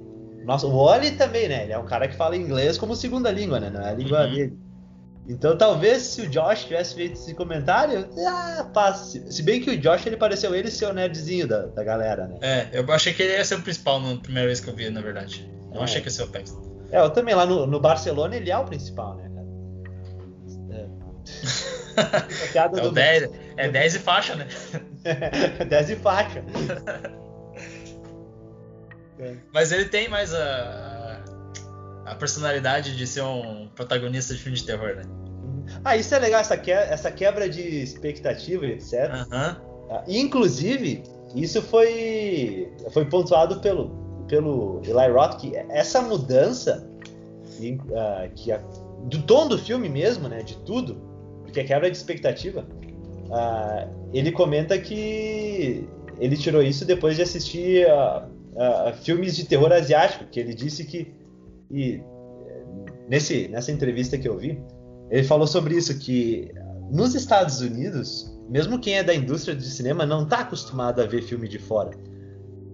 nosso 0.44 0.66
o 0.68 0.74
Oli 0.74 1.12
também, 1.12 1.48
né? 1.48 1.62
Ele 1.64 1.72
é 1.72 1.78
um 1.78 1.84
cara 1.84 2.08
que 2.08 2.16
fala 2.16 2.36
inglês 2.36 2.76
como 2.76 2.96
segunda 2.96 3.30
língua, 3.30 3.60
né? 3.60 3.70
Não 3.70 3.80
é 3.80 3.90
a 3.90 3.94
língua 3.94 4.24
uhum. 4.24 4.34
dele. 4.34 4.65
Então 5.28 5.58
talvez 5.58 6.02
se 6.02 6.22
o 6.22 6.28
Josh 6.28 6.64
tivesse 6.64 6.94
feito 6.94 7.14
esse 7.14 7.34
comentário, 7.34 8.08
ah, 8.26 8.70
passe. 8.72 9.24
Se 9.32 9.42
bem 9.42 9.60
que 9.60 9.70
o 9.70 9.78
Josh 9.78 10.06
ele 10.06 10.16
pareceu 10.16 10.54
ele 10.54 10.70
ser 10.70 10.86
o 10.86 10.92
nerdzinho 10.92 11.48
da, 11.48 11.66
da 11.66 11.82
galera, 11.82 12.28
né? 12.28 12.38
É, 12.40 12.68
eu 12.72 12.90
achei 12.92 13.12
que 13.12 13.22
ele 13.22 13.32
ia 13.32 13.44
ser 13.44 13.56
o 13.56 13.62
principal 13.62 14.00
na 14.00 14.16
primeira 14.16 14.46
vez 14.46 14.60
que 14.60 14.68
eu 14.68 14.74
vi, 14.74 14.88
na 14.88 15.00
verdade. 15.00 15.50
Eu 15.74 15.80
é. 15.80 15.84
achei 15.84 16.00
que 16.00 16.06
ia 16.06 16.12
ser 16.12 16.22
o 16.22 16.28
Paxton. 16.28 16.76
É, 16.92 17.00
eu 17.00 17.10
também 17.10 17.34
lá 17.34 17.44
no, 17.44 17.66
no 17.66 17.80
Barcelona 17.80 18.36
ele 18.36 18.50
é 18.50 18.56
o 18.56 18.64
principal, 18.64 19.16
né, 19.16 19.28
cara? 19.34 19.46
É, 22.54 22.78
é, 22.80 22.86
o 22.86 22.92
10, 22.92 23.30
é 23.56 23.68
10 23.68 23.94
e 23.96 23.98
faixa, 23.98 24.36
né? 24.36 24.46
10 25.68 25.90
e 25.90 25.96
faixa. 25.96 26.44
Mas 29.52 29.72
ele 29.72 29.86
tem 29.86 30.08
mais 30.08 30.32
a, 30.34 30.95
a 32.06 32.14
personalidade 32.14 32.96
de 32.96 33.06
ser 33.06 33.22
um 33.22 33.68
protagonista 33.74 34.32
de 34.32 34.40
filme 34.40 34.56
de 34.56 34.64
terror, 34.64 34.94
né? 34.96 35.02
Ah, 35.84 35.96
isso 35.96 36.14
é 36.14 36.18
legal, 36.18 36.40
essa, 36.40 36.56
que, 36.56 36.70
essa 36.70 37.10
quebra 37.10 37.48
de 37.48 37.60
expectativa, 37.60 38.64
etc. 38.66 39.10
Uhum. 39.12 40.02
Inclusive, 40.06 41.02
isso 41.34 41.60
foi, 41.60 42.72
foi 42.92 43.04
pontuado 43.06 43.60
pelo, 43.60 43.90
pelo 44.28 44.80
Eli 44.84 45.12
Roth, 45.12 45.38
que 45.40 45.56
essa 45.68 46.00
mudança 46.00 46.88
uh, 47.60 48.34
que 48.34 48.52
a, 48.52 48.58
do 49.04 49.22
tom 49.22 49.48
do 49.48 49.58
filme 49.58 49.88
mesmo, 49.88 50.28
né, 50.28 50.42
de 50.42 50.56
tudo, 50.58 51.00
porque 51.42 51.60
a 51.60 51.64
quebra 51.64 51.90
de 51.90 51.96
expectativa, 51.96 52.64
uh, 53.24 54.08
ele 54.12 54.30
comenta 54.30 54.78
que 54.78 55.88
ele 56.18 56.36
tirou 56.36 56.62
isso 56.62 56.84
depois 56.84 57.16
de 57.16 57.22
assistir 57.22 57.86
uh, 57.86 58.26
uh, 58.26 58.94
filmes 59.02 59.36
de 59.36 59.44
terror 59.44 59.72
asiático, 59.72 60.24
que 60.26 60.38
ele 60.40 60.54
disse 60.54 60.84
que 60.84 61.12
e 61.70 62.02
nesse 63.08 63.48
nessa 63.48 63.72
entrevista 63.72 64.18
que 64.18 64.28
eu 64.28 64.36
vi, 64.36 64.60
ele 65.10 65.24
falou 65.24 65.46
sobre 65.46 65.76
isso 65.76 65.98
que 65.98 66.50
nos 66.90 67.14
Estados 67.14 67.60
Unidos, 67.60 68.36
mesmo 68.48 68.78
quem 68.78 68.94
é 68.94 69.02
da 69.02 69.14
indústria 69.14 69.54
de 69.54 69.64
cinema 69.64 70.06
não 70.06 70.24
está 70.24 70.40
acostumado 70.40 71.00
a 71.00 71.06
ver 71.06 71.22
filme 71.22 71.48
de 71.48 71.58
fora. 71.58 71.90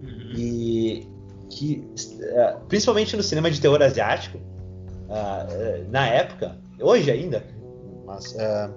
Uhum. 0.03 0.33
E 0.35 1.07
que 1.49 1.87
uh, 1.95 2.65
principalmente 2.67 3.15
no 3.15 3.23
cinema 3.23 3.49
de 3.49 3.59
terror 3.59 3.81
asiático, 3.81 4.37
uh, 4.37 5.91
na 5.91 6.07
época, 6.07 6.59
hoje 6.79 7.11
ainda, 7.11 7.43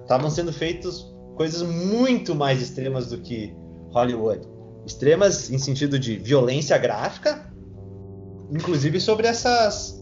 estavam 0.03 0.29
sendo 0.29 0.51
feitos 0.53 1.13
coisas 1.35 1.61
muito 1.61 2.33
mais 2.33 2.61
extremas 2.61 3.07
do 3.07 3.19
que 3.19 3.55
Hollywood 3.91 4.57
extremas 4.87 5.51
em 5.51 5.57
sentido 5.57 5.99
de 5.99 6.17
violência 6.17 6.77
gráfica, 6.77 7.45
inclusive 8.49 8.99
sobre 9.01 9.27
essas 9.27 9.96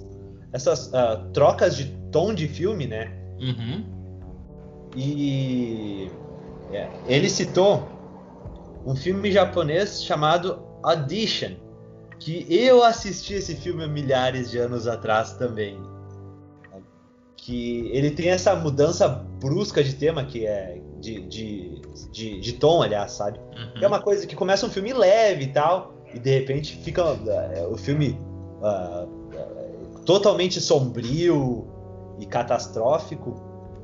essas 0.55 0.87
uh, 0.87 1.29
trocas 1.33 1.75
de 1.75 1.85
tom 2.13 2.33
de 2.33 2.47
filme, 2.47 2.87
né? 2.87 3.11
Uhum. 3.41 3.83
E 4.95 6.09
é, 6.71 6.89
ele 7.07 7.29
citou 7.29 7.85
um 8.85 8.95
filme 8.95 9.29
japonês 9.33 10.01
chamado 10.01 10.63
Audition, 10.81 11.55
que 12.17 12.47
eu 12.49 12.83
assisti 12.83 13.33
esse 13.33 13.53
filme 13.55 13.83
há 13.83 13.87
milhares 13.87 14.49
de 14.49 14.57
anos 14.57 14.87
atrás 14.87 15.33
também. 15.33 15.77
Que 17.35 17.89
ele 17.91 18.11
tem 18.11 18.29
essa 18.29 18.55
mudança 18.55 19.09
brusca 19.09 19.83
de 19.83 19.93
tema 19.93 20.23
que 20.23 20.47
é 20.47 20.81
de, 21.01 21.19
de, 21.27 21.81
de, 22.13 22.39
de 22.39 22.53
tom, 22.53 22.81
aliás, 22.81 23.11
sabe? 23.11 23.39
Uhum. 23.39 23.83
é 23.83 23.87
uma 23.87 24.01
coisa 24.01 24.25
que 24.25 24.37
começa 24.37 24.65
um 24.65 24.69
filme 24.69 24.93
leve 24.93 25.43
e 25.43 25.47
tal, 25.47 25.93
e 26.13 26.17
de 26.17 26.29
repente 26.29 26.77
fica 26.77 27.03
uh, 27.11 27.71
o 27.71 27.77
filme 27.77 28.17
uh, 28.61 29.03
uh, 29.03 29.14
totalmente 30.05 30.61
sombrio 30.61 31.67
e 32.19 32.25
catastrófico. 32.25 33.35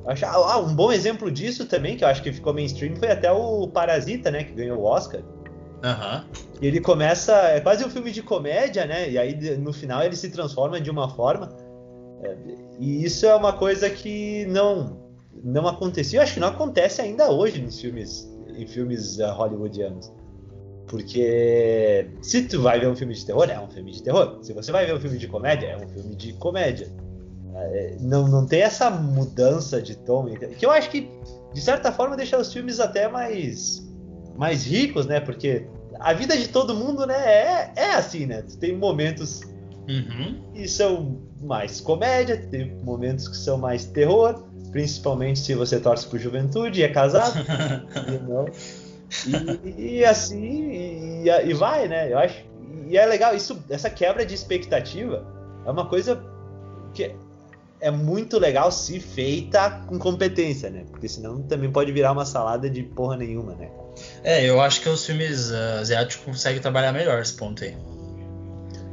Acho, 0.06 0.26
ah, 0.26 0.58
um 0.58 0.74
bom 0.74 0.92
exemplo 0.92 1.30
disso 1.30 1.66
também, 1.66 1.96
que 1.96 2.04
eu 2.04 2.08
acho 2.08 2.22
que 2.22 2.32
ficou 2.32 2.52
mainstream, 2.52 2.96
foi 2.96 3.10
até 3.10 3.30
o 3.30 3.68
Parasita, 3.68 4.30
né? 4.30 4.44
Que 4.44 4.52
ganhou 4.52 4.80
o 4.80 4.84
Oscar. 4.84 5.20
Uhum. 5.20 6.24
Ele 6.60 6.80
começa. 6.80 7.32
É 7.32 7.60
quase 7.60 7.84
um 7.84 7.90
filme 7.90 8.10
de 8.10 8.22
comédia, 8.22 8.84
né? 8.84 9.10
E 9.10 9.18
aí 9.18 9.56
no 9.58 9.72
final 9.72 10.02
ele 10.02 10.16
se 10.16 10.30
transforma 10.30 10.80
de 10.80 10.90
uma 10.90 11.08
forma. 11.08 11.48
É, 12.22 12.36
e 12.78 13.04
isso 13.04 13.26
é 13.26 13.34
uma 13.34 13.52
coisa 13.52 13.90
que 13.90 14.46
não 14.46 15.02
não 15.42 15.66
acontecia, 15.66 16.18
eu 16.18 16.22
acho 16.22 16.34
que 16.34 16.40
não 16.40 16.48
acontece 16.48 17.00
ainda 17.00 17.30
hoje 17.30 17.60
nos 17.60 17.80
filmes, 17.80 18.30
em 18.56 18.66
filmes 18.66 19.18
uh, 19.18 19.32
hollywoodianos. 19.32 20.12
Porque 20.92 22.06
se 22.20 22.42
tu 22.42 22.60
vai 22.60 22.78
ver 22.78 22.86
um 22.86 22.94
filme 22.94 23.14
de 23.14 23.24
terror, 23.24 23.48
é 23.48 23.58
um 23.58 23.66
filme 23.66 23.92
de 23.92 24.02
terror. 24.02 24.40
Se 24.42 24.52
você 24.52 24.70
vai 24.70 24.84
ver 24.84 24.94
um 24.94 25.00
filme 25.00 25.16
de 25.16 25.26
comédia, 25.26 25.68
é 25.68 25.76
um 25.78 25.88
filme 25.88 26.14
de 26.14 26.34
comédia. 26.34 26.92
É, 27.54 27.96
não, 27.98 28.28
não 28.28 28.44
tem 28.44 28.60
essa 28.60 28.90
mudança 28.90 29.80
de 29.80 29.96
tom, 29.96 30.26
que 30.26 30.66
eu 30.66 30.70
acho 30.70 30.90
que, 30.90 31.08
de 31.54 31.62
certa 31.62 31.90
forma, 31.90 32.14
deixa 32.14 32.36
os 32.36 32.52
filmes 32.52 32.78
até 32.78 33.08
mais, 33.08 33.90
mais 34.36 34.66
ricos, 34.66 35.06
né? 35.06 35.18
Porque 35.18 35.66
a 35.98 36.12
vida 36.12 36.36
de 36.36 36.48
todo 36.48 36.74
mundo, 36.74 37.06
né, 37.06 37.16
é, 37.16 37.72
é 37.74 37.94
assim, 37.94 38.26
né? 38.26 38.44
Tem 38.60 38.76
momentos 38.76 39.40
uhum. 39.88 40.42
que 40.52 40.68
são 40.68 41.22
mais 41.40 41.80
comédia, 41.80 42.36
tem 42.36 42.76
momentos 42.84 43.28
que 43.28 43.36
são 43.38 43.56
mais 43.56 43.86
terror, 43.86 44.44
principalmente 44.70 45.38
se 45.38 45.54
você 45.54 45.80
torce 45.80 46.06
por 46.06 46.18
juventude 46.18 46.80
e 46.80 46.82
é 46.82 46.88
casado. 46.88 47.38
e, 48.12 48.81
e, 49.76 50.04
assim, 50.04 51.22
e, 51.24 51.28
e, 51.28 51.54
vai, 51.54 51.88
né? 51.88 52.12
Eu 52.12 52.18
acho. 52.18 52.44
E 52.86 52.96
é 52.96 53.06
legal, 53.06 53.34
isso, 53.34 53.62
essa 53.68 53.90
quebra 53.90 54.24
de 54.24 54.34
expectativa 54.34 55.26
é 55.66 55.70
uma 55.70 55.86
coisa 55.86 56.22
que 56.94 57.14
é 57.80 57.90
muito 57.90 58.38
legal 58.38 58.70
se 58.70 59.00
feita 59.00 59.82
com 59.86 59.98
competência, 59.98 60.70
né? 60.70 60.84
Porque 60.90 61.08
senão 61.08 61.42
também 61.42 61.70
pode 61.70 61.90
virar 61.92 62.12
uma 62.12 62.24
salada 62.24 62.70
de 62.70 62.82
porra 62.82 63.16
nenhuma, 63.16 63.54
né? 63.54 63.70
É, 64.22 64.44
eu 64.44 64.60
acho 64.60 64.80
que 64.80 64.88
os 64.88 65.04
filmes 65.04 65.50
uh, 65.50 65.80
asiáticos 65.80 66.24
conseguem 66.24 66.60
trabalhar 66.60 66.92
melhor 66.92 67.20
esse 67.20 67.34
ponto 67.34 67.64
aí. 67.64 67.76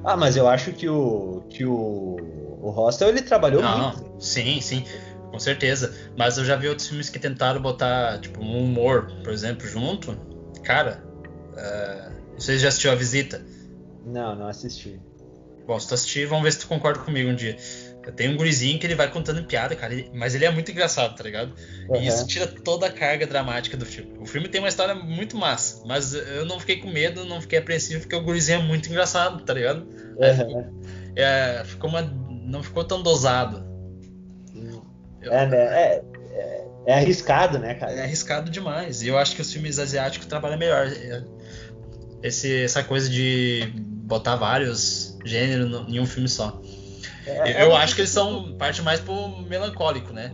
Ah, 0.03 0.17
mas 0.17 0.35
eu 0.35 0.47
acho 0.47 0.71
que 0.71 0.89
o 0.89 1.43
que 1.49 1.65
o, 1.65 2.17
o 2.61 2.69
Hostel 2.69 3.09
ele 3.09 3.21
trabalhou 3.21 3.61
Não, 3.61 3.93
muito. 3.93 4.23
Sim, 4.23 4.59
sim. 4.61 4.83
Com 5.31 5.39
certeza. 5.39 5.93
Mas 6.17 6.37
eu 6.37 6.45
já 6.45 6.55
vi 6.55 6.67
outros 6.67 6.87
filmes 6.87 7.09
que 7.09 7.19
tentaram 7.19 7.61
botar, 7.61 8.19
tipo, 8.19 8.41
um 8.41 8.63
humor, 8.63 9.11
por 9.23 9.31
exemplo, 9.31 9.67
junto. 9.67 10.17
Cara, 10.63 11.03
uh, 11.53 12.11
você 12.35 12.57
já 12.57 12.69
assistiu 12.69 12.91
A 12.91 12.95
Visita? 12.95 13.41
Não, 14.05 14.35
não 14.35 14.47
assisti. 14.47 14.99
Bom, 15.67 15.79
se 15.79 15.87
tu 15.87 15.93
assistir, 15.93 16.25
vamos 16.25 16.43
ver 16.43 16.51
se 16.53 16.59
tu 16.59 16.67
concorda 16.67 16.99
comigo 16.99 17.29
um 17.29 17.35
dia. 17.35 17.55
Tem 18.15 18.29
um 18.29 18.37
gurizinho 18.37 18.79
que 18.79 18.87
ele 18.87 18.95
vai 18.95 19.11
contando 19.11 19.43
piada, 19.43 19.75
cara, 19.75 19.93
mas 20.13 20.33
ele 20.33 20.45
é 20.45 20.49
muito 20.49 20.71
engraçado, 20.71 21.15
tá 21.15 21.23
ligado? 21.23 21.53
Uhum. 21.87 21.97
E 21.97 22.07
isso 22.07 22.25
tira 22.25 22.47
toda 22.47 22.87
a 22.87 22.91
carga 22.91 23.27
dramática 23.27 23.77
do 23.77 23.85
filme. 23.85 24.17
O 24.19 24.25
filme 24.25 24.47
tem 24.47 24.59
uma 24.59 24.69
história 24.69 24.95
muito 24.95 25.37
massa, 25.37 25.83
mas 25.85 26.13
eu 26.13 26.45
não 26.45 26.59
fiquei 26.59 26.77
com 26.77 26.89
medo, 26.89 27.25
não 27.25 27.39
fiquei 27.39 27.59
apreensivo, 27.59 28.01
porque 28.01 28.15
o 28.15 28.23
gurizinho 28.23 28.61
é 28.61 28.63
muito 28.63 28.89
engraçado, 28.89 29.43
tá 29.43 29.53
ligado? 29.53 29.87
Uhum. 30.17 30.83
É, 31.15 31.61
ficou 31.65 31.89
uma, 31.89 32.01
não 32.01 32.63
ficou 32.63 32.83
tão 32.83 33.03
dosado. 33.03 33.68
Eu, 35.21 35.31
é, 35.31 35.47
né? 35.47 35.57
É, 35.57 36.03
é, 36.31 36.67
é, 36.87 36.93
arriscado, 36.95 37.59
né, 37.59 37.75
cara? 37.75 37.93
É 37.93 38.03
arriscado 38.03 38.49
demais. 38.49 39.01
E 39.01 39.07
eu 39.07 39.17
acho 39.17 39.35
que 39.35 39.41
os 39.41 39.51
filmes 39.51 39.79
asiáticos 39.79 40.27
trabalham 40.27 40.57
melhor. 40.57 40.87
É, 40.87 41.23
esse, 42.23 42.63
essa 42.63 42.83
coisa 42.83 43.09
de 43.09 43.71
botar 43.75 44.35
vários 44.35 45.17
gêneros 45.25 45.87
em 45.87 45.99
um 45.99 46.05
filme 46.05 46.27
só. 46.27 46.61
É, 47.25 47.63
eu 47.63 47.71
é 47.71 47.77
acho 47.77 47.95
que 47.95 48.01
eles 48.01 48.11
são 48.11 48.57
parte 48.57 48.81
mais 48.81 48.99
pro 48.99 49.41
melancólico, 49.43 50.11
né? 50.11 50.33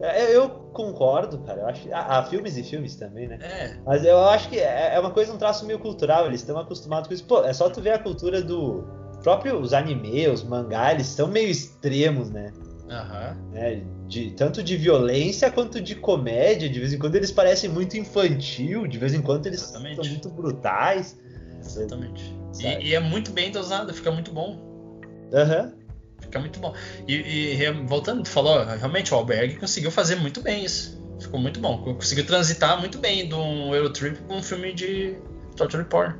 É, 0.00 0.34
eu 0.34 0.48
concordo, 0.72 1.38
cara. 1.38 1.60
Eu 1.60 1.66
acho 1.68 1.88
há, 1.92 2.24
filmes 2.24 2.56
e 2.56 2.64
filmes 2.64 2.96
também, 2.96 3.28
né? 3.28 3.38
É. 3.40 3.76
Mas 3.86 4.04
eu 4.04 4.18
acho 4.18 4.48
que 4.48 4.58
é, 4.58 4.94
é 4.94 5.00
uma 5.00 5.10
coisa, 5.10 5.32
um 5.32 5.38
traço 5.38 5.64
meio 5.64 5.78
cultural. 5.78 6.26
Eles 6.26 6.40
estão 6.40 6.58
acostumados 6.58 7.08
com 7.08 7.14
isso. 7.14 7.24
Pô, 7.24 7.44
é 7.44 7.52
só 7.52 7.70
tu 7.70 7.80
ver 7.80 7.92
a 7.92 7.98
cultura 7.98 8.42
do 8.42 8.84
próprio 9.22 9.60
os 9.60 9.72
anime, 9.72 10.28
os 10.28 10.42
mangá, 10.42 10.92
eles 10.92 11.06
são 11.06 11.28
meio 11.28 11.48
extremos, 11.48 12.30
né? 12.30 12.52
Uhum. 12.92 13.56
É, 13.56 13.80
de, 14.06 14.30
tanto 14.32 14.62
de 14.62 14.76
violência 14.76 15.50
quanto 15.50 15.80
de 15.80 15.94
comédia. 15.94 16.68
De 16.68 16.78
vez 16.78 16.92
em 16.92 16.98
quando 16.98 17.16
eles 17.16 17.30
parecem 17.30 17.70
muito 17.70 17.96
infantil, 17.96 18.86
de 18.86 18.98
vez 18.98 19.14
em 19.14 19.22
quando 19.22 19.46
eles 19.46 19.62
Exatamente. 19.62 19.96
são 19.96 20.04
muito 20.04 20.28
brutais. 20.28 21.18
Exatamente. 21.58 22.36
E, 22.60 22.88
e, 22.88 22.94
é 22.94 23.00
muito 23.00 23.30
bem 23.32 23.50
dosado, 23.50 23.92
fica 23.94 24.10
muito 24.10 24.32
bom. 24.32 25.00
Aham. 25.32 25.62
Uhum. 25.62 25.82
Fica 26.20 26.38
muito 26.38 26.60
bom. 26.60 26.74
E, 27.08 27.14
e, 27.14 27.72
voltando, 27.86 28.22
tu 28.22 28.28
falou, 28.28 28.64
realmente 28.64 29.12
o 29.12 29.16
Alberg 29.16 29.56
conseguiu 29.56 29.90
fazer 29.90 30.16
muito 30.16 30.40
bem 30.40 30.64
isso. 30.64 31.00
Ficou 31.20 31.40
muito 31.40 31.60
bom. 31.60 31.78
Conseguiu 31.82 32.26
transitar 32.26 32.78
muito 32.78 32.98
bem 32.98 33.28
de 33.28 33.34
um 33.34 33.74
Eurotrip 33.74 34.18
com 34.22 34.36
um 34.36 34.42
filme 34.42 34.72
de 34.72 35.16
Torture 35.56 35.84
Porn. 35.84 36.14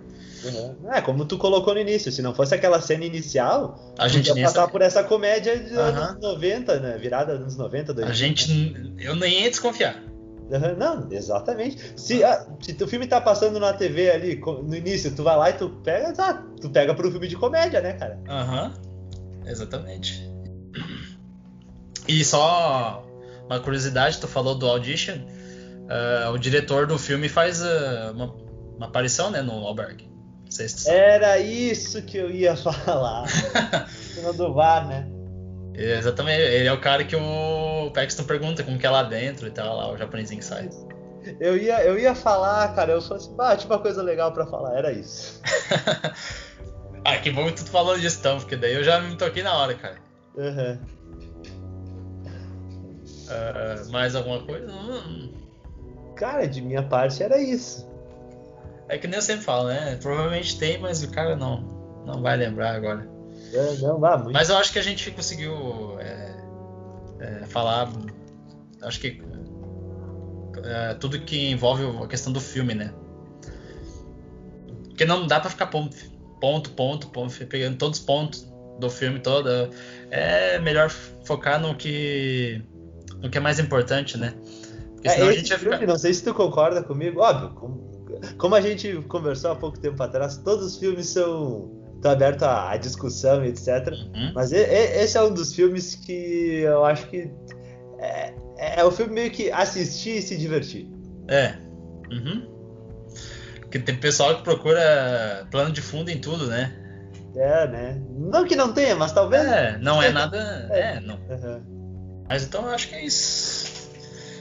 Uhum. 0.44 0.93
É, 0.93 1.01
como 1.01 1.24
tu 1.24 1.39
colocou 1.39 1.74
no 1.74 1.81
início, 1.81 2.10
se 2.10 2.23
não 2.23 2.35
fosse 2.35 2.55
aquela 2.55 2.81
cena 2.81 3.05
inicial, 3.05 3.94
a 3.98 4.09
gente 4.09 4.28
ia 4.28 4.44
passar 4.44 4.69
por 4.69 4.82
essa 4.82 5.05
comédia 5.05 5.59
dos 5.59 5.73
uhum. 5.73 5.78
anos 5.78 6.20
90, 6.20 6.81
né? 6.81 6.98
Virada 6.98 7.32
dos 7.32 7.43
anos 7.43 7.56
90, 7.56 7.94
2000. 7.94 8.10
A 8.10 8.14
gente. 8.14 8.94
Eu 8.98 9.14
nem 9.14 9.43
ia 9.43 9.51
desconfiar. 9.51 10.02
Uhum, 10.51 10.77
não, 10.77 11.09
exatamente. 11.10 11.93
Se, 11.97 12.23
ah, 12.23 12.47
se 12.60 12.77
o 12.82 12.86
filme 12.86 13.06
tá 13.06 13.20
passando 13.20 13.59
na 13.59 13.73
TV 13.73 14.10
ali, 14.10 14.36
no 14.36 14.74
início, 14.74 15.14
tu 15.14 15.23
vai 15.23 15.36
lá 15.36 15.51
e 15.51 15.55
tu 15.55 15.70
pega, 15.82 16.12
tá, 16.12 16.44
tu 16.60 16.69
pega 16.69 16.94
pro 16.94 17.10
filme 17.10 17.27
de 17.27 17.36
comédia, 17.36 17.81
né, 17.81 17.94
cara? 17.94 18.19
Aham. 18.28 18.74
Exatamente. 19.47 20.31
E 22.06 22.24
só 22.24 23.05
uma 23.47 23.60
curiosidade, 23.60 24.19
tu 24.19 24.28
falou 24.28 24.55
do 24.55 24.66
Audition. 24.66 25.16
Uh, 25.16 26.32
o 26.32 26.39
diretor 26.39 26.86
do 26.86 26.98
filme 26.98 27.28
faz 27.28 27.60
uh, 27.60 28.12
uma, 28.14 28.35
uma, 28.77 28.86
aparição 28.86 29.31
né, 29.31 29.43
no 29.43 29.52
Alberg. 30.61 30.89
Era 30.89 31.39
isso 31.39 32.03
que 32.03 32.19
eu 32.19 32.31
ia 32.31 32.55
falar. 32.57 33.27
cima 34.12 34.33
do 34.33 34.53
VAR, 34.53 34.87
né? 34.87 35.09
Exatamente, 35.74 36.41
ele 36.41 36.69
é 36.69 36.73
o 36.73 36.81
cara 36.81 37.03
que 37.03 37.16
o 37.16 37.91
Paxton 37.95 38.24
pergunta 38.24 38.62
como 38.62 38.79
que 38.79 38.87
é 38.87 38.91
lá 38.91 39.03
dentro 39.03 39.47
e 39.47 39.51
tal, 39.51 39.74
lá 39.74 39.91
o 39.91 39.97
japonesinho 39.97 40.41
que 40.41 40.45
sai. 40.45 40.69
Eu 41.41 41.57
ia, 41.57 41.83
eu 41.85 41.99
ia 41.99 42.15
falar, 42.15 42.74
cara, 42.74 42.93
eu 42.93 43.01
falei 43.01 43.16
assim, 43.23 43.35
ah, 43.39 43.57
tinha 43.57 43.73
uma 43.73 43.79
coisa 43.79 44.03
legal 44.03 44.33
para 44.33 44.47
falar, 44.47 44.77
era 44.77 44.93
isso. 44.93 45.41
ah, 47.05 47.16
que 47.16 47.31
bom 47.31 47.47
que 47.47 47.65
tu 47.65 47.70
falou 47.70 47.99
disso 47.99 48.19
então, 48.20 48.39
porque 48.39 48.57
daí 48.57 48.74
eu 48.74 48.85
já 48.85 49.01
me 49.01 49.16
toquei 49.16 49.43
na 49.43 49.57
hora, 49.57 49.74
cara. 49.74 49.97
Uhum. 50.37 50.79
Uh, 53.29 53.93
mais 53.93 54.15
alguma 54.15 54.41
coisa? 54.41 54.70
Hum. 54.70 55.33
Cara, 56.16 56.47
de 56.47 56.61
minha 56.61 56.83
parte 56.83 57.23
era 57.23 57.41
isso. 57.41 57.91
É 58.93 58.98
que 58.98 59.06
nem 59.06 59.16
eu 59.16 59.23
sempre 59.23 59.43
falo, 59.43 59.69
né? 59.69 59.97
Provavelmente 60.02 60.59
tem, 60.59 60.78
mas 60.78 61.02
o 61.02 61.10
cara 61.10 61.35
não, 61.35 61.62
não 62.05 62.20
vai 62.20 62.36
lembrar 62.36 62.74
agora. 62.74 63.09
É, 63.55 63.77
não, 63.77 63.98
muito. 63.98 64.32
Mas 64.32 64.51
eu 64.51 64.56
acho 64.59 64.70
que 64.70 64.78
a 64.78 64.82
gente 64.82 65.10
conseguiu 65.12 65.98
é, 65.98 66.36
é, 67.20 67.47
falar. 67.47 67.90
Acho 68.82 69.01
que 69.01 69.23
é, 70.62 70.93
tudo 70.93 71.19
que 71.20 71.51
envolve 71.51 72.05
a 72.05 72.06
questão 72.06 72.31
do 72.35 72.39
filme, 72.39 72.74
né? 72.74 72.93
Porque 74.89 75.06
não 75.06 75.27
dá 75.27 75.40
pra 75.40 75.48
ficar 75.48 75.69
ponto, 75.69 75.97
ponto, 76.39 76.70
ponto, 76.73 77.09
ponto 77.09 77.47
pegando 77.47 77.78
todos 77.78 77.98
os 77.98 78.05
pontos 78.05 78.47
do 78.78 78.90
filme 78.90 79.20
todo. 79.20 79.48
É 80.10 80.59
melhor 80.59 80.90
focar 81.24 81.59
no 81.59 81.74
que 81.74 82.60
no 83.23 83.31
que 83.31 83.39
é 83.39 83.40
mais 83.40 83.59
importante, 83.59 84.19
né? 84.19 84.35
Porque 84.93 85.09
é, 85.09 85.12
senão 85.12 85.28
a 85.28 85.32
gente 85.32 85.48
vai 85.48 85.59
ficar... 85.59 85.86
não 85.86 85.97
sei 85.97 86.12
se 86.12 86.23
tu 86.23 86.35
concorda 86.35 86.82
comigo, 86.82 87.20
óbvio, 87.23 87.55
como, 87.55 87.91
como 88.39 88.55
a 88.55 88.61
gente 88.61 88.94
conversou 89.09 89.53
há 89.53 89.57
pouco 89.57 89.78
tempo 89.78 90.03
atrás, 90.03 90.36
todos 90.39 90.66
os 90.66 90.78
filmes 90.78 91.07
são 91.09 91.82
tô 92.03 92.09
aberto 92.09 92.43
à, 92.43 92.77
discussão, 92.77 93.44
etc. 93.44 93.89
Uhum. 94.15 94.32
Mas 94.35 94.53
esse 94.53 95.16
é 95.16 95.23
um 95.23 95.32
dos 95.32 95.55
filmes 95.55 95.94
que 95.94 96.61
eu 96.62 96.85
acho 96.85 97.07
que 97.07 97.31
é, 97.99 98.35
é 98.57 98.85
o 98.85 98.90
filme 98.90 99.15
meio 99.15 99.31
que 99.31 99.51
assistir 99.53 100.19
e 100.19 100.23
se 100.23 100.36
divertir. 100.36 100.89
É. 101.28 101.55
Uhum. 102.11 102.51
Porque 103.61 103.78
tem 103.78 103.97
pessoal 103.97 104.36
que 104.36 104.43
procura 104.43 105.47
plano 105.51 105.73
de 105.73 105.81
fundo 105.81 106.11
em 106.11 106.20
tudo, 106.20 106.47
né? 106.47 106.77
É, 107.35 107.66
né? 107.69 108.03
Não 108.11 108.44
que 108.44 108.55
não 108.55 108.73
tenha, 108.73 108.94
mas 108.97 109.12
talvez. 109.12 109.44
É, 109.44 109.78
não 109.78 110.03
é 110.03 110.11
nada. 110.11 110.36
É, 110.70 111.01
não. 111.01 111.15
Uhum. 111.15 112.24
Mas 112.28 112.44
então 112.44 112.66
eu 112.66 112.74
acho 112.74 112.89
que 112.89 112.94
é 112.97 113.05
isso. 113.05 113.90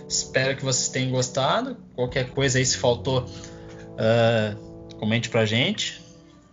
Espero 0.07 0.57
que 0.57 0.65
vocês 0.65 0.89
tenham 0.89 1.11
gostado. 1.11 1.77
Qualquer 1.95 2.31
coisa 2.31 2.57
aí, 2.57 2.65
se 2.65 2.77
faltou, 2.77 3.25
uh, 4.01 4.95
comente 4.97 5.29
pra 5.29 5.45
gente 5.45 6.01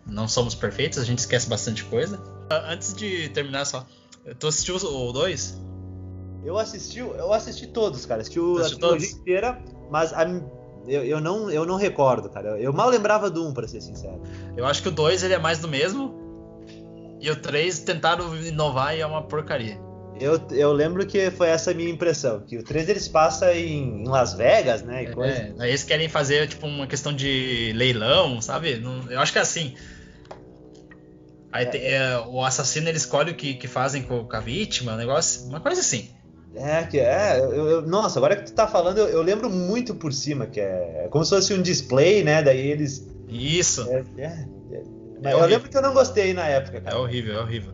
não 0.09 0.27
somos 0.27 0.55
perfeitos, 0.55 0.99
a 0.99 1.05
gente 1.05 1.19
esquece 1.19 1.49
bastante 1.49 1.85
coisa. 1.85 2.19
Ah, 2.51 2.73
antes 2.73 2.95
de 2.95 3.29
terminar 3.29 3.66
só, 3.66 3.87
tu 4.39 4.47
assistiu 4.47 4.77
o 4.77 5.12
2? 5.12 5.61
Eu 6.45 6.57
assisti, 6.57 7.01
eu 7.01 7.33
assisti 7.33 7.66
todos, 7.66 8.07
cara. 8.07 8.23
Assisti 8.23 8.41
o, 8.41 8.59
a 8.59 8.65
trilogia 8.65 9.11
inteira, 9.11 9.62
mas 9.91 10.12
a, 10.12 10.25
eu, 10.87 11.05
eu, 11.05 11.20
não, 11.20 11.51
eu 11.51 11.66
não 11.66 11.77
recordo, 11.77 12.31
cara. 12.31 12.59
Eu 12.59 12.73
mal 12.73 12.89
lembrava 12.89 13.31
do 13.31 13.45
1, 13.45 13.49
um, 13.49 13.55
pra 13.55 13.69
ser 13.69 13.83
sincero. 13.83 14.23
Eu 14.57 14.65
acho 14.65 14.83
que 14.83 14.89
o 14.89 14.93
2 14.93 15.23
ele 15.23 15.35
é 15.35 15.39
mais 15.39 15.59
do 15.59 15.69
mesmo. 15.69 16.16
E 17.20 17.31
o 17.31 17.37
3 17.37 17.81
tentaram 17.81 18.35
inovar 18.37 18.97
e 18.97 19.01
é 19.01 19.07
uma 19.07 19.23
porcaria. 19.23 19.79
Eu, 20.20 20.40
eu 20.51 20.73
lembro 20.73 21.07
que 21.07 21.31
foi 21.31 21.49
essa 21.49 21.70
a 21.70 21.74
minha 21.74 21.90
impressão, 21.90 22.40
que 22.40 22.57
o 22.57 22.62
3 22.62 22.89
eles 22.89 23.09
passam 23.09 23.51
em, 23.51 24.03
em 24.03 24.09
Las 24.09 24.35
Vegas, 24.35 24.82
né? 24.82 25.05
E 25.05 25.07
é, 25.07 25.11
coisa. 25.11 25.55
eles 25.61 25.85
querem 25.85 26.09
fazer 26.09 26.49
tipo 26.49 26.66
uma 26.66 26.86
questão 26.86 27.12
de 27.12 27.73
leilão, 27.74 28.40
sabe? 28.40 28.82
Eu 29.11 29.20
acho 29.20 29.32
que 29.32 29.39
é 29.39 29.43
assim. 29.43 29.74
Aí 31.51 31.65
é, 31.65 31.69
tem, 31.69 31.81
é, 31.82 32.19
o 32.27 32.45
assassino 32.45 32.89
ele 32.89 32.99
escolhe 32.99 33.31
o 33.31 33.35
que, 33.35 33.55
que 33.55 33.66
fazem 33.66 34.03
com, 34.03 34.24
com 34.24 34.36
a 34.36 34.40
vítima, 34.40 34.93
um 34.93 34.97
negócio, 34.97 35.47
uma 35.47 35.61
coisa 35.61 35.81
assim. 35.81 36.11
É, 36.55 36.82
que 36.85 36.99
é. 36.99 37.39
Eu, 37.39 37.69
eu, 37.69 37.82
nossa, 37.82 38.19
agora 38.19 38.36
que 38.36 38.45
tu 38.45 38.53
tá 38.53 38.66
falando, 38.66 38.99
eu, 38.99 39.09
eu, 39.09 39.23
lembro 39.23 39.49
muito 39.49 39.95
por 39.95 40.12
cima, 40.12 40.47
que 40.47 40.61
é, 40.61 41.05
é 41.05 41.09
como 41.09 41.24
se 41.24 41.31
fosse 41.31 41.55
um 41.55 41.62
display, 41.62 42.24
né? 42.24 42.43
Daí 42.43 42.70
eles. 42.70 43.07
Isso. 43.28 43.89
É, 43.90 44.05
é, 44.19 44.47
é 45.23 45.32
eu 45.32 45.47
lembro 45.47 45.69
que 45.69 45.77
eu 45.77 45.82
não 45.82 45.93
gostei 45.93 46.32
na 46.32 46.47
época, 46.47 46.81
cara. 46.81 46.97
É 46.97 46.99
horrível, 46.99 47.35
é 47.35 47.40
horrível. 47.40 47.73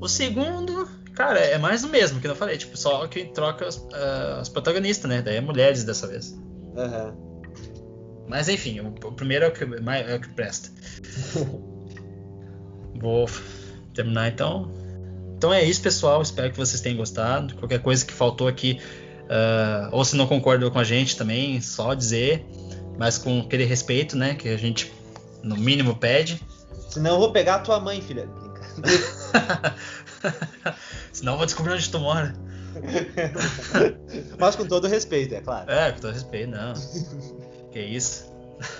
O 0.00 0.08
segundo, 0.08 0.88
cara, 1.20 1.38
é 1.38 1.58
mais 1.58 1.84
o 1.84 1.88
mesmo 1.88 2.18
que 2.18 2.26
eu 2.26 2.34
falei, 2.34 2.56
tipo, 2.56 2.74
só 2.78 3.06
que 3.06 3.26
troca 3.26 3.68
os, 3.68 3.76
uh, 3.76 4.40
os 4.40 4.48
protagonistas, 4.48 5.10
né? 5.10 5.20
Daí 5.20 5.36
é 5.36 5.40
mulheres 5.42 5.84
dessa 5.84 6.06
vez. 6.06 6.30
Uhum. 6.74 8.24
Mas 8.26 8.48
enfim, 8.48 8.80
o, 8.80 8.88
o 8.88 9.12
primeiro 9.12 9.44
é 9.44 9.48
o 9.48 9.52
que, 9.52 9.64
é 9.64 10.14
o 10.14 10.20
que 10.20 10.28
presta. 10.30 10.70
Vou 12.98 13.28
terminar 13.94 14.28
então. 14.28 14.72
Então 15.36 15.52
é 15.52 15.62
isso, 15.62 15.82
pessoal. 15.82 16.22
Espero 16.22 16.50
que 16.50 16.56
vocês 16.56 16.80
tenham 16.80 16.96
gostado. 16.96 17.54
Qualquer 17.56 17.82
coisa 17.82 18.04
que 18.04 18.14
faltou 18.14 18.48
aqui, 18.48 18.80
uh, 19.24 19.90
ou 19.92 20.02
se 20.02 20.16
não 20.16 20.26
concordou 20.26 20.70
com 20.70 20.78
a 20.78 20.84
gente 20.84 21.18
também, 21.18 21.60
só 21.60 21.92
dizer, 21.92 22.46
mas 22.98 23.18
com 23.18 23.40
aquele 23.40 23.64
respeito, 23.64 24.16
né, 24.16 24.34
que 24.34 24.48
a 24.48 24.56
gente 24.56 24.90
no 25.42 25.56
mínimo 25.56 25.94
pede. 25.96 26.40
Senão 26.88 27.12
eu 27.12 27.18
vou 27.18 27.30
pegar 27.30 27.56
a 27.56 27.58
tua 27.58 27.78
mãe, 27.78 28.00
filha. 28.00 28.26
Senão 31.12 31.32
eu 31.32 31.36
vou 31.38 31.46
descobrir 31.46 31.74
onde 31.74 31.90
tu 31.90 31.98
mora. 31.98 32.34
mas 34.38 34.56
com 34.56 34.66
todo 34.66 34.86
respeito, 34.86 35.34
é 35.34 35.40
claro. 35.40 35.70
É, 35.70 35.92
com 35.92 36.00
todo 36.00 36.12
respeito, 36.12 36.50
não. 36.50 36.74
que 37.72 37.80
isso. 37.80 38.30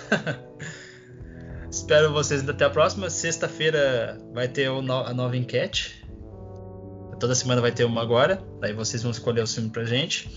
Espero 1.69 2.11
vocês 2.11 2.47
até 2.47 2.65
a 2.65 2.69
próxima. 2.69 3.09
Sexta-feira 3.09 4.19
vai 4.33 4.47
ter 4.47 4.67
a 4.67 5.13
nova 5.13 5.37
enquete. 5.37 6.05
Toda 7.19 7.33
semana 7.33 7.61
vai 7.61 7.71
ter 7.71 7.85
uma 7.85 8.01
agora. 8.01 8.41
Daí 8.59 8.73
vocês 8.73 9.01
vão 9.01 9.11
escolher 9.11 9.41
o 9.41 9.47
filme 9.47 9.69
pra 9.69 9.85
gente. 9.85 10.27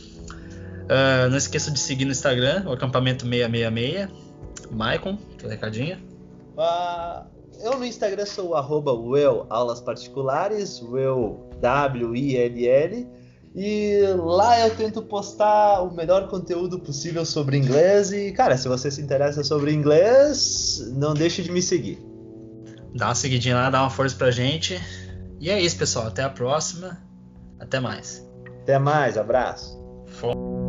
Uh, 0.85 1.29
não 1.31 1.37
esqueça 1.37 1.71
de 1.71 1.79
seguir 1.79 2.05
no 2.05 2.13
Instagram, 2.13 2.65
o 2.67 2.73
acampamento 2.73 3.27
666. 3.27 4.09
Maicon, 4.71 5.17
teu 5.39 5.49
recadinho. 5.49 5.97
Uh, 6.57 7.27
eu 7.65 7.79
no 7.79 7.85
Instagram 7.85 8.27
sou 8.27 8.51
o 8.51 8.55
arroba 8.55 8.93
Will 8.93 9.47
Aulas 9.49 9.81
Particulares, 9.81 10.83
Will 10.83 11.49
W-I-L-L. 11.61 13.09
E 13.57 14.01
lá 14.19 14.61
eu 14.61 14.77
tento 14.77 15.01
postar 15.01 15.81
o 15.83 15.95
melhor 15.95 16.29
conteúdo 16.29 16.79
possível 16.79 17.25
sobre 17.25 17.57
inglês. 17.57 18.13
E, 18.13 18.33
cara, 18.33 18.59
se 18.59 18.69
você 18.69 18.91
se 18.91 19.01
interessa 19.01 19.43
sobre 19.43 19.73
inglês, 19.73 20.93
não 20.97 21.15
deixe 21.15 21.43
de 21.43 21.51
me 21.51 21.63
seguir. 21.63 22.05
Dá 22.95 23.07
uma 23.07 23.15
seguidinha 23.15 23.55
lá, 23.55 23.71
dá 23.71 23.81
uma 23.81 23.91
força 23.91 24.17
pra 24.17 24.31
gente. 24.31 24.79
E 25.41 25.51
é 25.51 25.61
isso, 25.61 25.79
pessoal. 25.79 26.09
Até 26.09 26.23
a 26.23 26.29
próxima. 26.29 26.99
Até 27.59 27.81
mais. 27.81 28.29
Até 28.63 28.79
mais, 28.79 29.17
abraço. 29.17 29.81
Fom 30.07 30.64